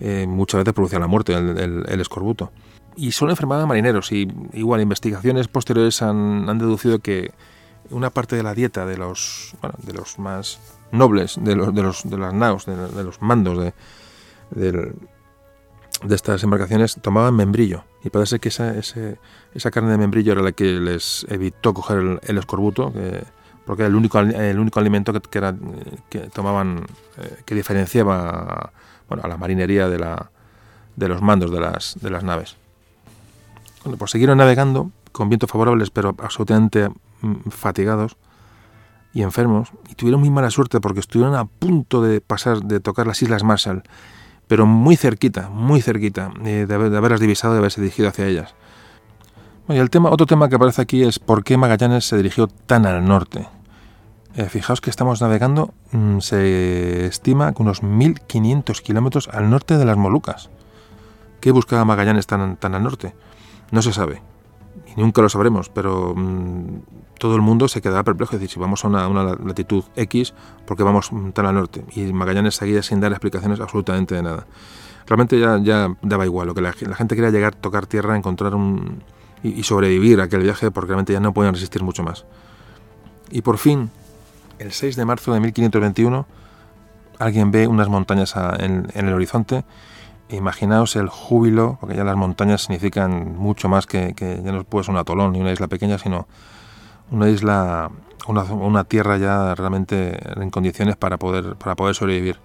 eh, 0.00 0.26
muchas 0.26 0.60
veces 0.60 0.74
producía 0.74 0.98
la 0.98 1.06
muerte 1.06 1.34
el, 1.34 2.00
escorbuto. 2.00 2.50
Y 2.96 3.12
son 3.12 3.30
enfermedades 3.30 3.68
marineros 3.68 4.10
y 4.12 4.28
igual 4.52 4.80
investigaciones 4.80 5.48
posteriores 5.48 6.02
han, 6.02 6.46
deducido 6.58 6.98
que 6.98 7.32
una 7.90 8.10
parte 8.10 8.36
de 8.36 8.42
la 8.42 8.54
dieta 8.54 8.86
de 8.86 8.96
los, 8.96 9.54
de 9.78 9.92
los 9.92 10.18
más 10.18 10.58
nobles, 10.92 11.38
de 11.40 11.54
los, 11.54 11.74
de 11.74 11.82
los 11.82 12.08
de 12.08 12.18
las 12.18 12.34
naos, 12.34 12.66
de, 12.66 13.04
los 13.04 13.22
mandos 13.22 13.72
de, 14.50 14.92
de 16.04 16.14
estas 16.14 16.42
embarcaciones 16.42 16.96
tomaban 17.00 17.34
membrillo 17.34 17.84
y 18.02 18.10
parece 18.10 18.38
que 18.38 18.48
esa, 18.48 18.74
esa 18.76 19.70
carne 19.70 19.90
de 19.90 19.98
membrillo 19.98 20.32
era 20.32 20.42
la 20.42 20.52
que 20.52 20.64
les 20.64 21.26
evitó 21.28 21.74
coger 21.74 22.20
el, 22.22 22.38
escorbuto, 22.38 22.92
porque 23.66 23.82
era 23.82 23.88
el 23.88 23.94
único, 23.94 24.18
el 24.18 24.58
único 24.58 24.80
alimento 24.80 25.12
que, 25.12 25.20
que 26.08 26.18
tomaban, 26.30 26.86
eh, 27.18 27.42
que 27.44 27.54
diferenciaba 27.54 28.72
bueno, 29.10 29.22
a 29.24 29.28
la 29.28 29.36
marinería 29.36 29.90
de, 29.90 29.98
la, 29.98 30.30
de 30.96 31.08
los 31.08 31.20
mandos 31.20 31.50
de 31.50 31.60
las, 31.60 31.98
de 32.00 32.08
las 32.08 32.24
naves. 32.24 32.56
Bueno, 33.84 33.98
pues 33.98 34.12
siguieron 34.12 34.38
navegando 34.38 34.90
con 35.12 35.28
vientos 35.28 35.50
favorables, 35.50 35.90
pero 35.90 36.16
absolutamente 36.18 36.88
mm, 37.20 37.50
fatigados 37.50 38.16
y 39.12 39.20
enfermos, 39.22 39.68
y 39.90 39.94
tuvieron 39.96 40.20
muy 40.20 40.30
mala 40.30 40.50
suerte 40.50 40.80
porque 40.80 41.00
estuvieron 41.00 41.34
a 41.34 41.44
punto 41.44 42.00
de 42.00 42.22
pasar, 42.22 42.62
de 42.62 42.80
tocar 42.80 43.06
las 43.06 43.20
Islas 43.20 43.44
Marshall 43.44 43.82
pero 44.50 44.66
muy 44.66 44.96
cerquita, 44.96 45.48
muy 45.48 45.80
cerquita 45.80 46.32
eh, 46.44 46.66
de, 46.66 46.74
haberlas 46.74 47.20
divisado, 47.20 47.52
de 47.52 47.60
haberse 47.60 47.80
dirigido 47.80 48.08
hacia 48.08 48.26
ellas. 48.26 48.52
y 49.68 49.76
el 49.76 49.90
tema, 49.90 50.10
otro 50.10 50.26
tema 50.26 50.48
que 50.48 50.56
aparece 50.56 50.82
aquí 50.82 51.04
es 51.04 51.20
por 51.20 51.44
qué 51.44 51.56
Magallanes 51.56 52.04
se 52.04 52.16
dirigió 52.16 52.48
tan 52.48 52.84
al 52.84 53.04
norte. 53.04 53.46
Eh, 54.36 54.48
fijaos 54.48 54.80
que 54.80 54.90
estamos 54.90 55.20
navegando, 55.20 55.74
mm, 55.92 56.20
se 56.20 57.06
estima 57.06 57.52
que 57.52 57.62
unos 57.62 57.82
1500 57.82 58.80
kilómetros 58.80 59.28
al 59.28 59.50
norte 59.50 59.76
de 59.76 59.84
las 59.84 59.96
Molucas. 59.96 60.50
¿Qué 61.40 61.50
buscaba 61.50 61.84
Magallanes 61.84 62.26
tan, 62.26 62.56
tan 62.56 62.74
al 62.74 62.82
norte? 62.82 63.14
No 63.72 63.82
se 63.82 63.92
sabe 63.92 64.22
y 64.96 65.00
nunca 65.00 65.22
lo 65.22 65.28
sabremos, 65.28 65.68
pero 65.68 66.14
mm, 66.14 66.82
todo 67.18 67.36
el 67.36 67.42
mundo 67.42 67.68
se 67.68 67.80
quedará 67.80 68.02
perplejo. 68.04 68.34
Es 68.34 68.40
decir, 68.40 68.54
si 68.54 68.60
vamos 68.60 68.84
a 68.84 68.88
una, 68.88 69.36
latitud 69.44 69.84
X, 69.96 70.34
¿por 70.66 70.76
qué 70.76 70.82
vamos 70.82 71.10
tan 71.32 71.46
al 71.46 71.54
norte? 71.54 71.84
Y 71.94 72.12
Magallanes 72.12 72.56
seguía 72.56 72.82
sin 72.82 73.00
dar 73.00 73.12
explicaciones 73.12 73.60
absolutamente 73.60 74.14
de 74.14 74.22
nada. 74.22 74.46
Realmente 75.06 75.38
ya, 75.40 75.96
daba 76.02 76.24
igual, 76.24 76.48
lo 76.48 76.54
que 76.54 76.60
la, 76.60 76.72
gente 76.72 77.16
quería 77.16 77.30
llegar, 77.30 77.54
tocar 77.54 77.86
tierra, 77.86 78.16
encontrar 78.16 78.54
un... 78.54 79.02
y, 79.42 79.62
sobrevivir 79.64 80.20
a 80.20 80.24
aquel 80.24 80.42
viaje, 80.42 80.70
porque 80.70 80.88
realmente 80.88 81.12
ya 81.12 81.20
no 81.20 81.32
podían 81.32 81.54
resistir 81.54 81.82
mucho 81.82 82.02
más. 82.02 82.26
Y 83.30 83.42
por 83.42 83.58
fin, 83.58 83.90
el 84.60 84.72
6 84.72 84.96
de 84.96 85.04
marzo 85.04 85.32
de 85.32 85.40
1521, 85.40 86.26
alguien 87.18 87.50
ve 87.50 87.66
unas 87.66 87.88
montañas 87.88 88.34
en 88.36 88.88
el 88.94 89.12
horizonte 89.12 89.64
imaginaos 90.36 90.96
el 90.96 91.08
júbilo, 91.08 91.78
porque 91.80 91.96
ya 91.96 92.04
las 92.04 92.16
montañas 92.16 92.62
significan 92.62 93.36
mucho 93.36 93.68
más 93.68 93.86
que, 93.86 94.14
ya 94.18 94.52
no 94.52 94.64
puede 94.64 94.84
ser 94.84 94.92
un 94.92 94.98
atolón 94.98 95.32
ni 95.32 95.40
una 95.40 95.52
isla 95.52 95.68
pequeña, 95.68 95.98
sino 95.98 96.26
una 97.10 97.28
isla, 97.28 97.90
una, 98.26 98.84
tierra 98.84 99.18
ya 99.18 99.54
realmente 99.54 100.18
en 100.40 100.50
condiciones 100.50 100.96
para 100.96 101.18
poder, 101.18 101.56
para 101.56 101.74
poder 101.74 101.94
sobrevivir. 101.94 102.36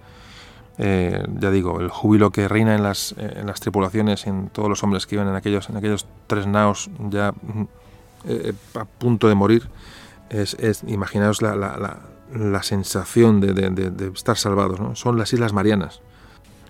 Eh, 0.78 1.24
ya 1.38 1.50
digo, 1.50 1.80
el 1.80 1.88
júbilo 1.88 2.30
que 2.30 2.48
reina 2.48 2.74
en 2.74 2.82
las, 2.82 3.14
en 3.16 3.46
las 3.46 3.60
tripulaciones, 3.60 4.26
en 4.26 4.48
todos 4.48 4.68
los 4.68 4.82
hombres 4.82 5.06
que 5.06 5.14
iban 5.14 5.28
en 5.28 5.34
aquellos, 5.34 5.70
en 5.70 5.76
aquellos 5.76 6.06
tres 6.26 6.46
naos 6.46 6.90
ya 7.08 7.32
eh, 8.26 8.52
a 8.74 8.84
punto 8.84 9.28
de 9.28 9.34
morir, 9.34 9.68
es, 10.30 10.82
imaginaos 10.86 11.42
la, 11.42 11.56
la, 11.56 12.62
sensación 12.62 13.40
de, 13.40 13.52
de, 13.52 14.06
estar 14.08 14.36
salvados. 14.36 14.80
¿no? 14.80 14.94
Son 14.96 15.18
las 15.18 15.32
Islas 15.32 15.52
Marianas 15.52 16.00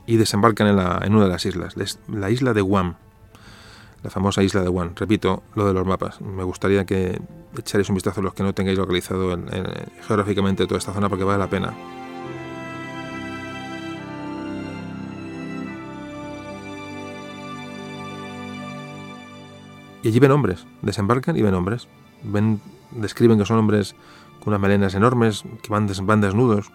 y 0.07 0.17
desembarcan 0.17 0.69
en, 0.69 0.77
la, 0.77 1.01
en 1.03 1.15
una 1.15 1.25
de 1.25 1.31
las 1.31 1.45
islas, 1.47 1.75
la 2.09 2.31
isla 2.31 2.55
de 2.55 2.61
Guam, 2.61 2.95
la 4.03 4.11
famosa 4.11 4.43
isla 4.43 4.63
de 4.63 4.69
Guam. 4.69 4.93
Repito 4.95 5.43
lo 5.55 5.67
de 5.67 5.75
los 5.75 5.87
mapas. 5.87 6.21
Me 6.21 6.45
gustaría 6.45 6.85
que 6.85 7.21
echaréis 7.59 7.89
un 7.89 7.97
vistazo 7.97 8.21
a 8.21 8.25
los 8.25 8.35
que 8.35 8.43
no 8.43 8.55
tengáis 8.55 8.79
localizado 8.79 9.37
geográficamente 10.07 10.67
toda 10.67 10.79
esta 10.79 10.93
zona 10.93 11.09
porque 11.09 11.25
vale 11.25 11.39
la 11.39 11.51
pena. 11.51 11.75
Y 20.03 20.09
allí 20.09 20.21
ven 20.21 20.31
hombres, 20.31 20.65
desembarcan 20.83 21.37
y 21.37 21.43
ven 21.43 21.55
hombres. 21.55 21.89
Ven, 22.23 22.61
describen 22.91 23.39
que 23.39 23.45
son 23.45 23.59
hombres 23.59 23.95
con 24.41 24.49
unas 24.49 24.61
melenas 24.61 24.95
enormes, 24.95 25.45
que 25.63 25.69
van, 25.69 25.89
van 26.03 26.21
desnudos. 26.21 26.71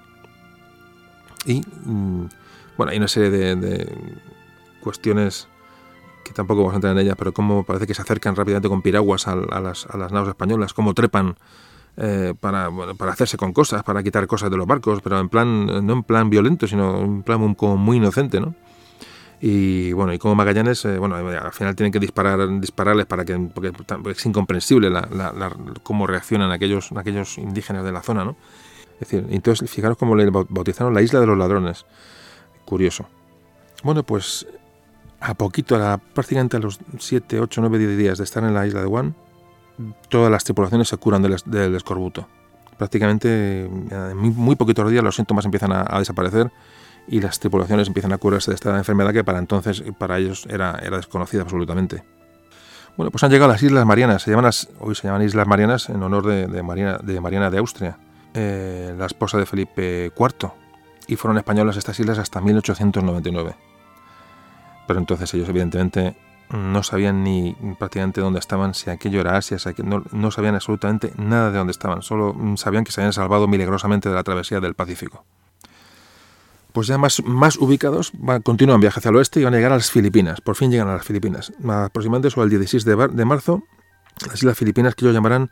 Y 1.45 1.61
mm, 1.61 2.29
bueno, 2.77 2.91
hay 2.91 2.97
una 2.97 3.07
serie 3.07 3.29
de, 3.29 3.87
cuestiones 4.81 5.47
que 6.25 6.33
tampoco 6.33 6.61
vamos 6.61 6.73
a 6.73 6.77
entrar 6.77 6.93
en 6.93 6.99
ellas, 6.99 7.15
pero 7.17 7.33
cómo 7.33 7.63
parece 7.63 7.87
que 7.87 7.93
se 7.93 8.01
acercan 8.01 8.35
rápidamente 8.35 8.69
con 8.69 8.81
piraguas 8.81 9.27
a, 9.27 9.35
las, 9.35 9.87
a 9.87 9.97
naves 9.97 10.29
españolas, 10.29 10.73
cómo 10.73 10.93
trepan 10.93 11.35
eh, 11.97 12.33
para, 12.39 12.69
para 12.97 13.11
hacerse 13.11 13.37
con 13.37 13.53
cosas, 13.53 13.83
para 13.83 14.01
quitar 14.03 14.25
cosas 14.27 14.49
de 14.49 14.57
los 14.57 14.67
barcos, 14.67 15.01
pero 15.01 15.19
en 15.19 15.29
plan, 15.29 15.85
no 15.85 15.93
en 15.93 16.03
plan 16.03 16.29
violento, 16.29 16.67
sino 16.67 16.99
en 16.99 17.23
plan 17.23 17.53
como 17.55 17.77
muy 17.77 17.97
inocente, 17.97 18.39
¿no? 18.39 18.55
Y 19.43 19.91
bueno, 19.93 20.13
y 20.13 20.19
como 20.19 20.35
Magallanes, 20.35 20.85
eh, 20.85 20.99
bueno, 20.99 21.15
al 21.15 21.51
final 21.51 21.75
tienen 21.75 21.91
que 21.91 21.99
disparar, 21.99 22.47
dispararles 22.59 23.07
para 23.07 23.25
que, 23.25 23.35
porque 23.37 23.71
es 24.11 24.25
incomprensible 24.25 24.89
la, 24.91 25.51
cómo 25.81 26.05
reaccionan 26.05 26.51
aquellos, 26.51 26.91
aquellos 26.91 27.39
indígenas 27.39 27.83
de 27.83 27.91
la 27.91 28.03
zona, 28.03 28.23
¿no? 28.23 28.35
Es 28.93 29.09
decir, 29.09 29.25
entonces 29.31 29.67
fijaros 29.69 29.97
cómo 29.97 30.15
le 30.15 30.29
bautizaron 30.29 30.93
la 30.93 31.01
isla 31.01 31.19
de 31.19 31.25
los 31.25 31.35
ladrones. 31.35 31.87
Curioso. 32.65 33.07
Bueno, 33.83 34.03
pues 34.03 34.45
a 35.19 35.33
poquito, 35.33 35.75
a 35.75 35.97
prácticamente 35.97 36.57
a 36.57 36.59
los 36.59 36.79
7, 36.99 37.39
8, 37.39 37.61
9, 37.61 37.79
10 37.79 37.97
días 37.97 38.17
de 38.19 38.23
estar 38.23 38.43
en 38.43 38.53
la 38.53 38.67
isla 38.67 38.81
de 38.81 38.85
Guam, 38.85 39.15
todas 40.09 40.31
las 40.31 40.43
tripulaciones 40.43 40.87
se 40.87 40.97
curan 40.97 41.23
del, 41.23 41.75
escorbuto. 41.75 42.27
Prácticamente 42.77 43.65
en 43.65 44.17
muy, 44.17 44.55
poquitos 44.55 44.89
días 44.91 45.03
los 45.03 45.15
síntomas 45.15 45.45
empiezan 45.45 45.71
a, 45.71 45.97
desaparecer 45.97 46.51
y 47.07 47.21
las 47.21 47.39
tripulaciones 47.39 47.87
empiezan 47.87 48.13
a 48.13 48.17
curarse 48.17 48.51
de 48.51 48.55
esta 48.55 48.77
enfermedad 48.77 49.13
que 49.13 49.23
para 49.23 49.39
entonces, 49.39 49.83
para 49.97 50.17
ellos, 50.17 50.45
era, 50.49 50.79
era 50.81 50.97
desconocida 50.97 51.41
absolutamente. 51.41 52.03
Bueno, 52.97 53.11
pues 53.11 53.23
han 53.23 53.31
llegado 53.31 53.49
a 53.49 53.53
las 53.53 53.63
Islas 53.63 53.85
Marianas. 53.85 54.21
Se 54.23 54.31
llaman 54.31 54.51
hoy 54.79 54.95
se 54.95 55.07
llaman 55.07 55.21
Islas 55.23 55.47
Marianas 55.47 55.89
en 55.89 56.03
honor 56.03 56.25
de, 56.25 56.63
Mariana, 56.63 56.99
de 57.01 57.19
Mariana 57.21 57.49
de 57.49 57.57
Austria, 57.57 57.97
eh, 58.33 58.93
la 58.97 59.05
esposa 59.05 59.37
de 59.37 59.45
Felipe 59.45 60.11
IV. 60.17 60.51
Y 61.07 61.15
fueron 61.15 61.37
españolas 61.37 61.77
estas 61.77 61.99
islas 61.99 62.19
hasta 62.19 62.41
1899. 62.41 63.55
Pero 64.87 64.99
entonces 64.99 65.33
ellos, 65.33 65.49
evidentemente, 65.49 66.15
no 66.49 66.83
sabían 66.83 67.23
ni 67.23 67.55
prácticamente 67.79 68.21
dónde 68.21 68.39
estaban, 68.39 68.73
si 68.73 68.89
aquello 68.89 69.21
era 69.21 69.37
Asia, 69.37 69.57
no, 69.83 70.03
no 70.11 70.31
sabían 70.31 70.55
absolutamente 70.55 71.13
nada 71.17 71.51
de 71.51 71.57
dónde 71.57 71.71
estaban, 71.71 72.01
solo 72.01 72.35
sabían 72.57 72.83
que 72.83 72.91
se 72.91 73.01
habían 73.01 73.13
salvado 73.13 73.47
milagrosamente 73.47 74.09
de 74.09 74.15
la 74.15 74.23
travesía 74.23 74.59
del 74.59 74.73
Pacífico. 74.73 75.25
Pues 76.73 76.87
ya 76.87 76.97
más, 76.97 77.23
más 77.25 77.57
ubicados, 77.57 78.11
continúan 78.43 78.79
viaje 78.79 78.99
hacia 78.99 79.09
el 79.09 79.15
oeste 79.15 79.39
y 79.39 79.43
van 79.43 79.53
a 79.53 79.57
llegar 79.57 79.71
a 79.71 79.77
las 79.77 79.91
Filipinas. 79.91 80.41
Por 80.41 80.55
fin 80.55 80.71
llegan 80.71 80.87
a 80.87 80.93
las 80.93 81.05
Filipinas. 81.05 81.51
Aproximadamente 81.67 82.29
sobre 82.29 82.45
el 82.45 82.49
16 82.51 82.85
de, 82.85 83.07
de 83.07 83.25
marzo, 83.25 83.63
las 84.25 84.35
Islas 84.35 84.57
Filipinas 84.57 84.95
que 84.95 85.05
ellos 85.05 85.13
llamarán 85.13 85.51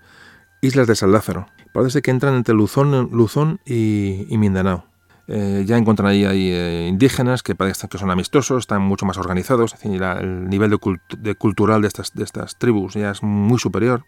Islas 0.61 0.88
de 0.88 0.95
San 0.95 1.11
Lázaro. 1.11 1.47
Parece 1.74 2.01
que 2.01 2.11
entran 2.11 2.36
entre 2.36 2.55
Luzón, 2.55 3.09
Luzón 3.11 3.59
y 3.65 4.26
Mindanao. 4.38 4.89
Eh, 5.32 5.63
ya 5.67 5.78
encuentran 5.78 6.09
ahí, 6.09 6.24
eh, 6.26 6.88
indígenas 6.89 7.43
que 7.43 7.53
parecen 7.53 7.88
que 7.88 7.99
son 7.99 8.09
amistosos, 8.09 8.61
están 8.61 8.82
mucho 8.82 9.05
más 9.05 9.20
organizados, 9.20 9.76
el 9.84 10.49
nivel 10.49 10.72
de, 10.72 11.36
cultural 11.36 11.84
de 11.84 11.88
estas, 11.88 12.15
de 12.15 12.24
estas 12.24 12.57
tribus 12.57 12.95
ya 12.95 13.11
es 13.11 13.22
muy 13.22 13.59
superior. 13.59 14.05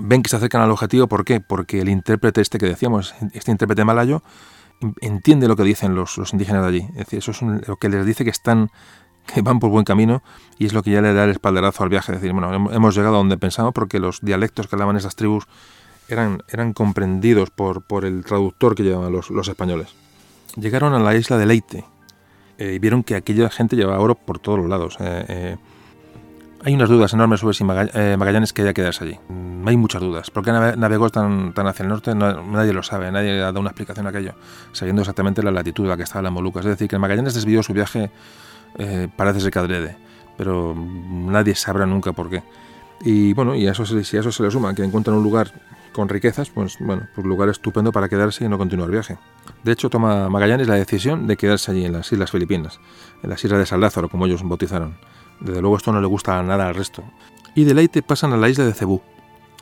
Ven 0.00 0.22
que 0.22 0.30
se 0.30 0.36
acercan 0.36 0.62
al 0.62 0.70
objetivo, 0.70 1.08
¿por 1.08 1.24
qué? 1.24 1.40
Porque 1.40 1.80
el 1.80 1.88
intérprete 1.88 2.40
este 2.40 2.58
que 2.58 2.66
decíamos, 2.66 3.12
este 3.32 3.50
intérprete 3.50 3.84
malayo, 3.84 4.22
entiende 5.00 5.48
lo 5.48 5.56
que 5.56 5.62
dicen 5.62 5.94
los, 5.94 6.18
indígenas 6.32 6.62
de 6.62 6.68
allí. 6.68 6.86
Es 6.90 7.06
decir, 7.06 7.18
eso 7.18 7.30
es 7.30 7.42
lo 7.42 7.76
que 7.76 7.88
les 7.88 8.04
dice 8.06 8.24
que 8.24 8.30
están 8.30 8.70
que 9.26 9.40
van 9.40 9.60
por 9.60 9.70
buen 9.70 9.84
camino 9.84 10.22
y 10.58 10.66
es 10.66 10.72
lo 10.72 10.82
que 10.82 10.90
ya 10.90 11.00
le 11.00 11.14
da 11.14 11.24
el 11.24 11.30
espaldarazo 11.30 11.84
al 11.84 11.88
viaje. 11.88 12.12
Es 12.12 12.20
decir, 12.20 12.32
bueno, 12.32 12.70
hemos 12.72 12.94
llegado 12.94 13.14
a 13.14 13.18
donde 13.18 13.38
pensamos 13.38 13.72
porque 13.72 14.00
los 14.00 14.20
dialectos 14.20 14.66
que 14.66 14.74
hablaban 14.74 14.96
esas 14.96 15.14
tribus 15.14 15.46
eran, 16.08 16.42
eran 16.48 16.72
comprendidos 16.72 17.50
por, 17.50 17.82
por 17.82 18.04
el 18.04 18.24
traductor 18.24 18.74
que 18.74 18.82
llevaban 18.82 19.12
los, 19.12 19.30
los 19.30 19.48
españoles. 19.48 19.94
Llegaron 20.56 20.92
a 20.94 20.98
la 20.98 21.14
isla 21.14 21.38
de 21.38 21.46
Leite 21.46 21.84
eh, 22.58 22.74
y 22.74 22.78
vieron 22.78 23.02
que 23.02 23.14
aquella 23.14 23.48
gente 23.48 23.76
llevaba 23.76 24.00
oro 24.00 24.14
por 24.14 24.38
todos 24.38 24.58
los 24.58 24.68
lados. 24.68 24.96
Eh, 25.00 25.24
eh, 25.28 25.56
hay 26.64 26.74
unas 26.74 26.88
dudas 26.88 27.12
enormes 27.12 27.40
sobre 27.40 27.54
si 27.54 27.64
Magallanes 27.64 28.52
quería 28.52 28.72
quedarse 28.72 29.04
allí. 29.04 29.18
Mm, 29.28 29.66
hay 29.66 29.76
muchas 29.76 30.00
dudas. 30.00 30.30
¿Por 30.30 30.44
qué 30.44 30.52
navegó 30.52 31.10
tan, 31.10 31.52
tan 31.52 31.66
hacia 31.66 31.82
el 31.82 31.88
norte? 31.88 32.14
nadie 32.14 32.72
lo 32.72 32.82
sabe, 32.82 33.10
nadie 33.10 33.40
ha 33.40 33.46
dado 33.46 33.60
una 33.60 33.70
explicación 33.70 34.06
a 34.06 34.10
aquello, 34.10 34.34
sabiendo 34.72 35.02
exactamente 35.02 35.42
la 35.42 35.50
latitud 35.50 35.86
a 35.86 35.90
la 35.90 35.96
que 35.96 36.04
estaba 36.04 36.22
la 36.22 36.30
Molucas. 36.30 36.64
Es 36.64 36.70
decir, 36.70 36.88
que 36.88 36.98
Magallanes 36.98 37.34
desvió 37.34 37.62
su 37.62 37.72
viaje, 37.72 38.10
parece 39.16 39.40
ser 39.40 39.50
que 39.50 39.58
adrede, 39.58 39.96
pero 40.36 40.74
nadie 40.74 41.54
sabrá 41.54 41.86
nunca 41.86 42.12
por 42.12 42.30
qué. 42.30 42.42
Y 43.04 43.32
bueno, 43.32 43.54
y 43.56 43.66
eso, 43.66 43.84
si 43.84 44.16
a 44.16 44.20
eso 44.20 44.30
se 44.30 44.42
le 44.42 44.50
suma 44.50 44.74
que 44.74 44.84
encuentran 44.84 45.16
un 45.16 45.24
lugar 45.24 45.52
con 45.92 46.08
riquezas, 46.08 46.50
pues 46.50 46.76
bueno, 46.78 47.08
pues 47.14 47.26
lugar 47.26 47.48
estupendo 47.48 47.92
para 47.92 48.08
quedarse 48.08 48.44
y 48.44 48.48
no 48.48 48.56
continuar 48.56 48.88
el 48.88 48.92
viaje. 48.92 49.18
De 49.62 49.72
hecho, 49.72 49.90
toma 49.90 50.28
Magallanes 50.28 50.68
la 50.68 50.76
decisión 50.76 51.26
de 51.26 51.36
quedarse 51.36 51.72
allí 51.72 51.84
en 51.84 51.92
las 51.92 52.10
Islas 52.12 52.30
Filipinas, 52.30 52.80
en 53.22 53.30
las 53.30 53.44
Islas 53.44 53.58
de 53.58 53.66
San 53.66 53.80
Lázaro, 53.80 54.08
como 54.08 54.26
ellos 54.26 54.42
bautizaron. 54.44 54.96
Desde 55.40 55.60
luego 55.60 55.76
esto 55.76 55.92
no 55.92 56.00
le 56.00 56.06
gusta 56.06 56.42
nada 56.42 56.68
al 56.68 56.74
resto. 56.74 57.02
Y 57.54 57.64
de 57.64 57.74
Leite 57.74 58.02
pasan 58.02 58.32
a 58.32 58.36
la 58.36 58.48
isla 58.48 58.64
de 58.64 58.72
Cebú, 58.72 59.02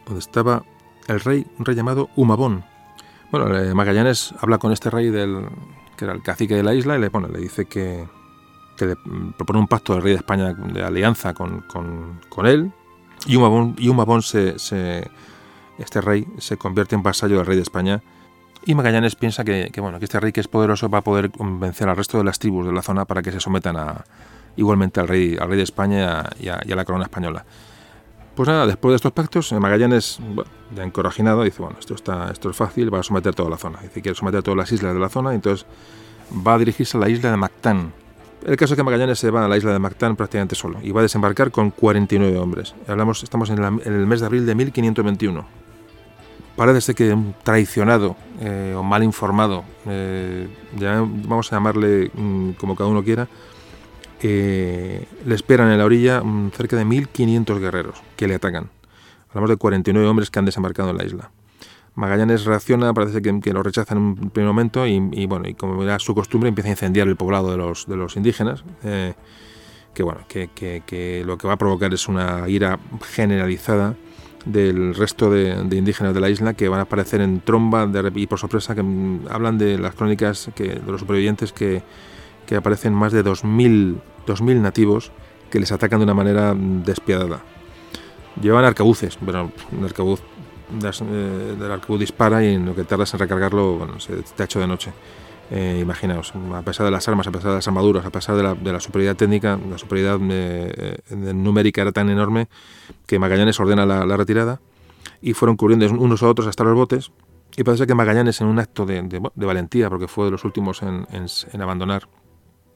donde 0.05 0.21
estaba 0.21 0.63
el 1.09 1.21
rey, 1.21 1.47
un 1.59 1.65
rey 1.65 1.75
llamado 1.75 2.09
Humabón. 2.17 2.65
Bueno, 3.31 3.57
eh, 3.57 3.75
Magallanes 3.75 4.35
habla 4.41 4.59
con 4.59 4.73
este 4.73 4.91
rey 4.91 5.11
del 5.11 5.49
que 5.97 6.05
era 6.05 6.15
el 6.15 6.23
cacique 6.23 6.55
de 6.55 6.63
la 6.63 6.75
isla 6.75 6.97
y 6.97 7.01
le 7.01 7.11
pone, 7.11 7.29
le 7.29 7.41
dice 7.41 7.67
que, 7.67 8.07
que 8.77 8.87
le 8.87 8.97
propone 9.37 9.61
un 9.61 9.69
pacto 9.69 9.93
del 9.93 10.03
rey 10.03 10.13
de 10.13 10.19
España 10.19 10.55
de 10.55 10.83
alianza 10.83 11.35
con, 11.35 11.61
con, 11.69 12.47
él 12.47 12.73
y 13.27 13.37
Humabón, 13.37 13.77
y 13.79 13.89
Humabón 13.89 14.23
se 14.23 14.57
este 15.81 16.01
rey 16.01 16.27
se 16.39 16.57
convierte 16.57 16.95
en 16.95 17.03
vasallo 17.03 17.37
del 17.37 17.47
rey 17.47 17.57
de 17.57 17.63
España 17.63 18.03
y 18.65 18.75
Magallanes 18.75 19.17
piensa 19.17 19.45
que, 19.45 19.73
bueno, 19.81 19.99
que 19.99 20.05
este 20.05 20.21
rey 20.21 20.33
que 20.33 20.41
es 20.41 20.49
poderoso 20.49 20.91
va 20.91 20.99
a 20.99 21.05
poder 21.05 21.31
convencer 21.31 21.89
al 21.89 21.97
resto 21.97 22.19
de 22.19 22.25
las 22.25 22.39
tribus 22.39 22.67
de 22.67 22.73
la 22.73 22.83
zona 22.83 23.07
para 23.07 23.23
que 23.23 23.33
se 23.33 23.41
sometan 23.41 23.77
a, 23.77 24.05
igualmente 24.61 25.01
al 25.01 25.09
rey, 25.09 25.37
al 25.41 25.49
rey 25.49 25.57
de 25.57 25.65
España 25.65 26.25
y 26.39 26.49
a, 26.49 26.61
la 26.65 26.85
corona 26.85 27.05
española. 27.05 27.45
Pues 28.35 28.49
nada, 28.49 28.67
después 28.67 28.93
de 28.93 28.97
estos 28.97 29.13
pactos, 29.13 29.53
Magallanes, 29.53 30.19
bueno, 30.21 30.51
ya 30.75 30.85
encorajinado, 30.85 31.43
dice, 31.43 31.61
bueno, 31.63 31.77
esto, 31.79 31.95
está, 31.95 32.31
esto 32.31 32.51
es 32.51 32.57
fácil, 32.57 32.93
va 32.95 33.01
a 33.01 33.03
someter 33.03 33.35
toda 33.35 33.51
la 33.51 33.57
zona. 33.57 33.81
Dice, 33.83 34.01
quiere 34.01 34.17
someter 34.17 34.43
todas 34.43 34.57
las 34.57 34.73
islas 34.73 34.95
de 34.95 35.01
la 35.01 35.09
zona, 35.09 35.33
y 35.33 35.37
entonces 35.37 35.67
va 36.47 36.55
a 36.55 36.59
dirigirse 36.59 36.97
a 36.97 37.01
la 37.01 37.09
isla 37.09 37.31
de 37.31 37.37
Mactán. 37.37 37.93
El 38.47 38.57
caso 38.57 38.75
es 38.75 38.77
que 38.77 38.85
Magallanes 38.85 39.19
se 39.19 39.31
va 39.31 39.45
a 39.45 39.49
la 39.49 39.57
isla 39.57 39.73
de 39.73 39.79
Mactán 39.79 40.17
prácticamente 40.17 40.55
solo 40.55 40.79
y 40.83 40.93
va 40.93 41.01
a 41.01 41.03
desembarcar 41.03 41.51
con 41.51 41.71
49 41.71 42.39
hombres. 42.39 42.75
Hablamos, 42.87 43.23
estamos 43.23 43.51
en, 43.51 43.63
en 43.63 43.81
el 43.85 44.07
mes 44.07 44.21
de 44.21 44.27
abril 44.27 44.47
de 44.47 44.55
1521 44.55 45.61
parece 46.61 46.95
que 46.95 47.11
un 47.15 47.35
traicionado 47.43 48.17
eh, 48.39 48.75
o 48.77 48.83
mal 48.83 49.03
informado, 49.03 49.65
eh, 49.87 50.47
vamos 51.27 51.51
a 51.51 51.57
llamarle 51.57 52.11
mm, 52.13 52.51
como 52.53 52.77
cada 52.77 52.91
uno 52.91 53.03
quiera, 53.03 53.27
eh, 54.23 55.07
le 55.25 55.35
esperan 55.35 55.71
en 55.71 55.79
la 55.79 55.85
orilla 55.85 56.23
mm, 56.23 56.51
cerca 56.53 56.77
de 56.77 56.85
1.500 56.85 57.59
guerreros 57.59 58.03
que 58.17 58.29
le 58.29 58.35
atacan. 58.35 58.71
Hablamos 59.31 59.51
de 59.51 59.57
49 59.57 60.09
hombres 60.09 60.31
que 60.31 60.39
han 60.39 60.45
desembarcado 60.45 60.91
en 60.91 60.97
la 60.97 61.05
isla. 61.05 61.31
Magallanes 61.95 62.45
reacciona, 62.45 62.95
parece 62.95 63.21
que, 63.21 63.53
lo 63.53 63.63
rechaza 63.63 63.95
en 63.95 64.01
un 64.01 64.31
primer 64.31 64.49
momento 64.49 64.87
y, 64.87 65.27
bueno, 65.27 65.49
y 65.49 65.55
como 65.55 65.83
era 65.83 65.99
su 65.99 66.15
costumbre 66.15 66.49
empieza 66.49 66.69
a 66.69 66.73
incendiar 66.73 67.09
el 67.09 67.17
poblado 67.17 67.51
de 67.51 67.57
los, 67.57 67.87
de 67.87 67.97
los 67.97 68.17
indígenas, 68.17 68.65
que 69.95 70.03
bueno, 70.03 70.21
que, 70.29 70.49
que, 70.55 71.23
lo 71.27 71.37
que 71.37 71.47
va 71.47 71.55
a 71.55 71.59
provocar 71.59 71.93
es 71.93 72.09
una 72.09 72.49
ira 72.49 72.79
generalizada 73.03 73.97
del 74.45 74.95
resto 74.95 75.31
de, 75.31 75.51
indígenas 75.77 76.15
de 76.15 76.21
la 76.21 76.31
isla 76.31 76.55
que 76.55 76.69
van 76.69 76.81
a 76.81 76.83
aparecer 76.85 77.21
en 77.21 77.41
tromba 77.41 77.89
y 78.15 78.27
por 78.27 78.39
sorpresa 78.39 78.75
que 78.75 78.83
mm, 78.83 79.27
hablan 79.31 79.59
de 79.59 79.79
las 79.79 79.95
crónicas 79.95 80.51
que, 80.55 80.65
de 80.65 80.93
los 80.93 81.01
supervivientes 81.01 81.53
que, 81.53 81.83
que 82.47 82.57
aparecen 82.57 82.95
más 82.95 83.13
de 83.13 83.25
2.000, 83.25 84.01
2000 84.31 84.63
nativos 84.63 85.13
que 85.51 85.61
les 85.61 85.73
atacan 85.73 85.99
de 86.01 86.05
una 86.05 86.15
manera 86.15 86.55
mm, 86.55 86.83
despiadada. 86.85 87.43
Llevan 88.41 88.65
arcabuces, 88.65 89.19
pero 89.25 89.51
el 89.77 89.85
arcabuz, 89.85 90.21
eh, 90.83 91.57
el 91.59 91.71
arcabuz 91.71 92.01
dispara 92.01 92.45
y 92.45 92.55
en 92.55 92.65
lo 92.65 92.75
que 92.75 92.85
tardas 92.85 93.13
en 93.13 93.21
recargarlo 93.21 93.77
bueno, 93.77 94.01
se 94.01 94.17
te 94.23 94.43
ha 94.43 94.47
hecho 94.47 94.61
de 94.61 94.67
noche. 94.67 94.93
Eh, 95.53 95.81
imaginaos, 95.83 96.33
a 96.55 96.63
pesar 96.63 96.87
de 96.87 96.93
las 96.93 97.09
armas, 97.09 97.27
a 97.27 97.33
pesar 97.33 97.51
de 97.51 97.57
las 97.57 97.67
armaduras, 97.67 98.07
a 98.07 98.11
pesar 98.11 98.37
de 98.37 98.73
la, 98.73 98.81
superioridad 98.81 99.17
técnica, 99.17 99.59
la 99.69 99.79
superioridad 99.79 100.21
eh, 100.31 100.97
numérica 101.11 101.83
era 101.83 101.91
tan 101.91 102.09
enorme 102.09 102.49
que 103.07 103.19
Magallanes 103.19 103.59
ordena 103.59 103.85
la, 103.85 104.17
retirada 104.17 104.61
y 105.21 105.33
fueron 105.33 105.57
cubriendo 105.57 105.91
unos 105.91 106.23
a 106.23 106.29
otros 106.29 106.47
hasta 106.47 106.63
los 106.63 106.77
botes. 106.77 107.11
Y 107.57 107.65
parece 107.65 107.85
que 107.89 107.95
Magallanes, 107.97 108.41
en 108.41 108.47
un 108.47 108.61
acto 108.61 108.87
de, 108.87 109.21
valentía, 109.35 109.91
porque 109.91 110.07
fue 110.07 110.27
de 110.27 110.31
los 110.31 110.45
últimos 110.45 110.83
en, 110.83 111.61
abandonar 111.61 112.09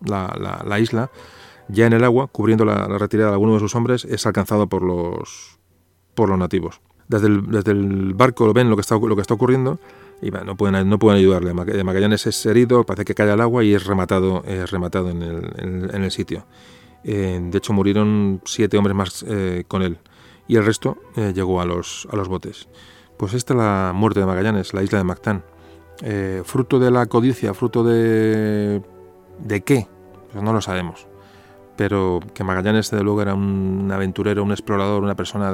la, 0.04 0.80
isla, 0.80 1.12
ya 1.68 1.86
en 1.86 1.92
el 1.92 2.04
agua, 2.04 2.28
cubriendo 2.28 2.64
la, 2.64 2.86
retirada 2.98 3.30
de 3.30 3.34
algunos 3.34 3.56
de 3.56 3.60
sus 3.60 3.74
hombres, 3.74 4.04
es 4.04 4.26
alcanzado 4.26 4.68
por 4.68 4.82
los, 4.82 5.58
por 6.14 6.28
los 6.28 6.38
nativos. 6.38 6.80
Desde 7.08 7.26
el, 7.28 8.14
barco 8.14 8.52
ven 8.52 8.70
lo 8.70 8.76
que 8.76 8.80
está, 8.80 8.98
lo 8.98 9.14
que 9.14 9.22
está 9.22 9.34
ocurriendo 9.34 9.78
y 10.22 10.30
no 10.30 10.56
pueden, 10.56 10.88
no 10.88 10.98
pueden 10.98 11.18
ayudarle. 11.18 11.52
Magallanes 11.52 12.26
es 12.26 12.46
herido, 12.46 12.84
parece 12.84 13.04
que 13.04 13.14
cae 13.14 13.30
al 13.30 13.40
agua 13.40 13.62
y 13.64 13.74
es 13.74 13.84
rematado, 13.84 14.42
en, 14.44 15.22
el, 15.22 15.90
en, 15.92 16.10
sitio. 16.10 16.46
Eh, 17.04 17.38
de 17.42 17.58
hecho, 17.58 17.72
murieron 17.72 18.40
siete 18.44 18.78
hombres 18.78 18.96
más 18.96 19.24
eh, 19.28 19.64
con 19.68 19.82
él 19.82 19.98
y 20.48 20.56
el 20.56 20.64
resto 20.64 20.98
eh, 21.16 21.32
llegó 21.34 21.60
a 21.60 21.66
los, 21.66 22.08
a 22.10 22.16
los 22.16 22.28
botes. 22.28 22.68
Pues 23.18 23.34
esta 23.34 23.52
es 23.52 23.58
la 23.58 23.92
muerte 23.94 24.20
de 24.20 24.26
Magallanes, 24.26 24.72
la 24.72 24.82
isla 24.82 24.98
de 24.98 25.04
Mactán. 25.04 25.44
fruto 26.44 26.78
de 26.78 26.90
la 26.90 27.06
codicia, 27.06 27.54
fruto 27.54 27.84
de... 27.84 28.82
¿De 29.38 29.62
qué? 29.62 29.88
Pues 30.32 30.42
no 30.42 30.52
lo 30.52 30.60
sabemos. 30.60 31.06
Pero 31.76 32.20
que 32.34 32.44
Magallanes, 32.44 32.90
de 32.90 33.02
luego, 33.02 33.22
era 33.22 33.34
un 33.34 33.90
aventurero, 33.92 34.42
un 34.44 34.52
explorador, 34.52 35.02
una 35.02 35.16
persona 35.16 35.52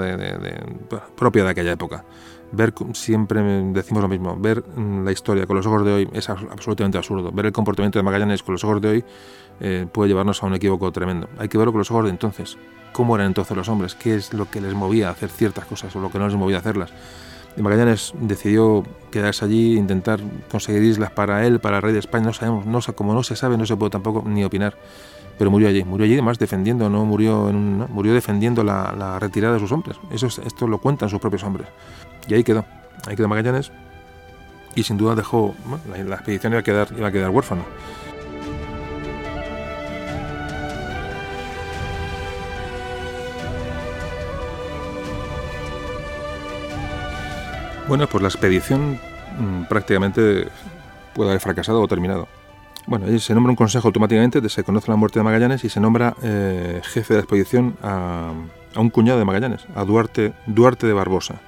propia 1.17 1.45
de 1.45 1.51
aquella 1.51 1.73
época 1.73 2.05
ver 2.53 2.75
siempre 2.93 3.43
decimos 3.73 4.03
lo 4.03 4.09
mismo, 4.09 4.37
ver 4.37 4.63
mm, 4.63 5.05
la 5.05 5.13
historia 5.13 5.47
con 5.47 5.57
los 5.57 5.67
ojos 5.67 5.85
de 5.85 5.93
hoy 5.93 6.09
es 6.13 6.29
absolutamente 6.29 6.99
absurdo. 6.99 7.31
Ver 7.33 7.47
el 7.47 7.53
comportamiento 7.53 7.99
de 7.99 8.03
Magallanes 8.03 8.43
con 8.43 8.55
los 8.55 8.65
ojos 8.65 8.81
de 8.81 8.89
hoy 8.89 9.05
eh, 9.61 9.87
puede 9.91 10.09
llevarnos 10.09 10.43
a 10.43 10.47
un 10.47 10.55
equívoco 10.55 10.91
tremendo. 10.93 11.29
Hay 11.39 11.49
que 11.49 11.59
verlo 11.59 11.73
con 11.73 11.81
los 11.81 11.91
ojos 11.91 12.05
de 12.05 12.11
entonces. 12.11 12.59
¿Cómo 12.93 13.15
eran 13.15 13.29
entonces 13.29 13.57
los 13.57 13.69
hombres? 13.69 13.95
¿Qué 13.95 14.17
es 14.17 14.33
lo 14.33 14.51
que 14.51 14.61
les 14.61 14.75
movía 14.75 15.09
a 15.09 15.13
hacer 15.13 15.31
ciertas 15.31 15.65
cosas 15.65 15.95
o 15.95 16.01
lo 16.01 16.11
que 16.11 16.19
no 16.19 16.27
les 16.27 16.37
movía 16.37 16.57
a 16.57 16.61
hacerlas? 16.61 16.93
Magallanes 17.57 18.15
decidió 18.21 18.85
quedarse 19.11 19.45
allí, 19.45 19.77
intentar 19.77 20.21
conseguir 20.51 20.83
islas 20.83 21.11
para 21.11 21.47
él, 21.47 21.61
para 21.61 21.77
el 21.77 21.83
rey 21.83 21.93
de 21.93 21.99
España. 21.99 22.27
No 22.27 22.33
sabemos, 22.33 22.67
no, 22.67 22.81
como 22.95 23.13
no 23.13 23.23
se 23.23 23.37
sabe, 23.37 23.57
no 23.57 23.67
se 23.67 23.77
puede 23.77 23.91
tampoco 23.91 24.25
ni 24.27 24.45
opinar. 24.45 24.77
Pero 25.41 25.51
murió 25.51 25.69
allí, 25.69 25.85
murió 25.85 26.05
allí 26.05 26.13
además 26.13 26.39
defendiendo, 26.39 26.91
no 26.91 27.07
murió, 27.07 27.49
en 27.49 27.79
murió 27.89 28.13
defendiendo 28.13 28.63
la, 28.63 29.19
retirada 29.19 29.55
de 29.55 29.61
sus 29.61 29.73
hombres. 29.73 29.97
Eso 30.13 30.27
esto 30.27 30.67
lo 30.67 30.77
cuentan 30.77 31.09
sus 31.09 31.19
propios 31.19 31.43
hombres. 31.45 31.67
Y 32.29 32.35
ahí 32.35 32.45
quedó, 32.45 32.67
ahí 33.07 33.17
quedó 33.17 33.27
Magallanes. 33.27 33.73
Y 34.75 34.83
sin 34.83 34.99
duda 34.99 35.15
dejó, 35.15 35.55
la, 35.89 36.17
expedición 36.17 36.53
iba 36.53 36.61
a 36.61 36.63
quedar, 36.63 36.89
iba 36.95 37.09
a 37.09 37.11
quedar 37.11 37.31
huérfano. 37.31 37.63
Bueno, 47.89 48.07
pues 48.09 48.21
la 48.21 48.29
expedición 48.29 49.01
mm, 49.39 49.63
prácticamente 49.71 50.49
puede 51.15 51.31
haber 51.31 51.41
fracasado 51.41 51.81
o 51.81 51.89
terminado. 51.89 52.29
Bueno, 52.91 53.07
se 53.21 53.35
nombra 53.35 53.51
un 53.51 53.57
consejo 53.57 53.87
automáticamente, 53.87 54.49
se 54.49 54.65
conoce 54.65 54.91
la 54.91 54.97
muerte 54.97 55.21
de 55.21 55.23
Magallanes 55.23 55.63
y 55.63 55.69
se 55.69 55.79
nombra 55.79 56.17
eh, 56.25 56.81
jefe 56.83 57.15
de 57.15 57.19
la 57.19 57.23
expedición 57.23 57.77
a, 57.85 58.33
un 58.75 58.91
cuñado 58.91 59.17
de 59.21 59.25
Magallanes, 59.25 59.65
a 59.77 59.85
Duarte, 59.85 60.33
Duarte 60.49 60.89
de 60.89 60.93
Barbosa. 60.93 61.41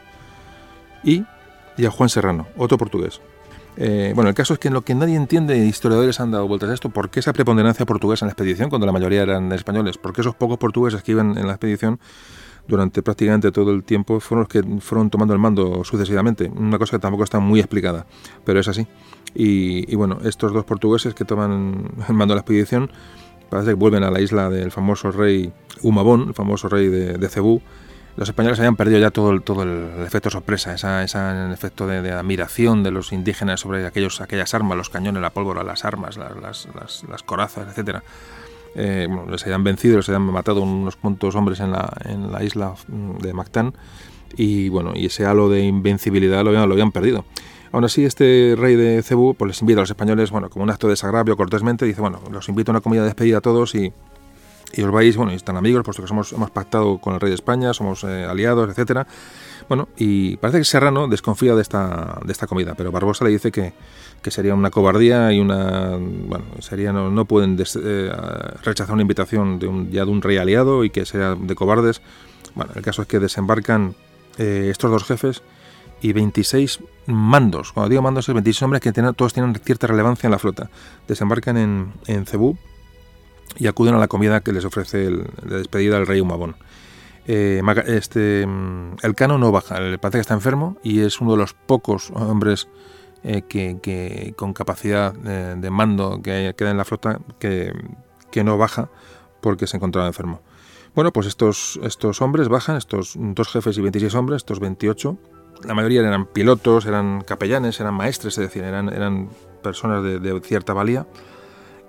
Y, 1.03 1.25
y 1.77 1.85
a 1.85 1.91
Juan 1.91 2.11
Serrano, 2.11 2.47
otro 2.57 2.79
portugués. 2.79 3.21
Eh, 3.77 4.13
bueno, 4.15 4.31
el 4.31 4.37
caso 4.37 4.55
es 4.55 4.61
que 4.61 4.69
en 4.69 4.75
lo 4.75 4.83
que 4.83 4.95
nadie 4.95 5.17
entiende, 5.17 5.59
historiadores 5.59 6.21
han 6.21 6.31
dado 6.31 6.47
vueltas 6.47 6.71
a 6.71 6.75
esto, 6.75 6.91
¿por 6.91 7.11
qué 7.11 7.19
esa 7.19 7.33
preponderancia 7.33 7.85
portuguesa 7.87 8.25
en 8.25 8.29
la 8.29 8.35
expedición 8.35 8.71
cuando 8.71 8.87
la 8.87 8.93
mayoría 8.93 9.23
eran 9.23 9.51
españoles? 9.51 9.99
¿Por 9.99 10.13
qué 10.13 10.21
esos 10.21 10.37
pocos 10.37 10.59
portugueses 10.59 11.03
que 11.03 11.11
iban 11.11 11.37
en 11.37 11.49
la 11.49 11.55
expedición 11.55 11.99
durante 12.67 13.03
prácticamente 13.03 13.51
todo 13.51 13.73
el 13.73 13.83
tiempo 13.85 14.21
fueron 14.21 14.43
los 14.43 14.49
que 14.49 14.81
fueron 14.81 15.11
tomando 15.11 15.35
el 15.35 15.41
mando 15.41 15.85
sucesivamente. 15.85 16.51
Una 16.55 16.79
cosa 16.79 16.97
que 16.97 17.01
tampoco 17.01 17.25
está 17.25 17.41
muy 17.41 17.61
explicada, 17.61 18.07
pero 18.45 18.61
es 18.61 18.69
así. 18.69 18.87
Y, 19.35 19.95
bueno, 19.97 20.19
estos 20.25 20.53
dos 20.53 20.65
portugueses 20.65 21.15
que 21.15 21.25
toman 21.25 21.91
el 22.09 22.15
mando 22.15 22.33
de 22.33 22.37
la 22.37 22.41
expedición 22.41 22.91
parece 23.49 23.71
que 23.71 23.75
vuelven 23.75 24.05
a 24.05 24.11
la 24.11 24.21
isla 24.21 24.49
del 24.49 24.71
famoso 24.71 25.11
rey 25.11 25.53
Humabón, 25.83 26.29
el 26.29 26.35
famoso 26.35 26.69
rey 26.69 26.89
de, 26.89 27.29
Cebú. 27.29 27.63
Los 28.17 28.29
españoles 28.29 28.59
habían 28.59 28.77
perdido 28.77 28.99
ya 28.99 29.11
todo 29.11 29.31
el, 29.31 29.43
todo 29.43 29.63
el 29.63 30.05
efecto 30.05 30.29
sorpresa, 30.29 30.75
ese 30.75 31.03
esa 31.03 31.51
efecto 31.51 31.87
de, 31.87 32.13
admiración 32.13 32.83
de 32.83 32.91
los 32.91 33.11
indígenas 33.11 33.61
sobre 33.61 33.87
aquellos, 33.87 34.21
aquellas 34.21 34.53
armas, 34.53 34.77
los 34.77 34.91
cañones, 34.91 35.23
la 35.23 35.31
pólvora, 35.31 35.65
las 35.65 35.87
armas, 35.87 36.19
las, 36.19 36.69
las, 36.75 37.05
las 37.09 37.23
corazas, 37.23 37.69
etcétera 37.69 38.03
eh, 38.75 39.07
bueno, 39.09 39.31
les 39.31 39.47
hayan 39.47 39.65
vencido, 39.65 39.97
les 39.97 40.09
hayan 40.09 40.23
matado 40.23 40.63
unos 40.63 40.97
cuantos 40.97 41.35
hombres 41.35 41.61
en 41.61 41.73
la, 41.73 41.93
en 42.05 42.33
la 42.33 42.43
isla 42.43 42.75
de 42.89 43.33
Mactán 43.33 43.75
y 44.37 44.69
bueno, 44.69 44.93
y 44.95 45.07
ese 45.07 45.27
halo 45.27 45.49
de 45.49 45.63
invencibilidad 45.63 46.43
lo 46.43 46.51
habían, 46.51 46.69
lo 46.69 46.75
habían 46.75 46.93
perdido. 46.93 47.25
Aún 47.73 47.85
así, 47.85 48.05
este 48.05 48.55
rey 48.57 48.77
de 48.77 49.03
Cebú 49.03 49.35
pues 49.35 49.49
les 49.49 49.61
invita 49.63 49.81
a 49.81 49.83
los 49.83 49.91
españoles, 49.91 50.31
bueno, 50.31 50.51
como 50.51 50.63
un 50.63 50.71
acto 50.71 50.89
de 50.89 50.93
desagravio 50.93 51.37
cortésmente, 51.37 51.87
dice, 51.87 52.01
bueno, 52.01 52.21
los 52.31 52.49
invito 52.49 52.71
a 52.71 52.73
una 52.75 52.81
comida 52.81 53.01
de 53.01 53.07
despedida 53.07 53.39
a 53.39 53.41
todos 53.41 53.75
y, 53.75 53.93
y 54.75 54.83
os 54.83 54.91
vais, 54.91 55.17
bueno, 55.17 55.33
y 55.33 55.37
están 55.37 55.57
amigos, 55.57 55.83
puesto 55.83 56.03
que 56.03 56.09
somos, 56.09 56.33
hemos 56.33 56.51
pactado 56.51 56.99
con 56.99 57.15
el 57.15 57.21
rey 57.21 57.31
de 57.31 57.35
España, 57.35 57.73
somos 57.73 58.05
eh, 58.05 58.25
aliados, 58.25 58.69
etcétera. 58.69 59.07
Bueno, 59.69 59.89
y 59.97 60.37
parece 60.37 60.59
que 60.59 60.65
Serrano 60.65 61.09
desconfía 61.09 61.55
de 61.55 61.63
esta, 61.63 62.21
de 62.25 62.33
esta 62.33 62.47
comida, 62.47 62.75
pero 62.77 62.93
Barbosa 62.93 63.25
le 63.25 63.31
dice 63.31 63.51
que, 63.51 63.73
que 64.23 64.31
sería 64.31 64.55
una 64.55 64.71
cobardía 64.71 65.33
y 65.33 65.41
una. 65.41 65.99
Bueno, 65.99 66.45
sería, 66.61 66.93
no, 66.93 67.11
no 67.11 67.25
pueden 67.25 67.59
eh, 67.61 68.13
rechazar 68.63 68.95
una 68.95 69.03
invitación 69.03 69.59
de 69.59 69.67
un, 69.67 69.91
ya 69.91 70.05
de 70.05 70.11
un 70.11 70.23
rey 70.23 70.37
aliado 70.37 70.85
y 70.85 70.91
que 70.91 71.05
sea 71.05 71.35
de 71.35 71.55
cobardes. 71.55 72.01
Bueno, 72.55 72.73
el 72.75 72.83
caso 72.83 73.03
es 73.03 73.09
que 73.09 73.19
desembarcan 73.19 73.95
eh, 74.39 74.69
estos 74.71 74.91
dos 74.91 75.05
jefes 75.05 75.43
y 76.01 76.13
26 76.13 76.81
mandos. 77.07 77.73
Cuando 77.73 77.91
digo 77.91 78.03
mandos, 78.03 78.29
es 78.29 78.35
26 78.35 78.63
hombres 78.63 78.81
que 78.81 78.93
tienen, 78.93 79.15
todos 79.15 79.33
tienen 79.33 79.55
cierta 79.55 79.87
relevancia 79.87 80.27
en 80.27 80.33
la 80.33 80.39
flota. 80.39 80.71
Desembarcan 81.09 81.57
en, 81.57 81.93
en 82.07 82.27
Cebú 82.27 82.57
y 83.59 83.67
acuden 83.67 83.95
a 83.95 83.99
la 83.99 84.09
comida 84.09 84.41
que 84.41 84.53
les 84.53 84.65
ofrece 84.65 85.07
el, 85.07 85.25
de 85.43 85.59
despedida 85.59 85.99
el 85.99 86.07
rey 86.07 86.21
Humabón. 86.21 86.57
Eh, 87.27 87.63
este, 87.87 88.47
mm, 88.47 88.97
el 89.03 89.15
cano 89.15 89.39
no 89.39 89.53
baja, 89.53 89.77
parece 90.01 90.19
que 90.19 90.21
está 90.21 90.35
enfermo 90.35 90.77
y 90.83 91.01
es 91.01 91.21
uno 91.21 91.33
de 91.33 91.39
los 91.39 91.55
pocos 91.55 92.11
hombres 92.15 92.69
eh, 93.25 93.43
que, 93.43 94.35
con 94.37 94.53
capacidad 94.53 95.13
de, 95.13 95.71
mando 95.71 96.21
que 96.23 96.55
queda 96.57 96.73
en 96.73 96.77
la 96.77 96.85
flota 96.85 97.21
que, 97.39 97.73
no 98.43 98.59
baja 98.59 98.89
porque 99.41 99.69
se 99.69 99.77
encontraba 99.77 100.09
enfermo. 100.09 100.41
Bueno, 100.95 101.13
pues 101.13 101.29
estos, 101.29 101.79
estos 101.85 102.21
hombres 102.21 102.49
bajan, 102.49 102.77
estos 102.77 103.15
dos 103.17 103.49
jefes 103.49 103.79
y 103.79 103.81
26 103.81 104.15
hombres, 104.17 104.39
estos 104.39 104.59
28, 104.59 105.17
la 105.65 105.75
mayoría 105.75 106.01
eran 106.01 106.27
pilotos, 106.27 106.85
eran 106.87 107.21
capellanes, 107.21 107.79
eran 107.79 107.95
maestres, 107.95 108.39
es 108.39 108.45
decir, 108.45 108.65
eran, 108.65 108.89
eran 108.93 109.29
personas 109.63 110.03
de, 110.03 110.41
cierta 110.43 110.73
valía. 110.73 111.07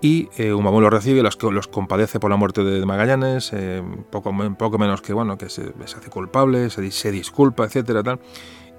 Y 0.01 0.30
eh, 0.38 0.49
lo 0.49 0.89
recibe, 0.89 1.23
los, 1.23 1.41
los 1.41 1.68
compadece 1.68 2.19
por 2.19 2.30
la 2.30 2.35
muerte 2.35 2.64
de 2.64 2.85
Magallanes, 2.85 3.51
eh, 3.53 3.81
poco, 4.11 4.35
poco 4.57 4.77
menos 4.77 5.01
que 5.01 5.14
bueno, 5.14 5.38
que 5.38 5.49
se, 5.49 5.73
hace 5.81 6.10
culpable, 6.10 6.69
se, 6.69 6.91
se 6.91 7.11
disculpa, 7.11 7.65
etcétera, 7.65 8.03
tal 8.03 8.19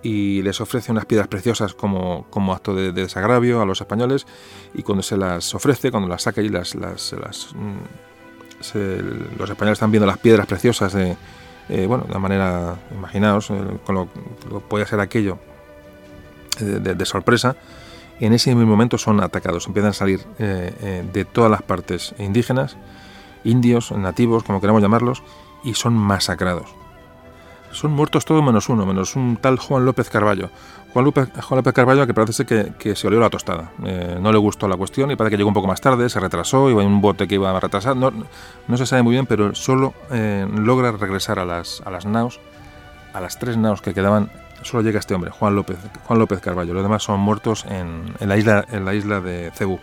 y 0.04 0.42
les 0.42 0.60
ofrece 0.60 0.92
unas 0.92 1.06
piedras 1.06 1.28
preciosas 1.28 1.72
como, 1.72 2.26
como 2.28 2.52
acto 2.52 2.74
de, 2.74 2.92
desagravio 2.92 3.62
a 3.62 3.64
los 3.64 3.80
españoles 3.80 4.26
y 4.74 4.82
cuando 4.82 5.02
se 5.02 5.16
las 5.16 5.54
ofrece, 5.54 5.90
cuando 5.90 6.08
las 6.08 6.22
saca 6.22 6.42
y 6.42 6.50
las, 6.50 6.74
las, 6.74 7.14
mm, 7.54 7.78
los 9.38 9.50
españoles 9.50 9.76
están 9.76 9.90
viendo 9.90 10.06
las 10.06 10.18
piedras 10.18 10.46
preciosas 10.46 10.92
de, 10.92 11.16
eh, 11.70 11.86
bueno, 11.86 12.04
de 12.04 12.18
manera, 12.18 12.76
imaginaos, 12.94 13.48
eh, 13.50 13.54
con 13.84 13.94
lo, 13.94 14.12
que 14.12 14.20
puede 14.68 14.84
ser 14.86 15.00
aquello 15.00 15.38
de, 16.60 17.06
sorpresa, 17.06 17.56
en 18.20 18.34
ese 18.34 18.54
mismo 18.54 18.70
momento 18.70 18.98
son 18.98 19.20
atacados, 19.22 19.66
empiezan 19.66 19.90
a 19.90 19.94
salir 19.94 20.20
eh, 20.38 21.02
de 21.12 21.24
todas 21.24 21.50
las 21.50 21.62
partes 21.62 22.14
indígenas, 22.18 22.76
indios, 23.42 23.90
nativos, 23.90 24.44
como 24.44 24.60
queramos 24.60 24.82
llamarlos, 24.82 25.22
y 25.64 25.74
son 25.74 25.94
masacrados 25.94 26.83
son 27.74 27.92
muertos 27.92 28.24
todos 28.24 28.42
menos 28.42 28.68
uno, 28.68 28.86
menos 28.86 29.16
un 29.16 29.36
tal 29.36 29.58
Juan 29.58 29.84
López 29.84 30.08
Carballo. 30.10 30.50
Juan 30.92 31.04
López, 31.04 31.28
Juan 31.42 31.58
López 31.58 31.74
Carballo 31.74 32.06
que 32.06 32.14
parece 32.14 32.46
que, 32.46 32.72
que 32.78 32.94
se 32.96 33.06
olió 33.08 33.20
la 33.20 33.30
tostada. 33.30 33.72
Eh, 33.84 34.16
no 34.20 34.32
le 34.32 34.38
gustó 34.38 34.68
la 34.68 34.76
cuestión 34.76 35.10
y 35.10 35.16
parece 35.16 35.32
que 35.32 35.36
llegó 35.38 35.48
un 35.48 35.54
poco 35.54 35.66
más 35.66 35.80
tarde, 35.80 36.08
se 36.08 36.20
retrasó, 36.20 36.70
iba 36.70 36.82
en 36.82 36.88
un 36.88 37.00
bote 37.00 37.26
que 37.26 37.34
iba 37.34 37.50
a 37.50 37.60
retrasar. 37.60 37.96
No, 37.96 38.12
no 38.68 38.76
se 38.76 38.86
sabe 38.86 39.02
muy 39.02 39.12
bien, 39.12 39.26
pero 39.26 39.54
solo 39.54 39.92
eh, 40.10 40.46
logra 40.54 40.92
regresar 40.92 41.38
a 41.38 41.44
las, 41.44 41.82
a 41.84 41.90
las 41.90 42.06
naos, 42.06 42.40
a 43.12 43.20
las 43.20 43.38
tres 43.38 43.56
naos 43.56 43.82
que 43.82 43.92
quedaban. 43.92 44.30
Solo 44.62 44.82
llega 44.82 44.98
este 44.98 45.14
hombre, 45.14 45.30
Juan 45.30 45.54
López, 45.54 45.76
Juan 46.06 46.18
López 46.18 46.40
Carballo. 46.40 46.72
Los 46.72 46.82
demás 46.82 47.02
son 47.02 47.20
muertos 47.20 47.66
en, 47.68 48.14
en 48.20 48.28
la, 48.28 48.36
isla, 48.36 48.64
en 48.70 48.84
la 48.84 48.94
isla 48.94 49.20
de 49.20 49.50
Cebú 49.54 49.78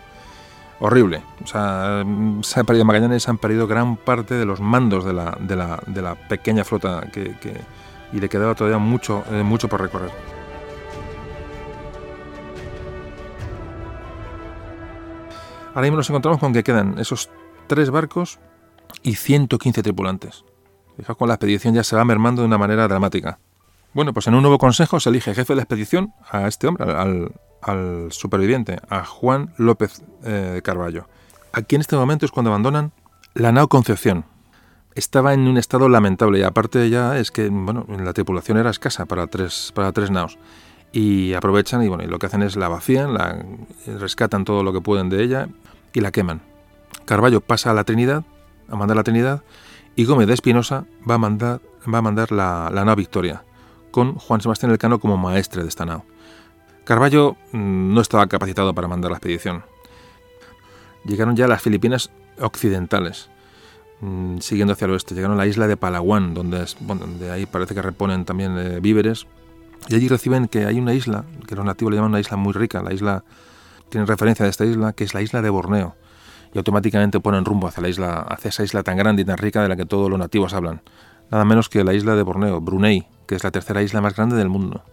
horrible. 0.82 1.22
Sea, 1.46 2.04
se 2.42 2.60
han 2.60 2.66
perdido 2.66 2.86
Magallanes, 2.86 3.24
se 3.24 3.30
han 3.30 3.38
perdido 3.38 3.68
gran 3.68 3.96
parte 3.96 4.34
de 4.34 4.46
los 4.46 4.60
mandos 4.60 5.06
de 5.06 5.14
la, 5.14 5.38
de 5.40 5.56
la, 5.56 5.80
de 5.86 6.02
la 6.02 6.16
pequeña 6.16 6.64
flota 6.64 7.02
que, 7.12 7.36
y 8.12 8.20
le 8.20 8.30
quedaba 8.30 8.56
todavía 8.56 8.78
mucho, 8.78 9.24
eh, 9.32 9.44
mucho 9.44 9.68
por 9.68 9.82
recorrer. 9.82 10.12
Ahora 15.70 15.82
mismo 15.84 15.98
nos 15.98 16.10
encontramos 16.10 16.40
con 16.40 16.52
que 16.52 16.64
quedan 16.64 17.00
esos 17.00 17.30
tres 17.68 17.90
barcos 17.90 18.40
y 19.04 19.16
115 19.16 19.82
tripulantes. 19.82 20.44
Fijaos 20.98 21.18
con 21.18 21.30
la 21.30 21.36
expedición 21.36 21.74
ya 21.74 21.84
se 21.84 21.96
va 21.96 22.04
mermando 22.04 22.42
de 22.42 22.48
una 22.48 22.58
manera 22.58 22.88
dramática. 22.88 23.40
Bueno, 23.94 24.14
pues 24.14 24.28
en 24.28 24.36
un 24.36 24.42
nuevo 24.42 24.58
consejo 24.58 25.00
se 25.00 25.10
elige 25.10 25.34
jefe 25.34 25.54
de 25.54 25.58
la 25.58 25.64
expedición 25.64 26.14
a 26.30 26.48
este 26.48 26.68
hombre, 26.68 26.86
al, 26.92 28.12
superviviente, 28.12 28.80
a 28.90 29.06
Juan 29.06 29.54
López 29.58 30.04
eh, 30.24 30.62
Carballo. 30.64 31.08
Aquí 31.54 31.76
en 31.76 31.82
este 31.82 31.96
momento 31.96 32.26
es 32.26 32.32
cuando 32.32 32.52
abandonan 32.52 32.92
la 33.34 33.52
nao 33.52 33.68
Concepción, 33.68 34.26
estaba 34.96 35.34
en 35.34 35.48
un 35.48 35.58
estado 35.58 35.90
lamentable 35.90 36.40
y 36.40 36.44
aparte 36.44 36.90
ya 36.90 37.18
es 37.18 37.32
que 37.32 37.50
bueno, 37.50 37.86
la 37.88 38.14
tripulación 38.14 38.58
era 38.58 38.70
escasa 38.70 39.06
para 39.06 39.28
tres, 39.28 39.72
para 39.74 39.92
tres 39.92 40.12
naos 40.12 40.38
y 40.92 41.34
aprovechan 41.34 41.84
y 41.84 41.88
bueno, 41.88 42.04
lo 42.06 42.20
que 42.20 42.26
hacen 42.26 42.42
es 42.44 42.56
la 42.56 42.68
vacían, 42.68 43.14
la 43.14 43.46
rescatan 44.00 44.44
todo 44.44 44.64
lo 44.64 44.74
que 44.74 44.82
pueden 44.82 45.10
de 45.10 45.24
ella 45.24 45.48
y 45.94 46.02
la 46.02 46.12
queman. 46.12 46.42
Carballo 47.06 47.42
pasa 47.42 47.72
a 47.72 47.74
la 47.74 47.84
Trinidad, 47.84 48.24
a 48.70 48.76
mandar 48.76 48.98
la 48.98 49.04
Trinidad 49.04 49.44
y 49.96 50.06
Gómez 50.06 50.28
de 50.28 50.34
Espinosa 50.34 50.86
va 51.10 51.16
a 51.16 51.18
mandar, 51.18 51.62
va 51.92 52.00
a 52.00 52.02
mandar 52.02 52.32
la, 52.32 52.70
la 52.72 52.96
Victoria 52.96 53.44
con 53.92 54.16
Juan 54.16 54.42
Sebastián 54.42 54.72
Elcano 54.72 55.00
como 55.00 55.18
maestre 55.18 55.64
de 55.64 55.70
esta 55.70 55.86
nao. 55.86 56.06
Carballo 56.84 57.38
mm, 57.52 57.94
no 57.94 58.02
estaba 58.02 58.28
capacitado 58.28 58.74
para 58.74 58.88
mandar 58.88 59.12
la 59.12 59.18
expedición. 59.18 59.64
Llegaron 61.06 61.36
ya 61.36 61.46
a 61.46 61.48
las 61.48 61.62
Filipinas 61.62 62.12
occidentales 62.40 63.31
Mm, 64.02 64.40
siguiendo 64.40 64.74
hacia 64.74 64.86
el 64.86 64.92
oeste. 64.92 65.14
Llegaron 65.14 65.38
a 65.38 65.42
la 65.44 65.48
isla 65.48 65.68
de 65.68 65.78
Palawan, 65.78 66.34
donde, 66.34 66.66
donde 66.80 67.32
ahí 67.32 67.46
parece 67.46 67.76
que 67.76 67.82
reponen 67.82 68.26
también 68.26 68.58
eh, 68.58 68.80
víveres. 68.80 69.28
Y 69.88 69.96
allí 69.96 70.08
reciben 70.08 70.48
que 70.48 70.66
hay 70.66 70.80
una 70.80 70.94
isla, 70.94 71.24
que 71.48 71.56
los 71.56 71.66
nativos 71.66 71.92
le 71.92 71.98
llaman 71.98 72.12
una 72.12 72.20
isla 72.20 72.36
muy 72.36 72.54
rica. 72.54 72.82
La 72.82 72.94
isla 72.94 73.24
tiene 73.90 74.06
referencia 74.06 74.44
de 74.44 74.50
esta 74.50 74.66
isla, 74.66 74.94
que 74.94 75.04
es 75.04 75.14
la 75.14 75.22
isla 75.22 75.42
de 75.42 75.50
Borneo. 75.50 75.96
Y 76.54 76.58
automáticamente 76.58 77.20
ponen 77.20 77.46
rumbo 77.46 77.68
hacia, 77.68 77.82
la 77.82 77.90
isla, 77.90 78.20
hacia 78.22 78.50
esa 78.50 78.64
isla 78.64 78.84
tan 78.84 78.98
grande 78.98 79.22
y 79.22 79.26
tan 79.26 79.38
rica 79.38 79.62
de 79.62 79.70
la 79.70 79.76
que 79.76 79.86
todos 79.86 80.10
los 80.10 80.20
nativos 80.20 80.54
hablan. 80.54 80.82
Nada 81.30 81.46
menos 81.46 81.70
que 81.70 81.84
la 81.84 81.94
isla 81.94 82.16
de 82.16 82.24
Borneo, 82.24 82.60
Brunei, 82.60 83.08
que 83.26 83.36
es 83.36 83.44
la 83.44 83.52
tercera 83.52 83.82
isla 83.82 84.02
más 84.02 84.16
grande 84.16 84.36
del 84.36 84.50
mundo. 84.50 84.84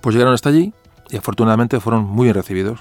Pues 0.00 0.14
llegaron 0.14 0.34
hasta 0.34 0.48
allí 0.48 0.72
y 1.10 1.16
afortunadamente 1.16 1.80
fueron 1.80 2.04
muy 2.04 2.24
bien 2.24 2.34
recibidos. 2.34 2.80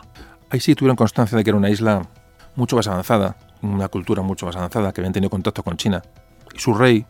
Ahí 0.50 0.60
sí 0.60 0.76
tuvieron 0.76 0.96
constancia 0.96 1.38
de 1.38 1.44
que 1.44 1.50
era 1.50 1.58
una 1.58 1.70
isla 1.70 2.08
mucho 2.56 2.76
más 2.78 2.88
avanzada, 2.88 3.38
una 3.62 3.88
cultura 3.88 4.22
mucho 4.22 4.46
más 4.46 4.56
avanzada, 4.56 4.92
que 4.92 5.02
habían 5.02 5.14
tenido 5.14 5.30
contacto 5.30 5.64
con 5.64 5.78
China. 5.78 6.02
Y 6.54 6.60
su 6.60 6.74
rey, 6.74 7.06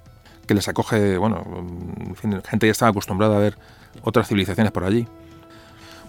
que 0.45 0.53
les 0.53 0.67
acoge, 0.67 1.17
bueno, 1.17 1.43
gente 2.45 2.67
ya 2.67 2.71
estaba 2.71 2.91
acostumbrada 2.91 3.37
a 3.37 3.39
ver 3.39 3.57
otras 4.03 4.27
civilizaciones 4.27 4.71
por 4.71 4.83
allí. 4.83 5.07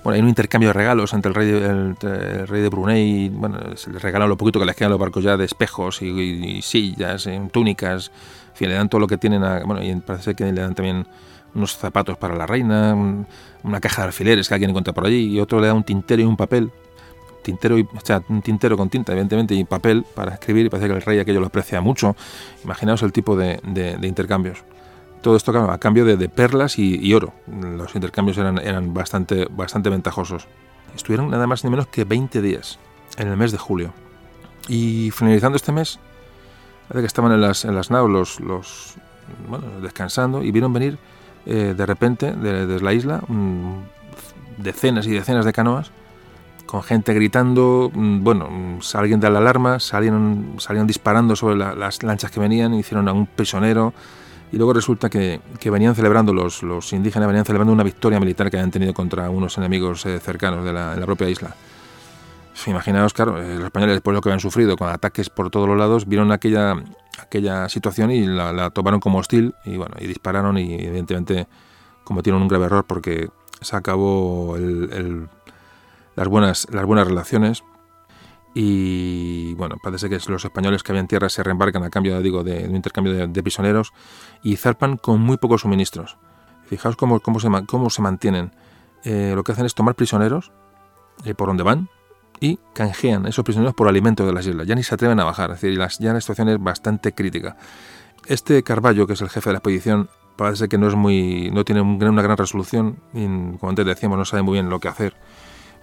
Bueno, 0.02 0.16
hay 0.16 0.22
un 0.22 0.28
intercambio 0.28 0.70
de 0.70 0.72
regalos 0.72 1.12
entre 1.12 1.28
el 1.28 1.34
rey, 1.34 1.48
el, 1.48 1.96
rey 2.48 2.60
de 2.60 2.68
Brunei, 2.68 3.28
bueno, 3.28 3.76
se 3.76 3.90
les 3.90 4.02
regalan 4.02 4.28
lo 4.28 4.36
poquito 4.36 4.58
que 4.58 4.66
les 4.66 4.74
quedan 4.74 4.90
los 4.90 4.98
barcos 4.98 5.22
ya 5.22 5.36
de 5.36 5.44
espejos 5.44 6.02
y, 6.02 6.60
sillas, 6.60 7.26
en 7.26 7.50
túnicas, 7.50 8.10
le 8.66 8.74
dan 8.74 8.88
todo 8.88 9.00
lo 9.00 9.06
que 9.06 9.18
tienen, 9.18 9.44
a, 9.44 9.64
bueno, 9.64 9.82
y 9.82 9.94
parece 9.96 10.34
que 10.34 10.44
le 10.44 10.60
dan 10.60 10.74
también 10.74 11.06
unos 11.54 11.76
zapatos 11.76 12.16
para 12.16 12.34
la 12.34 12.46
reina, 12.46 12.94
una 13.62 13.80
caja 13.80 14.02
de 14.02 14.06
alfileres 14.08 14.48
que 14.48 14.54
alguien 14.54 14.70
encuentra 14.70 14.92
por 14.92 15.06
allí, 15.06 15.34
y 15.34 15.40
otro 15.40 15.60
le 15.60 15.66
da 15.66 15.74
un 15.74 15.84
tintero 15.84 16.22
y 16.22 16.24
un 16.24 16.36
papel, 16.36 16.72
tintero 17.42 17.78
y, 17.78 17.82
o 17.82 18.00
sea, 18.02 18.20
tintero 18.20 18.76
con 18.76 18.88
tinta, 18.88 19.12
evidentemente, 19.12 19.54
y 19.54 19.64
papel 19.64 20.04
para 20.14 20.34
escribir, 20.34 20.66
y 20.66 20.68
parece 20.68 20.88
que 20.88 20.94
el 20.94 21.02
rey 21.02 21.18
aquello 21.18 21.40
lo 21.40 21.46
aprecia 21.46 21.80
mucho. 21.80 22.16
Imaginaos 22.64 23.02
el 23.02 23.12
tipo 23.12 23.36
de, 23.36 23.60
intercambios. 24.02 24.64
Todo 25.20 25.36
esto 25.36 25.56
a 25.70 25.78
cambio 25.78 26.04
de, 26.04 26.28
perlas 26.28 26.78
y, 26.78 27.14
oro. 27.14 27.32
Los 27.46 27.94
intercambios 27.94 28.38
eran, 28.38 28.58
eran 28.58 28.94
bastante, 28.94 29.46
bastante 29.50 29.90
ventajosos. 29.90 30.48
Estuvieron 30.94 31.30
nada 31.30 31.46
más 31.46 31.64
ni 31.64 31.70
menos 31.70 31.86
que 31.86 32.04
20 32.04 32.42
días 32.42 32.78
en 33.16 33.28
el 33.28 33.36
mes 33.36 33.52
de 33.52 33.58
julio. 33.58 33.92
Y 34.68 35.10
finalizando 35.10 35.56
este 35.56 35.72
mes, 35.72 35.98
que 37.00 37.06
estaban 37.06 37.32
en 37.32 37.40
las, 37.40 37.64
en 37.64 37.74
las 37.74 37.90
naves 37.90 38.40
los, 38.40 38.94
descansando 39.80 40.42
y 40.42 40.50
vieron 40.50 40.72
venir 40.72 40.98
eh, 41.46 41.74
de 41.76 41.86
repente 41.86 42.32
desde 42.32 42.80
la 42.80 42.92
isla 42.92 43.22
decenas 44.58 45.06
y 45.06 45.10
decenas 45.10 45.44
de 45.44 45.52
canoas 45.52 45.90
con 46.72 46.82
gente 46.82 47.12
gritando, 47.12 47.90
mm, 47.92 48.24
bueno, 48.24 48.48
mm, 48.48 48.78
alguien 48.94 49.20
da 49.20 49.28
la 49.28 49.40
alarma, 49.40 49.78
salieron, 49.78 50.54
salieron 50.56 50.86
disparando 50.86 51.36
sobre 51.36 51.54
las 51.54 52.02
lanchas 52.02 52.30
que 52.30 52.40
venían, 52.40 52.72
hicieron 52.72 53.08
a 53.08 53.12
un 53.12 53.26
prisionero, 53.26 53.92
y 54.50 54.56
luego 54.56 54.72
resulta 54.72 55.10
que, 55.10 55.42
venían 55.66 55.94
celebrando, 55.94 56.32
los, 56.32 56.62
los, 56.62 56.94
indígenas 56.94 57.28
venían 57.28 57.44
celebrando 57.44 57.74
una 57.74 57.82
victoria 57.82 58.18
militar 58.18 58.50
que 58.50 58.56
habían 58.56 58.70
tenido 58.70 58.94
contra 58.94 59.28
unos 59.28 59.58
enemigos 59.58 60.06
eh, 60.06 60.18
cercanos 60.18 60.64
de 60.64 60.72
la, 60.72 60.96
propia 61.04 61.28
isla. 61.28 61.54
Imaginaos, 62.66 63.12
claro, 63.12 63.36
eh, 63.36 63.56
los 63.56 63.66
españoles 63.66 63.96
después 63.96 64.14
de 64.14 64.16
lo 64.16 64.22
que 64.22 64.30
habían 64.30 64.40
sufrido, 64.40 64.74
con 64.78 64.88
ataques 64.88 65.28
por 65.28 65.50
todos 65.50 65.68
los 65.68 65.76
lados, 65.76 66.08
vieron 66.08 66.32
aquella, 66.32 66.82
aquella 67.20 67.68
situación 67.68 68.10
y 68.10 68.24
la, 68.24 68.70
tomaron 68.70 68.98
como 68.98 69.18
hostil 69.18 69.54
y 69.66 69.76
bueno, 69.76 69.96
y 70.00 70.06
dispararon 70.06 70.56
y 70.56 70.72
evidentemente 70.72 71.48
cometieron 72.02 72.40
un 72.40 72.48
grave 72.48 72.64
error 72.64 72.84
porque 72.86 73.28
se 73.60 73.76
acabó 73.76 74.56
las, 76.16 76.28
buenas, 76.28 76.66
las 76.70 76.84
buenas 76.84 77.06
relaciones 77.06 77.62
y 78.54 79.54
bueno, 79.54 79.76
parece 79.82 80.10
que 80.10 80.18
los 80.28 80.44
españoles 80.44 80.82
que 80.82 80.92
habían 80.92 81.06
tierra 81.08 81.28
se 81.28 81.42
reembarcan 81.42 81.84
a 81.84 81.90
cambio, 81.90 82.20
digo, 82.20 82.44
de, 82.44 82.68
un 82.68 82.76
intercambio 82.76 83.26
de, 83.26 83.42
prisioneros 83.42 83.92
y 84.42 84.56
zarpan 84.56 84.98
con 84.98 85.20
muy 85.20 85.38
pocos 85.38 85.62
suministros. 85.62 86.18
Fijaos 86.66 86.96
cómo, 86.96 87.20
cómo, 87.20 87.40
se, 87.40 87.48
cómo 87.66 87.90
se 87.90 88.02
mantienen. 88.02 88.52
Eh, 89.04 89.32
lo 89.34 89.42
que 89.42 89.52
hacen 89.52 89.66
es 89.66 89.74
tomar 89.74 89.94
prisioneros 89.94 90.52
eh, 91.24 91.34
por 91.34 91.48
donde 91.48 91.62
van 91.62 91.88
y 92.40 92.58
canjean 92.74 93.26
esos 93.26 93.44
prisioneros 93.44 93.74
por 93.74 93.88
alimento 93.88 94.26
de 94.26 94.32
las 94.32 94.46
islas. 94.46 94.66
Ya 94.66 94.74
ni 94.74 94.82
se 94.82 94.94
atreven 94.94 95.18
a 95.20 95.24
bajar, 95.24 95.50
es 95.50 95.60
decir, 95.60 95.78
las, 95.78 95.98
ya 95.98 96.12
la 96.12 96.20
situación 96.20 96.48
es 96.50 96.62
bastante 96.62 97.12
crítica. 97.12 97.56
Este 98.26 98.62
Carballo, 98.62 99.06
que 99.06 99.14
es 99.14 99.20
el 99.22 99.30
jefe 99.30 99.48
de 99.48 99.54
la 99.54 99.58
expedición, 99.58 100.10
parece 100.36 100.68
que 100.68 100.76
no 100.76 100.88
es 100.88 100.94
muy, 100.94 101.50
no 101.52 101.64
tiene 101.64 101.80
una 101.80 102.22
gran 102.22 102.36
resolución 102.36 102.98
y, 103.14 103.24
como 103.58 103.70
antes 103.70 103.86
decíamos, 103.86 104.18
no 104.18 104.24
sabe 104.24 104.42
muy 104.42 104.54
bien 104.54 104.68
lo 104.68 104.78
que 104.78 104.88
hacer 104.88 105.14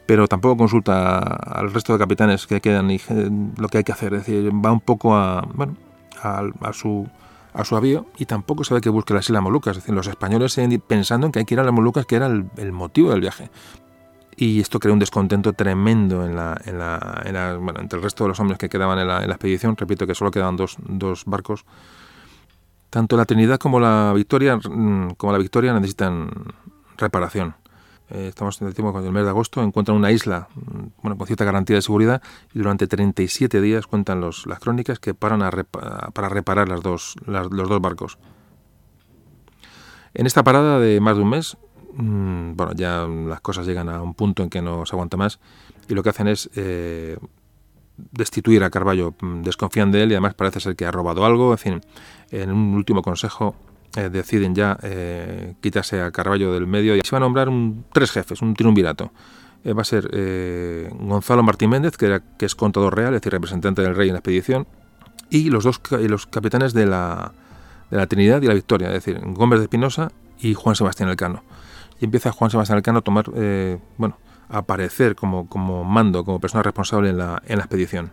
pero 0.09 0.27
tampoco 0.27 0.57
consulta 0.57 1.19
al 1.19 1.71
resto 1.71 1.93
de 1.93 1.99
capitanes 1.99 2.47
que 2.47 2.59
quedan 2.61 2.89
y 2.89 2.99
lo 3.57 3.67
que 3.67 3.77
hay 3.77 3.83
que 3.83 3.91
hacer. 3.91 4.15
Es 4.15 4.25
decir, 4.25 4.51
va 4.51 4.71
un 4.71 4.81
poco 4.81 5.15
a, 5.15 5.43
su, 6.73 7.07
a 7.53 7.63
su 7.63 7.75
avío 7.75 8.07
y 8.17 8.25
tampoco 8.25 8.63
sabe 8.63 8.81
que 8.81 8.89
busque 8.89 9.13
las 9.13 9.25
Islas 9.25 9.43
Molucas. 9.43 9.77
Es 9.77 9.83
decir, 9.83 9.93
los 9.93 10.07
españoles 10.07 10.53
siguen 10.53 10.81
pensando 10.81 11.27
en 11.27 11.31
que 11.31 11.37
hay 11.37 11.45
que 11.45 11.53
ir 11.53 11.59
a 11.59 11.63
las 11.63 11.71
Molucas, 11.71 12.07
que 12.07 12.15
era 12.15 12.25
el, 12.25 12.71
motivo 12.71 13.11
del 13.11 13.21
viaje. 13.21 13.51
Y 14.35 14.59
esto 14.61 14.79
crea 14.79 14.93
un 14.93 14.97
descontento 14.97 15.53
tremendo 15.53 16.25
en 16.25 16.35
la, 16.35 16.59
entre 16.65 17.99
el 17.99 18.03
resto 18.03 18.23
de 18.23 18.29
los 18.29 18.39
hombres 18.39 18.57
que 18.57 18.67
quedaban 18.67 18.97
en 18.97 19.07
la, 19.07 19.25
expedición. 19.25 19.77
Repito 19.77 20.07
que 20.07 20.15
solo 20.15 20.31
quedaban 20.31 20.55
dos, 20.55 20.77
dos 20.87 21.23
barcos. 21.25 21.65
Tanto 22.89 23.15
la 23.15 23.25
Trinidad 23.25 23.59
como 23.59 23.79
la 23.79 24.11
Victoria, 24.15 24.57
mm, 24.57 25.11
como 25.17 25.33
la 25.33 25.37
Victoria 25.37 25.71
necesitan 25.71 26.31
reparación. 26.97 27.58
Eh, 28.11 28.27
estamos 28.29 28.59
en 28.61 28.67
el 28.67 28.73
tiempo 28.73 28.99
mes 28.99 29.23
de 29.23 29.29
agosto, 29.29 29.61
encuentran 29.61 29.95
una 29.95 30.11
isla 30.11 30.47
mm, 30.55 31.01
bueno, 31.03 31.17
con 31.17 31.27
cierta 31.27 31.45
garantía 31.45 31.75
de 31.75 31.81
seguridad 31.81 32.21
y 32.53 32.59
durante 32.59 32.87
37 32.87 33.61
días 33.61 33.85
cuentan 33.85 34.19
los, 34.19 34.47
las 34.47 34.59
crónicas 34.59 34.99
que 34.99 35.13
paran 35.13 35.43
a 35.43 35.51
para 35.51 36.29
reparar 36.29 36.69
las 36.69 36.81
dos, 36.81 37.15
los 37.25 37.69
dos 37.69 37.81
barcos. 37.81 38.17
En 40.13 40.25
esta 40.25 40.43
parada 40.43 40.79
de 40.79 40.99
más 40.99 41.17
de 41.17 41.21
un 41.21 41.29
mes, 41.29 41.57
mm, 41.93 42.53
bueno, 42.55 42.73
ya 42.73 43.05
las 43.07 43.41
cosas 43.41 43.67
llegan 43.67 43.89
a 43.89 44.01
un 44.01 44.15
punto 44.15 44.41
en 44.41 44.49
que 44.49 44.61
no 44.61 44.85
se 44.85 44.95
aguanta 44.95 45.17
más 45.17 45.39
y 45.87 45.93
lo 45.93 46.01
que 46.01 46.09
hacen 46.09 46.27
es 46.27 46.49
eh, 46.55 47.17
destituir 48.11 48.63
a 48.63 48.71
Carballo. 48.71 49.13
Mm, 49.21 49.43
desconfían 49.43 49.91
de 49.91 50.03
él 50.03 50.11
y 50.11 50.15
además 50.15 50.33
parece 50.33 50.59
ser 50.59 50.75
que 50.75 50.85
ha 50.85 50.91
robado 50.91 51.25
algo. 51.25 51.51
En 51.51 51.57
fin, 51.59 51.81
en 52.31 52.51
un 52.51 52.73
último 52.73 53.03
consejo 53.03 53.55
eh, 53.95 54.09
deciden 54.09 54.53
ya 54.53 54.77
eh, 54.83 55.55
quitarse 55.61 56.01
a 56.01 56.11
Carballo 56.11 56.53
del 56.53 56.67
medio 56.67 56.95
y 56.95 57.01
se 57.03 57.11
va 57.11 57.17
a 57.17 57.21
nombrar 57.21 57.49
un, 57.49 57.85
tres 57.91 58.11
jefes, 58.11 58.41
un 58.41 58.53
triunvirato. 58.53 59.11
Eh, 59.63 59.73
va 59.73 59.81
a 59.81 59.85
ser 59.85 60.09
Gonzalo 60.91 61.43
Martín 61.43 61.71
Méndez, 61.71 61.97
que, 61.97 62.21
que 62.37 62.45
es 62.45 62.55
contador 62.55 62.95
real, 62.95 63.13
es 63.15 63.21
decir, 63.21 63.33
representante 63.33 63.81
del 63.81 63.95
rey 63.95 64.09
en 64.09 64.13
la 64.13 64.19
expedición, 64.19 64.67
y 65.29 65.49
los 65.49 65.63
dos 65.63 65.81
los 65.91 66.27
capitanes 66.27 66.73
de 66.73 66.85
la, 66.85 67.33
de 67.89 67.97
la 67.97 68.07
Trinidad 68.07 68.41
y 68.41 68.47
la 68.47 68.53
Victoria, 68.53 68.87
es 68.87 68.93
decir, 68.93 69.19
Gómez 69.21 69.59
de 69.59 69.65
Espinosa 69.65 70.11
y 70.39 70.53
Juan 70.53 70.75
Sebastián 70.75 71.09
Elcano. 71.09 71.43
Y 71.99 72.05
empieza 72.05 72.31
Juan 72.31 72.51
Sebastián 72.51 72.77
Elcano 72.77 72.99
a 72.99 73.01
tomar, 73.01 73.25
bueno, 73.97 74.17
a 74.49 74.59
aparecer 74.59 75.15
como, 75.15 75.49
como 75.49 75.83
mando, 75.83 76.23
como 76.23 76.39
persona 76.39 76.63
responsable 76.63 77.09
en 77.09 77.17
la, 77.17 77.41
en 77.45 77.57
la 77.57 77.65
expedición 77.65 78.11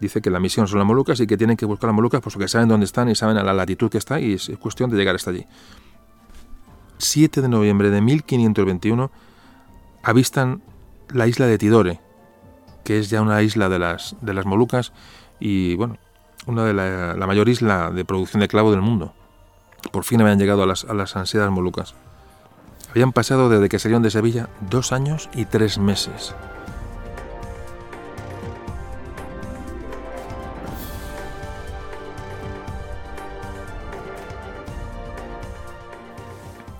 dice 0.00 0.20
que 0.20 0.30
la 0.30 0.40
misión 0.40 0.68
son 0.68 0.78
las 0.78 0.86
Molucas 0.86 1.20
y 1.20 1.26
que 1.26 1.36
tienen 1.36 1.56
que 1.56 1.66
buscar 1.66 1.88
las 1.88 1.94
Molucas 1.94 2.20
pues 2.20 2.34
porque 2.34 2.48
saben 2.48 2.68
dónde 2.68 2.84
están 2.84 3.08
y 3.08 3.14
saben 3.14 3.36
a 3.36 3.42
la 3.42 3.52
latitud 3.52 3.90
que 3.90 3.98
está 3.98 4.20
y 4.20 4.34
es 4.34 4.50
cuestión 4.60 4.90
de 4.90 4.96
llegar 4.96 5.14
hasta 5.14 5.30
allí. 5.30 5.46
7 6.98 7.42
de 7.42 7.48
noviembre 7.48 7.90
de 7.90 8.00
1521 8.00 9.10
avistan 10.02 10.62
la 11.10 11.26
isla 11.26 11.46
de 11.46 11.58
Tidore, 11.58 12.00
que 12.84 12.98
es 12.98 13.10
ya 13.10 13.22
una 13.22 13.42
isla 13.42 13.68
de 13.68 13.78
las, 13.78 14.16
de 14.20 14.34
las 14.34 14.46
Molucas 14.46 14.92
y 15.40 15.74
bueno, 15.74 15.98
una 16.46 16.64
de 16.64 16.74
la, 16.74 17.26
mayor 17.26 17.48
isla 17.48 17.90
de 17.90 18.04
producción 18.04 18.40
de 18.40 18.48
clavo 18.48 18.70
del 18.70 18.82
mundo. 18.82 19.14
Por 19.92 20.04
fin 20.04 20.20
habían 20.20 20.38
llegado 20.38 20.62
a 20.62 20.66
las, 20.66 20.84
a 20.84 20.94
las 20.94 21.16
ansiadas 21.16 21.50
Molucas. 21.50 21.94
Habían 22.90 23.12
pasado 23.12 23.48
desde 23.48 23.68
que 23.68 23.78
salieron 23.78 24.02
de 24.02 24.10
Sevilla 24.10 24.48
dos 24.70 24.92
años 24.92 25.28
y 25.34 25.44
tres 25.44 25.78
meses. 25.78 26.34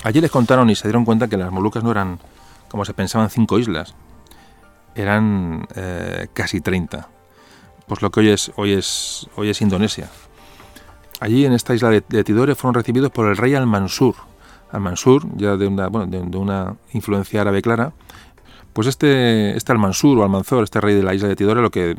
Allí 0.06 0.20
les 0.20 0.30
contaron 0.30 0.70
y 0.70 0.76
se 0.76 0.86
dieron 0.86 1.04
cuenta 1.04 1.26
que 1.26 1.36
las 1.36 1.50
Molucas 1.50 1.82
no 1.82 1.90
eran, 1.90 2.20
como 2.68 2.84
se 2.84 2.94
pensaban, 2.94 3.28
cinco 3.28 3.58
islas, 3.58 3.96
eran 4.94 5.66
eh, 5.74 6.28
casi 6.32 6.60
30. 6.60 7.08
Pues 7.88 8.02
lo 8.02 8.12
que 8.12 8.20
hoy 8.20 8.28
es, 8.28 8.52
hoy 8.54 8.74
es, 8.74 9.26
hoy 9.34 9.50
es 9.50 9.60
Indonesia. 9.62 10.08
Allí 11.18 11.44
en 11.44 11.54
esta 11.54 11.74
isla 11.74 11.90
de, 11.90 12.02
Tidore 12.22 12.54
fueron 12.54 12.74
recibidos 12.74 13.10
por 13.10 13.26
el 13.26 13.36
rey 13.36 13.56
Al-Mansur. 13.56 14.14
Al-Mansur, 14.70 15.26
ya 15.34 15.56
de 15.56 15.66
una, 15.66 15.88
bueno, 15.88 16.06
de, 16.06 16.38
una 16.38 16.76
influencia 16.92 17.40
árabe 17.40 17.60
clara, 17.60 17.92
pues 18.74 18.86
este, 18.86 19.56
este 19.56 19.72
Almansur 19.72 20.18
o 20.18 20.22
Almanzor, 20.22 20.62
este 20.62 20.80
rey 20.80 20.94
de 20.94 21.02
la 21.02 21.14
isla 21.14 21.26
de 21.26 21.34
Tidore, 21.34 21.62
lo 21.62 21.72
que 21.72 21.96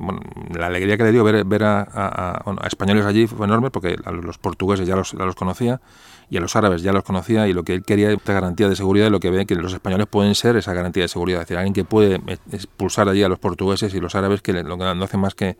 la 0.57 0.67
alegría 0.67 0.95
que 0.95 1.03
le 1.03 1.11
dio 1.11 1.25
ver, 1.25 1.43
ver 1.43 1.63
a, 1.65 2.41
españoles 2.65 3.05
allí 3.05 3.27
fue 3.27 3.47
enorme 3.47 3.69
porque 3.69 3.97
a 4.05 4.11
los 4.11 4.37
portugueses 4.37 4.87
ya 4.87 4.95
los, 4.95 5.11
ya 5.11 5.25
los 5.25 5.35
conocía 5.35 5.81
y 6.29 6.37
a 6.37 6.41
los 6.41 6.55
árabes 6.55 6.81
ya 6.81 6.91
los 6.91 7.03
conocía 7.03 7.47
y 7.47 7.53
lo 7.53 7.63
que 7.63 7.73
él 7.73 7.83
quería 7.83 8.11
esta 8.11 8.33
garantía 8.33 8.67
de 8.67 8.75
seguridad 8.75 9.07
y 9.07 9.09
lo 9.09 9.19
que 9.19 9.29
ve 9.29 9.45
que 9.45 9.55
los 9.55 9.73
españoles 9.73 10.07
pueden 10.07 10.35
ser 10.35 10.57
esa 10.57 10.73
garantía 10.73 11.03
de 11.03 11.07
seguridad, 11.07 11.41
es 11.41 11.47
decir, 11.47 11.57
alguien 11.57 11.73
que 11.73 11.85
puede 11.85 12.21
expulsar 12.51 13.07
allí 13.07 13.23
a 13.23 13.29
los 13.29 13.39
portugueses 13.39 13.93
y 13.93 13.99
los 13.99 14.15
árabes 14.15 14.41
que 14.41 14.53
lo 14.53 14.77
que 14.77 14.83
no 14.83 15.03
hacen 15.03 15.19
más 15.19 15.35
que, 15.35 15.57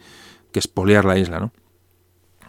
que 0.52 0.60
expoliar 0.60 1.06
la 1.06 1.18
isla, 1.18 1.39
¿no? 1.39 1.52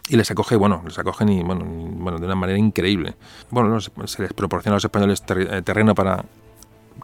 y 0.09 0.17
les 0.17 0.29
acoge, 0.31 0.55
bueno, 0.55 0.81
les 0.85 0.97
acogen 0.97 1.29
y, 1.29 1.43
bueno, 1.43 1.63
bueno, 1.65 2.17
de 2.17 2.25
una 2.25 2.35
manera 2.35 2.57
increíble. 2.57 3.15
Bueno, 3.51 3.79
se 3.79 4.21
les 4.21 4.33
proporciona 4.33 4.73
a 4.73 4.77
los 4.77 4.83
españoles 4.83 5.23
eh, 5.29 5.61
terreno 5.63 5.93
para 5.93 6.25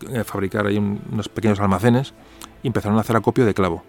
eh, 0.09 0.23
fabricar 0.23 0.65
ahí 0.65 0.77
unos 0.77 1.29
pequeños 1.29 1.59
almacenes 1.59 2.15
y 2.63 2.67
empezaron 2.67 2.97
a 2.97 3.01
hacer 3.01 3.15
acopio 3.15 3.45
de 3.45 3.53
clavo. 3.53 3.83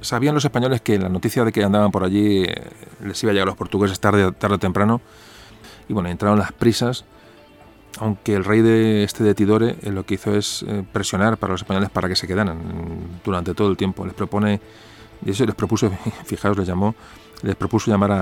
Sabían 0.00 0.34
los 0.34 0.44
españoles 0.44 0.80
que 0.80 0.98
la 0.98 1.08
noticia 1.08 1.44
de 1.44 1.52
que 1.52 1.62
andaban 1.62 1.92
por 1.92 2.02
allí 2.02 2.42
eh, 2.42 2.70
les 3.04 3.22
iba 3.22 3.30
a 3.30 3.34
llegar 3.34 3.46
a 3.48 3.50
los 3.52 3.56
portugueses 3.56 4.00
tarde, 4.00 4.32
tarde 4.32 4.56
o 4.56 4.58
temprano 4.58 5.00
y 5.90 5.92
bueno, 5.92 6.08
entraron 6.08 6.38
las 6.38 6.52
prisas 6.52 7.04
aunque 7.98 8.34
el 8.34 8.44
rey 8.44 8.62
de 8.62 9.02
este 9.02 9.24
de 9.24 9.34
Tidore 9.34 9.76
eh, 9.82 9.90
lo 9.90 10.04
que 10.04 10.14
hizo 10.14 10.34
es 10.36 10.64
eh, 10.66 10.84
presionar 10.92 11.38
para 11.38 11.52
los 11.52 11.62
españoles 11.62 11.90
para 11.90 12.08
que 12.08 12.14
se 12.14 12.26
quedaran 12.26 12.58
durante 13.24 13.54
todo 13.54 13.68
el 13.68 13.76
tiempo. 13.76 14.04
Les 14.04 14.14
propone, 14.14 14.60
y 15.24 15.30
eso 15.30 15.44
les 15.44 15.54
propuso, 15.54 15.90
fijaos, 16.24 16.56
les 16.56 16.68
llamó, 16.68 16.94
les 17.42 17.56
propuso 17.56 17.90
llamar 17.90 18.12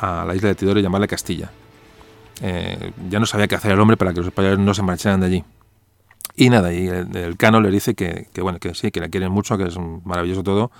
a, 0.00 0.24
la 0.24 0.34
isla 0.34 0.50
de 0.50 0.54
Tidore, 0.54 0.82
llamarla 0.82 1.08
Castilla. 1.08 1.50
Eh, 2.40 2.92
ya 3.08 3.18
no 3.18 3.26
sabía 3.26 3.48
qué 3.48 3.56
hacer 3.56 3.72
el 3.72 3.80
hombre 3.80 3.96
para 3.96 4.12
que 4.12 4.18
los 4.18 4.26
españoles 4.26 4.58
no 4.58 4.74
se 4.74 4.82
marcharan 4.82 5.20
de 5.20 5.26
allí. 5.26 5.44
Y 6.36 6.50
nada, 6.50 6.72
y 6.72 6.86
el, 6.86 7.36
cano 7.38 7.60
le 7.60 7.70
dice 7.70 7.94
que, 7.94 8.28
bueno, 8.40 8.58
que 8.58 8.74
sí, 8.74 8.90
que 8.90 9.00
le 9.00 9.08
quieren 9.08 9.32
mucho, 9.32 9.56
que 9.56 9.64
es 9.64 9.76
maravilloso 10.04 10.42
todo, 10.42 10.70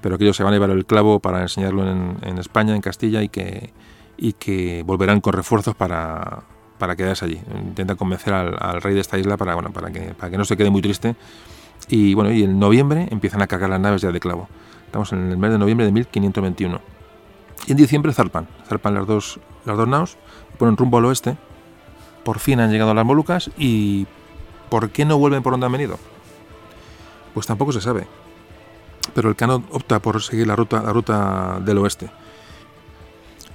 pero 0.00 0.16
que 0.16 0.24
ellos 0.24 0.36
se 0.36 0.42
van 0.42 0.54
a 0.54 0.56
llevar 0.56 0.70
el 0.70 0.86
clavo 0.86 1.20
para 1.20 1.42
enseñarlo 1.42 1.86
en, 1.86 2.38
España, 2.38 2.74
en 2.74 2.80
Castilla, 2.80 3.22
y 3.22 3.28
que, 3.28 3.70
y 4.18 4.32
que 4.34 4.82
volverán 4.84 5.20
con 5.20 5.32
refuerzos 5.32 5.74
para, 5.74 6.42
para 6.78 6.96
quedarse 6.96 7.24
allí. 7.24 7.40
Intenta 7.54 7.94
convencer 7.94 8.34
al, 8.34 8.82
rey 8.82 8.94
de 8.94 9.00
esta 9.00 9.16
isla 9.16 9.36
para, 9.36 9.54
bueno, 9.54 9.72
para, 9.72 9.90
que, 9.90 10.12
para 10.14 10.30
que 10.30 10.36
no 10.36 10.44
se 10.44 10.56
quede 10.56 10.70
muy 10.70 10.82
triste. 10.82 11.16
Y 11.88 12.14
bueno, 12.14 12.32
y 12.32 12.42
en 12.42 12.58
noviembre 12.58 13.08
empiezan 13.10 13.40
a 13.40 13.46
cargar 13.46 13.70
las 13.70 13.80
naves 13.80 14.02
ya 14.02 14.10
de 14.10 14.20
clavo. 14.20 14.48
Estamos 14.84 15.12
en 15.12 15.30
el 15.30 15.38
mes 15.38 15.52
de 15.52 15.58
noviembre 15.58 15.86
de 15.86 15.92
1521. 15.92 16.80
Y 17.66 17.72
en 17.72 17.76
diciembre 17.76 18.12
zarpan, 18.12 18.48
zarpan 18.68 18.94
las 18.94 19.06
dos, 19.06 19.38
las 19.64 19.76
dos 19.76 19.86
naos, 19.86 20.16
ponen 20.58 20.76
rumbo 20.76 20.98
al 20.98 21.04
oeste. 21.04 21.36
Por 22.24 22.40
fin 22.40 22.60
han 22.60 22.70
llegado 22.70 22.90
a 22.90 22.94
las 22.94 23.06
Molucas 23.06 23.50
y 23.56 24.06
¿por 24.68 24.90
qué 24.90 25.04
no 25.04 25.18
vuelven 25.18 25.42
por 25.42 25.52
donde 25.52 25.66
han 25.66 25.72
venido? 25.72 25.98
Pues 27.34 27.46
tampoco 27.46 27.72
se 27.72 27.80
sabe. 27.80 28.06
Pero 29.14 29.28
el 29.28 29.36
cano 29.36 29.62
opta 29.70 30.00
por 30.00 30.20
seguir 30.22 30.46
la 30.46 30.56
ruta, 30.56 30.82
la 30.82 30.92
ruta 30.92 31.60
del 31.64 31.78
oeste. 31.78 32.10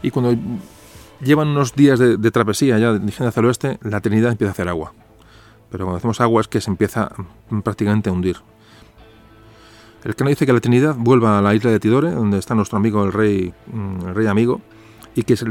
Y 0.03 0.11
cuando 0.11 0.37
llevan 1.21 1.47
unos 1.47 1.73
días 1.73 1.97
de, 1.97 2.31
travesía 2.31 2.77
ya 2.77 2.93
dirigiendo 2.93 3.29
hacia 3.29 3.39
el 3.39 3.45
oeste, 3.47 3.79
la 3.81 4.01
Trinidad 4.01 4.31
empieza 4.31 4.51
a 4.51 4.53
hacer 4.53 4.67
agua. 4.67 4.93
Pero 5.71 5.85
cuando 5.85 5.97
hacemos 5.97 6.21
agua 6.21 6.41
es 6.41 6.47
que 6.47 6.61
se 6.61 6.69
empieza 6.69 7.11
prácticamente 7.63 8.09
a 8.09 8.13
hundir. 8.13 8.37
El 10.03 10.15
cano 10.15 10.29
dice 10.29 10.45
que 10.45 10.53
la 10.53 10.59
Trinidad 10.59 10.95
vuelva 10.97 11.39
a 11.39 11.41
la 11.41 11.55
isla 11.55 11.71
de 11.71 11.79
Tidore, 11.79 12.11
donde 12.11 12.37
está 12.37 12.53
nuestro 12.53 12.77
amigo 12.77 13.03
el 13.05 13.13
rey, 13.13 13.53
mm, 13.67 14.07
el 14.09 14.15
rey 14.15 14.27
amigo, 14.27 14.61
y 15.15 15.23
que 15.23 15.37
se, 15.37 15.45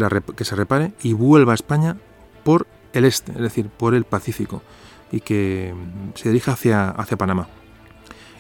repare 0.55 0.93
y 1.03 1.15
vuelva 1.15 1.53
a 1.53 1.55
España 1.55 1.97
por 2.45 2.67
el 2.93 3.07
este, 3.07 3.33
es 3.33 3.39
decir, 3.39 3.69
por 3.69 3.95
el 3.95 4.05
Pacífico, 4.05 4.63
y 5.11 5.21
que 5.21 5.75
se 6.15 6.29
dirija 6.29 6.53
hacia, 6.53 6.91
hacia 6.91 7.17
Panamá. 7.17 7.49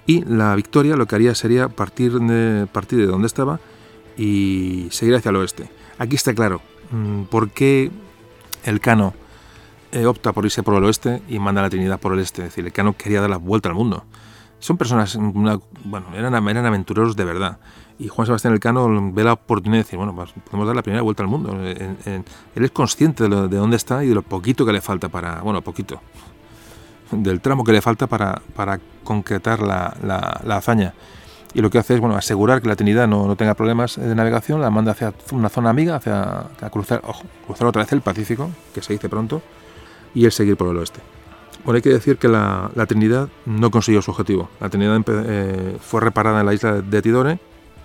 Y 0.06 0.24
la 0.24 0.54
victoria 0.54 0.96
lo 0.96 1.06
que 1.06 1.14
haría 1.14 1.34
sería 1.34 1.68
partir 1.68 2.18
de, 2.18 2.66
partir 2.66 2.98
de 2.98 3.06
donde 3.06 3.26
estaba 3.26 3.60
y 4.18 4.88
seguir 4.90 5.14
hacia 5.14 5.30
el 5.30 5.36
oeste. 5.36 5.70
Aquí 6.02 6.16
está 6.16 6.34
claro, 6.34 6.60
Mm, 6.92 7.22
por 7.24 7.50
qué 7.50 7.90
el 8.64 8.80
Cano 8.80 9.14
eh, 9.92 10.04
opta 10.04 10.32
por 10.32 10.44
irse 10.44 10.62
por 10.62 10.74
el 10.74 10.84
oeste 10.84 11.22
y 11.28 11.38
manda 11.38 11.62
a 11.62 11.64
la 11.64 11.70
Trinidad 11.70 11.98
por 11.98 12.12
el 12.12 12.20
este. 12.20 12.42
Es 12.42 12.48
decir, 12.48 12.64
el 12.64 12.72
Cano 12.72 12.94
quería 12.96 13.20
dar 13.20 13.30
la 13.30 13.38
vuelta 13.38 13.68
al 13.70 13.74
mundo. 13.74 14.04
Son 14.58 14.76
personas, 14.76 15.18
bueno, 15.18 16.06
eran, 16.14 16.48
eran 16.48 16.66
aventureros 16.66 17.16
de 17.16 17.24
verdad. 17.24 17.58
Y 17.98 18.08
Juan 18.08 18.26
Sebastián 18.26 18.54
Elcano 18.54 19.10
ve 19.12 19.24
la 19.24 19.32
oportunidad 19.32 19.80
de 19.80 19.84
decir, 19.84 19.96
bueno, 19.96 20.14
pues 20.14 20.32
podemos 20.44 20.66
dar 20.66 20.76
la 20.76 20.82
primera 20.82 21.02
vuelta 21.02 21.24
al 21.24 21.28
mundo. 21.28 21.58
él 21.60 22.24
es 22.54 22.70
consciente 22.70 23.28
de, 23.28 23.48
dónde 23.48 23.76
está 23.76 24.04
y 24.04 24.08
de 24.08 24.14
lo 24.14 24.22
poquito 24.22 24.64
que 24.64 24.72
le 24.72 24.80
falta 24.80 25.08
para, 25.08 25.40
bueno, 25.40 25.62
poquito, 25.62 26.00
del 27.10 27.40
tramo 27.40 27.64
que 27.64 27.72
le 27.72 27.82
falta 27.82 28.06
para, 28.06 28.40
para 28.54 28.78
concretar 29.02 29.60
la, 29.60 29.96
la 30.44 30.56
hazaña 30.56 30.94
y 31.54 31.60
lo 31.60 31.70
que 31.70 31.78
hace 31.78 31.94
es 31.94 32.00
bueno, 32.00 32.16
asegurar 32.16 32.62
que 32.62 32.68
la 32.68 32.76
Trinidad 32.76 33.06
no, 33.06 33.26
no, 33.26 33.36
tenga 33.36 33.54
problemas 33.54 33.96
de 33.96 34.14
navegación, 34.14 34.60
la 34.60 34.70
manda 34.70 34.92
hacia 34.92 35.12
una 35.32 35.48
zona 35.48 35.70
amiga, 35.70 35.96
hacia 35.96 36.46
a 36.60 36.70
cruzar, 36.70 37.02
cruzar 37.46 37.66
otra 37.66 37.82
vez 37.82 37.92
el 37.92 38.00
Pacífico, 38.00 38.50
que 38.74 38.80
se 38.82 38.94
dice 38.94 39.08
pronto, 39.08 39.42
y 40.14 40.24
el 40.24 40.32
seguir 40.32 40.56
por 40.56 40.68
el 40.68 40.76
oeste. 40.78 41.00
Bueno, 41.64 41.76
hay 41.76 41.82
que 41.82 41.90
decir 41.90 42.16
que 42.16 42.28
la, 42.28 42.70
la 42.74 42.86
Trinidad 42.86 43.28
no 43.46 43.70
consiguió 43.70 44.02
su 44.02 44.10
objetivo. 44.10 44.48
La 44.60 44.68
Trinidad 44.68 45.00
eh, 45.06 45.76
fue 45.80 46.00
reparada 46.00 46.40
en 46.40 46.46
la 46.46 46.54
isla 46.54 46.80
de 46.80 47.02
Tidore. 47.02 47.38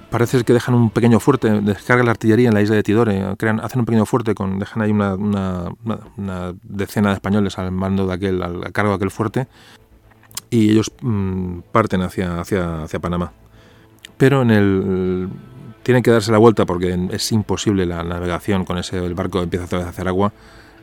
Parece 0.10 0.44
que 0.46 0.54
dejan 0.54 0.74
un 0.74 0.90
pequeño 0.90 1.20
fuerte, 1.20 1.50
descargan 1.62 2.06
la 2.06 2.12
artillería 2.12 2.48
en 2.48 2.54
la 2.54 2.62
isla 2.62 2.78
de 2.78 2.84
Tidore, 2.84 3.36
crean, 3.38 3.60
hacen 3.60 3.82
un 3.82 3.86
pequeño 3.86 4.06
fuerte, 4.06 4.34
con, 4.34 4.58
dejan 4.58 4.82
ahí 4.82 4.92
una, 4.92 5.16
una, 5.16 5.66
una 6.16 6.54
decena 6.64 7.10
de 7.10 7.16
españoles 7.16 7.60
al 7.60 7.74
mando 7.74 8.08
de 8.08 8.14
aquel, 8.14 8.42
al, 8.42 8.72
cargo 8.72 8.92
de 8.92 8.96
aquel 8.96 9.12
fuerte, 9.12 9.48
y 10.50 10.72
ellos 10.72 10.94
mm, 11.02 11.60
parten 11.74 12.04
hacia, 12.04 12.40
hacia, 12.40 12.84
hacia 12.84 13.00
Panamá 13.00 13.34
pero 14.18 14.42
en 14.42 14.52
el 14.52 15.30
tienen 15.88 16.04
que 16.04 16.12
darse 16.12 16.34
la 16.34 16.38
vuelta 16.38 16.66
porque 16.66 17.00
es 17.12 17.32
imposible 17.32 17.86
la 17.86 18.04
navegación 18.04 18.66
con 18.66 18.78
ese 18.78 18.98
el 18.98 19.14
barco 19.14 19.42
empieza 19.42 19.78
a 19.78 19.88
hacer 19.88 20.06
agua. 20.10 20.34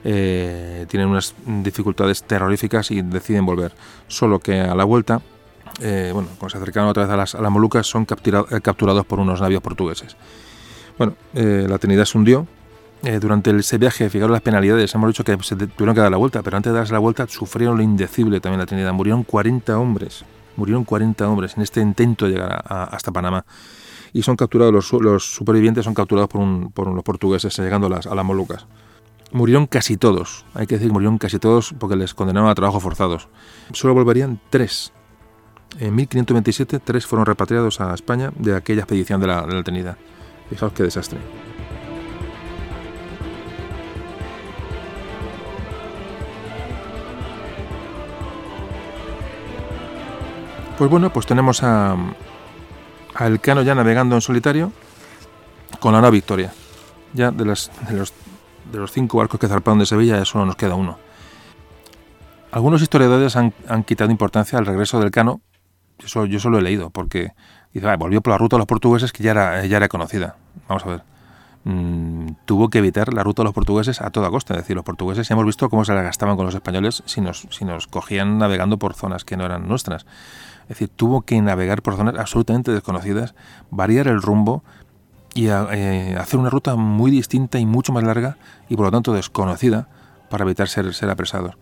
Eh, 0.03 0.87
tienen 0.89 1.11
unas 1.11 1.35
dificultades 1.47 2.23
terroríficas 2.23 2.91
y 2.91 3.03
deciden 3.03 3.45
volver. 3.45 3.73
Solo 4.09 4.39
que 4.39 4.61
a 4.61 4.75
la 4.75 4.85
vuelta 4.85 5.21
eh, 5.83 6.09
bueno 6.11 6.29
cuando 6.39 6.49
se 6.49 6.57
acercan 6.57 6.87
otra 6.87 7.03
vez 7.03 7.13
a 7.13 7.17
las, 7.19 7.35
a 7.35 7.43
las 7.43 7.53
Molucas 7.53 7.87
son 7.87 8.07
eh, 8.09 8.61
capturados 8.63 9.05
por 9.05 9.21
unos 9.21 9.43
navios 9.43 9.61
portugueses. 9.61 10.17
Bueno 10.97 11.17
la 11.35 11.77
Trinidad 11.77 12.07
se 12.07 12.17
hundió 12.17 12.47
durante 13.21 13.55
ese 13.55 13.77
viaje, 13.77 14.09
fijaros 14.09 14.33
las 14.33 14.41
penalidades, 14.41 14.95
hemos 14.95 15.09
dicho 15.09 15.23
que 15.23 15.37
se 15.43 15.55
tuvieron 15.55 15.95
que 15.95 16.01
dar 16.01 16.11
la 16.11 16.17
vuelta, 16.17 16.43
pero 16.43 16.57
antes 16.57 16.73
de 16.73 16.79
darse 16.79 16.95
la 16.95 16.99
vuelta 16.99 17.27
sufrieron 17.29 17.77
lo 17.77 17.83
indecible 17.83 18.41
también 18.41 18.61
la 18.61 18.65
Trinidad. 18.65 18.95
Murieron 18.95 19.23
40 19.23 19.79
hombres 19.79 20.25
Murieron 20.57 20.85
40 20.85 21.29
hombres 21.29 21.57
en 21.57 21.63
este 21.63 21.81
intento 21.81 22.27
de 22.27 22.33
llegar 22.33 22.65
hasta 22.67 23.13
Panamá. 23.13 23.45
Y 24.13 24.23
son 24.23 24.37
capturados, 24.37 24.93
los, 24.93 25.35
supervivientes 25.35 25.85
son 25.85 25.95
capturados 25.95 26.29
por, 26.29 26.95
los 26.95 27.03
portugueses 27.03 27.57
llegando 27.59 27.89
a 27.89 27.91
las, 27.91 28.07
a 28.07 28.23
Molucas. 28.23 28.67
Murieron 29.33 29.67
casi 29.67 29.97
todos, 29.97 30.47
hay 30.55 30.69
que 30.69 30.77
decir, 30.77 30.93
murieron 30.93 31.19
casi 31.19 31.41
todos 31.41 31.75
porque 31.79 31.97
les 31.97 32.15
condenaron 32.15 32.49
a 32.49 32.55
trabajos 32.55 32.83
forzados. 32.83 33.29
Solo 33.73 33.95
volverían 33.95 34.41
tres. 34.51 34.93
En 35.81 35.95
1527, 35.97 36.79
tres 36.79 37.05
fueron 37.05 37.27
repatriados 37.27 37.81
a 37.81 37.93
España 37.95 38.33
de 38.37 38.55
aquella 38.55 38.83
expedición 38.83 39.21
de 39.21 39.27
la, 39.27 39.43
de 39.45 39.83
la. 39.83 39.99
Fijaos 40.49 40.73
qué 40.73 40.85
desastre. 40.85 41.19
Pues 50.79 50.91
bueno, 50.91 51.13
pues 51.13 51.25
tenemos 51.25 51.63
a, 51.63 51.97
a 53.15 53.27
Elcano 53.27 53.63
ya 53.63 53.77
navegando 53.77 54.17
en 54.17 54.21
solitario 54.21 54.73
con 55.79 55.93
la 55.93 56.01
nave 56.01 56.17
Victoria. 56.17 56.53
Ya 57.13 57.31
de, 57.31 57.45
las, 57.45 57.71
de, 57.89 57.97
los, 57.97 58.13
de 58.73 58.79
los 58.79 58.91
cinco 58.91 59.19
barcos 59.19 59.39
que 59.39 59.47
zarparon 59.47 59.79
de 59.79 59.87
Sevilla 59.87 60.19
ya 60.19 60.25
solo 60.25 60.47
nos 60.47 60.57
queda 60.57 60.75
uno. 60.75 60.99
Algunos 62.51 62.83
historiadores 62.83 63.37
han, 63.37 63.55
han 63.69 63.85
quitado 63.85 64.11
importancia 64.11 64.59
al 64.59 64.67
regreso 64.67 64.99
del 64.99 65.13
Cano. 65.13 65.41
Eso 66.05 66.27
yo 66.27 66.41
solo 66.41 66.59
he 66.59 66.63
leído, 66.63 66.91
porque 66.91 67.33
dice, 67.73 67.97
volvió 67.97 68.21
por 68.21 68.33
la 68.33 68.39
ruta 68.39 68.57
de 68.57 68.59
los 68.59 68.67
portugueses 68.67 69.13
que 69.13 69.23
ya 69.23 69.31
era, 69.31 69.65
ya 69.65 69.77
era 69.77 69.89
conocida. 69.89 70.37
Vamos 70.69 70.85
a 70.87 70.89
ver. 70.89 71.03
Mm, 71.65 72.31
tuvo 72.45 72.69
que 72.69 72.79
evitar 72.79 73.15
la 73.15 73.23
ruta 73.23 73.43
de 73.43 73.45
los 73.45 73.55
portugueses 73.55 74.01
a 74.01 74.11
toda 74.11 74.29
costa. 74.29 74.55
Es 74.55 74.63
decir, 74.63 74.75
los 74.75 74.85
portugueses 74.85 75.29
ya 75.29 75.35
hemos 75.35 75.47
visto 75.47 75.71
cómo 75.71 75.85
se 75.85 75.95
la 75.95 76.03
gastaban 76.03 76.37
con 76.37 76.47
los 76.47 76.55
españoles 76.55 77.05
si 77.07 77.21
nos, 77.21 77.47
si 77.51 77.65
nos 77.65 77.87
cogían 77.87 78.39
navegando 78.39 78.77
por 78.79 78.95
zonas 78.95 79.25
que 79.25 79.37
no 79.37 79.45
eran 79.45 79.69
nuestras. 79.69 80.05
Es 80.65 80.69
decir, 80.71 80.89
tuvo 80.89 81.23
que 81.23 81.41
navegar 81.41 81.83
por 81.83 81.97
zonas 81.97 82.17
absolutamente 82.19 82.73
desconocidas, 82.73 83.35
variar 83.71 84.09
el 84.09 84.21
rumbo 84.23 84.63
y 85.35 85.49
eh, 85.49 86.17
hacer 86.19 86.39
una 86.39 86.49
ruta 86.49 86.77
muy 86.77 87.11
distinta 87.11 87.59
y 87.59 87.67
mucho 87.67 87.93
más 87.93 88.05
larga 88.05 88.37
y 88.69 88.77
por 88.77 88.87
lo 88.87 88.91
tanto 88.91 89.13
desconocida 89.13 89.89
para 90.31 90.45
evitar 90.45 90.69
ser, 90.69 90.95
ser 90.95 91.11
apresados. 91.11 91.57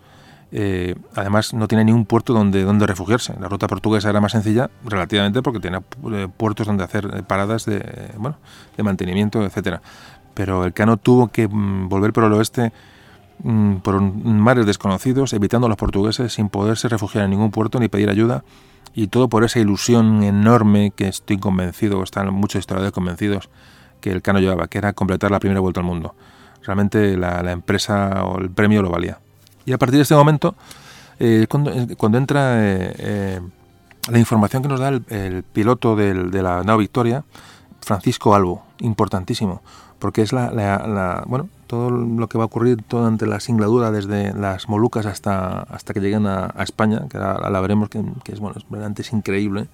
Eh, 0.55 0.95
además, 1.15 1.55
no 1.55 1.67
tiene 1.67 1.83
ningún 1.83 2.05
puerto 2.05 2.31
donde, 2.31 2.63
donde 2.63 2.85
refugiarse. 2.85 3.33
La 3.39 3.49
ruta 3.49 3.67
portuguesa 3.67 4.11
era 4.11 4.21
más 4.21 4.33
sencilla 4.33 4.69
relativamente 4.85 5.41
porque 5.41 5.59
tenía 5.59 5.81
eh, 6.11 6.27
puertos 6.37 6.67
donde 6.67 6.83
hacer 6.83 7.23
paradas 7.23 7.65
de, 7.65 8.11
bueno, 8.17 8.37
de 8.77 8.83
mantenimiento, 8.83 9.43
etcétera. 9.43 9.81
Pero 10.35 10.63
el 10.63 10.73
cano 10.73 10.97
tuvo 10.97 11.29
que 11.29 11.47
mm, 11.47 11.89
volver 11.89 12.13
por 12.13 12.25
el 12.25 12.33
oeste 12.33 12.71
mm, 13.39 13.77
por 13.77 13.99
mares 13.99 14.67
desconocidos, 14.67 15.33
evitando 15.33 15.65
a 15.65 15.69
los 15.69 15.77
portugueses 15.77 16.33
sin 16.33 16.49
poderse 16.49 16.87
refugiar 16.87 17.23
en 17.23 17.31
ningún 17.31 17.49
puerto 17.49 17.79
ni 17.79 17.87
pedir 17.87 18.11
ayuda 18.11 18.43
y 18.93 19.07
todo 19.07 19.27
por 19.29 19.43
esa 19.43 19.59
ilusión 19.59 20.23
enorme 20.23 20.91
que 20.95 21.07
estoy 21.07 21.37
convencido, 21.37 22.03
están 22.03 22.33
muchos 22.33 22.59
historiadores 22.59 22.93
convencidos 22.93 23.49
que 24.01 24.11
el 24.11 24.21
Cano 24.21 24.39
llevaba, 24.39 24.67
que 24.67 24.77
era 24.77 24.93
completar 24.93 25.31
la 25.31 25.39
primera 25.39 25.61
vuelta 25.61 25.79
al 25.79 25.85
mundo. 25.85 26.15
Realmente 26.63 27.17
la, 27.17 27.51
empresa 27.51 28.23
o 28.23 28.39
el 28.39 28.49
premio 28.49 28.81
lo 28.81 28.89
valía. 28.89 29.19
Y 29.65 29.73
a 29.73 29.77
partir 29.77 29.97
de 29.97 30.03
este 30.03 30.15
momento, 30.15 30.55
eh, 31.19 31.47
cuando, 31.49 31.71
eh, 31.71 31.95
cuando, 31.97 32.17
entra 32.17 32.55
eh, 32.57 33.41
la 34.09 34.19
información 34.19 34.61
que 34.61 34.69
nos 34.69 34.79
da 34.79 34.89
el, 34.89 35.43
piloto 35.43 35.95
de 35.95 36.43
la 36.43 36.63
nave 36.63 36.81
Victoria, 36.81 37.23
Francisco 37.83 38.33
Albo, 38.33 38.63
importantísimo, 38.79 39.61
porque 39.99 40.21
es 40.21 40.33
la, 40.33 41.23
bueno, 41.27 41.49
todo 41.73 41.89
lo 41.89 42.29
que 42.29 42.37
va 42.37 42.43
a 42.43 42.45
ocurrir 42.45 42.77
durante 42.87 43.25
la 43.25 43.39
singladura 43.39 43.89
desde 43.89 44.31
las 44.33 44.69
Molucas 44.69 45.07
hasta, 45.07 45.61
hasta 45.63 45.91
que 45.91 46.01
lleguen 46.01 46.27
a, 46.27 46.53
España, 46.59 47.07
que 47.09 47.17
la, 47.17 47.59
veremos 47.61 47.89
que, 47.89 47.99
es 48.31 48.39
bueno, 48.39 48.57
es 48.57 48.99
es 48.99 49.11
increíble. 49.11 49.65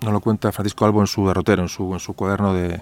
Nos 0.00 0.14
lo 0.14 0.20
cuenta 0.20 0.50
Francisco 0.50 0.86
Albo 0.86 1.02
en 1.02 1.06
su 1.06 1.26
derrotero, 1.26 1.60
en 1.60 1.68
su, 1.68 1.92
en 1.92 2.00
su 2.00 2.14
cuaderno 2.14 2.54
de, 2.54 2.80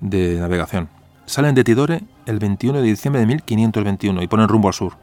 de 0.00 0.40
navegación. 0.40 0.88
Salen 1.26 1.54
de 1.54 1.62
Tidore 1.62 2.04
el 2.24 2.38
21 2.38 2.80
de 2.80 2.84
diciembre 2.84 3.20
de 3.20 3.26
1521 3.26 4.22
y 4.22 4.28
ponen 4.28 4.48
rumbo 4.48 4.68
al 4.68 4.74
sur. 4.74 4.94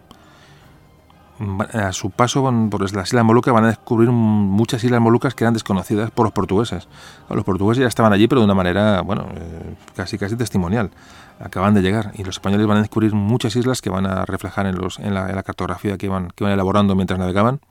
A 1.73 1.91
su 1.91 2.09
paso 2.11 2.43
por 2.69 2.81
las 2.81 3.09
Islas 3.09 3.26
Molucas 3.26 3.53
van 3.53 3.65
a 3.65 3.68
descubrir 3.68 4.11
muchas 4.11 4.84
Islas 4.84 5.01
Molucas 5.01 5.34
que 5.34 5.43
eran 5.43 5.53
desconocidas 5.53 6.11
por 6.11 6.26
los 6.26 6.34
portugueses. 6.34 6.88
Los 7.30 7.43
portugueses 7.43 7.81
ya 7.81 7.88
estaban 7.88 8.13
allí, 8.13 8.27
pero 8.27 8.41
de 8.41 8.45
una 8.45 8.53
manera, 8.53 9.01
bueno, 9.01 9.27
eh, 9.35 9.76
casi 9.95 10.18
casi 10.18 10.35
testimonial. 10.35 10.91
Acaban 11.39 11.73
de 11.73 11.81
llegar 11.81 12.11
y 12.15 12.23
los 12.23 12.35
españoles 12.35 12.68
van 12.68 12.77
a 12.77 12.81
descubrir 12.81 13.13
muchas 13.13 13.55
islas 13.55 13.81
que 13.81 13.89
van 13.89 14.05
a 14.05 14.26
reflejar 14.26 14.68
en, 14.68 14.76
los, 14.76 14.99
en, 14.99 15.13
la, 15.13 15.41
cartografía 15.43 15.97
que 15.97 16.05
iban, 16.05 16.30
que 16.35 16.43
iban 16.43 16.53
elaborando 16.53 16.95
mientras 16.95 17.19
navegaban. 17.19 17.61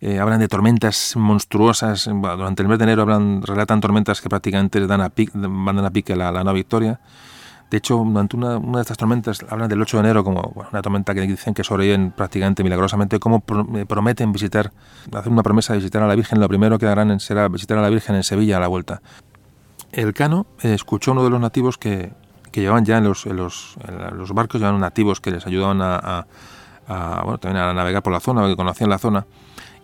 Eh, 0.00 0.20
hablan 0.20 0.38
de 0.38 0.46
tormentas 0.46 1.14
monstruosas. 1.16 2.04
Durante 2.04 2.62
el 2.62 2.68
mes 2.68 2.78
de 2.78 2.84
enero 2.84 3.02
hablan, 3.02 3.42
relatan 3.42 3.80
tormentas 3.80 4.20
que 4.20 4.28
prácticamente 4.28 4.86
dan 4.86 5.00
a 5.00 5.08
pique, 5.08 5.36
mandan 5.36 5.84
a 5.84 5.90
pique 5.90 6.14
la, 6.14 6.30
la 6.30 6.44
nueva 6.44 6.52
Victoria. 6.52 7.00
De 7.70 7.76
hecho, 7.76 7.96
durante 7.98 8.36
una, 8.36 8.58
de 8.58 8.80
estas 8.80 8.96
tormentas, 8.96 9.44
hablan 9.48 9.68
del 9.68 9.80
8 9.82 9.98
de 9.98 10.00
enero 10.00 10.24
como 10.24 10.54
una 10.70 10.80
tormenta 10.80 11.14
que 11.14 11.20
dicen 11.20 11.52
que 11.52 11.62
sobreviven 11.62 12.12
prácticamente 12.12 12.62
milagrosamente, 12.62 13.18
como 13.18 13.44
eh, 13.74 13.84
prometen 13.86 14.32
visitar, 14.32 14.72
hacer 15.12 15.30
una 15.30 15.42
promesa 15.42 15.74
de 15.74 15.80
visitar 15.80 16.02
a 16.02 16.06
la 16.06 16.14
Virgen. 16.14 16.40
Lo 16.40 16.48
primero 16.48 16.78
que 16.78 16.86
harán 16.86 17.20
será 17.20 17.46
visitar 17.48 17.76
a 17.76 17.82
la 17.82 17.90
Virgen 17.90 18.16
en 18.16 18.22
Sevilla 18.22 18.56
a 18.56 18.60
la 18.60 18.68
vuelta. 18.68 19.02
El 19.92 20.14
Cano 20.14 20.46
eh, 20.62 20.72
escuchó 20.72 21.10
a 21.10 21.12
uno 21.12 21.24
de 21.24 21.30
los 21.30 21.40
nativos 21.40 21.76
que, 21.76 22.12
llevaban 22.52 22.84
ya 22.84 22.98
en 22.98 23.04
los, 23.04 23.24
los, 23.26 23.76
los, 24.12 24.32
barcos, 24.32 24.60
llevaban 24.60 24.80
nativos 24.80 25.20
que 25.20 25.30
les 25.30 25.46
ayudaban 25.46 25.80
a, 25.80 26.26
bueno, 27.22 27.38
también 27.38 27.62
a 27.62 27.72
navegar 27.72 28.02
por 28.02 28.12
la 28.12 28.18
zona, 28.18 28.48
que 28.48 28.56
conocían 28.56 28.90
la 28.90 28.98
zona, 28.98 29.26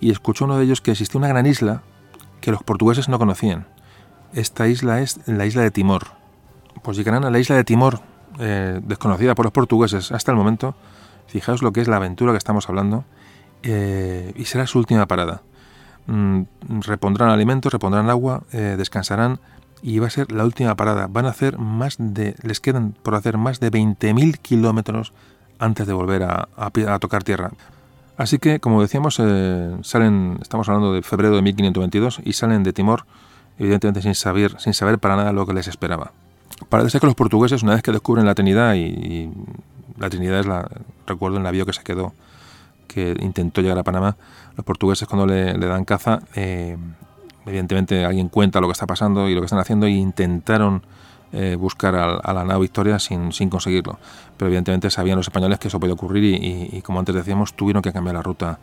y 0.01 0.11
escuchó 0.11 0.47
uno 0.47 0.57
de 0.57 0.65
ellos 0.65 0.81
que 0.81 0.91
existía 0.91 1.19
una 1.19 1.29
gran 1.29 1.47
isla 1.47 1.83
que 2.41 2.51
los 2.51 2.65
portugueses 2.65 3.09
no 3.09 3.19
conocían. 3.21 3.69
Esta 4.33 4.67
isla 4.67 5.03
es 5.03 5.21
la 5.29 5.47
isla 5.47 5.63
de 5.63 5.71
Timor 5.71 6.24
pues 6.85 6.99
llegarán 6.99 7.25
a 7.25 7.31
la 7.31 7.39
isla 7.39 7.57
de 7.57 7.65
Timor, 7.65 8.01
eh, 8.39 8.79
desconocida 8.85 9.35
por 9.35 9.47
los 9.47 9.53
portugueses 9.53 10.13
hasta 10.13 10.31
el 10.31 10.37
momento. 10.37 10.77
Fijaos 11.27 11.63
lo 11.63 11.73
que 11.73 11.81
es 11.81 11.89
la 11.89 11.97
aventura 11.97 12.33
que 12.33 12.39
estamos 12.39 12.69
hablando, 12.69 13.05
eh, 13.63 14.33
y 14.37 14.45
será 14.45 14.67
su 14.67 14.79
última 14.79 15.07
parada. 15.07 15.43
Mm, 16.07 16.43
repondrán 16.83 17.31
alimentos, 17.31 17.73
repondrán 17.73 18.11
agua, 18.11 18.43
eh, 18.53 18.75
descansarán 18.77 19.41
y 19.83 19.99
va 19.99 20.09
a 20.09 20.11
ser 20.11 20.31
la 20.31 20.45
última 20.45 20.77
parada. 20.77 21.07
Van 21.09 21.25
a 21.25 21.31
hacer 21.31 21.59
más 21.59 21.97
de, 21.99 22.37
les 22.43 22.61
quedan 22.61 22.95
por 23.03 23.15
hacer 23.15 23.39
más 23.39 23.61
de 23.61 23.73
20.000 23.73 24.39
kilómetros 24.39 25.15
antes 25.59 25.87
de 25.87 25.95
volver 25.95 26.23
a, 26.25 26.49
tocar 27.01 27.25
tierra. 27.25 27.51
Así 28.19 28.39
que, 28.39 28.61
como 28.61 28.83
decíamos, 28.83 29.15
salen, 29.15 30.39
estamos 30.43 30.69
hablando 30.69 30.93
de 30.93 31.03
febrero 31.03 31.35
de 31.35 31.43
1522 31.43 32.21
y 32.25 32.35
salen 32.35 32.63
de 32.63 32.75
Timor, 32.75 33.07
evidentemente 33.59 34.03
sin 34.03 34.15
saber, 34.15 34.61
sin 34.61 34.75
saber 34.75 34.99
para 34.99 35.17
nada 35.17 35.33
lo 35.33 35.47
que 35.47 35.55
les 35.55 35.67
esperaba. 35.67 36.13
Parece 36.69 36.91
ser 36.91 37.01
que 37.01 37.07
los 37.07 37.15
portugueses, 37.15 37.63
una 37.63 37.75
vez 37.75 37.83
que 37.83 37.93
descubren 37.93 38.27
la 38.27 38.35
Trinidad, 38.35 38.75
y, 38.75 39.31
la 39.99 40.11
Trinidad 40.11 40.41
es 40.41 40.47
la, 40.47 40.69
recuerdo 41.07 41.37
el 41.37 41.43
navío 41.43 41.67
que 41.67 41.73
se 41.73 41.83
quedó, 41.83 42.13
que 42.89 43.17
intentó 43.21 43.61
llegar 43.61 43.79
a 43.79 43.83
Panamá, 43.83 44.17
los 44.57 44.65
portugueses 44.65 45.07
cuando 45.09 45.27
le, 45.27 45.59
dan 45.59 45.85
caza, 45.85 46.21
eh, 46.35 46.77
evidentemente 47.47 48.05
alguien 48.05 48.29
cuenta 48.29 48.61
lo 48.61 48.69
que 48.69 48.73
está 48.73 48.87
pasando 48.87 49.29
y 49.29 49.35
lo 49.35 49.41
que 49.41 49.47
están 49.47 49.59
haciendo, 49.59 49.87
e 49.87 49.91
intentaron 49.91 50.83
eh, 51.33 51.57
buscar 51.57 51.95
a, 51.97 52.33
la 52.33 52.45
nave 52.45 52.61
Victoria 52.61 52.99
sin, 52.99 53.33
sin, 53.33 53.51
conseguirlo. 53.51 53.99
Pero 54.37 54.49
evidentemente 54.49 54.91
sabían 54.91 55.17
los 55.17 55.27
españoles 55.27 55.59
que 55.59 55.69
eso 55.69 55.81
podía 55.81 55.95
ocurrir 55.95 56.25
y, 56.25 56.81
como 56.83 57.01
antes 57.01 57.15
decíamos, 57.15 57.55
tuvieron 57.55 57.83
que 57.83 57.93
cambiar 57.93 58.15
la 58.15 58.23
ruta 58.23 58.59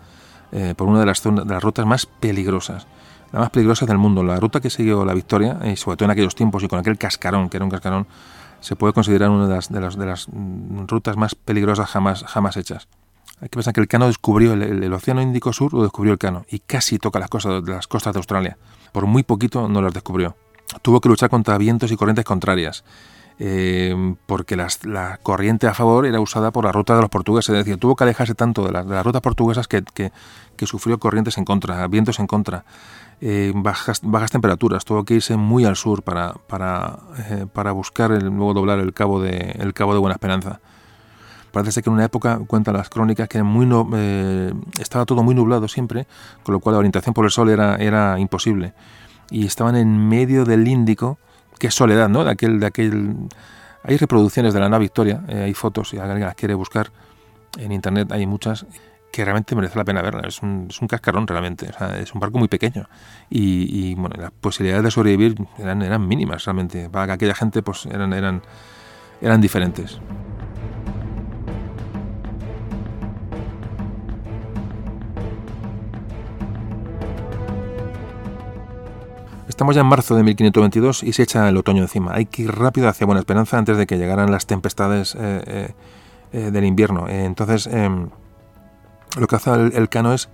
eh, 0.52 0.74
por 0.76 0.88
una 0.88 1.02
de 1.02 1.06
las, 1.06 1.22
de 1.24 1.46
las 1.46 1.64
rutas 1.64 1.86
más 1.86 2.06
peligrosas 2.06 2.88
la 3.32 3.40
más 3.40 3.50
peligrosa 3.50 3.86
del 3.86 3.98
mundo. 3.98 4.24
La 4.24 4.40
ruta 4.40 4.60
que 4.60 4.70
siguió 4.70 5.06
la 5.06 5.14
Victoria, 5.14 5.60
y 5.64 5.76
sobre 5.76 5.98
todo 5.98 6.06
en 6.06 6.12
aquellos 6.12 6.36
tiempos 6.36 6.64
y 6.64 6.68
con 6.68 6.80
aquel 6.80 6.98
cascarón, 6.98 7.50
que 7.50 7.58
era 7.58 7.66
un 7.66 7.72
cascarón, 7.72 8.08
se 8.60 8.76
puede 8.76 8.94
considerar 8.94 9.30
una 9.30 9.48
de 9.48 9.56
las, 9.56 9.72
de 9.72 10.06
las, 10.06 10.28
mm, 10.30 10.86
rutas 10.88 11.18
más 11.18 11.36
peligrosas 11.36 11.90
jamás, 11.90 12.24
jamás 12.24 12.58
hechas. 12.58 12.88
Hay 13.42 13.50
que 13.50 13.58
pensar 13.58 13.74
que 13.74 13.82
el 13.82 13.88
Cano 13.88 14.06
descubrió 14.06 14.54
el, 14.54 14.94
Océano 14.94 15.22
Índico 15.22 15.52
Sur, 15.52 15.74
lo 15.74 15.82
descubrió 15.82 16.14
el 16.14 16.20
Cano, 16.20 16.46
y 16.50 16.60
casi 16.60 17.00
toca 17.00 17.20
las 17.20 17.30
costas 17.30 17.66
de 17.66 17.72
las 17.72 17.88
costas 17.88 18.14
de 18.14 18.20
Australia. 18.20 18.58
Por 18.92 19.08
muy 19.08 19.24
poquito 19.24 19.68
no 19.68 19.82
las 19.82 19.94
descubrió. 19.94 20.36
Tuvo 20.84 21.02
que 21.02 21.10
luchar 21.10 21.30
contra 21.30 21.58
vientos 21.58 21.92
y 21.92 21.98
corrientes 21.98 22.24
contrarias. 22.24 22.84
Eh, 23.44 24.16
porque 24.28 24.56
la 24.56 25.20
corriente 25.24 25.66
a 25.66 25.74
favor 25.74 26.06
era 26.06 26.20
usada 26.20 26.52
por 26.52 26.66
la 26.66 26.72
ruta 26.72 26.94
de 26.94 27.02
los 27.02 27.10
portugueses, 27.10 27.50
es 27.50 27.66
decir, 27.66 27.80
tuvo 27.80 27.96
que 27.96 28.04
alejarse 28.04 28.36
tanto 28.36 28.64
de, 28.64 28.72
las 28.72 29.04
rutas 29.04 29.22
portuguesas 29.22 29.68
que, 29.68 29.84
que, 29.84 30.12
sufrió 30.68 31.00
corrientes 31.00 31.40
en 31.40 31.46
contra, 31.46 31.88
vientos 31.88 32.20
en 32.20 32.28
contra, 32.28 32.66
eh, 33.22 33.52
bajas, 33.56 34.02
bajas 34.04 34.32
temperaturas, 34.32 34.84
tuvo 34.84 35.06
que 35.06 35.14
irse 35.14 35.38
muy 35.38 35.64
al 35.66 35.76
sur 35.76 36.04
para, 36.04 36.34
para, 36.48 37.00
eh, 37.30 37.46
para 37.52 37.72
buscar 37.72 38.12
el, 38.12 38.26
luego 38.26 38.54
doblar 38.54 38.80
el 38.80 38.94
cabo, 38.94 39.22
de, 39.22 39.56
el 39.60 39.74
cabo 39.74 39.94
de 39.94 40.00
Buena 40.00 40.16
Esperanza. 40.16 40.60
Parece 41.52 41.72
ser 41.72 41.84
que 41.84 41.90
en 41.90 41.96
una 41.96 42.06
época, 42.06 42.40
cuentan 42.48 42.76
las 42.76 42.90
crónicas, 42.90 43.28
que 43.28 43.44
muy 43.44 43.66
no, 43.66 43.90
eh, 43.94 44.54
estaba 44.80 45.06
todo 45.06 45.22
muy 45.22 45.36
nublado 45.36 45.68
siempre, 45.68 46.08
con 46.44 46.54
lo 46.54 46.60
cual 46.60 46.74
la 46.74 46.80
orientación 46.80 47.14
por 47.14 47.26
el 47.26 47.32
sol 47.32 47.50
era, 47.50 47.76
era 47.76 48.18
imposible. 48.20 48.74
Y 49.30 49.46
estaban 49.46 49.76
en 49.76 50.08
medio 50.10 50.46
del 50.46 50.68
Índico, 50.68 51.20
es 51.68 51.76
soledad, 51.76 52.10
¿no? 52.10 52.24
De 52.24 52.32
aquel, 52.32 52.60
de 52.60 52.66
aquel... 52.66 53.16
Hay 53.84 53.98
reproducciones 53.98 54.54
de 54.54 54.60
la 54.60 54.70
nave 54.70 54.84
Victoria, 54.84 55.24
hay 55.28 55.54
fotos, 55.54 55.90
si 55.90 55.98
alguien 55.98 56.22
las 56.22 56.36
quiere 56.36 56.54
buscar 56.54 56.92
en 57.58 57.72
internet, 57.72 58.12
hay 58.12 58.26
muchas 58.26 58.66
que 59.12 59.24
realmente 59.24 59.56
merece 59.56 59.78
la 59.78 59.84
pena 59.84 60.02
verla. 60.02 60.28
Es 60.28 60.42
un, 60.42 60.68
es 60.70 60.82
un 60.82 60.88
cascarón 60.88 61.28
realmente, 61.28 61.70
es 62.00 62.14
un 62.14 62.20
barco 62.20 62.40
muy 62.40 62.48
pequeño 62.48 62.88
y, 63.30 63.94
bueno, 63.96 64.16
las 64.18 64.32
posibilidades 64.32 64.84
de 64.84 64.92
sobrevivir 64.92 65.36
eran, 65.58 66.08
mínimas 66.08 66.46
realmente. 66.46 66.90
Para 66.90 67.08
que 67.08 67.12
aquella 67.14 67.36
gente 67.36 67.62
pues 67.62 67.86
eran, 67.86 68.14
eran, 68.14 68.42
eran 69.22 69.42
diferentes. 69.42 70.00
Estamos 79.62 79.76
ya 79.76 79.82
en 79.82 79.88
marzo 79.88 80.16
de 80.16 80.24
1522 80.24 81.04
y 81.04 81.14
se 81.14 81.22
echa 81.22 81.48
el 81.48 81.56
otoño 81.56 81.84
encima. 81.84 82.16
Hay 82.16 82.26
que 82.26 82.42
ir 82.42 82.52
rápido 82.52 82.88
hacia 82.88 83.06
Buena 83.06 83.20
Esperanza 83.20 83.60
antes 83.60 83.78
de 83.78 83.86
que 83.86 84.00
llegaran 84.00 84.32
las 84.32 84.48
tempestades 84.48 85.14
eh, 85.14 85.44
eh, 85.46 85.74
eh, 86.34 86.52
del 86.52 86.66
invierno. 86.66 87.08
entonces, 87.08 87.68
em, 87.68 88.10
lo 89.18 89.28
que 89.28 89.36
hace 89.36 89.52
el, 89.52 89.90
Cano 89.90 90.14
es 90.14 90.30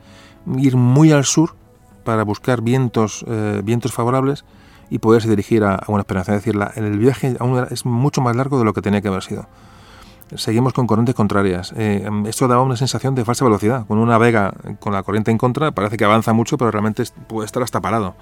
ir 0.58 0.76
muy 0.78 1.12
al 1.12 1.26
sur 1.26 1.56
para 2.04 2.24
buscar 2.24 2.62
vientos, 2.62 3.26
eh, 3.28 3.62
vientos 3.64 3.92
favorables 3.92 4.46
y 4.90 5.00
poderse 5.00 5.30
dirigir 5.30 5.64
a, 5.64 5.84
una 5.88 6.00
esperanza. 6.00 6.36
Es 6.36 6.44
decir, 6.44 6.62
el 6.76 6.98
viaje 6.98 7.36
aún 7.40 7.66
es 7.70 7.86
mucho 7.86 8.22
más 8.22 8.36
largo 8.36 8.60
de 8.60 8.66
lo 8.66 8.74
que 8.74 8.82
tenía 8.82 9.02
que 9.02 9.10
haber 9.10 9.24
sido. 9.24 9.48
Seguimos 10.36 10.74
con 10.74 10.88
corrientes 10.88 11.16
contrarias. 11.16 11.74
Eh, 11.78 12.08
esto 12.26 12.48
daba 12.48 12.62
una 12.62 12.76
sensación 12.76 13.16
de 13.16 13.24
falsa 13.24 13.46
velocidad. 13.46 13.86
Con 13.88 13.98
una 13.98 14.18
vega 14.18 14.54
con 14.80 14.92
la 14.92 15.04
corriente 15.04 15.32
en 15.32 15.38
contra 15.38 15.72
parece 15.72 15.96
que 15.96 16.04
avanza 16.04 16.34
mucho, 16.34 16.58
pero 16.58 16.70
realmente 16.70 17.04
puede 17.28 17.46
estar 17.46 17.64
hasta 17.64 17.82
parado. 17.82 18.16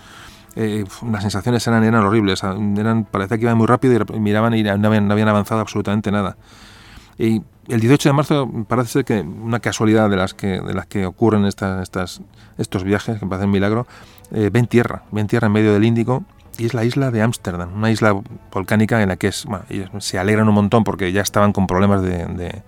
Eh, 0.55 0.85
las 1.11 1.23
sensaciones 1.23 1.65
eran, 1.67 1.83
eran 1.83 2.03
horribles. 2.03 2.43
Eran, 2.43 3.05
parecía 3.05 3.37
que 3.37 3.43
iban 3.43 3.57
muy 3.57 3.65
rápido 3.65 4.05
y 4.13 4.19
miraban 4.19 4.53
y 4.53 4.63
no 4.63 4.87
habían, 4.87 5.07
no 5.07 5.13
habían 5.13 5.27
avanzado 5.27 5.61
absolutamente 5.61 6.11
nada. 6.11 6.37
Y 7.17 7.41
el 7.67 7.79
18 7.79 8.09
de 8.09 8.13
marzo 8.13 8.49
parece 8.67 8.89
ser 8.89 9.05
que 9.05 9.21
una 9.21 9.59
casualidad 9.59 10.09
de 10.09 10.17
las 10.17 10.33
que, 10.33 10.59
de 10.61 10.73
las 10.73 10.85
que 10.85 11.05
ocurren 11.05 11.45
estas, 11.45 12.21
estos 12.57 12.83
viajes, 12.83 13.19
que 13.19 13.25
parecen 13.25 13.49
milagro, 13.49 13.87
eh, 14.31 14.49
ven 14.51 14.67
tierra, 14.67 15.03
ven 15.11 15.27
tierra 15.27 15.47
en 15.47 15.53
medio 15.53 15.73
del 15.73 15.83
Índico 15.83 16.23
y 16.57 16.65
es 16.65 16.73
la 16.73 16.83
isla 16.83 17.11
de 17.11 17.21
Ámsterdam, 17.21 17.73
una 17.75 17.91
isla 17.91 18.15
volcánica 18.51 19.01
en 19.01 19.09
la 19.09 19.17
que 19.17 19.31
se 19.31 20.19
alegran 20.19 20.47
un 20.47 20.55
montón 20.55 20.83
porque 20.83 21.11
ya 21.11 21.21
estaban 21.21 21.51
con 21.51 21.67
problemas 21.67 22.01
de, 22.01 22.61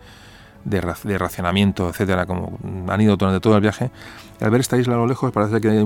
de, 0.66 1.18
racionamiento, 1.18 1.90
etcétera, 1.90 2.26
como 2.26 2.58
han 2.90 3.02
ido 3.02 3.16
durante 3.16 3.40
todo 3.40 3.56
el 3.56 3.62
viaje. 3.62 3.92
al 4.42 4.50
ver 4.50 4.62
esta 4.62 4.78
isla 4.78 4.96
a 4.96 4.98
lo 4.98 5.08
lejos 5.08 5.32
parece 5.32 5.62
que 5.62 5.86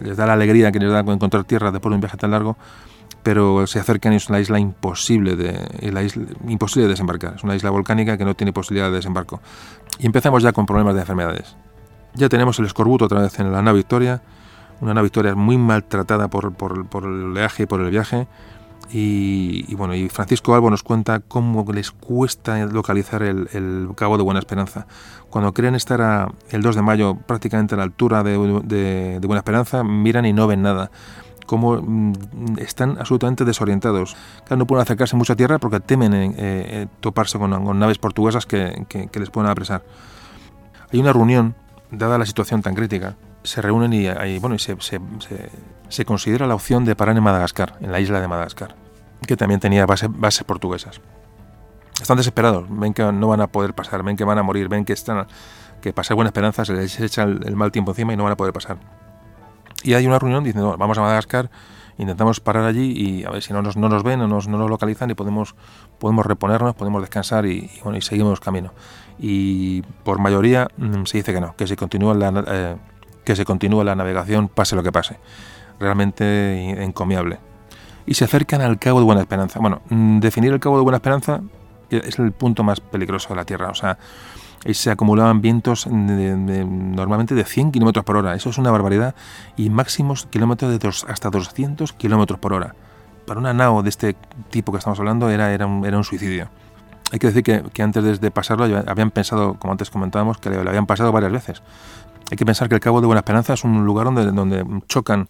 les 0.00 0.16
da 0.16 0.26
la 0.26 0.34
alegría 0.34 0.70
que 0.70 0.78
les 0.78 0.90
da 0.90 1.00
encontrar 1.00 1.44
tierra 1.44 1.72
después 1.72 1.90
de 1.90 1.94
un 1.96 2.00
viaje 2.00 2.16
tan 2.16 2.30
largo 2.30 2.56
pero 3.22 3.66
se 3.66 3.78
acercan 3.78 4.12
y 4.12 4.16
es 4.16 4.28
una 4.28 4.40
isla 4.40 4.58
imposible 4.58 5.36
de, 5.36 5.90
la 5.92 6.02
isla, 6.02 6.24
imposible 6.48 6.84
de 6.84 6.90
desembarcar. 6.90 7.34
Es 7.36 7.44
una 7.44 7.54
isla 7.54 7.70
volcánica 7.70 8.16
que 8.16 8.24
no 8.24 8.34
tiene 8.34 8.52
posibilidad 8.52 8.88
de 8.88 8.96
desembarco. 8.96 9.40
Y 9.98 10.06
empezamos 10.06 10.42
ya 10.42 10.52
con 10.52 10.66
problemas 10.66 10.94
de 10.94 11.00
enfermedades. 11.00 11.56
Ya 12.14 12.28
tenemos 12.28 12.58
el 12.58 12.66
escorbuto 12.66 13.04
otra 13.04 13.20
vez 13.20 13.38
en 13.38 13.52
la 13.52 13.62
nave 13.62 13.78
Victoria, 13.78 14.22
una 14.80 14.94
nave 14.94 15.06
Victoria 15.06 15.34
muy 15.34 15.58
maltratada 15.58 16.28
por, 16.28 16.54
por, 16.54 16.86
por 16.86 17.04
el 17.04 17.24
oleaje 17.24 17.64
y 17.64 17.66
por 17.66 17.80
el 17.80 17.90
viaje. 17.90 18.26
Y, 18.92 19.72
bueno, 19.76 19.94
y 19.94 20.08
Francisco 20.08 20.52
Albo 20.52 20.68
nos 20.68 20.82
cuenta 20.82 21.20
cómo 21.20 21.64
les 21.72 21.92
cuesta 21.92 22.66
localizar 22.66 23.22
el, 23.22 23.88
Cabo 23.94 24.16
de 24.16 24.24
Buena 24.24 24.40
Esperanza. 24.40 24.88
Cuando 25.28 25.54
creen 25.54 25.76
estar 25.76 26.32
el 26.50 26.62
2 26.62 26.74
de 26.74 26.82
mayo 26.82 27.14
prácticamente 27.14 27.76
a 27.76 27.78
la 27.78 27.84
altura 27.84 28.24
de, 28.24 28.32
de 28.64 29.26
Buena 29.26 29.38
Esperanza, 29.38 29.84
miran 29.84 30.24
y 30.24 30.32
no 30.32 30.48
ven 30.48 30.62
nada 30.62 30.90
cómo 31.50 31.82
mm, 31.82 32.58
están 32.58 32.96
absolutamente 33.00 33.44
desorientados. 33.44 34.16
Claro, 34.44 34.58
no 34.58 34.66
pueden 34.68 34.82
acercarse 34.82 35.16
mucho 35.16 35.32
a 35.32 35.36
tierra 35.36 35.58
porque 35.58 35.80
temen 35.80 36.14
eh, 36.14 36.32
eh, 36.38 36.86
toparse 37.00 37.40
con, 37.40 37.50
naves 37.76 37.98
portuguesas 37.98 38.46
que, 38.46 38.86
les 39.12 39.30
puedan 39.30 39.50
apresar. 39.50 39.82
Hay 40.92 41.00
una 41.00 41.12
reunión, 41.12 41.56
dada 41.90 42.18
la 42.18 42.26
situación 42.26 42.62
tan 42.62 42.76
crítica, 42.76 43.16
se 43.42 43.60
reúnen 43.60 43.92
y, 43.92 44.38
bueno, 44.38 44.54
y 44.54 44.60
se, 44.60 44.76
se, 45.88 46.04
considera 46.04 46.46
la 46.46 46.54
opción 46.54 46.84
de 46.84 46.94
parar 46.94 47.16
en 47.16 47.24
Madagascar, 47.24 47.74
en 47.80 47.90
la 47.90 47.98
isla 47.98 48.20
de 48.20 48.28
Madagascar, 48.28 48.76
que 49.26 49.36
también 49.36 49.58
tenía 49.58 49.86
bases 49.86 50.44
portuguesas. 50.44 51.00
Están 52.00 52.16
desesperados, 52.16 52.64
ven 52.68 52.94
que 52.94 53.02
no 53.10 53.26
van 53.26 53.40
a 53.40 53.48
poder 53.48 53.74
pasar, 53.74 54.04
ven 54.04 54.16
que 54.16 54.22
van 54.22 54.38
a 54.38 54.44
morir, 54.44 54.68
ven 54.68 54.84
que 54.84 54.92
están 54.92 55.26
que 55.80 55.92
pasar 55.92 56.14
buena 56.14 56.28
esperanza 56.28 56.64
se 56.64 56.74
les 56.74 57.00
echa 57.00 57.24
el, 57.24 57.56
mal 57.56 57.72
tiempo 57.72 57.90
encima 57.90 58.12
y 58.12 58.16
no 58.16 58.22
van 58.22 58.34
a 58.34 58.36
poder 58.36 58.52
pasar. 58.52 58.76
Y 59.82 59.94
hay 59.94 60.06
una 60.06 60.18
reunión 60.18 60.44
diciendo, 60.44 60.76
vamos 60.78 60.98
a 60.98 61.00
Madagascar, 61.00 61.50
intentamos 61.98 62.40
parar 62.40 62.64
allí 62.64 62.92
y 62.92 63.24
a 63.24 63.30
ver 63.30 63.42
si 63.42 63.52
no 63.52 63.62
nos, 63.62 63.76
no 63.76 63.88
nos 63.88 64.02
ven, 64.02 64.18
no 64.18 64.26
nos, 64.26 64.48
no 64.48 64.58
nos 64.58 64.70
localizan 64.70 65.10
y 65.10 65.14
podemos, 65.14 65.54
podemos 65.98 66.26
reponernos, 66.26 66.74
podemos 66.74 67.02
descansar 67.02 67.46
y, 67.46 67.70
bueno, 67.82 67.98
y 67.98 68.02
seguimos 68.02 68.40
camino. 68.40 68.72
Y 69.18 69.82
por 70.04 70.18
mayoría 70.18 70.68
mm, 70.76 71.04
se 71.04 71.18
dice 71.18 71.32
que 71.32 71.40
no, 71.40 71.54
que 71.56 71.66
se 71.66 71.76
continúa 71.76 72.14
la, 72.14 72.44
eh, 72.46 72.76
que 73.24 73.36
se 73.36 73.44
continúa 73.44 73.84
la 73.84 73.94
navegación 73.94 74.48
pase 74.48 74.76
lo 74.76 74.82
que 74.82 74.92
pase. 74.92 75.18
Realmente 75.78 76.82
encomiable. 76.82 77.38
Y 78.06 78.14
se 78.14 78.24
acercan 78.24 78.60
al 78.60 78.78
Cabo 78.78 79.00
de 79.00 79.04
Buena 79.04 79.20
Esperanza. 79.20 79.60
Bueno, 79.60 79.82
mm, 79.88 80.20
definir 80.20 80.52
el 80.52 80.60
Cabo 80.60 80.76
de 80.76 80.82
Buena 80.82 80.96
Esperanza 80.96 81.40
es 81.90 82.18
el 82.18 82.32
punto 82.32 82.62
más 82.62 82.80
peligroso 82.80 83.30
de 83.30 83.36
la 83.36 83.44
Tierra. 83.44 83.70
O 83.70 83.74
sea, 83.74 83.98
se 84.72 84.90
acumulaban 84.90 85.40
vientos 85.40 85.86
normalmente 85.86 87.34
de 87.34 87.44
100 87.44 87.72
kilómetros 87.72 88.04
por 88.04 88.16
hora. 88.16 88.34
Eso 88.34 88.50
es 88.50 88.58
una 88.58 88.70
barbaridad. 88.70 89.14
Y 89.56 89.70
máximos 89.70 90.26
kilómetros 90.26 90.78
de 90.78 90.88
hasta 91.08 91.30
200 91.30 91.92
kilómetros 91.94 92.38
por 92.38 92.52
hora. 92.52 92.74
Para 93.26 93.40
una 93.40 93.54
nao 93.54 93.82
de 93.82 93.88
este 93.88 94.16
tipo 94.50 94.72
que 94.72 94.78
estamos 94.78 94.98
hablando 94.98 95.30
era, 95.30 95.52
era, 95.52 95.66
un, 95.66 96.04
suicidio. 96.04 96.48
Hay 97.12 97.18
que 97.18 97.28
decir 97.28 97.42
que, 97.42 97.82
antes 97.82 98.20
de, 98.20 98.30
pasarlo 98.30 98.64
habían 98.86 99.10
pensado, 99.10 99.54
como 99.54 99.72
antes 99.72 99.90
comentábamos, 99.90 100.38
que 100.38 100.50
le, 100.50 100.58
habían 100.58 100.86
pasado 100.86 101.10
varias 101.12 101.32
veces. 101.32 101.62
Hay 102.30 102.36
que 102.36 102.44
pensar 102.44 102.68
que 102.68 102.74
el 102.74 102.80
Cabo 102.80 103.00
de 103.00 103.06
Buena 103.06 103.20
Esperanza 103.20 103.54
es 103.54 103.64
un 103.64 103.84
lugar 103.84 104.04
donde, 104.04 104.30
donde 104.30 104.64
chocan 104.88 105.28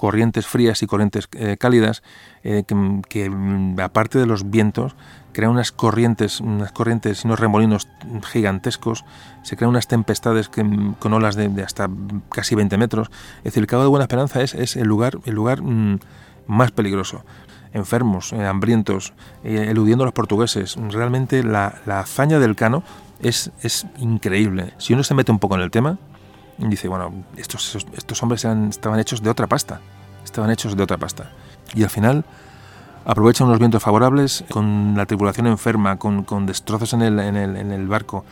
corrientes 0.00 0.46
frías 0.46 0.82
y 0.82 0.86
corrientes 0.86 1.28
eh, 1.32 1.58
cálidas 1.58 2.02
eh, 2.42 2.64
que, 2.66 3.28
mm, 3.28 3.78
aparte 3.80 4.18
de 4.18 4.24
los 4.24 4.50
vientos 4.50 4.96
crean 5.32 5.52
unas 5.52 5.72
corrientes, 5.72 6.40
unas 6.40 6.72
corrientes 6.72 7.24
unos 7.24 7.40
remolinos 7.40 7.88
gigantescos, 8.30 9.04
se 9.42 9.56
crean 9.56 9.70
unas 9.70 9.88
tempestades 9.88 10.48
que, 10.48 10.64
con 10.98 11.12
olas 11.12 11.36
de, 11.36 11.62
hasta 11.62 11.88
casi 12.30 12.54
20 12.54 12.76
metros. 12.76 13.10
Es 13.38 13.44
decir, 13.44 13.62
el 13.62 13.66
Cabo 13.66 13.82
de 13.82 13.88
Buena 13.88 14.04
Esperanza 14.04 14.42
es, 14.42 14.76
el 14.76 14.86
lugar, 14.86 15.18
el 15.24 15.34
lugar 15.34 15.62
mm, 15.62 15.98
más 16.46 16.70
peligroso. 16.72 17.24
Enfermos, 17.72 18.32
eh, 18.32 18.44
hambrientos, 18.44 19.12
eludiendo 19.44 20.04
a 20.04 20.06
los 20.06 20.14
portugueses. 20.14 20.76
Realmente 20.90 21.44
la, 21.44 21.80
hazaña 21.86 22.38
del 22.40 22.56
Cano 22.56 22.82
es, 23.22 23.52
es 23.62 23.86
increíble. 23.98 24.74
Si 24.78 24.92
uno 24.92 25.04
se 25.04 25.14
mete 25.14 25.30
un 25.30 25.38
poco 25.38 25.54
en 25.54 25.60
el 25.60 25.70
tema, 25.70 25.98
dice, 26.58 26.88
bueno, 26.88 27.24
estos, 27.36 27.86
estos 27.96 28.22
hombres 28.22 28.44
estaban 28.44 28.98
hechos 28.98 29.22
de 29.22 29.30
otra 29.30 29.46
pasta, 29.46 29.80
estaban 30.24 30.50
hechos 30.50 30.76
de 30.76 30.82
otra 30.82 30.98
pasta. 30.98 31.30
Y 31.74 31.84
al 31.84 31.90
final 31.90 32.24
aprovechan 33.10 33.48
unos 33.48 33.58
vientos 33.58 33.82
favorables, 33.82 34.44
con 34.50 34.94
la 34.96 35.04
tripulación 35.04 35.48
enferma, 35.48 35.98
con, 35.98 36.22
con 36.22 36.46
destrozos 36.46 36.92
en 36.92 37.02
el, 37.02 37.18
en, 37.18 37.36
el, 37.36 37.56
en 37.56 37.72
el, 37.72 37.88
barco, 37.88 38.24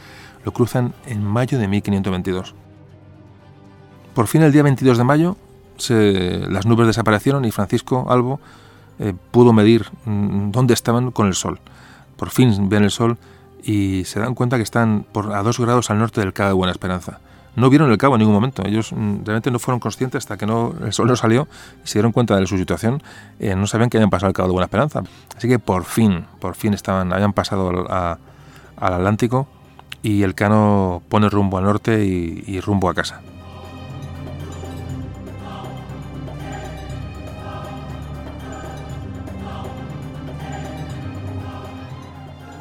lo 0.44 0.52
cruzan 0.52 0.94
en 1.04 1.24
mayo 1.24 1.58
de 1.58 1.66
1522. 1.66 2.54
Por 4.14 4.28
fin 4.28 4.42
el 4.42 4.52
día 4.52 4.62
22 4.62 4.96
de 4.96 5.02
mayo 5.02 5.36
se, 5.78 6.46
las 6.48 6.64
nubes 6.64 6.86
desaparecieron 6.86 7.44
y 7.44 7.50
Francisco 7.50 8.06
Albo 8.08 8.38
eh, 9.00 9.14
pudo 9.32 9.52
medir 9.52 9.86
mm, 10.04 10.52
dónde 10.52 10.74
estaban 10.74 11.10
con 11.10 11.26
el 11.26 11.34
sol. 11.34 11.58
Por 12.16 12.30
fin 12.30 12.68
ven 12.68 12.84
el 12.84 12.92
sol 12.92 13.18
y 13.64 14.04
se 14.04 14.20
dan 14.20 14.36
cuenta 14.36 14.58
que 14.58 14.62
están 14.62 15.04
por, 15.10 15.34
a 15.34 15.42
dos 15.42 15.58
grados 15.58 15.90
al 15.90 15.98
norte 15.98 16.20
del 16.20 16.32
Cabo 16.32 16.50
de 16.50 16.54
Buena 16.54 16.70
Esperanza 16.70 17.18
no 17.56 17.70
vieron 17.70 17.90
el 17.90 17.98
cabo 17.98 18.14
en 18.14 18.20
ningún 18.20 18.34
momento. 18.34 18.62
Ellos 18.64 18.92
mm, 18.92 19.24
realmente 19.24 19.50
no 19.50 19.58
fueron 19.58 19.80
conscientes 19.80 20.24
hasta 20.24 20.36
que 20.36 20.46
no, 20.46 20.74
el 20.84 20.92
sol 20.92 21.08
no 21.08 21.16
salió 21.16 21.48
y 21.84 21.88
se 21.88 21.98
dieron 21.98 22.12
cuenta 22.12 22.36
de 22.36 22.46
su 22.46 22.56
situación. 22.56 23.02
Eh, 23.40 23.54
no 23.54 23.66
sabían 23.66 23.90
que 23.90 23.96
habían 23.96 24.10
pasado 24.10 24.28
el 24.28 24.34
cabo 24.34 24.48
de 24.48 24.52
Buena 24.52 24.66
Esperanza. 24.66 25.02
Así 25.36 25.48
que 25.48 25.58
por 25.58 25.84
fin, 25.84 26.26
por 26.40 26.54
fin 26.54 26.74
estaban, 26.74 27.12
habían 27.12 27.32
pasado 27.32 27.68
al, 27.88 28.18
Atlántico 28.76 29.48
y 30.02 30.22
el 30.22 30.34
cano 30.34 31.02
pone 31.08 31.28
rumbo 31.28 31.58
al 31.58 31.64
norte 31.64 32.04
y, 32.04 32.60
rumbo 32.60 32.88
a 32.88 32.94
casa. 32.94 33.20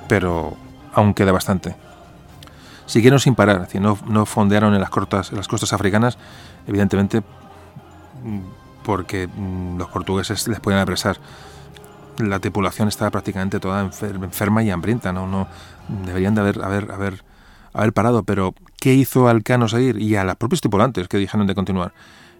Pero 0.08 0.56
aún 0.94 1.14
queda 1.14 1.32
bastante 1.32 1.87
siguieron 2.88 3.20
sin 3.20 3.36
parar, 3.36 3.68
no, 3.80 3.98
no 4.08 4.26
fondearon 4.26 4.74
en 4.74 4.82
las, 4.82 4.90
cortas, 4.90 5.30
en 5.30 5.38
las 5.38 5.48
costas 5.48 5.74
africanas, 5.74 6.18
evidentemente 6.66 7.22
porque 8.84 9.28
mm, 9.28 9.78
los 9.78 9.90
portugueses 9.90 10.48
les 10.48 10.60
podían 10.60 10.82
apresar. 10.82 11.18
La 12.18 12.40
tripulación 12.40 12.88
estaba 12.88 13.12
prácticamente 13.12 13.60
toda 13.60 13.82
enferma 13.82 14.64
y 14.64 14.72
hambrienta, 14.72 15.14
no, 15.14 15.48
deberían 16.06 16.34
de 16.34 16.42
haber, 16.42 16.64
haber, 16.64 16.92
haber, 16.92 17.24
haber 17.74 17.94
parado, 17.94 18.24
pero 18.24 18.56
¿qué 18.80 18.96
hizo 18.96 19.28
Alcano 19.28 19.68
seguir? 19.68 20.02
Y 20.02 20.16
a 20.16 20.24
los 20.24 20.36
propios 20.36 20.62
tripulantes 20.62 21.08
que 21.08 21.18
dijeron 21.18 21.46
de 21.46 21.54
continuar, 21.54 21.94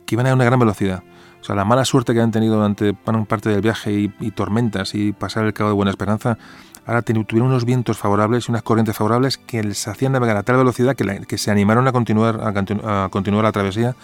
que 0.08 0.16
iban 0.16 0.26
a 0.26 0.34
una 0.34 0.46
gran 0.46 0.60
velocidad. 0.60 1.04
O 1.42 1.44
sea, 1.44 1.56
la 1.56 1.66
mala 1.66 1.86
suerte 1.86 2.14
que 2.14 2.22
han 2.22 2.32
tenido 2.32 2.56
durante 2.56 2.94
parte 2.94 3.50
del 3.50 3.62
viaje 3.62 3.92
y, 4.20 4.32
tormentas 4.32 4.96
y 4.96 5.14
pasar 5.14 5.46
el 5.46 5.54
Cabo 5.54 5.70
de 5.70 5.76
Buena 5.76 5.92
Esperanza 5.92 6.38
ahora 6.86 7.02
tuvieron 7.02 7.50
unos 7.50 7.66
vientos 7.66 7.98
favorables 7.98 8.48
y 8.48 8.52
unas 8.52 8.64
corrientes 8.64 8.96
favorables 8.96 9.38
que 9.38 9.62
les 9.62 9.88
hacían 9.88 10.14
navegar 10.14 10.38
a 10.38 10.44
tal 10.44 10.56
velocidad 10.56 10.96
que, 10.96 11.38
se 11.38 11.52
animaron 11.52 11.86
a 11.88 11.92
continuar, 11.92 12.40
a, 12.42 13.10
continuar 13.10 13.44
la 13.44 13.52
travesía 13.52 13.96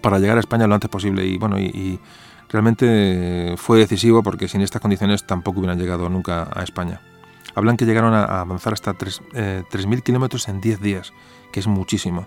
para 0.00 0.20
llegar 0.20 0.36
a 0.36 0.40
España 0.40 0.68
lo 0.68 0.74
antes 0.74 0.88
posible. 0.88 1.26
Y 1.26 1.36
bueno, 1.36 1.58
y, 1.58 2.00
realmente 2.48 3.54
fue 3.56 3.78
decisivo 3.80 4.22
porque 4.22 4.46
sin 4.46 4.60
estas 4.60 4.80
condiciones 4.80 5.26
tampoco 5.26 5.58
hubieran 5.58 5.80
llegado 5.80 6.08
nunca 6.08 6.48
a 6.54 6.62
España. 6.62 7.00
Hablan 7.56 7.76
que 7.76 7.86
llegaron 7.86 8.14
a, 8.14 8.40
avanzar 8.40 8.72
hasta 8.72 8.92
3.000 8.94 9.98
eh, 9.98 10.02
kilómetros 10.02 10.46
en 10.46 10.60
10 10.60 10.80
días, 10.80 11.12
que 11.52 11.58
es 11.58 11.66
muchísimo. 11.66 12.26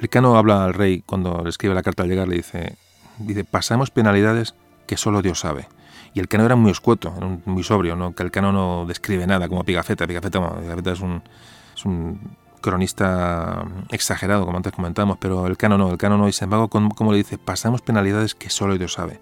El 0.00 0.08
cano 0.08 0.36
habla 0.36 0.64
al 0.64 0.72
rey 0.72 1.02
cuando 1.04 1.42
le 1.42 1.50
escribe 1.50 1.74
la 1.74 1.82
carta 1.82 2.02
al 2.02 2.08
llegar, 2.08 2.28
le 2.28 2.36
dice, 2.36 2.76
dice, 3.18 3.44
pasamos 3.44 3.90
penalidades 3.90 4.54
que 4.86 4.96
solo 4.96 5.22
Dios 5.22 5.40
sabe. 5.40 5.68
Y 6.14 6.20
el 6.20 6.28
cano 6.28 6.44
era 6.44 6.56
muy 6.56 6.70
escueto, 6.70 7.10
muy 7.46 7.62
sobrio, 7.62 7.96
¿no? 7.96 8.14
que 8.14 8.22
el 8.22 8.30
cano 8.30 8.52
no 8.52 8.84
describe 8.86 9.26
nada 9.26 9.48
como 9.48 9.64
Pigafetta. 9.64 10.06
Pigafetta, 10.06 10.92
es, 10.92 11.00
un, 11.00 11.22
es 11.74 11.84
un 11.86 12.36
cronista 12.60 13.64
exagerado, 13.90 14.44
como 14.44 14.56
antes 14.56 14.72
comentábamos, 14.72 15.18
pero 15.18 15.46
el 15.46 15.56
cano 15.56 15.78
no, 15.78 15.90
el 15.90 15.98
cano 15.98 16.18
no. 16.18 16.28
Y 16.28 16.32
sin 16.32 16.44
embargo, 16.44 16.68
como, 16.68 17.12
le 17.12 17.18
dice, 17.18 17.38
pasamos 17.38 17.82
penalidades 17.82 18.34
que 18.34 18.50
solo 18.50 18.76
Dios 18.76 18.94
sabe. 18.94 19.20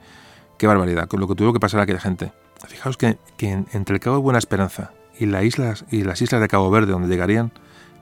Qué 0.58 0.66
barbaridad, 0.66 1.08
lo 1.12 1.26
que 1.28 1.34
tuvo 1.34 1.52
que 1.52 1.60
pasar 1.60 1.80
a 1.80 1.82
aquella 1.84 2.00
gente. 2.00 2.32
Fijaos 2.68 2.96
que, 2.96 3.18
entre 3.40 3.94
el 3.94 4.00
Cabo 4.00 4.16
de 4.16 4.22
Buena 4.22 4.38
Esperanza 4.38 4.92
y, 5.18 5.26
las 5.26 5.44
islas, 5.44 5.84
y 5.90 6.02
las 6.02 6.20
islas 6.20 6.40
de 6.40 6.48
Cabo 6.48 6.70
Verde, 6.70 6.92
donde 6.92 7.08
llegarían, 7.08 7.52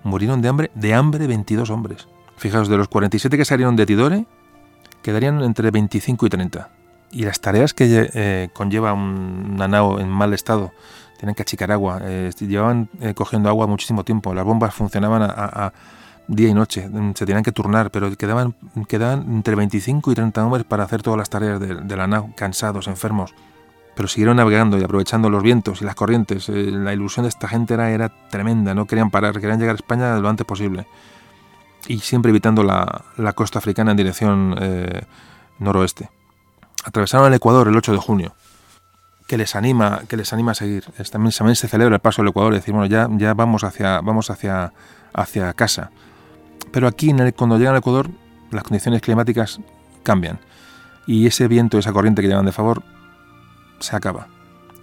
murieron 0.02 0.42
de 0.42 0.48
hambre, 0.48 0.70
de 0.74 0.94
hambre 0.94 1.26
22 1.26 1.70
hombres. 1.70 2.08
Fijaos, 2.36 2.68
de 2.68 2.76
los 2.76 2.88
47 2.88 3.36
que 3.36 3.44
salieron 3.44 3.76
de 3.76 3.86
Tidore, 3.86 4.26
quedarían 5.02 5.42
entre 5.42 5.70
25 5.70 6.26
y 6.26 6.28
30 6.28 6.70
y 7.10 7.24
las 7.24 7.40
tareas 7.40 7.74
que 7.74 8.10
eh, 8.14 8.48
conlleva 8.52 8.92
un, 8.92 9.52
una 9.54 9.68
nao 9.68 9.98
en 10.00 10.08
mal 10.08 10.34
estado, 10.34 10.72
tienen 11.18 11.34
que 11.34 11.42
achicar 11.42 11.72
agua, 11.72 12.00
eh, 12.02 12.30
llevaban 12.40 12.88
eh, 13.00 13.14
cogiendo 13.14 13.48
agua 13.48 13.66
muchísimo 13.66 14.04
tiempo, 14.04 14.34
las 14.34 14.44
bombas 14.44 14.74
funcionaban 14.74 15.22
a, 15.22 15.72
día 16.26 16.48
y 16.48 16.54
noche, 16.54 16.86
mm, 16.88 17.14
se 17.14 17.24
tenían 17.24 17.42
que 17.42 17.52
turnar, 17.52 17.90
pero 17.90 18.14
quedaban, 18.14 18.54
quedaban 18.86 19.24
entre 19.28 19.54
25 19.54 20.12
y 20.12 20.14
30 20.14 20.44
hombres 20.44 20.64
para 20.64 20.84
hacer 20.84 21.02
todas 21.02 21.18
las 21.18 21.30
tareas 21.30 21.58
de, 21.58 21.96
la 21.96 22.06
nao, 22.06 22.30
cansados, 22.36 22.86
enfermos, 22.86 23.34
pero 23.96 24.08
siguieron 24.08 24.36
navegando 24.36 24.78
y 24.78 24.84
aprovechando 24.84 25.30
los 25.30 25.42
vientos 25.42 25.80
y 25.80 25.84
las 25.84 25.94
corrientes. 25.94 26.48
la 26.48 26.92
ilusión 26.92 27.24
de 27.24 27.30
esta 27.30 27.48
gente 27.48 27.74
era, 27.74 27.90
era 27.90 28.10
tremenda, 28.30 28.74
no 28.74 28.86
querían 28.86 29.10
parar, 29.10 29.40
querían 29.40 29.58
llegar 29.58 29.74
a 29.74 29.76
España 29.76 30.18
lo 30.18 30.28
antes 30.28 30.46
posible. 30.46 30.86
Y 31.86 32.00
siempre 32.00 32.30
evitando 32.30 32.62
la, 32.62 33.04
la 33.16 33.32
costa 33.32 33.58
africana 33.60 33.92
en 33.92 33.96
dirección 33.96 34.56
noroeste 35.58 36.10
atravesaron 36.84 37.28
el 37.28 37.34
Ecuador 37.34 37.68
el 37.68 37.76
8 37.76 37.92
de 37.92 37.98
junio, 37.98 38.34
que 39.26 39.36
les 39.36 39.54
anima, 39.56 40.02
que 40.08 40.16
les 40.16 40.32
anima 40.32 40.52
a 40.52 40.54
seguir. 40.54 40.84
también, 41.10 41.32
también, 41.32 41.56
se 41.56 41.68
celebra 41.68 41.96
el 41.96 42.00
paso 42.00 42.22
del 42.22 42.30
Ecuador, 42.30 42.54
es 42.54 42.60
decir, 42.60 42.74
bueno, 42.74 42.86
ya, 42.86 43.08
ya 43.12 43.34
vamos, 43.34 43.64
hacia, 43.64 44.00
vamos 44.00 44.30
hacia, 44.30 44.72
hacia 45.12 45.52
casa. 45.52 45.90
Pero 46.72 46.86
aquí, 46.86 47.14
cuando 47.36 47.58
llegan 47.58 47.74
al 47.74 47.80
Ecuador, 47.80 48.10
las 48.50 48.62
condiciones 48.64 49.02
climáticas 49.02 49.60
cambian. 50.02 50.38
Y 51.06 51.26
ese 51.26 51.48
viento, 51.48 51.78
esa 51.78 51.92
corriente 51.92 52.22
que 52.22 52.28
llevan 52.28 52.46
de 52.46 52.52
favor, 52.52 52.82
se 53.80 53.96
acaba. 53.96 54.28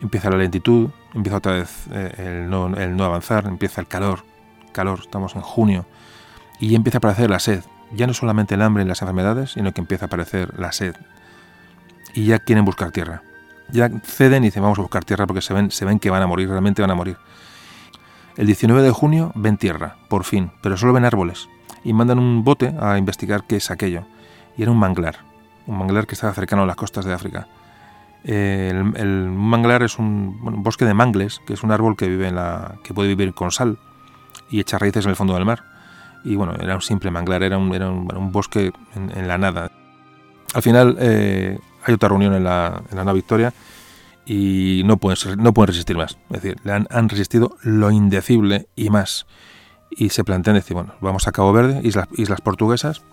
Empieza 0.02 0.30
la 0.30 0.38
lentitud, 0.38 0.90
empieza 1.14 1.38
otra 1.38 1.54
vez 1.54 1.88
eh, 1.92 2.14
el, 2.18 2.50
no, 2.50 2.68
el 2.76 2.96
no 2.96 3.06
avanzar, 3.06 3.46
empieza 3.46 3.82
el 3.82 3.88
calor, 3.88 4.24
calor, 4.74 5.00
estamos 5.00 5.36
en 5.36 5.42
junio, 5.42 5.86
y 6.60 6.76
empieza 6.76 6.98
a 6.98 7.00
aparecer 7.00 7.30
la 7.30 7.40
sed. 7.40 7.64
Ya 7.92 8.08
no 8.08 8.14
solamente 8.14 8.56
el 8.56 8.62
hambre 8.62 8.84
y 8.84 8.88
las 8.88 9.02
enfermedades, 9.02 9.52
sino 9.52 9.74
que 9.74 9.82
empieza 9.82 10.06
a 10.06 10.08
aparecer 10.08 10.58
la 10.60 10.72
sed, 10.72 10.96
y 12.16 12.26
ya 12.26 12.40
quieren 12.40 12.66
buscar 12.66 12.92
tierra. 12.92 13.22
Ya 13.70 13.90
ceden 14.04 14.44
y 14.44 14.48
dicen 14.48 14.64
vamos 14.64 14.80
a 14.80 14.82
buscar 14.82 15.04
tierra 15.04 15.28
porque 15.28 15.42
se 15.42 15.54
ven, 15.54 16.00
que 16.00 16.10
van 16.10 16.22
a 16.22 16.28
morir, 16.28 16.50
realmente 16.50 16.82
van 16.82 16.92
a 16.92 16.96
morir. 16.96 17.18
El 18.38 18.48
19 18.48 18.82
de 18.82 18.92
junio 18.92 19.32
ven 19.36 19.58
tierra, 19.58 19.98
por 20.10 20.24
fin, 20.24 20.52
pero 20.62 20.78
solo 20.78 20.94
ven 20.94 21.06
árboles. 21.06 21.50
Y 21.84 21.94
mandan 21.94 22.20
un 22.20 22.44
bote 22.44 22.74
a 22.80 22.98
investigar 22.98 23.44
qué 23.44 23.58
es 23.58 23.70
aquello. 23.70 24.06
Y 24.58 24.64
era 24.64 24.72
un 24.72 24.78
manglar, 24.78 25.18
un 25.68 25.78
manglar 25.78 26.08
que 26.08 26.16
estaba 26.16 26.34
cercano 26.34 26.64
a 26.64 26.66
las 26.66 26.76
costas 26.76 27.06
de 27.06 27.14
África. 27.14 27.48
El, 28.24 28.84
manglar 29.32 29.84
es 29.84 30.00
un, 30.00 30.64
bosque 30.64 30.86
de 30.86 30.94
mangles, 30.94 31.42
que 31.46 31.54
es 31.54 31.64
un 31.64 31.72
árbol 31.72 31.96
que, 31.96 32.08
vive 32.08 32.28
en 32.28 32.36
la, 32.36 32.76
que 32.84 32.94
puede 32.94 33.10
vivir 33.10 33.34
con 33.34 33.52
sal 33.52 33.78
y 34.50 34.60
echa 34.60 34.80
raíces 34.80 35.06
en 35.06 35.12
el 35.12 35.16
fondo 35.16 35.34
del 35.34 35.46
mar. 35.46 35.75
Y 36.26 36.36
bueno, 36.36 36.56
era 36.60 36.76
un 36.76 36.82
simple 36.82 37.12
manglar, 37.12 37.44
era 37.44 37.58
un, 37.58 37.74
era 37.74 37.90
un, 37.90 38.32
bosque 38.32 38.74
en, 38.96 39.28
la 39.28 39.38
nada. 39.38 39.72
Al 40.56 40.62
final 40.64 40.98
eh, 41.00 41.60
hay 41.84 41.94
otra 41.94 42.10
reunión 42.10 42.34
en 42.34 42.44
la, 42.44 42.82
en 42.90 42.98
la 42.98 43.04
nave 43.04 43.18
Victoria 43.18 43.54
y 44.26 44.82
no 44.86 44.98
pueden, 44.98 45.18
no 45.38 45.54
pueden 45.54 45.68
resistir 45.68 45.96
más. 45.96 46.18
Es 46.32 46.42
decir, 46.42 46.58
le 46.64 46.72
han, 46.72 46.88
han, 46.90 47.10
resistido 47.10 47.58
lo 47.62 47.92
indecible 47.92 48.68
y 48.76 48.90
más. 48.90 49.28
Y 49.92 50.10
se 50.10 50.24
plantean 50.24 50.56
decir, 50.56 50.74
bueno, 50.74 50.96
vamos 51.00 51.28
a 51.28 51.32
Cabo 51.32 51.54
Verde, 51.54 51.82
islas, 51.84 52.08
islas 52.18 52.42
portuguesas. 52.42 53.04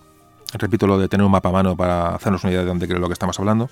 Repito 0.55 0.87
lo 0.87 0.97
de 0.97 1.07
tener 1.07 1.23
un 1.23 1.31
mapa 1.31 1.49
a 1.49 1.51
mano 1.53 1.77
para 1.77 2.15
hacernos 2.15 2.43
una 2.43 2.51
idea 2.51 2.61
de 2.61 2.67
dónde 2.67 2.87
creo 2.87 2.99
lo 2.99 3.07
que 3.07 3.13
estamos 3.13 3.39
hablando. 3.39 3.69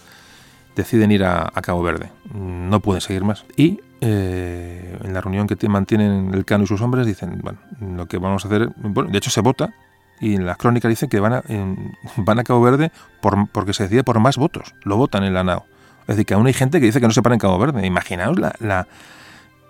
Deciden 0.75 1.11
ir 1.11 1.25
a, 1.25 1.51
Cabo 1.63 1.81
Verde. 1.81 2.11
No 2.31 2.79
pueden 2.79 3.01
seguir 3.01 3.23
más. 3.23 3.43
Y 3.57 3.79
eh, 4.01 4.97
en 5.03 5.13
la 5.13 5.21
reunión 5.21 5.47
que 5.47 5.69
mantienen 5.69 6.33
el 6.33 6.43
Cano 6.43 6.63
y 6.63 6.67
sus 6.67 6.81
hombres 6.81 7.05
dicen, 7.05 7.39
bueno, 7.41 7.59
lo 7.79 8.07
que 8.07 8.17
vamos 8.17 8.43
a 8.43 8.47
hacer, 8.47 8.69
bueno, 8.77 9.11
de 9.11 9.17
hecho 9.17 9.29
se 9.29 9.41
vota 9.41 9.73
y 10.19 10.35
en 10.35 10.45
las 10.45 10.57
crónicas 10.57 10.89
dice 10.89 11.07
que 11.07 11.19
van 11.19 11.33
a, 11.33 11.43
van 12.17 12.39
a 12.39 12.43
Cabo 12.43 12.61
Verde 12.61 12.91
por, 13.21 13.47
porque 13.49 13.73
se 13.73 13.83
decide 13.83 14.03
por 14.03 14.19
más 14.19 14.37
votos. 14.37 14.73
Lo 14.83 14.97
votan 14.97 15.23
en 15.23 15.33
la 15.33 15.43
NAO. 15.43 15.65
Es 16.01 16.07
decir, 16.07 16.25
que 16.25 16.33
aún 16.33 16.47
hay 16.47 16.53
gente 16.53 16.79
que 16.79 16.87
dice 16.87 16.99
que 16.99 17.07
no 17.07 17.13
se 17.13 17.21
para 17.21 17.35
en 17.35 17.39
Cabo 17.39 17.59
Verde. 17.59 17.85
Imaginaos 17.85 18.39
la, 18.39 18.53
la 18.59 18.87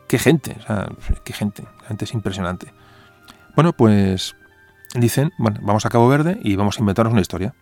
qué 0.08 0.18
gente, 0.18 0.56
o 0.60 0.62
sea, 0.66 0.90
qué 1.24 1.34
gente, 1.34 1.64
la 1.82 1.88
gente 1.90 2.06
es 2.06 2.14
impresionante. 2.14 2.74
Bueno, 3.56 3.74
pues 3.74 4.36
dicen, 4.96 5.34
bueno, 5.38 5.60
vamos 5.62 5.86
a 5.86 5.90
Cabo 5.90 6.08
Verde 6.08 6.40
y 6.42 6.56
vamos 6.56 6.78
a 6.78 6.80
inventarnos 6.80 7.12
una 7.12 7.22
historia. 7.22 7.54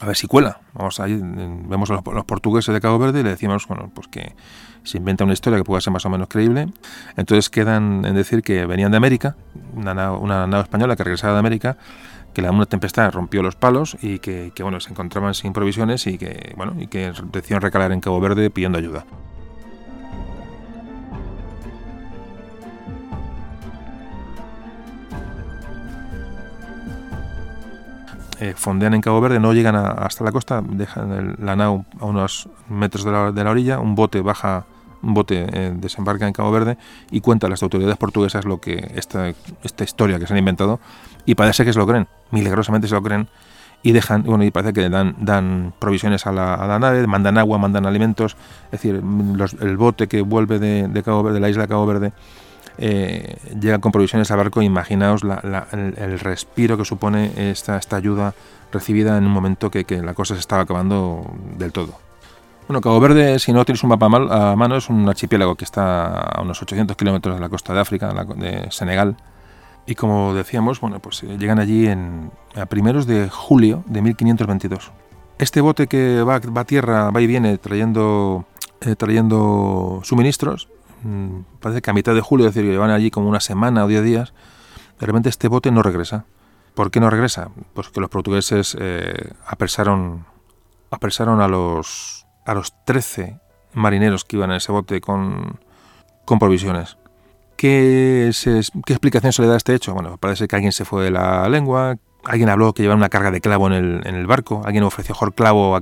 A 0.00 0.06
ver 0.06 0.16
si 0.16 0.26
cuela. 0.26 0.60
Vamos 0.72 1.00
ahí, 1.00 1.18
vemos 1.22 1.90
a 1.90 1.94
los, 1.94 2.24
portugueses 2.24 2.72
de 2.72 2.80
Cabo 2.80 2.98
Verde 2.98 3.20
y 3.20 3.22
le 3.22 3.30
decimos, 3.30 3.66
bueno, 3.68 3.90
pues 3.94 4.08
que 4.08 4.34
se 4.84 4.98
inventa 4.98 5.24
una 5.24 5.32
historia 5.32 5.58
que 5.58 5.64
pueda 5.64 5.80
ser 5.80 5.92
más 5.92 6.04
o 6.06 6.10
menos 6.10 6.28
creíble. 6.28 6.68
Entonces 7.16 7.50
quedan 7.50 8.04
en 8.04 8.14
decir 8.14 8.42
que 8.42 8.66
venían 8.66 8.90
de 8.90 8.96
América, 8.96 9.36
una 9.74 9.94
nave, 9.94 10.60
española 10.62 10.96
que 10.96 11.04
regresaba 11.04 11.34
de 11.34 11.38
América, 11.40 11.76
que 12.32 12.42
la 12.42 12.50
una 12.50 12.66
tempestad 12.66 13.12
rompió 13.12 13.42
los 13.42 13.56
palos 13.56 13.96
y 14.00 14.18
que, 14.18 14.52
bueno, 14.60 14.80
se 14.80 14.90
encontraban 14.90 15.34
sin 15.34 15.52
provisiones 15.52 16.06
y 16.06 16.16
que, 16.16 16.54
bueno, 16.56 16.74
y 16.78 16.86
que 16.86 17.12
decidieron 17.30 17.62
recalar 17.62 17.92
en 17.92 18.00
Cabo 18.00 18.20
Verde 18.20 18.50
pidiendo 18.50 18.78
ayuda. 18.78 19.04
Eh, 28.42 28.54
fondean 28.56 28.92
en 28.92 29.00
Cabo 29.00 29.20
Verde, 29.20 29.38
no 29.38 29.52
llegan 29.52 29.76
hasta 29.76 30.24
la 30.24 30.32
costa, 30.32 30.64
dejan 30.66 31.36
la 31.38 31.54
nao 31.54 31.84
a 32.00 32.06
unos 32.06 32.48
metros 32.68 33.04
de 33.04 33.12
la, 33.12 33.50
orilla, 33.50 33.78
un 33.78 33.94
bote 33.94 34.20
baja, 34.20 34.66
un 35.00 35.14
bote 35.14 35.46
eh, 35.46 35.72
desembarca 35.76 36.26
en 36.26 36.32
Cabo 36.32 36.50
Verde 36.50 36.76
y 37.12 37.20
cuenta 37.20 37.46
a 37.46 37.50
las 37.50 37.62
autoridades 37.62 37.96
portuguesas 37.98 38.44
lo 38.44 38.58
que 38.58 38.90
esta, 38.96 39.32
esta 39.62 39.84
historia 39.84 40.18
que 40.18 40.26
se 40.26 40.32
han 40.32 40.40
inventado 40.40 40.80
y 41.24 41.36
parece 41.36 41.64
que 41.64 41.72
se 41.72 41.78
lo 41.78 41.86
creen, 41.86 42.08
milagrosamente 42.32 42.88
se 42.88 42.94
lo 42.94 43.02
creen 43.04 43.28
y 43.84 43.92
dejan, 43.92 44.24
bueno, 44.24 44.42
y 44.42 44.50
parece 44.50 44.72
que 44.72 44.88
dan, 44.88 45.14
dan 45.20 45.72
provisiones 45.78 46.26
a 46.26 46.32
la, 46.32 46.78
nave, 46.80 47.06
mandan 47.06 47.38
agua, 47.38 47.58
mandan 47.58 47.86
alimentos, 47.86 48.36
es 48.66 48.70
decir, 48.72 48.96
el 49.60 49.76
bote 49.76 50.08
que 50.08 50.20
vuelve 50.22 50.58
de, 50.58 51.02
Cabo 51.04 51.22
Verde, 51.22 51.34
de 51.34 51.40
la 51.40 51.48
isla 51.48 51.62
de 51.62 51.68
Cabo 51.68 51.86
Verde 51.86 52.12
eh, 52.78 53.36
llega 53.60 53.78
con 53.78 53.92
provisiones 53.92 54.30
al 54.30 54.38
barco, 54.38 54.62
imaginaos 54.62 55.22
el, 55.22 56.18
respiro 56.18 56.76
que 56.76 56.84
supone 56.84 57.32
esta, 57.36 57.76
esta 57.76 57.96
ayuda 57.96 58.34
recibida 58.72 59.18
en 59.18 59.24
un 59.24 59.32
momento 59.32 59.70
que, 59.70 59.84
la 60.02 60.14
cosa 60.14 60.34
se 60.34 60.40
estaba 60.40 60.62
acabando 60.62 61.24
del 61.56 61.72
todo. 61.72 61.94
Bueno, 62.68 62.80
Cabo 62.80 63.00
Verde, 63.00 63.38
si 63.38 63.52
no 63.52 63.64
tienes 63.64 63.82
un 63.82 63.90
mapa 63.90 64.06
a 64.06 64.56
mano, 64.56 64.76
es 64.76 64.88
un 64.88 65.08
archipiélago 65.08 65.56
que 65.56 65.64
está 65.64 66.20
a 66.20 66.40
unos 66.40 66.62
800 66.62 66.96
kilómetros 66.96 67.34
de 67.34 67.40
la 67.40 67.48
costa 67.48 67.74
de 67.74 67.80
África, 67.80 68.12
de 68.36 68.70
Senegal. 68.70 69.16
Y 69.84 69.94
como 69.94 70.32
decíamos, 70.32 70.80
bueno, 70.80 71.00
pues 71.00 71.22
eh, 71.24 71.36
llegan 71.38 71.58
allí 71.58 71.88
en, 71.88 72.30
a 72.54 72.66
primeros 72.66 73.06
de 73.06 73.28
julio 73.28 73.82
de 73.86 74.00
1522. 74.00 74.92
Este 75.38 75.60
bote 75.60 75.88
que 75.88 76.22
va, 76.22 76.38
va 76.38 76.60
a 76.60 76.64
tierra, 76.64 77.10
va 77.10 77.20
y 77.20 77.26
viene 77.26 77.58
trayendo, 77.58 78.44
eh, 78.80 78.94
trayendo 78.94 80.00
suministros, 80.04 80.68
parece 81.60 81.82
que 81.82 81.90
a 81.90 81.94
mitad 81.94 82.14
de 82.14 82.20
julio, 82.20 82.46
es 82.46 82.54
decir, 82.54 82.70
llevan 82.70 82.90
allí 82.90 83.10
como 83.10 83.28
una 83.28 83.40
semana 83.40 83.84
o 83.84 83.88
diez 83.88 84.02
días, 84.02 84.32
de 84.98 85.06
repente 85.06 85.28
este 85.28 85.48
bote 85.48 85.70
no 85.70 85.82
regresa. 85.82 86.24
¿Por 86.74 86.90
qué 86.90 87.00
no 87.00 87.10
regresa? 87.10 87.50
Pues 87.74 87.88
que 87.90 88.00
los 88.00 88.08
portugueses 88.08 88.76
eh, 88.80 89.32
apresaron, 89.46 90.24
apresaron 90.90 91.40
a 91.40 91.48
los 91.48 92.22
a 92.44 92.54
los 92.54 92.74
13 92.84 93.38
marineros 93.74 94.24
que 94.24 94.36
iban 94.36 94.50
en 94.50 94.56
ese 94.56 94.72
bote 94.72 95.00
con, 95.00 95.60
con 96.24 96.38
provisiones. 96.38 96.96
¿Qué, 97.56 98.30
¿Qué 98.84 98.92
explicación 98.92 99.32
se 99.32 99.42
le 99.42 99.48
da 99.48 99.54
a 99.54 99.56
este 99.56 99.74
hecho? 99.74 99.94
Bueno, 99.94 100.16
parece 100.16 100.48
que 100.48 100.56
alguien 100.56 100.72
se 100.72 100.84
fue 100.84 101.04
de 101.04 101.10
la 101.10 101.48
lengua, 101.48 101.96
alguien 102.24 102.48
habló 102.48 102.72
que 102.72 102.82
llevaba 102.82 102.96
una 102.96 103.08
carga 103.08 103.30
de 103.30 103.40
clavo 103.40 103.68
en 103.68 103.72
el, 103.72 104.00
en 104.04 104.14
el 104.14 104.26
barco, 104.26 104.62
alguien 104.64 104.84
ofreció 104.84 105.14
mejor 105.14 105.34
clavo 105.34 105.76
a, 105.76 105.78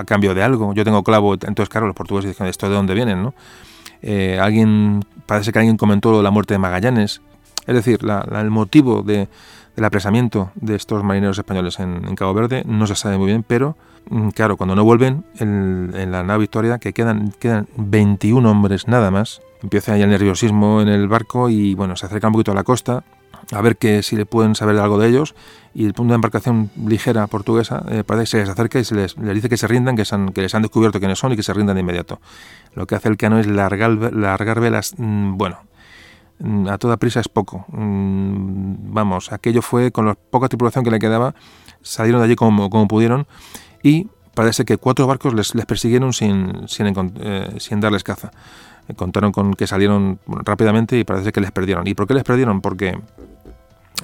a, 0.00 0.04
cambio 0.04 0.34
de 0.34 0.42
algo, 0.42 0.72
yo 0.72 0.84
tengo 0.84 1.02
clavo, 1.02 1.34
entonces 1.34 1.68
claro, 1.68 1.86
los 1.86 1.94
portugueses 1.94 2.30
dicen, 2.30 2.46
¿esto 2.46 2.68
de 2.68 2.74
dónde 2.74 2.94
vienen? 2.94 3.22
¿no? 3.22 3.34
Eh, 4.02 4.38
alguien, 4.40 5.04
parece 5.26 5.52
que 5.52 5.58
alguien 5.58 5.76
comentó 5.76 6.22
la 6.22 6.30
muerte 6.30 6.54
de 6.54 6.58
Magallanes. 6.58 7.20
Es 7.66 7.74
decir, 7.74 8.00
el 8.02 8.50
motivo 8.50 9.02
de, 9.02 9.28
del 9.76 9.84
apresamiento 9.84 10.50
de 10.54 10.74
estos 10.74 11.04
marineros 11.04 11.38
españoles 11.38 11.78
en, 11.80 12.14
Cabo 12.16 12.34
Verde 12.34 12.62
no 12.66 12.86
se 12.86 12.96
sabe 12.96 13.18
muy 13.18 13.26
bien, 13.26 13.44
pero 13.46 13.76
mm, 14.08 14.30
claro, 14.30 14.56
cuando 14.56 14.74
no 14.74 14.84
vuelven 14.84 15.24
en, 15.38 16.10
la 16.10 16.22
nave 16.22 16.40
Victoria, 16.40 16.78
que 16.78 16.92
quedan, 16.92 17.32
quedan 17.38 17.68
21 17.76 18.50
hombres 18.50 18.88
nada 18.88 19.10
más, 19.10 19.42
empieza 19.62 19.96
ya 19.96 20.04
el 20.04 20.10
nerviosismo 20.10 20.80
en 20.80 20.88
el 20.88 21.08
barco 21.08 21.50
y 21.50 21.74
bueno, 21.74 21.94
se 21.96 22.06
acerca 22.06 22.28
un 22.28 22.32
poquito 22.32 22.52
a 22.52 22.54
la 22.54 22.64
costa 22.64 23.04
a 23.52 23.60
ver 23.62 23.76
que 23.76 24.02
si 24.02 24.16
le 24.16 24.26
pueden 24.26 24.54
saber 24.54 24.76
algo 24.78 24.98
de 24.98 25.08
ellos 25.08 25.34
y 25.78 25.86
el 25.86 25.94
punto 25.94 26.10
de 26.10 26.16
embarcación 26.16 26.72
ligera 26.88 27.24
portuguesa 27.28 27.84
eh, 27.88 28.02
parece 28.04 28.22
que 28.22 28.26
se 28.26 28.38
les 28.38 28.48
acerca 28.48 28.80
y 28.80 28.84
se 28.84 28.96
les, 28.96 29.14
dice 29.14 29.48
que 29.48 29.56
se 29.56 29.68
rindan, 29.68 29.94
que, 29.94 30.02
que, 30.34 30.42
les 30.42 30.52
han 30.52 30.62
descubierto 30.62 30.98
quiénes 30.98 31.20
son 31.20 31.30
y 31.30 31.36
que 31.36 31.44
se 31.44 31.54
rindan 31.54 31.76
de 31.76 31.82
inmediato. 31.82 32.20
Lo 32.74 32.84
que 32.88 32.96
hace 32.96 33.08
el 33.08 33.16
cano 33.16 33.38
es 33.38 33.46
largar, 33.46 33.92
largar 34.12 34.58
velas, 34.58 34.96
mm, 34.98 35.36
bueno, 35.36 35.58
mm, 36.40 36.66
a 36.66 36.78
toda 36.78 36.96
prisa 36.96 37.20
es 37.20 37.28
poco. 37.28 37.64
Mm, 37.68 38.92
vamos, 38.92 39.30
aquello 39.30 39.62
fue 39.62 39.92
con 39.92 40.06
la 40.06 40.14
poca 40.14 40.48
tripulación 40.48 40.84
que 40.84 40.90
le 40.90 40.98
quedaba, 40.98 41.36
salieron 41.80 42.22
de 42.22 42.24
allí 42.24 42.34
como, 42.34 42.70
como 42.70 42.88
pudieron 42.88 43.28
y 43.80 44.08
parece 44.34 44.64
que 44.64 44.78
cuatro 44.78 45.06
barcos 45.06 45.32
les, 45.32 45.54
les 45.54 45.64
persiguieron 45.64 46.12
sin, 46.12 46.66
sin, 46.66 46.92
eh, 47.20 47.54
sin 47.58 47.78
darles 47.78 48.02
caza 48.02 48.32
contaron 48.96 49.32
con 49.32 49.54
que 49.54 49.66
salieron 49.66 50.18
rápidamente 50.26 50.98
y 50.98 51.04
parece 51.04 51.30
que 51.30 51.40
les 51.40 51.52
perdieron. 51.52 51.86
¿Y 51.86 51.94
por 51.94 52.06
qué 52.06 52.14
les 52.14 52.24
perdieron? 52.24 52.60
Porque 52.60 52.98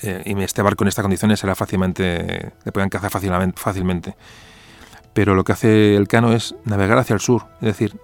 eh, 0.03 0.23
y 0.25 0.43
este 0.43 0.63
barco 0.63 0.85
en 0.85 0.89
estas 0.89 1.03
condiciones 1.03 1.43
era 1.45 1.55
fácilmente, 1.55 2.53
le 2.65 2.73
podían 2.73 2.89
cazar 2.89 3.11
fácilmente. 3.11 4.17
Pero 5.13 5.35
lo 5.35 5.45
que 5.45 5.53
hace 5.53 5.97
el 5.97 6.09
cano 6.09 6.33
es 6.33 6.57
navegar 6.65 6.99
hacia 6.99 7.15
el 7.15 7.21
sur, 7.21 7.45
es 7.61 7.69
decir, 7.69 7.97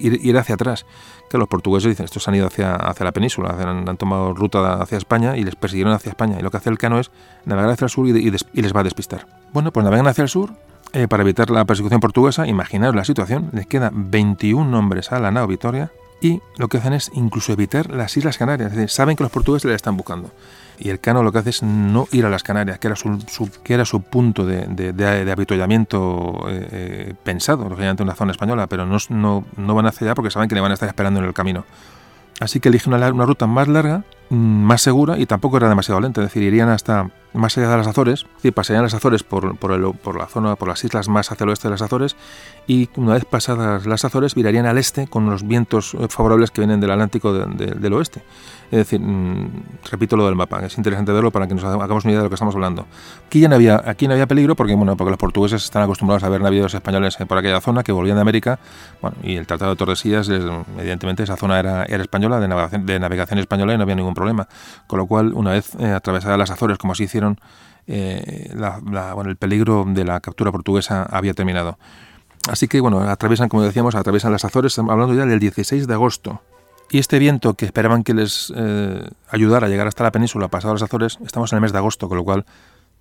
ir, 0.00 0.38
hacia 0.38 0.54
atrás. 0.54 0.86
Que 1.28 1.36
los 1.36 1.46
portugueses 1.46 1.90
dicen, 1.90 2.04
estos 2.04 2.26
han 2.26 2.36
ido 2.36 2.46
hacia, 2.46 2.74
hacia 2.74 3.04
la 3.04 3.12
península, 3.12 3.50
han, 3.50 3.96
tomado 3.98 4.32
ruta 4.32 4.80
hacia 4.80 4.96
España 4.96 5.36
y 5.36 5.44
les 5.44 5.56
persiguieron 5.56 5.92
hacia 5.92 6.10
España. 6.10 6.36
Y 6.38 6.42
lo 6.42 6.50
que 6.50 6.56
hace 6.56 6.70
el 6.70 6.78
cano 6.78 6.98
es 6.98 7.10
navegar 7.44 7.70
hacia 7.70 7.84
el 7.84 7.90
sur 7.90 8.08
y, 8.08 8.30
les 8.30 8.74
va 8.74 8.80
a 8.80 8.84
despistar. 8.84 9.26
Bueno, 9.52 9.72
pues 9.72 9.84
navegan 9.84 10.06
hacia 10.06 10.22
el 10.22 10.30
sur, 10.30 10.52
eh, 10.94 11.06
para 11.06 11.22
evitar 11.22 11.50
la 11.50 11.66
persecución 11.66 12.00
portuguesa, 12.00 12.46
imaginaos 12.46 12.94
la 12.94 13.04
situación, 13.04 13.50
les 13.52 13.66
quedan 13.66 14.10
21 14.10 14.78
hombres 14.78 15.12
a 15.12 15.18
la 15.18 15.30
nao 15.30 15.46
Vitoria 15.46 15.90
y 16.20 16.40
lo 16.56 16.68
que 16.68 16.78
hacen 16.78 16.94
es 16.94 17.10
incluso 17.14 17.52
evitar 17.52 17.90
las 17.90 18.16
Islas 18.16 18.38
Canarias, 18.38 18.72
saben 18.92 19.16
que 19.16 19.22
los 19.22 19.32
portugueses 19.32 19.68
le 19.68 19.74
están 19.74 19.96
buscando. 19.96 20.30
Y 20.78 20.90
el 20.90 21.00
Cano 21.00 21.22
lo 21.22 21.32
que 21.32 21.38
hace 21.38 21.50
es 21.50 21.62
no 21.62 22.06
ir 22.12 22.26
a 22.26 22.30
las 22.30 22.42
Canarias, 22.42 22.78
que 22.78 22.88
era 22.88 22.96
su, 22.96 23.18
que 23.64 23.74
era 23.74 23.84
su 23.84 24.02
punto 24.02 24.44
de, 24.44 24.66
de, 24.66 24.90
eh, 26.48 26.68
eh, 26.70 27.14
pensado, 27.22 27.64
lógicamente 27.64 28.02
en 28.02 28.08
una 28.08 28.16
zona 28.16 28.32
española, 28.32 28.66
pero 28.66 28.84
no, 28.84 28.98
no, 29.08 29.44
no 29.56 29.74
van 29.74 29.86
hacia 29.86 30.06
allá 30.06 30.14
porque 30.14 30.30
saben 30.30 30.48
que 30.48 30.54
le 30.54 30.60
van 30.60 30.70
a 30.70 30.74
estar 30.74 30.88
esperando 30.88 31.20
en 31.20 31.26
el 31.26 31.34
camino. 31.34 31.64
Así 32.38 32.60
que 32.60 32.68
eligen 32.68 32.92
una, 32.92 33.10
ruta 33.10 33.46
más 33.46 33.66
larga, 33.66 34.04
mm, 34.28 34.36
más 34.36 34.82
segura 34.82 35.18
y 35.18 35.24
tampoco 35.24 35.56
era 35.56 35.70
demasiado 35.70 36.00
lenta, 36.00 36.20
es 36.20 36.26
decir, 36.28 36.42
irían 36.42 36.68
hasta 36.68 37.10
más 37.32 37.56
allá 37.56 37.70
de 37.70 37.76
las 37.78 37.86
Azores, 37.86 38.26
y 38.42 38.50
pasarían 38.50 38.82
las 38.82 38.94
Azores 38.94 39.22
por, 39.22 39.56
por, 39.56 39.70
la 40.16 40.26
zona, 40.26 40.56
por 40.56 40.68
las 40.68 40.84
islas 40.84 41.08
más 41.08 41.32
hacia 41.32 41.44
el 41.44 41.50
oeste 41.50 41.68
de 41.68 41.72
las 41.72 41.82
Azores, 41.82 42.16
y 42.66 42.90
una 42.96 43.14
vez 43.14 43.24
pasadas 43.24 43.86
las 43.86 44.04
Azores 44.04 44.34
virarían 44.34 44.66
al 44.66 44.76
este 44.76 45.06
con 45.06 45.28
los 45.30 45.46
vientos 45.46 45.94
eh, 45.94 46.08
favorables 46.10 46.50
que 46.50 46.60
vienen 46.60 46.80
del 46.80 46.90
Atlántico 46.90 47.32
del 47.32 47.92
oeste. 47.92 48.22
Es 48.70 48.78
decir, 48.78 49.00
mm, 49.00 49.48
repito 49.90 50.16
lo 50.16 50.26
del 50.26 50.34
mapa, 50.34 50.64
es 50.66 50.76
interesante 50.76 51.12
verlo 51.12 51.30
para 51.30 51.46
que 51.46 51.54
nos 51.54 51.62
hagamos 51.62 52.04
una 52.04 52.12
idea 52.12 52.20
de 52.20 52.24
lo 52.24 52.30
que 52.30 52.34
estamos 52.34 52.54
hablando. 52.54 52.86
Aquí 53.26 53.40
ya 53.40 53.48
no 53.48 53.54
había, 53.54 53.80
aquí 53.84 54.08
no 54.08 54.14
había 54.14 54.26
peligro 54.26 54.56
porque, 54.56 54.74
bueno, 54.74 54.96
porque 54.96 55.10
los 55.10 55.18
portugueses 55.18 55.64
están 55.64 55.82
acostumbrados 55.82 56.24
a 56.24 56.28
ver 56.28 56.40
navíos 56.40 56.74
españoles 56.74 57.16
por 57.28 57.38
aquella 57.38 57.60
zona 57.60 57.84
que 57.84 57.92
volvían 57.92 58.16
de 58.16 58.22
América, 58.22 58.58
bueno, 59.00 59.16
y 59.22 59.36
el 59.36 59.46
Tratado 59.46 59.72
de 59.72 59.76
Tordesillas, 59.76 60.28
evidentemente 60.28 61.22
esa 61.22 61.36
zona 61.36 61.60
era, 61.60 61.84
española, 61.84 62.40
de 62.40 62.48
navegación, 62.48 62.86
de 62.86 62.98
navegación 62.98 63.38
española 63.38 63.74
y 63.74 63.76
no 63.76 63.84
había 63.84 63.94
ningún 63.94 64.14
problema. 64.14 64.48
Con 64.86 64.98
lo 64.98 65.06
cual, 65.06 65.32
una 65.34 65.52
vez 65.52 65.74
eh, 65.78 65.92
atravesadas 65.92 66.38
las 66.38 66.50
Azores, 66.50 66.78
como 66.78 66.92
así 66.92 67.04
hicieron, 67.04 67.38
eh, 67.86 68.52
bueno, 69.14 69.30
el 69.30 69.36
peligro 69.36 69.84
de 69.86 70.04
la 70.04 70.18
captura 70.20 70.50
portuguesa 70.50 71.04
había 71.04 71.34
terminado. 71.34 71.78
Así 72.48 72.66
que, 72.66 72.80
bueno, 72.80 73.00
atraviesan, 73.00 73.48
como 73.48 73.62
decíamos, 73.62 73.94
atraviesan 73.94 74.32
las 74.32 74.44
Azores, 74.44 74.76
hablando 74.78 75.14
ya 75.14 75.24
del 75.24 75.38
16 75.38 75.86
de 75.86 75.94
agosto 75.94 76.40
Y 76.90 76.98
este 76.98 77.18
viento 77.18 77.54
que 77.54 77.66
esperaban 77.66 78.04
que 78.04 78.14
les 78.14 78.52
eh, 78.54 79.08
ayudara 79.28 79.66
a 79.66 79.70
llegar 79.70 79.88
hasta 79.88 80.04
la 80.04 80.12
península 80.12 80.48
pasado 80.48 80.74
los 80.74 80.82
Azores, 80.82 81.18
estamos 81.24 81.52
en 81.52 81.56
el 81.56 81.62
mes 81.62 81.72
de 81.72 81.78
agosto, 81.78 82.08
con 82.08 82.16
lo 82.16 82.24
cual 82.24 82.44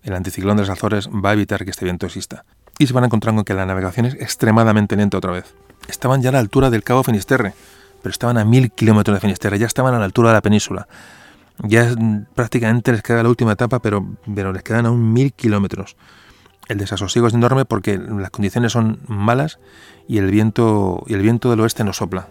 el 0.03 0.13
anticiclón 0.13 0.57
de 0.57 0.63
los 0.63 0.69
Azores 0.69 1.07
va 1.09 1.31
a 1.31 1.33
evitar 1.33 1.63
que 1.65 1.71
este 1.71 1.85
viento 1.85 2.05
exista. 2.05 2.45
Y 2.79 2.87
se 2.87 2.93
van 2.93 3.03
a 3.03 3.07
encontrar 3.07 3.35
con 3.35 3.43
que 3.43 3.53
la 3.53 3.65
navegación 3.65 4.07
es 4.07 4.15
extremadamente 4.15 4.95
lenta 4.95 5.17
otra 5.17 5.31
vez. 5.31 5.53
Estaban 5.87 6.21
ya 6.21 6.29
a 6.29 6.31
la 6.33 6.39
altura 6.39 6.69
del 6.69 6.83
Cabo 6.83 7.03
Finisterre, 7.03 7.53
pero 8.01 8.11
estaban 8.11 8.37
a 8.37 8.45
mil 8.45 8.71
kilómetros 8.71 9.15
de 9.15 9.21
Finisterre, 9.21 9.59
ya 9.59 9.67
estaban 9.67 9.93
a 9.93 9.99
la 9.99 10.05
altura 10.05 10.29
de 10.29 10.33
la 10.35 10.41
península. 10.41 10.87
Ya 11.59 11.93
prácticamente 12.33 12.91
les 12.91 13.01
queda 13.01 13.23
la 13.23 13.29
última 13.29 13.53
etapa, 13.53 13.79
pero, 13.79 14.05
pero 14.33 14.51
les 14.51 14.63
quedan 14.63 14.87
aún 14.87 15.13
mil 15.13 15.31
kilómetros. 15.31 15.95
El 16.67 16.79
desasosiego 16.79 17.27
es 17.27 17.33
enorme 17.33 17.65
porque 17.65 17.97
las 17.97 18.31
condiciones 18.31 18.71
son 18.71 18.99
malas 19.07 19.59
y 20.07 20.17
el 20.17 20.31
viento, 20.31 21.03
y 21.07 21.13
el 21.13 21.21
viento 21.21 21.49
del 21.51 21.59
oeste 21.61 21.83
no 21.83 21.93
sopla. 21.93 22.27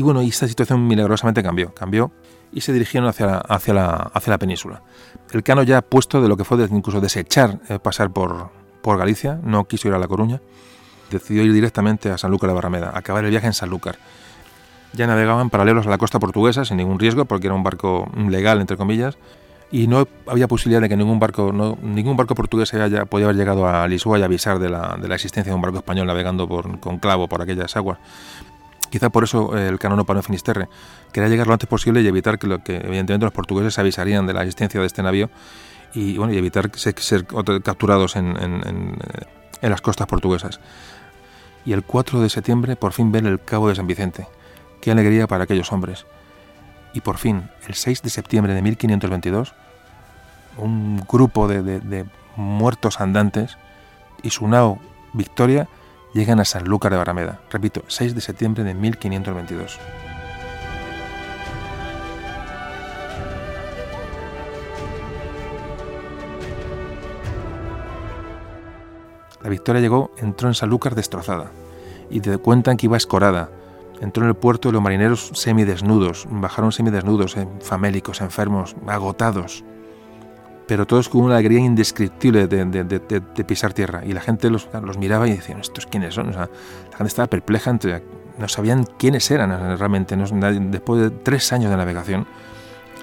Y 0.00 0.02
bueno, 0.02 0.22
y 0.22 0.30
esta 0.30 0.48
situación 0.48 0.88
milagrosamente 0.88 1.42
cambió, 1.42 1.74
cambió 1.74 2.10
y 2.54 2.62
se 2.62 2.72
dirigieron 2.72 3.06
hacia 3.06 3.26
la, 3.26 3.36
hacia 3.36 3.74
la, 3.74 4.10
hacia 4.14 4.30
la 4.30 4.38
península. 4.38 4.82
El 5.30 5.42
cano 5.42 5.62
ya 5.62 5.82
puesto 5.82 6.22
de 6.22 6.28
lo 6.28 6.38
que 6.38 6.44
fue 6.44 6.56
incluso 6.70 7.02
desechar 7.02 7.58
eh, 7.68 7.78
pasar 7.78 8.10
por, 8.10 8.48
por 8.80 8.96
Galicia, 8.96 9.38
no 9.44 9.64
quiso 9.64 9.88
ir 9.88 9.94
a 9.94 9.98
La 9.98 10.08
Coruña, 10.08 10.40
decidió 11.10 11.42
ir 11.42 11.52
directamente 11.52 12.10
a 12.10 12.16
Sanlúcar 12.16 12.48
de 12.48 12.54
Barrameda, 12.54 12.92
acabar 12.94 13.26
el 13.26 13.30
viaje 13.30 13.48
en 13.48 13.52
Sanlúcar. 13.52 13.98
Ya 14.94 15.06
navegaban 15.06 15.50
paralelos 15.50 15.86
a 15.86 15.90
la 15.90 15.98
costa 15.98 16.18
portuguesa 16.18 16.64
sin 16.64 16.78
ningún 16.78 16.98
riesgo 16.98 17.26
porque 17.26 17.48
era 17.48 17.54
un 17.54 17.62
barco 17.62 18.10
legal, 18.16 18.58
entre 18.62 18.78
comillas, 18.78 19.18
y 19.70 19.86
no 19.86 20.08
había 20.26 20.48
posibilidad 20.48 20.80
de 20.80 20.88
que 20.88 20.96
ningún 20.96 21.20
barco, 21.20 21.52
ningún 21.82 22.16
barco 22.16 22.34
portugués 22.34 22.72
haya, 22.72 23.04
podía 23.04 23.26
haber 23.26 23.36
llegado 23.36 23.68
a 23.68 23.86
Lisboa 23.86 24.18
y 24.18 24.22
avisar 24.22 24.58
de 24.58 24.70
la, 24.70 24.96
de 24.98 25.08
la 25.08 25.14
existencia 25.14 25.52
de 25.52 25.56
un 25.56 25.60
barco 25.60 25.76
español 25.76 26.06
navegando 26.06 26.48
por, 26.48 26.80
con 26.80 26.98
clavo 26.98 27.28
por 27.28 27.42
aquellas 27.42 27.76
aguas. 27.76 27.98
Quizá 28.90 29.08
por 29.08 29.24
eso 29.24 29.56
eh, 29.56 29.68
el 29.68 29.78
canono 29.78 30.04
paró 30.04 30.18
en 30.18 30.24
Finisterre. 30.24 30.68
Quería 31.12 31.28
llegar 31.28 31.46
lo 31.46 31.52
antes 31.52 31.68
posible 31.68 32.02
y 32.02 32.06
evitar 32.06 32.38
que, 32.38 32.46
evidentemente 32.46 33.24
los 33.24 33.32
portugueses 33.32 33.78
avisarían 33.78 34.26
de 34.26 34.34
la 34.34 34.42
existencia 34.42 34.80
de 34.80 34.86
este 34.86 35.02
navío 35.02 35.30
y, 35.94 36.18
bueno, 36.18 36.32
y 36.32 36.38
evitar 36.38 36.70
ser, 36.76 37.26
capturados 37.62 38.16
en, 38.16 38.36
en, 38.36 38.98
en, 39.62 39.70
las 39.70 39.80
costas 39.80 40.06
portuguesas. 40.06 40.60
Y 41.64 41.72
el 41.72 41.84
4 41.84 42.20
de 42.20 42.28
septiembre 42.28 42.76
por 42.76 42.92
fin 42.92 43.12
ven 43.12 43.26
el 43.26 43.40
Cabo 43.40 43.68
de 43.68 43.76
San 43.76 43.86
Vicente. 43.86 44.26
Qué 44.80 44.90
alegría 44.90 45.26
para 45.26 45.44
aquellos 45.44 45.72
hombres. 45.72 46.06
Y 46.92 47.00
por 47.00 47.18
fin, 47.18 47.48
el 47.68 47.74
6 47.74 48.02
de 48.02 48.10
septiembre 48.10 48.54
de 48.54 48.62
1522, 48.62 49.54
un 50.56 51.04
grupo 51.08 51.46
de, 51.46 51.62
de, 51.62 51.80
de 51.80 52.06
muertos 52.36 53.00
andantes 53.00 53.56
y 54.22 54.30
su 54.30 54.48
nao 54.48 54.80
Victoria 55.12 55.68
llegan 56.12 56.40
a 56.40 56.44
Sanlúcar 56.44 56.92
de 56.92 56.98
Barrameda. 56.98 57.40
Repito, 57.50 57.82
6 57.86 58.14
de 58.14 58.20
septiembre 58.20 58.64
de 58.64 58.74
1522. 58.74 59.78
La 69.42 69.48
victoria 69.48 69.80
llegó, 69.80 70.10
entró 70.18 70.48
en 70.48 70.54
Sanlúcar 70.54 70.94
destrozada, 70.94 71.50
y 72.10 72.20
te 72.20 72.36
cuentan 72.38 72.76
que 72.76 72.86
iba 72.86 72.96
escorada. 72.96 73.50
Entró 74.00 74.24
en 74.24 74.28
el 74.28 74.34
puerto 74.34 74.68
y 74.68 74.72
los 74.72 74.82
marineros 74.82 75.30
semidesnudos, 75.34 76.26
bajaron 76.30 76.72
semidesnudos, 76.72 77.36
eh, 77.36 77.48
famélicos, 77.60 78.20
enfermos, 78.20 78.76
agotados 78.86 79.64
pero 80.70 80.86
todos 80.86 81.08
con 81.08 81.22
una 81.22 81.34
alegría 81.34 81.58
indescriptible 81.58 82.46
de, 82.46 83.44
pisar 83.44 83.72
tierra. 83.72 84.04
Y 84.06 84.12
la 84.12 84.20
gente 84.20 84.48
los, 84.50 84.68
miraba 84.98 85.26
y 85.26 85.32
decían, 85.32 85.58
¿estos 85.58 85.84
quiénes 85.84 86.14
son? 86.14 86.30
la 86.30 86.46
gente 86.92 87.08
estaba 87.08 87.26
perpleja, 87.26 87.72
entre, 87.72 88.04
no 88.38 88.46
sabían 88.46 88.84
quiénes 88.96 89.28
eran 89.32 89.76
realmente. 89.76 90.16
después 90.16 91.02
de 91.02 91.10
tres 91.10 91.52
años 91.52 91.72
de 91.72 91.76
navegación, 91.76 92.24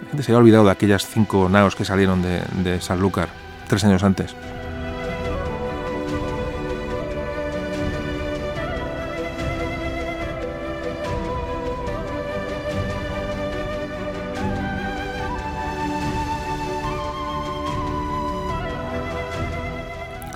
la 0.01 0.09
gente 0.11 0.23
se 0.23 0.31
había 0.31 0.39
olvidado 0.39 0.63
de 0.63 0.71
aquellas 0.71 1.05
cinco 1.07 1.49
naos 1.49 1.75
que 1.75 1.83
salieron 1.83 2.21
de, 2.21 2.39
de 2.63 2.79
Sanlúcar 2.79 3.27
tres 3.67 3.83
años 3.83 4.01
antes. 4.01 4.33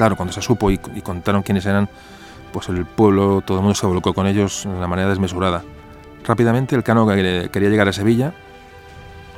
Claro, 0.02 0.16
cuando 0.16 0.34
se 0.34 0.42
supo 0.42 0.72
y, 0.72 0.80
contaron 0.80 1.44
quiénes 1.44 1.64
eran, 1.68 1.88
pues 2.52 2.70
el 2.70 2.88
pueblo, 2.88 3.44
todo 3.46 3.58
el 3.60 3.62
mundo 3.62 3.76
se 3.76 3.86
volcó 3.86 4.16
con 4.16 4.26
ellos 4.26 4.64
de 4.64 4.72
una 4.72 4.88
manera 4.88 5.08
desmesurada. 5.10 5.62
Rápidamente 6.26 6.76
el 6.76 6.82
cano 6.82 7.06
quería 7.08 7.70
llegar 7.70 7.88
a 7.88 7.94
Sevilla 7.94 8.34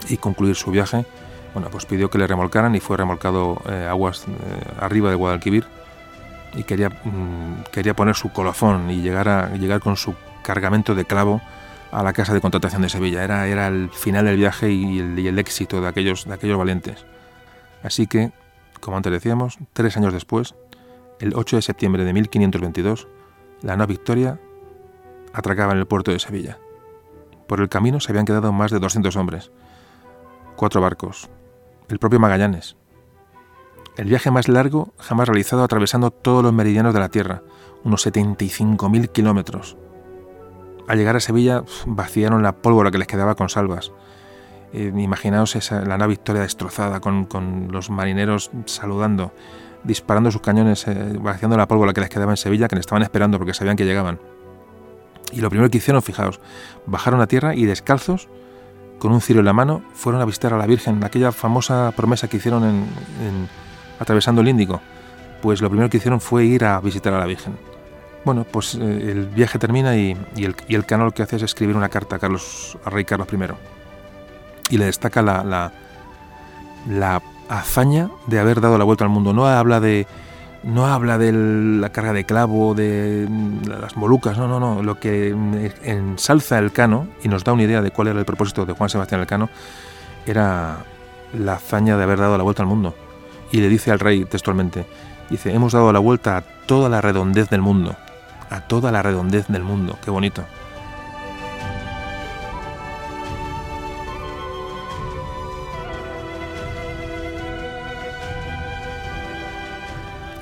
y 0.07 0.15
concluir 0.15 0.56
su 0.56 0.72
viaje, 0.72 1.06
bueno, 1.53 1.68
pues 1.69 1.85
pidió 1.85 2.10
que 2.10 2.18
le 2.18 2.27
remolcaran 2.27 2.73
y 2.76 2.80
fue 2.80 2.95
remolcado 2.95 3.61
eh, 3.69 3.88
aguas 3.90 4.23
eh, 4.26 4.31
arriba 4.80 5.10
de 5.10 5.15
Guadalquivir 5.15 5.65
y 6.56 6.64
quería, 6.64 6.88
mm, 6.88 7.64
quería 7.69 7.94
poner 7.94 8.15
su 8.15 8.31
colofón 8.31 8.90
y 8.90 9.02
llegar, 9.02 9.27
a, 9.27 9.49
llegar 9.49 9.81
con 9.81 9.98
su 9.98 10.15
cargamento 10.44 10.95
de 10.95 11.03
clavo 11.03 11.41
a 11.91 12.03
la 12.03 12.14
casa 12.14 12.34
de 12.34 12.40
contratación 12.40 12.84
de 12.84 12.88
Sevilla. 12.88 13.22
Era, 13.22 13.48
era 13.48 13.68
el 13.68 13.90
final 13.90 14.23
del 14.23 14.38
viaje 14.38 14.72
y 14.72 14.99
el, 14.99 15.19
y 15.19 15.27
el 15.27 15.38
éxito 15.40 15.81
de 15.81 15.90
aquellos, 15.90 16.23
de 16.23 16.34
aquellos 16.34 16.57
valientes. 16.57 17.06
Así 17.84 18.07
que 18.07 18.31
como 18.84 18.98
antes 18.98 19.14
decíamos, 19.14 19.58
tres 19.72 19.96
años 19.96 20.14
después, 20.14 20.56
el 21.20 21.34
8 21.36 21.56
de 21.56 21.62
septiembre 21.62 22.04
de 22.04 22.14
1522, 22.14 23.08
la 23.62 23.78
nave 23.78 23.94
Victoria 23.94 24.40
atracaba 25.32 25.72
en 25.72 25.80
el 25.80 25.86
puerto 25.86 26.12
de 26.12 26.20
Sevilla. 26.20 26.60
Por 27.48 27.62
el 27.62 27.70
camino 27.70 28.02
se 28.02 28.12
habían 28.12 28.26
quedado 28.26 28.52
más 28.52 28.72
de 28.72 28.80
200 28.80 29.16
hombres, 29.16 29.52
cuatro 30.58 30.82
barcos, 30.82 31.30
el 31.88 31.98
propio 31.98 32.20
Magallanes. 32.20 32.76
El 33.96 34.08
viaje 34.08 34.32
más 34.32 34.50
largo 34.50 34.94
jamás 34.98 35.30
realizado 35.30 35.64
atravesando 35.64 36.12
todos 36.12 36.44
los 36.44 36.52
meridianos 36.52 36.94
de 36.94 37.00
la 37.00 37.10
Tierra, 37.10 37.42
unos 37.86 38.06
75.000 38.06 39.10
kilómetros. 39.12 39.78
Al 40.90 40.98
llegar 40.98 41.16
a 41.16 41.22
Sevilla 41.22 41.64
vaciaron 41.86 42.44
la 42.44 42.58
pólvora 42.58 42.92
que 42.92 42.98
les 42.98 43.08
quedaba 43.08 43.36
con 43.36 43.48
salvas, 43.48 43.94
eh, 44.74 44.91
imaginaos 44.95 45.56
esa, 45.56 45.82
la 45.82 45.98
nave 45.98 46.12
Victoria 46.12 46.41
destrozada, 46.41 47.00
con, 47.00 47.68
los 47.72 47.90
marineros 47.91 48.50
saludando, 48.66 49.32
disparando 49.84 50.32
sus 50.32 50.41
cañones, 50.41 50.88
eh, 50.88 51.16
vaciando 51.20 51.58
la 51.58 51.68
pólvora 51.68 51.94
que 51.94 52.02
les 52.02 52.10
quedaba 52.10 52.32
en 52.32 52.38
Sevilla, 52.38 52.68
que 52.68 52.76
le 52.76 52.82
estaban 52.82 53.04
esperando 53.04 53.38
porque 53.38 53.54
sabían 53.54 53.76
que 53.76 53.86
llegaban. 53.86 54.20
Y 55.32 55.41
lo 55.41 55.50
primero 55.50 55.70
que 55.70 55.78
hicieron, 55.78 56.02
fijaos, 56.02 56.40
bajaron 56.88 57.22
a 57.22 57.28
tierra 57.28 57.56
y 57.56 57.66
descalzos, 57.66 58.30
con 58.98 59.12
un 59.12 59.22
ciro 59.22 59.40
en 59.40 59.45
la 59.45 59.54
mano, 59.54 59.84
fueron 59.94 60.22
a 60.22 60.26
visitar 60.26 60.54
a 60.54 60.58
la 60.58 60.66
Virgen, 60.66 61.04
aquella 61.04 61.32
famosa 61.32 61.91
promesa 61.95 62.28
que 62.28 62.38
hicieron 62.38 62.64
en, 62.64 63.50
atravesando 64.00 64.41
el 64.41 64.48
Índico. 64.48 64.82
Pues 65.41 65.62
lo 65.62 65.70
primero 65.70 65.90
que 65.90 65.98
hicieron 65.98 66.22
fue 66.22 66.45
ir 66.45 66.66
a 66.66 66.80
visitar 66.80 67.14
a 67.14 67.20
la 67.20 67.26
Virgen. 67.26 67.58
Bueno, 68.26 68.45
pues 68.50 68.76
eh, 68.76 69.12
el 69.12 69.28
viaje 69.28 69.60
termina 69.60 69.95
y, 69.98 70.18
el, 70.38 70.56
y 70.68 70.76
el 70.76 70.86
que 70.86 71.24
hace 71.24 71.36
es 71.36 71.41
escribir 71.41 71.76
una 71.76 71.90
carta 71.90 72.16
a 72.16 72.20
Carlos, 72.20 72.78
a 72.86 72.90
rey 72.90 73.04
Carlos 73.04 73.28
I 73.32 73.38
y 74.74 74.78
le 74.80 74.86
destaca 74.86 75.22
la, 75.22 75.72
la, 76.90 77.22
hazaña 77.48 78.10
de 78.26 78.40
haber 78.40 78.60
dado 78.60 78.80
la 78.80 78.84
vuelta 78.84 79.04
al 79.04 79.12
mundo. 79.12 79.32
No 79.32 79.45
habla 79.45 79.80
de 79.80 80.08
no 80.64 80.88
habla 80.88 81.20
de 81.20 81.32
la 81.32 81.90
carga 81.90 82.12
de 82.12 82.24
clavo, 82.24 82.74
de 82.74 83.30
las 83.68 83.95
molucas, 83.95 84.36
no, 84.40 84.48
no, 84.48 84.60
no. 84.60 84.82
Lo 84.82 85.00
que 85.00 85.30
ensalza 85.84 86.58
el 86.58 86.72
cano 86.72 87.06
y 87.22 87.28
nos 87.28 87.44
da 87.44 87.54
una 87.54 87.62
idea 87.62 87.84
de 87.84 87.91
cuál 87.91 88.08
era 88.08 88.18
el 88.18 88.26
propósito 88.26 88.66
de 88.66 88.74
Juan 88.74 88.90
Sebastián 88.90 89.22
Elcano 89.22 89.48
era 90.26 90.78
la 91.38 91.54
hazaña 91.54 91.95
de 91.95 92.04
haber 92.04 92.18
dado 92.18 92.36
la 92.36 92.44
vuelta 92.44 92.64
al 92.64 92.70
mundo. 92.70 92.95
Y 93.52 93.58
le 93.58 93.70
dice 93.70 93.91
al 93.91 94.00
rey 94.00 94.26
textualmente, 94.26 94.88
dice, 95.30 95.54
hemos 95.54 95.74
dado 95.74 95.94
la 95.94 96.00
vuelta 96.00 96.38
a 96.38 96.41
toda 96.41 96.90
la 96.90 97.00
redondez 97.00 97.48
del 97.50 97.62
mundo, 97.62 97.95
a 98.50 98.62
toda 98.62 98.91
la 98.91 99.04
redondez 99.04 99.45
del 99.50 99.62
mundo, 99.62 100.00
qué 100.04 100.10
bonito. 100.10 100.44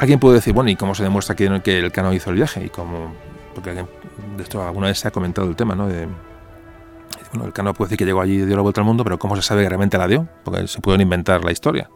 Alguien 0.02 0.20
puede 0.20 0.38
decir, 0.38 0.52
bueno, 0.52 0.72
¿y 0.72 0.76
cómo 0.76 0.96
se 0.96 1.04
demuestra 1.04 1.36
que, 1.36 1.46
el 1.46 1.92
Cano 1.92 2.12
hizo 2.12 2.32
el 2.32 2.36
viaje? 2.38 2.66
Y 2.66 2.70
cómo, 2.70 3.14
porque 3.54 3.72
de 3.72 3.86
esto 4.40 4.64
alguna 4.64 4.88
vez 4.88 4.98
se 4.98 5.08
ha 5.08 5.12
comentado 5.12 5.48
el 5.48 5.56
tema, 5.56 5.76
¿no? 5.76 5.88
De, 5.88 6.08
bueno, 7.30 7.46
el 7.46 7.54
Cano 7.54 7.72
puede 7.76 7.90
decir 7.90 8.00
que 8.00 8.06
llegó 8.06 8.20
allí 8.20 8.42
y 8.42 8.46
dio 8.48 8.56
la 8.56 8.64
vuelta 8.64 8.82
al 8.82 8.88
mundo, 8.88 9.04
pero 9.04 9.20
¿cómo 9.20 9.36
se 9.36 9.44
sabe 9.44 9.62
que 9.62 9.70
realmente 9.70 10.00
la 10.00 10.08
dio? 10.08 10.28
Porque 10.44 10.68
se 10.68 10.82
pueden 10.82 11.02
inventar 11.02 11.46
la 11.46 11.52
historia. 11.52 11.92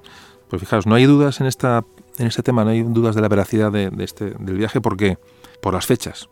Pues 0.48 0.60
fijaos, 0.60 0.86
no 0.86 0.94
hay 0.94 1.06
dudas 1.06 1.41
en, 1.41 1.48
esta, 1.48 1.84
en 2.19 2.27
este 2.27 2.44
tema, 2.44 2.64
no 2.64 2.69
hay 2.69 2.84
dudas 2.84 3.15
de 3.15 3.22
la 3.22 3.27
veracidad 3.27 3.72
de, 3.72 3.91
este, 3.98 4.36
del 4.38 4.56
viaje 4.56 4.82
porque 4.82 5.18
por 5.60 5.73
las 5.73 5.88
fechas. 5.88 6.30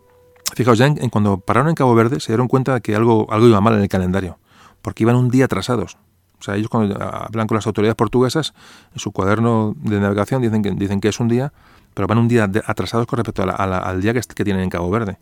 Fijaos, 0.54 0.78
ya 0.78 0.86
en, 0.86 1.10
cuando 1.10 1.40
pararon 1.40 1.70
en 1.70 1.76
Cabo 1.76 1.96
Verde 1.96 2.20
se 2.20 2.34
dieron 2.34 2.48
cuenta 2.48 2.76
de 2.76 2.82
que 2.82 2.96
algo, 2.96 3.26
algo 3.32 3.48
iba 3.48 3.60
mal 3.62 3.74
en 3.74 3.82
el 3.82 3.90
calendario, 3.90 4.38
porque 4.84 5.02
iban 5.02 5.16
un 5.16 5.30
día 5.30 5.46
atrasados. 5.46 5.98
O 6.44 6.46
sea, 6.46 6.58
ellos 6.58 6.68
cuando 6.68 7.02
hablan 7.02 7.48
con 7.48 7.56
las 7.56 7.66
autoridades 7.66 7.96
portuguesas, 7.96 8.54
en 8.92 9.00
su 9.00 9.14
cuaderno 9.14 9.76
de 9.78 9.98
navegación 9.98 10.42
dicen 10.42 10.62
que, 10.62 10.72
dicen 10.72 11.00
que 11.00 11.08
es 11.08 11.22
un 11.22 11.30
día, 11.30 11.54
pero 11.94 12.06
van 12.06 12.18
un 12.18 12.28
día 12.28 12.52
atrasados 12.66 13.08
con 13.08 13.16
respecto 13.16 13.44
al 13.44 14.02
día 14.02 14.14
que, 14.14 14.44
tienen 14.44 14.64
en 14.64 14.70
Cabo 14.70 14.90
Verde. 14.90 15.20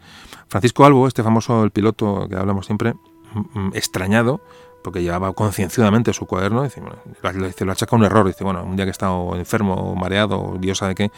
Francisco 0.48 0.84
Albo, 0.84 1.08
este 1.08 1.22
famoso 1.22 1.64
el 1.64 1.70
piloto 1.70 2.28
que 2.28 2.36
hablamos 2.36 2.66
siempre, 2.66 2.96
mm, 3.34 3.60
mm, 3.60 3.72
extrañado, 3.76 4.42
porque 4.84 5.04
llevaba 5.04 5.32
concienciadamente 5.34 6.12
su 6.12 6.26
cuaderno, 6.26 6.64
dice, 6.64 6.82
bueno, 6.82 6.96
lo, 7.22 7.66
lo 7.66 7.72
achaca 7.72 7.96
un 7.96 8.04
error, 8.04 8.26
dice, 8.26 8.44
bueno, 8.44 8.64
un 8.64 8.76
día 8.76 8.86
que 8.86 8.90
he 8.90 8.92
estado 8.92 9.36
enfermo, 9.36 9.76
o 9.76 9.96
mareado, 9.96 10.42
o 10.42 10.58
Dios 10.58 10.80
sabe 10.80 10.96
qué, 10.96 11.12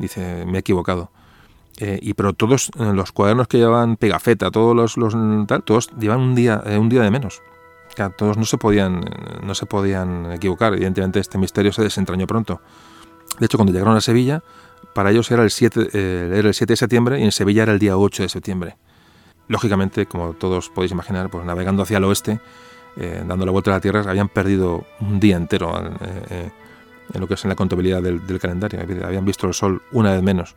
dice, 0.00 0.44
me 0.44 0.58
he 0.58 0.60
equivocado. 0.60 1.12
Eh, 1.78 2.00
y 2.02 2.14
pero 2.14 2.32
todos 2.32 2.70
eh, 2.80 2.92
los 2.92 3.12
cuadernos 3.12 3.46
que 3.46 3.58
llevaban 3.58 3.96
pegafeta, 3.96 4.50
todos 4.50 4.74
los, 4.74 4.96
los 4.96 5.14
tal, 5.46 5.62
todos 5.62 5.90
llevan 5.98 6.18
un 6.18 6.34
día, 6.34 6.62
eh, 6.66 6.78
un 6.78 6.88
día 6.88 7.02
de 7.02 7.12
menos. 7.12 7.42
Todos 8.16 8.36
no 8.36 8.44
se 8.44 8.58
podían, 8.58 9.04
no 9.42 9.54
se 9.54 9.66
podían 9.66 10.32
equivocar. 10.32 10.74
Evidentemente 10.74 11.20
este 11.20 11.38
misterio 11.38 11.72
se 11.72 11.82
desentrañó 11.82 12.26
pronto. 12.26 12.60
De 13.38 13.46
hecho, 13.46 13.58
cuando 13.58 13.72
llegaron 13.72 13.96
a 13.96 14.00
Sevilla, 14.00 14.42
para 14.94 15.10
ellos 15.10 15.30
era 15.30 15.42
el 15.42 15.50
7, 15.50 15.90
era 16.38 16.48
el 16.48 16.54
7 16.54 16.72
de 16.72 16.76
septiembre 16.76 17.20
y 17.20 17.24
en 17.24 17.32
Sevilla 17.32 17.64
era 17.64 17.72
el 17.72 17.78
día 17.78 17.96
8 17.96 18.22
de 18.22 18.28
septiembre. 18.28 18.76
Lógicamente, 19.48 20.06
como 20.06 20.32
todos 20.34 20.70
podéis 20.70 20.92
imaginar, 20.92 21.30
pues 21.30 21.44
navegando 21.44 21.82
hacia 21.82 21.98
el 21.98 22.04
oeste, 22.04 22.40
dando 23.26 23.44
la 23.44 23.52
vuelta 23.52 23.70
a 23.70 23.74
la 23.74 23.80
Tierra, 23.80 24.02
habían 24.08 24.28
perdido 24.28 24.84
un 25.00 25.20
día 25.20 25.36
entero 25.36 25.72
en 25.78 27.20
lo 27.20 27.28
que 27.28 27.34
es 27.34 27.44
en 27.44 27.50
la 27.50 27.56
contabilidad 27.56 28.02
del, 28.02 28.26
del 28.26 28.38
calendario. 28.40 28.80
Habían 29.04 29.24
visto 29.24 29.46
el 29.46 29.54
sol 29.54 29.82
una 29.92 30.12
vez 30.12 30.22
menos 30.22 30.56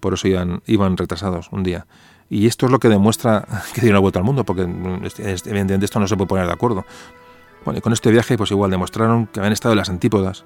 por 0.00 0.14
eso 0.14 0.28
iban, 0.28 0.62
iban 0.66 0.96
retrasados 0.96 1.48
un 1.52 1.62
día. 1.62 1.86
Y 2.28 2.46
esto 2.46 2.66
es 2.66 2.72
lo 2.72 2.78
que 2.78 2.88
demuestra 2.88 3.46
que 3.74 3.80
dieron 3.80 3.94
la 3.94 4.00
vuelta 4.00 4.18
al 4.18 4.24
mundo, 4.24 4.44
porque 4.44 4.62
evidentemente 4.62 5.84
esto 5.84 6.00
no 6.00 6.08
se 6.08 6.16
puede 6.16 6.28
poner 6.28 6.46
de 6.46 6.52
acuerdo. 6.52 6.84
Bueno, 7.64 7.78
y 7.78 7.80
con 7.80 7.92
este 7.92 8.10
viaje 8.10 8.36
pues 8.36 8.50
igual 8.50 8.70
demostraron 8.70 9.26
que 9.26 9.40
habían 9.40 9.52
estado 9.52 9.72
en 9.72 9.78
las 9.78 9.88
antípodas 9.88 10.44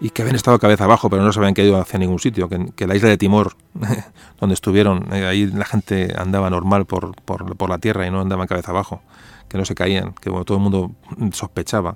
y 0.00 0.10
que 0.10 0.22
habían 0.22 0.34
estado 0.34 0.58
cabeza 0.58 0.84
abajo, 0.84 1.08
pero 1.08 1.22
no 1.22 1.32
se 1.32 1.38
habían 1.38 1.54
caído 1.54 1.80
hacia 1.80 1.96
ningún 1.96 2.18
sitio, 2.18 2.48
que, 2.48 2.86
la 2.88 2.96
isla 2.96 3.08
de 3.08 3.16
Timor, 3.16 3.56
donde 4.40 4.54
estuvieron, 4.54 5.06
eh, 5.12 5.26
ahí 5.26 5.46
la 5.46 5.64
gente 5.64 6.12
andaba 6.16 6.50
normal 6.50 6.86
por, 6.86 7.14
por, 7.22 7.70
la 7.70 7.78
tierra 7.78 8.04
y 8.04 8.10
no 8.10 8.20
andaban 8.20 8.48
cabeza 8.48 8.72
abajo, 8.72 9.00
que 9.48 9.56
no 9.56 9.64
se 9.64 9.76
caían, 9.76 10.12
que 10.14 10.30
todo 10.30 10.56
el 10.56 10.62
mundo 10.62 10.90
sospechaba. 11.32 11.94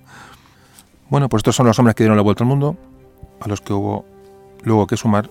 Bueno, 1.11 1.28
pues 1.28 1.41
estos 1.41 1.57
son 1.57 1.66
los 1.66 1.77
hombres 1.81 1.97
que 1.97 2.05
dieron 2.05 2.16
la 2.16 2.23
vuelta 2.23 2.45
al 2.45 2.49
mundo, 2.49 2.77
a 3.41 3.49
los 3.49 3.61
que 3.61 3.73
hubo 3.73 4.05
luego 4.62 4.87
que 4.87 4.97
sumar 4.97 5.28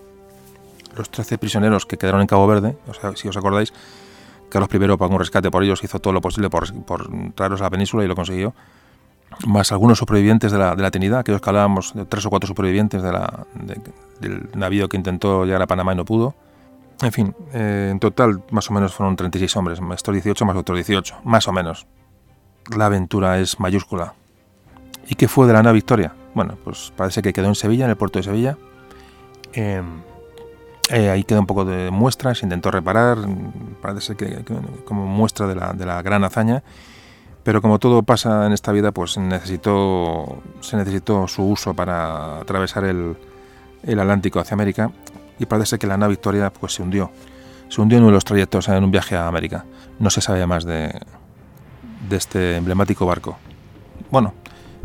los 0.96 1.10
13 1.10 1.38
prisioneros 1.38 1.86
que 1.86 1.98
quedaron 1.98 2.22
en 2.22 2.28
Cabo 2.28 2.48
Verde, 2.48 2.78
o 2.88 2.94
sea, 2.94 3.16
si 3.16 3.28
os 3.28 3.38
acordáis, 3.38 3.74
Carlos 4.50 4.70
I 4.74 4.98
pagó 4.98 5.14
un 5.14 5.20
rescate 5.20 5.52
por 5.52 5.64
ellos, 5.64 5.84
hizo 5.84 6.00
todo 6.00 6.14
lo 6.14 6.22
posible 6.22 6.50
por, 6.50 6.74
por 6.84 7.10
traerlos 7.34 7.62
a 7.62 7.66
la 7.66 7.70
península 7.70 8.04
y 8.04 8.08
lo 8.08 8.16
consiguió. 8.16 8.54
Más 9.48 9.72
algunos 9.72 9.98
supervivientes 9.98 10.52
de 10.52 10.58
la, 10.58 10.76
de 10.76 10.82
la 10.82 10.92
Trinidad, 10.92 11.26
que 11.26 11.38
hablábamos 11.44 11.94
de 11.94 12.06
tres 12.06 12.26
o 12.26 12.30
cuatro 12.30 12.48
supervivientes 12.48 13.04
de 13.04 13.12
la, 13.12 13.46
del 14.22 14.50
navío 14.56 14.88
que 14.88 14.96
intentó 14.96 15.44
llegar 15.46 15.62
a 15.62 15.68
Panamá 15.68 15.94
y 15.94 15.98
no 15.98 16.06
pudo. 16.06 16.36
En 17.02 17.12
fin, 17.12 17.36
eh, 17.54 17.90
en 17.92 18.00
total 18.00 18.44
más 18.52 18.70
o 18.70 18.74
menos 18.74 18.94
fueron 18.94 19.18
36 19.18 19.58
hombres, 19.58 19.80
estos 19.94 20.14
18 20.14 20.46
más 20.46 20.56
otros 20.56 20.78
18, 20.78 21.18
más 21.26 21.48
o 21.48 21.52
menos. 21.52 21.86
La 22.76 22.86
aventura 22.86 23.40
es 23.40 23.60
mayúscula. 23.60 24.14
¿Y 25.08 25.16
qué 25.16 25.28
fue 25.28 25.48
de 25.48 25.54
la 25.54 25.62
nave 25.62 25.76
Victoria? 25.76 26.14
Bueno, 26.34 26.58
pues 26.64 26.94
parece 26.96 27.22
que 27.22 27.34
quedó 27.34 27.48
en 27.48 27.56
Sevilla, 27.56 27.86
en 27.86 27.92
el 27.92 27.98
puerto 27.98 28.20
de 28.20 28.24
Sevilla. 28.24 28.58
Eh, 29.54 29.82
eh, 30.90 31.10
ahí 31.10 31.24
queda 31.24 31.40
un 31.40 31.48
poco 31.48 31.66
de 31.66 31.90
muestra, 31.92 32.36
se 32.36 32.46
intentó 32.46 32.72
reparar, 32.72 33.18
parece 33.82 34.16
que, 34.16 34.44
como 34.86 35.06
muestra 35.06 35.48
de 35.48 35.56
la, 35.86 36.02
gran 36.02 36.24
hazaña, 36.24 36.64
pero 37.44 37.62
como 37.62 37.80
todo 37.80 38.04
pasa 38.04 38.46
en 38.46 38.54
esta 38.54 38.72
vida, 38.72 38.92
pues 38.92 39.12
se 39.12 39.22
necesitó 39.22 40.42
su 41.28 41.44
uso 41.44 41.74
para 41.74 42.40
atravesar 42.40 42.84
el, 42.86 43.16
Atlántico 43.88 44.40
hacia 44.40 44.56
América 44.56 44.92
y 45.38 45.46
parece 45.46 45.78
que 45.78 45.86
la 45.86 45.98
nave 45.98 46.12
Victoria 46.12 46.52
pues, 46.52 46.74
se 46.74 46.82
hundió. 46.82 47.12
Se 47.70 47.82
hundió 47.82 47.98
en 47.98 48.04
uno 48.04 48.12
de 48.12 48.16
los 48.16 48.26
trayectos 48.26 48.68
en 48.68 48.84
un 48.84 48.92
viaje 48.92 49.16
a 49.16 49.28
América. 49.28 49.66
No 50.00 50.10
se 50.10 50.22
sabe 50.22 50.46
más 50.46 50.66
de 50.66 51.00
este 52.10 52.58
emblemático 52.58 53.06
barco. 53.06 53.38
Bueno, 54.12 54.34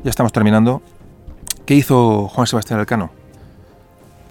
ya 0.02 0.10
estamos 0.10 0.32
terminando. 0.32 0.82
¿Qué 1.66 1.74
hizo 1.74 2.26
Juan 2.28 2.46
Sebastián 2.46 2.80
Elcano? 2.80 3.19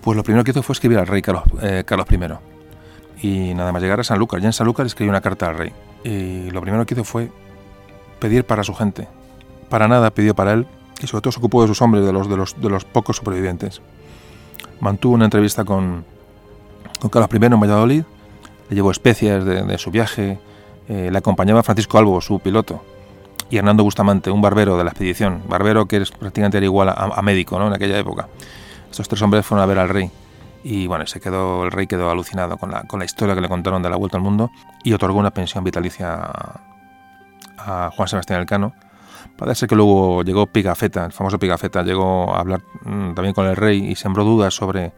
Pues 0.02 0.16
lo 0.16 0.24
primero 0.24 0.44
que 0.44 0.52
hizo 0.52 0.64
fue 0.64 0.74
escribir 0.74 0.98
al 0.98 1.08
rey 1.08 1.22
Carlos, 1.22 1.44
eh, 1.62 1.84
Carlos 1.86 2.08
I. 2.12 3.28
Y 3.28 3.54
nada 3.54 3.72
más 3.72 3.82
llegar 3.82 4.00
a 4.00 4.04
San 4.04 4.18
Lucas, 4.18 4.42
ya 4.42 4.48
en 4.48 4.54
San 4.54 4.66
Lucas 4.66 4.86
escribió 4.88 5.12
una 5.12 5.22
carta 5.22 5.50
al 5.50 5.58
rey. 5.58 5.74
Y 6.04 6.50
lo 6.52 6.62
primero 6.62 6.86
que 6.86 6.94
hizo 6.94 7.04
fue 7.04 7.30
pedir 8.20 8.46
para 8.46 8.64
su 8.64 8.74
gente. 8.74 9.08
Para 9.70 9.88
nada 9.88 10.10
pidió 10.12 10.36
para 10.36 10.54
él 10.54 10.68
y 11.02 11.08
sobre 11.08 11.22
todo 11.22 11.32
se 11.32 11.40
ocupó 11.40 11.62
de 11.62 11.68
sus 11.68 11.82
hombres, 11.82 12.06
de 12.06 12.14
los, 12.14 12.30
de 12.30 12.38
los, 12.38 12.60
de 12.60 12.70
los 12.70 12.86
pocos 12.86 13.18
supervivientes. 13.18 13.82
Mantuvo 14.80 15.14
una 15.14 15.26
entrevista 15.26 15.64
con, 15.66 16.06
con 17.00 17.10
Carlos 17.10 17.30
I 17.34 17.46
en 17.46 17.60
Valladolid, 17.60 18.04
le 18.70 18.76
llevó 18.76 18.92
especias 18.92 19.44
de, 19.46 19.78
su 19.78 19.92
viaje, 19.92 20.40
eh, 20.88 21.10
le 21.12 21.18
acompañaba 21.18 21.64
Francisco 21.64 21.98
Albo, 21.98 22.22
su 22.22 22.40
piloto, 22.40 22.84
y 23.50 23.58
Hernando 23.58 23.84
Bustamante, 23.84 24.30
un 24.32 24.42
barbero 24.42 24.78
de 24.78 24.84
la 24.84 24.92
expedición, 24.92 25.42
barbero 25.48 25.86
que 25.86 25.98
es, 25.98 26.12
prácticamente 26.12 26.58
era 26.58 26.66
igual 26.66 26.90
a, 26.90 26.94
a 26.94 27.22
médico 27.22 27.58
¿no? 27.60 27.68
en 27.68 27.74
aquella 27.74 27.98
época. 27.98 28.28
Estos 28.90 29.08
tres 29.08 29.22
hombres 29.22 29.46
fueron 29.46 29.64
a 29.64 29.68
ver 29.68 29.80
al 29.80 29.90
rey 29.90 30.12
y 30.64 30.88
bueno, 30.88 31.06
se 31.08 31.20
quedó, 31.20 31.64
el 31.64 31.72
rey 31.72 31.88
quedó 31.88 32.10
alucinado 32.10 32.58
con 32.58 32.72
la, 32.72 32.84
con 32.84 33.00
la 33.00 33.06
historia 33.06 33.36
que 33.36 33.42
le 33.42 33.48
contaron 33.48 33.82
de 33.82 33.90
la 33.90 33.96
vuelta 33.96 34.18
al 34.18 34.24
mundo 34.24 34.52
y 34.84 34.94
otorgó 34.94 35.20
una 35.20 35.32
pensión 35.32 35.64
vitalicia 35.64 36.20
a, 37.58 37.92
Juan 37.96 38.08
Sebastián 38.08 38.40
Elcano. 38.42 38.74
Parece 39.38 39.68
que 39.68 39.76
luego 39.76 40.24
llegó 40.24 40.48
Pigafetta, 40.48 41.06
el 41.06 41.12
famoso 41.12 41.40
Pigafetta, 41.40 41.84
llegó 41.84 42.34
a 42.34 42.40
hablar 42.40 42.62
mm, 42.84 43.14
también 43.14 43.34
con 43.34 43.46
el 43.46 43.56
rey 43.56 43.92
y 43.92 43.96
sembró 43.96 44.24
dudas 44.24 44.54
sobre, 44.54 44.92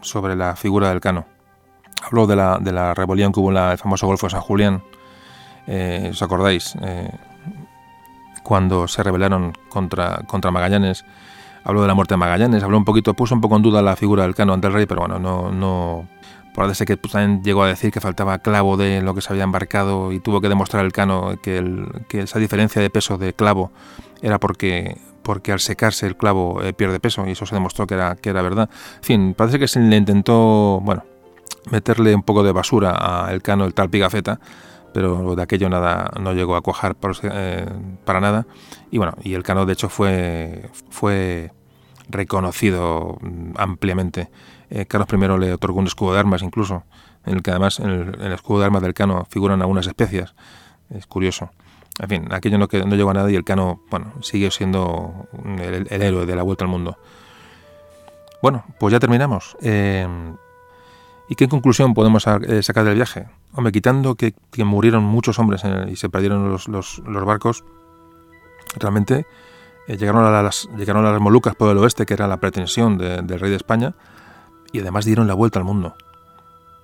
sobre 0.00 0.36
la 0.36 0.54
figura 0.54 0.90
del 0.90 1.00
Cano. 1.00 1.26
Habló 2.02 2.26
de 2.26 2.36
la, 2.36 2.58
de 2.58 2.72
la 2.72 2.94
rebelión 2.94 3.32
que 3.32 3.40
hubo 3.40 3.50
en 3.50 3.56
el 3.56 3.78
famoso 3.78 4.06
Golfo 4.06 4.26
de 4.26 4.32
San 4.32 4.40
Julián, 4.42 4.82
eh, 5.66 6.08
¿os 6.10 6.22
acordáis? 6.22 6.76
Eh, 6.82 7.10
cuando 8.42 8.86
se 8.86 9.02
rebelaron 9.02 9.54
contra, 9.70 10.22
contra 10.26 10.50
Magallanes 10.50 11.04
habló 11.64 11.82
de 11.82 11.88
la 11.88 11.94
muerte 11.94 12.14
de 12.14 12.18
Magallanes, 12.18 12.62
habló 12.62 12.76
un 12.76 12.84
poquito, 12.84 13.14
puso 13.14 13.34
un 13.34 13.40
poco 13.40 13.56
en 13.56 13.62
duda 13.62 13.82
la 13.82 13.96
figura 13.96 14.22
del 14.22 14.34
cano 14.34 14.52
ante 14.52 14.68
el 14.68 14.72
rey, 14.74 14.86
pero 14.86 15.00
bueno, 15.00 15.18
no, 15.18 15.50
no, 15.50 16.06
parece 16.54 16.84
que 16.84 16.96
pues, 16.96 17.12
también 17.12 17.42
llegó 17.42 17.64
a 17.64 17.68
decir 17.68 17.90
que 17.90 18.00
faltaba 18.00 18.38
clavo 18.38 18.76
de 18.76 19.02
lo 19.02 19.14
que 19.14 19.20
se 19.20 19.32
había 19.32 19.44
embarcado 19.44 20.12
y 20.12 20.20
tuvo 20.20 20.40
que 20.40 20.48
demostrar 20.48 20.84
el 20.84 20.92
cano 20.92 21.34
que, 21.42 21.58
el, 21.58 21.88
que 22.08 22.20
esa 22.22 22.38
diferencia 22.38 22.80
de 22.80 22.90
peso 22.90 23.18
de 23.18 23.32
clavo 23.32 23.72
era 24.22 24.38
porque, 24.38 24.98
porque 25.22 25.52
al 25.52 25.60
secarse 25.60 26.06
el 26.06 26.16
clavo 26.16 26.62
eh, 26.62 26.72
pierde 26.72 27.00
peso 27.00 27.26
y 27.26 27.32
eso 27.32 27.46
se 27.46 27.54
demostró 27.54 27.86
que 27.86 27.94
era, 27.94 28.14
que 28.16 28.30
era 28.30 28.42
verdad. 28.42 28.70
En 28.96 29.02
fin, 29.02 29.34
parece 29.34 29.58
que 29.58 29.68
se 29.68 29.80
le 29.80 29.96
intentó, 29.96 30.80
bueno, 30.82 31.04
meterle 31.70 32.14
un 32.14 32.22
poco 32.22 32.42
de 32.42 32.52
basura 32.52 32.92
al 32.92 33.42
cano, 33.42 33.64
el 33.64 33.74
tal 33.74 33.90
Pigafetta, 33.90 34.38
pero 34.94 35.34
de 35.34 35.42
aquello 35.42 35.68
nada 35.68 36.12
no 36.20 36.32
llegó 36.32 36.54
a 36.54 36.62
cuajar 36.62 36.96
eh, 37.24 37.66
para 38.04 38.20
nada. 38.20 38.46
Y 38.92 38.98
bueno, 38.98 39.14
y 39.24 39.34
el 39.34 39.42
cano 39.42 39.66
de 39.66 39.72
hecho 39.72 39.88
fue, 39.88 40.70
fue 40.88 41.50
reconocido 42.08 43.18
mm, 43.20 43.54
ampliamente. 43.56 44.30
Eh, 44.70 44.86
Carlos 44.86 45.08
I 45.12 45.40
le 45.40 45.52
otorgó 45.52 45.80
un 45.80 45.88
escudo 45.88 46.14
de 46.14 46.20
armas 46.20 46.42
incluso, 46.42 46.84
en 47.26 47.34
el 47.34 47.42
que 47.42 47.50
además 47.50 47.80
en 47.80 47.90
el, 47.90 48.32
escudo 48.32 48.60
de 48.60 48.66
armas 48.66 48.82
del 48.82 48.94
cano 48.94 49.26
figuran 49.28 49.60
algunas 49.60 49.88
especias. 49.88 50.36
Es 50.90 51.06
curioso. 51.08 51.50
En 51.98 52.08
fin, 52.08 52.28
aquello 52.32 52.56
no, 52.56 52.68
no 52.86 52.94
llegó 52.94 53.10
a 53.10 53.14
nada 53.14 53.30
y 53.32 53.34
el 53.34 53.44
cano, 53.44 53.82
bueno, 53.90 54.12
sigue 54.22 54.52
siendo 54.52 55.26
el, 55.58 55.88
héroe 55.90 56.24
de 56.24 56.36
la 56.36 56.44
vuelta 56.44 56.64
al 56.64 56.70
mundo. 56.70 56.98
Bueno, 58.40 58.64
pues 58.78 58.92
ya 58.92 59.00
terminamos. 59.00 59.56
Eh, 59.60 60.06
¿Y 61.28 61.36
qué 61.36 61.48
conclusión 61.48 61.94
podemos 61.94 62.26
eh, 62.26 62.62
sacar 62.62 62.84
del 62.84 62.96
viaje? 62.96 63.26
Hombre, 63.54 63.72
quitando 63.72 64.14
que, 64.14 64.34
murieron 64.58 65.04
muchos 65.04 65.38
hombres 65.38 65.62
y 65.88 65.96
se 65.96 66.08
perdieron 66.08 66.50
los, 66.50 67.02
barcos, 67.06 67.64
realmente 68.76 69.26
eh, 69.86 69.96
llegaron, 69.96 70.24
a 70.24 70.42
las, 70.42 70.68
Molucas 71.20 71.54
por 71.54 71.70
el 71.70 71.78
oeste, 71.78 72.04
que 72.04 72.14
era 72.14 72.28
la 72.28 72.38
pretensión 72.38 72.98
del 72.98 73.40
rey 73.40 73.50
de 73.50 73.56
España, 73.56 73.94
y 74.72 74.80
además 74.80 75.04
dieron 75.04 75.26
la 75.26 75.34
vuelta 75.34 75.58
al 75.58 75.64
mundo. 75.64 75.96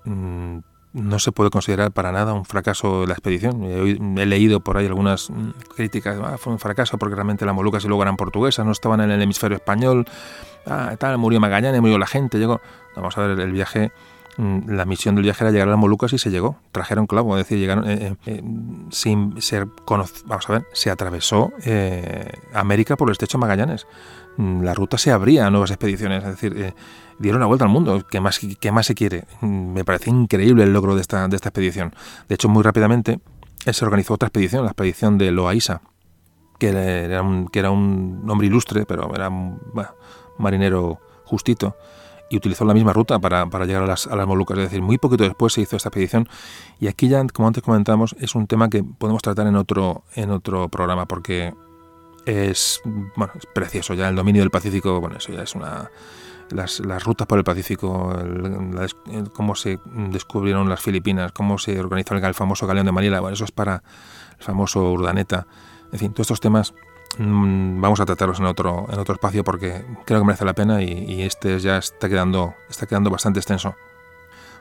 Mm, 0.04 0.58
no 0.92 1.18
se 1.18 1.32
puede 1.32 1.50
considerar 1.50 1.92
para 1.92 2.10
nada 2.10 2.32
un 2.32 2.44
fracaso 2.44 3.02
de 3.02 3.08
la 3.08 3.12
expedición. 3.12 3.62
He, 3.62 4.26
leído 4.26 4.60
por 4.60 4.76
ahí 4.76 4.86
algunas 4.86 5.28
mm, 5.28 5.50
críticas, 5.76 6.18
ah, 6.22 6.38
fue 6.38 6.52
un 6.52 6.58
fracaso 6.58 6.96
porque 6.98 7.14
realmente 7.14 7.44
las 7.44 7.54
Molucas 7.54 7.84
y 7.84 7.88
luego 7.88 8.02
eran 8.02 8.16
portuguesas, 8.16 8.64
no 8.64 8.72
estaban 8.72 9.00
en 9.00 9.10
el 9.10 9.20
hemisferio 9.20 9.56
español, 9.56 10.06
ah, 10.66 10.94
tal, 10.98 11.18
murió 11.18 11.40
Magallanes, 11.40 11.80
murió 11.80 11.98
la 11.98 12.06
gente, 12.06 12.38
llegó... 12.38 12.60
Vamos 12.96 13.16
a 13.16 13.20
ver, 13.20 13.38
el 13.38 13.52
viaje 13.52 13.92
la 14.38 14.84
misión 14.84 15.14
del 15.14 15.24
viaje 15.24 15.44
era 15.44 15.50
llegar 15.50 15.68
a 15.68 15.72
las 15.72 15.80
Molucas 15.80 16.12
y 16.12 16.18
se 16.18 16.30
llegó. 16.30 16.56
Trajeron 16.72 17.06
clavo, 17.06 17.36
es 17.36 17.44
decir, 17.44 17.58
llegaron 17.58 17.88
eh, 17.88 17.98
eh, 18.00 18.16
eh, 18.26 18.42
sin 18.90 19.34
Vamos 19.86 20.48
a 20.48 20.52
ver, 20.52 20.66
se 20.72 20.90
atravesó 20.90 21.52
América 22.54 22.96
por 22.96 23.08
el 23.08 23.12
estrecho 23.12 23.38
Magallanes. 23.38 23.86
Mm, 24.36 24.62
la 24.62 24.74
ruta 24.74 24.98
se 24.98 25.10
abría 25.10 25.46
a 25.46 25.50
nuevas 25.50 25.70
expediciones, 25.70 26.22
es 26.24 26.30
decir, 26.30 26.74
dieron 27.18 27.40
la 27.40 27.46
vuelta 27.46 27.64
al 27.64 27.70
mundo. 27.70 28.06
¿Qué 28.08 28.20
más, 28.20 28.38
qué 28.38 28.72
más 28.72 28.86
se 28.86 28.94
quiere? 28.94 29.24
Mm, 29.40 29.72
me 29.72 29.84
parece 29.84 30.10
increíble 30.10 30.64
el 30.64 30.72
logro 30.72 30.94
de 30.94 31.02
esta, 31.02 31.26
de 31.28 31.36
esta 31.36 31.48
expedición. 31.48 31.94
De 32.28 32.36
hecho, 32.36 32.48
muy 32.48 32.62
rápidamente 32.62 33.20
se 33.70 33.84
organizó 33.84 34.14
otra 34.14 34.28
expedición, 34.28 34.64
la 34.64 34.70
expedición 34.70 35.18
de 35.18 35.30
Loaiza, 35.32 35.82
que 36.58 36.68
era 36.68 37.22
un, 37.22 37.48
que 37.48 37.58
era 37.58 37.70
un 37.70 38.24
hombre 38.28 38.46
ilustre, 38.46 38.86
pero 38.86 39.14
era 39.14 39.28
un 39.28 39.60
marinero 40.38 40.98
justito, 41.24 41.76
y 42.30 42.36
utilizó 42.36 42.64
la 42.64 42.72
misma 42.72 42.92
ruta 42.92 43.18
para, 43.18 43.44
llegar 43.66 43.82
a 43.82 43.86
las, 43.86 44.06
a 44.06 44.14
las, 44.14 44.26
Molucas. 44.26 44.56
Es 44.56 44.64
decir, 44.64 44.80
muy 44.80 44.98
poquito 44.98 45.24
después 45.24 45.52
se 45.52 45.62
hizo 45.62 45.76
esta 45.76 45.88
expedición. 45.88 46.28
Y 46.78 46.86
aquí 46.86 47.08
ya, 47.08 47.26
como 47.26 47.48
antes 47.48 47.62
comentamos, 47.62 48.14
es 48.20 48.36
un 48.36 48.46
tema 48.46 48.70
que 48.70 48.84
podemos 48.84 49.20
tratar 49.20 49.48
en 49.48 49.56
otro, 49.56 50.04
en 50.14 50.30
otro 50.30 50.68
programa, 50.68 51.06
porque 51.06 51.52
es, 52.24 52.80
bueno, 53.16 53.32
es 53.36 53.46
precioso. 53.52 53.94
Ya 53.94 54.08
el 54.08 54.14
dominio 54.14 54.42
del 54.42 54.50
Pacífico, 54.50 55.00
bueno, 55.00 55.16
eso 55.18 55.32
ya 55.32 55.42
es 55.42 55.54
una... 55.54 55.90
Las, 56.50 56.80
las 56.80 57.04
rutas 57.04 57.28
por 57.28 57.38
el 57.38 57.44
Pacífico, 57.44 58.12
cómo 59.34 59.54
se 59.54 59.78
descubrieron 60.10 60.68
las 60.68 60.80
Filipinas, 60.80 61.30
cómo 61.30 61.58
se 61.58 61.78
organizó 61.78 62.14
el, 62.16 62.24
el 62.24 62.34
famoso 62.34 62.66
galeón 62.66 62.86
de 62.86 62.92
Manila, 62.92 63.20
bueno, 63.20 63.34
eso 63.34 63.44
es 63.44 63.52
para 63.52 63.84
el 64.36 64.44
famoso 64.44 64.90
Urdaneta. 64.90 65.46
En 65.92 66.00
fin, 66.00 66.12
todos 66.12 66.24
estos 66.24 66.40
temas 66.40 66.74
vamos 67.18 68.00
a 68.00 68.06
tratarlos 68.06 68.38
en 68.38 68.46
otro, 68.46 68.86
en 68.90 68.98
otro 68.98 69.14
espacio 69.14 69.44
porque 69.44 69.84
creo 70.04 70.20
que 70.20 70.26
merece 70.26 70.44
la 70.44 70.54
pena 70.54 70.82
y, 70.82 71.22
este 71.22 71.58
ya 71.58 71.78
está 71.78 72.08
quedando, 72.08 72.54
está 72.68 72.86
quedando 72.86 73.10
bastante 73.10 73.40
extenso. 73.40 73.74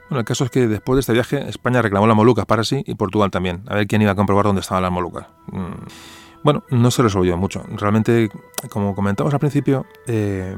Bueno, 0.09 0.21
el 0.21 0.25
caso 0.25 0.43
es 0.43 0.49
que 0.49 0.67
después 0.67 0.95
de 0.95 1.01
este 1.01 1.13
viaje 1.13 1.47
España 1.47 1.81
reclamó 1.81 2.07
las 2.07 2.15
Molucas 2.15 2.45
para 2.45 2.63
sí 2.63 2.83
y 2.87 2.95
Portugal 2.95 3.29
también. 3.29 3.63
A 3.67 3.75
ver 3.75 3.87
quién 3.87 4.01
iba 4.01 4.11
a 4.11 4.15
comprobar 4.15 4.45
dónde 4.45 4.61
estaban 4.61 4.81
las 4.81 4.91
Molucas. 4.91 5.27
Mm, 5.51 5.85
bueno, 6.43 6.63
no 6.69 6.89
se 6.89 7.03
resolvió 7.03 7.37
mucho. 7.37 7.63
Realmente, 7.75 8.29
como 8.69 8.95
comentamos 8.95 9.33
al 9.33 9.39
principio, 9.39 9.85
eh, 10.07 10.55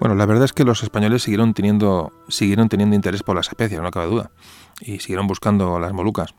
bueno, 0.00 0.14
la 0.14 0.26
verdad 0.26 0.44
es 0.44 0.52
que 0.52 0.64
los 0.64 0.82
españoles 0.82 1.22
siguieron 1.22 1.54
teniendo, 1.54 2.12
siguieron 2.28 2.68
teniendo 2.68 2.96
interés 2.96 3.22
por 3.22 3.36
las 3.36 3.48
especies, 3.48 3.80
no 3.80 3.90
cabe 3.90 4.06
duda, 4.06 4.30
y 4.80 4.98
siguieron 4.98 5.26
buscando 5.26 5.78
las 5.78 5.92
Molucas. 5.92 6.34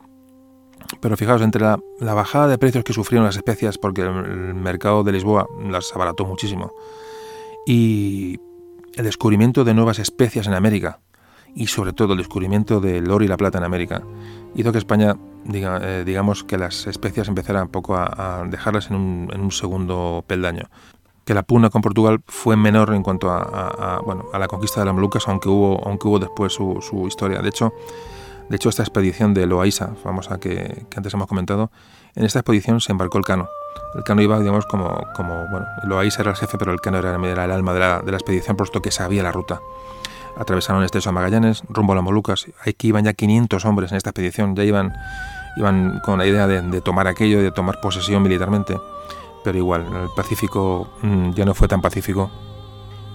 Pero 0.99 1.17
fijaos, 1.17 1.41
entre 1.41 1.61
la, 1.61 1.79
bajada 2.13 2.47
de 2.47 2.57
precios 2.57 2.83
que 2.83 2.93
sufrieron 2.93 3.25
las 3.25 3.35
especias, 3.35 3.77
porque 3.77 4.01
el, 4.01 4.53
mercado 4.53 5.03
de 5.03 5.11
Lisboa 5.11 5.47
las 5.69 5.93
abarató 5.95 6.25
muchísimo, 6.25 6.73
y 7.65 8.39
el 8.95 9.05
descubrimiento 9.05 9.63
de 9.63 9.73
nuevas 9.73 9.99
especias 9.99 10.47
en 10.47 10.53
América, 10.53 10.99
y 11.55 11.67
sobre 11.67 11.93
todo 11.93 12.13
el 12.13 12.19
descubrimiento 12.19 12.79
del 12.79 13.09
oro 13.11 13.23
y 13.23 13.27
la 13.27 13.37
plata 13.37 13.57
en 13.57 13.63
América, 13.63 14.03
hizo 14.55 14.71
que 14.71 14.77
España, 14.77 15.17
diga, 15.43 15.79
eh, 15.81 16.03
digamos, 16.05 16.43
que 16.43 16.57
las 16.57 16.87
especias 16.87 17.27
empezaran 17.27 17.63
un 17.63 17.69
poco 17.69 17.95
a, 17.95 18.45
dejarlas 18.49 18.89
en 18.89 18.95
un, 18.95 19.51
segundo 19.51 20.23
peldaño. 20.27 20.69
Que 21.25 21.33
la 21.33 21.43
puna 21.43 21.69
con 21.69 21.81
Portugal 21.81 22.21
fue 22.25 22.57
menor 22.57 22.93
en 22.93 23.03
cuanto 23.03 23.29
a, 23.29 24.01
bueno, 24.03 24.25
a 24.33 24.39
la 24.39 24.47
conquista 24.47 24.79
de 24.79 24.87
las 24.87 24.95
Molucas, 24.95 25.27
aunque 25.27 25.49
hubo, 25.49 25.81
aunque 25.85 26.07
hubo 26.07 26.19
después 26.19 26.51
su, 26.51 26.79
su 26.81 27.07
historia. 27.07 27.41
De 27.41 27.49
hecho, 27.49 27.73
de 28.49 28.55
hecho, 28.55 28.69
esta 28.69 28.83
expedición 28.83 29.33
de 29.33 29.45
Loaiza, 29.45 29.95
famosa 30.03 30.39
que, 30.39 30.85
antes 30.95 31.13
hemos 31.13 31.27
comentado, 31.27 31.71
en 32.15 32.25
esta 32.25 32.39
expedición 32.39 32.81
se 32.81 32.91
embarcó 32.91 33.17
el 33.17 33.23
Cano. 33.23 33.47
El 33.95 34.03
Cano 34.03 34.21
iba, 34.21 34.39
digamos, 34.39 34.65
como, 34.65 35.07
como 35.15 35.47
bueno, 35.47 35.65
Loaiza 35.83 36.21
era 36.21 36.31
el 36.31 36.37
jefe, 36.37 36.57
pero 36.57 36.71
el 36.71 36.81
Cano 36.81 36.97
era, 36.99 37.15
el 37.15 37.51
alma 37.51 37.73
de 37.73 37.79
la, 37.79 37.99
de 37.99 38.11
la 38.11 38.17
expedición, 38.17 38.57
puesto 38.57 38.81
que 38.81 38.91
sabía 38.91 39.23
la 39.23 39.31
ruta. 39.31 39.61
Atravesaron 40.37 40.81
el 40.81 40.85
estrecho 40.85 41.09
a 41.09 41.11
Magallanes, 41.11 41.63
rumbo 41.69 41.93
a 41.93 41.95
las 41.95 42.03
Molucas. 42.03 42.47
Aquí 42.65 42.87
iban 42.87 43.03
ya 43.03 43.13
500 43.13 43.65
hombres 43.65 43.91
en 43.91 43.97
esta 43.97 44.09
expedición, 44.09 44.55
ya 44.55 44.63
iban, 44.63 44.93
iban 45.57 46.01
con 46.05 46.19
la 46.19 46.25
idea 46.25 46.47
de, 46.47 46.81
tomar 46.81 47.07
aquello, 47.07 47.41
de 47.41 47.51
tomar 47.51 47.79
posesión 47.81 48.23
militarmente. 48.23 48.77
Pero 49.43 49.57
igual, 49.57 49.81
el 49.81 50.09
Pacífico 50.15 50.89
mm, 51.01 51.31
ya 51.31 51.45
no 51.45 51.53
fue 51.53 51.67
tan 51.67 51.81
pacífico 51.81 52.29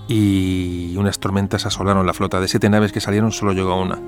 y 0.09 0.97
unas 0.97 1.19
tormentas 1.19 1.67
asolaron 1.67 2.07
la 2.07 2.15
flota. 2.15 2.41
De 2.41 2.49
siete 2.49 2.69
naves 2.69 2.93
que 2.93 3.01
salieron, 3.01 3.33
solo 3.33 3.53
llegó 3.53 3.81
una. 3.81 3.99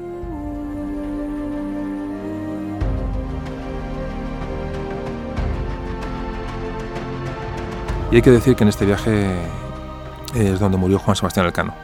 Y 8.10 8.16
hay 8.16 8.22
que 8.22 8.30
decir 8.30 8.56
que 8.56 8.64
en 8.64 8.68
este 8.68 8.86
viaje 8.86 9.36
es 10.34 10.58
donde 10.58 10.78
murió 10.78 10.98
Juan 10.98 11.14
Sebastián 11.14 11.44
Elcano. 11.44 11.74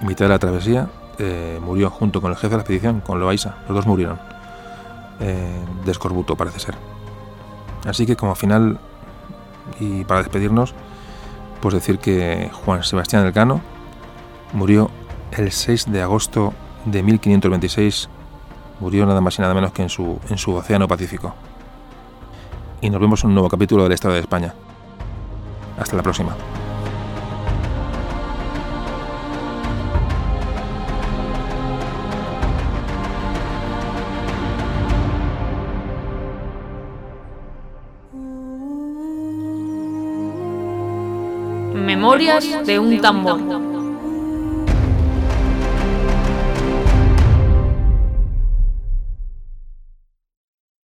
En 0.00 0.06
mitad 0.06 0.26
de 0.26 0.28
la 0.28 0.38
travesía 0.38 0.88
eh, 1.18 1.58
murió 1.60 1.90
junto 1.90 2.20
con 2.20 2.30
el 2.30 2.36
jefe 2.36 2.50
de 2.50 2.56
la 2.56 2.62
expedición, 2.62 3.00
con 3.00 3.18
Loaiza. 3.18 3.56
Los 3.66 3.76
dos 3.76 3.86
murieron. 3.86 4.18
Eh, 5.18 5.64
de 5.84 5.90
escorbuto, 5.90 6.36
parece 6.36 6.60
ser. 6.60 6.76
Así 7.84 8.06
que 8.06 8.14
como 8.14 8.36
final, 8.36 8.78
y 9.80 10.04
para 10.04 10.22
despedirnos, 10.22 10.72
pues 11.60 11.74
decir 11.74 11.98
que 11.98 12.50
Juan 12.64 12.84
Sebastián 12.84 13.26
Elcano 13.26 13.60
murió 14.52 14.88
el 15.32 15.50
6 15.50 15.90
de 15.90 16.00
agosto 16.00 16.54
de 16.84 17.02
1526. 17.02 18.08
Murió 18.78 19.04
nada 19.04 19.20
más 19.20 19.36
y 19.38 19.42
nada 19.42 19.52
menos 19.52 19.72
que 19.72 19.82
en 19.82 19.88
su, 19.88 20.20
en 20.28 20.38
su 20.38 20.54
Océano 20.54 20.86
Pacífico. 20.86 21.34
Y 22.80 22.88
nos 22.88 23.00
vemos 23.00 23.24
en 23.24 23.30
un 23.30 23.34
nuevo 23.34 23.48
capítulo 23.48 23.82
del 23.82 23.92
Estado 23.92 24.14
de 24.14 24.20
España. 24.20 24.54
Hasta 25.80 25.96
la 25.96 26.02
próxima. 26.02 26.36
Memorias 41.74 42.66
de 42.66 42.78
un 42.78 43.00
tambor. 43.00 43.69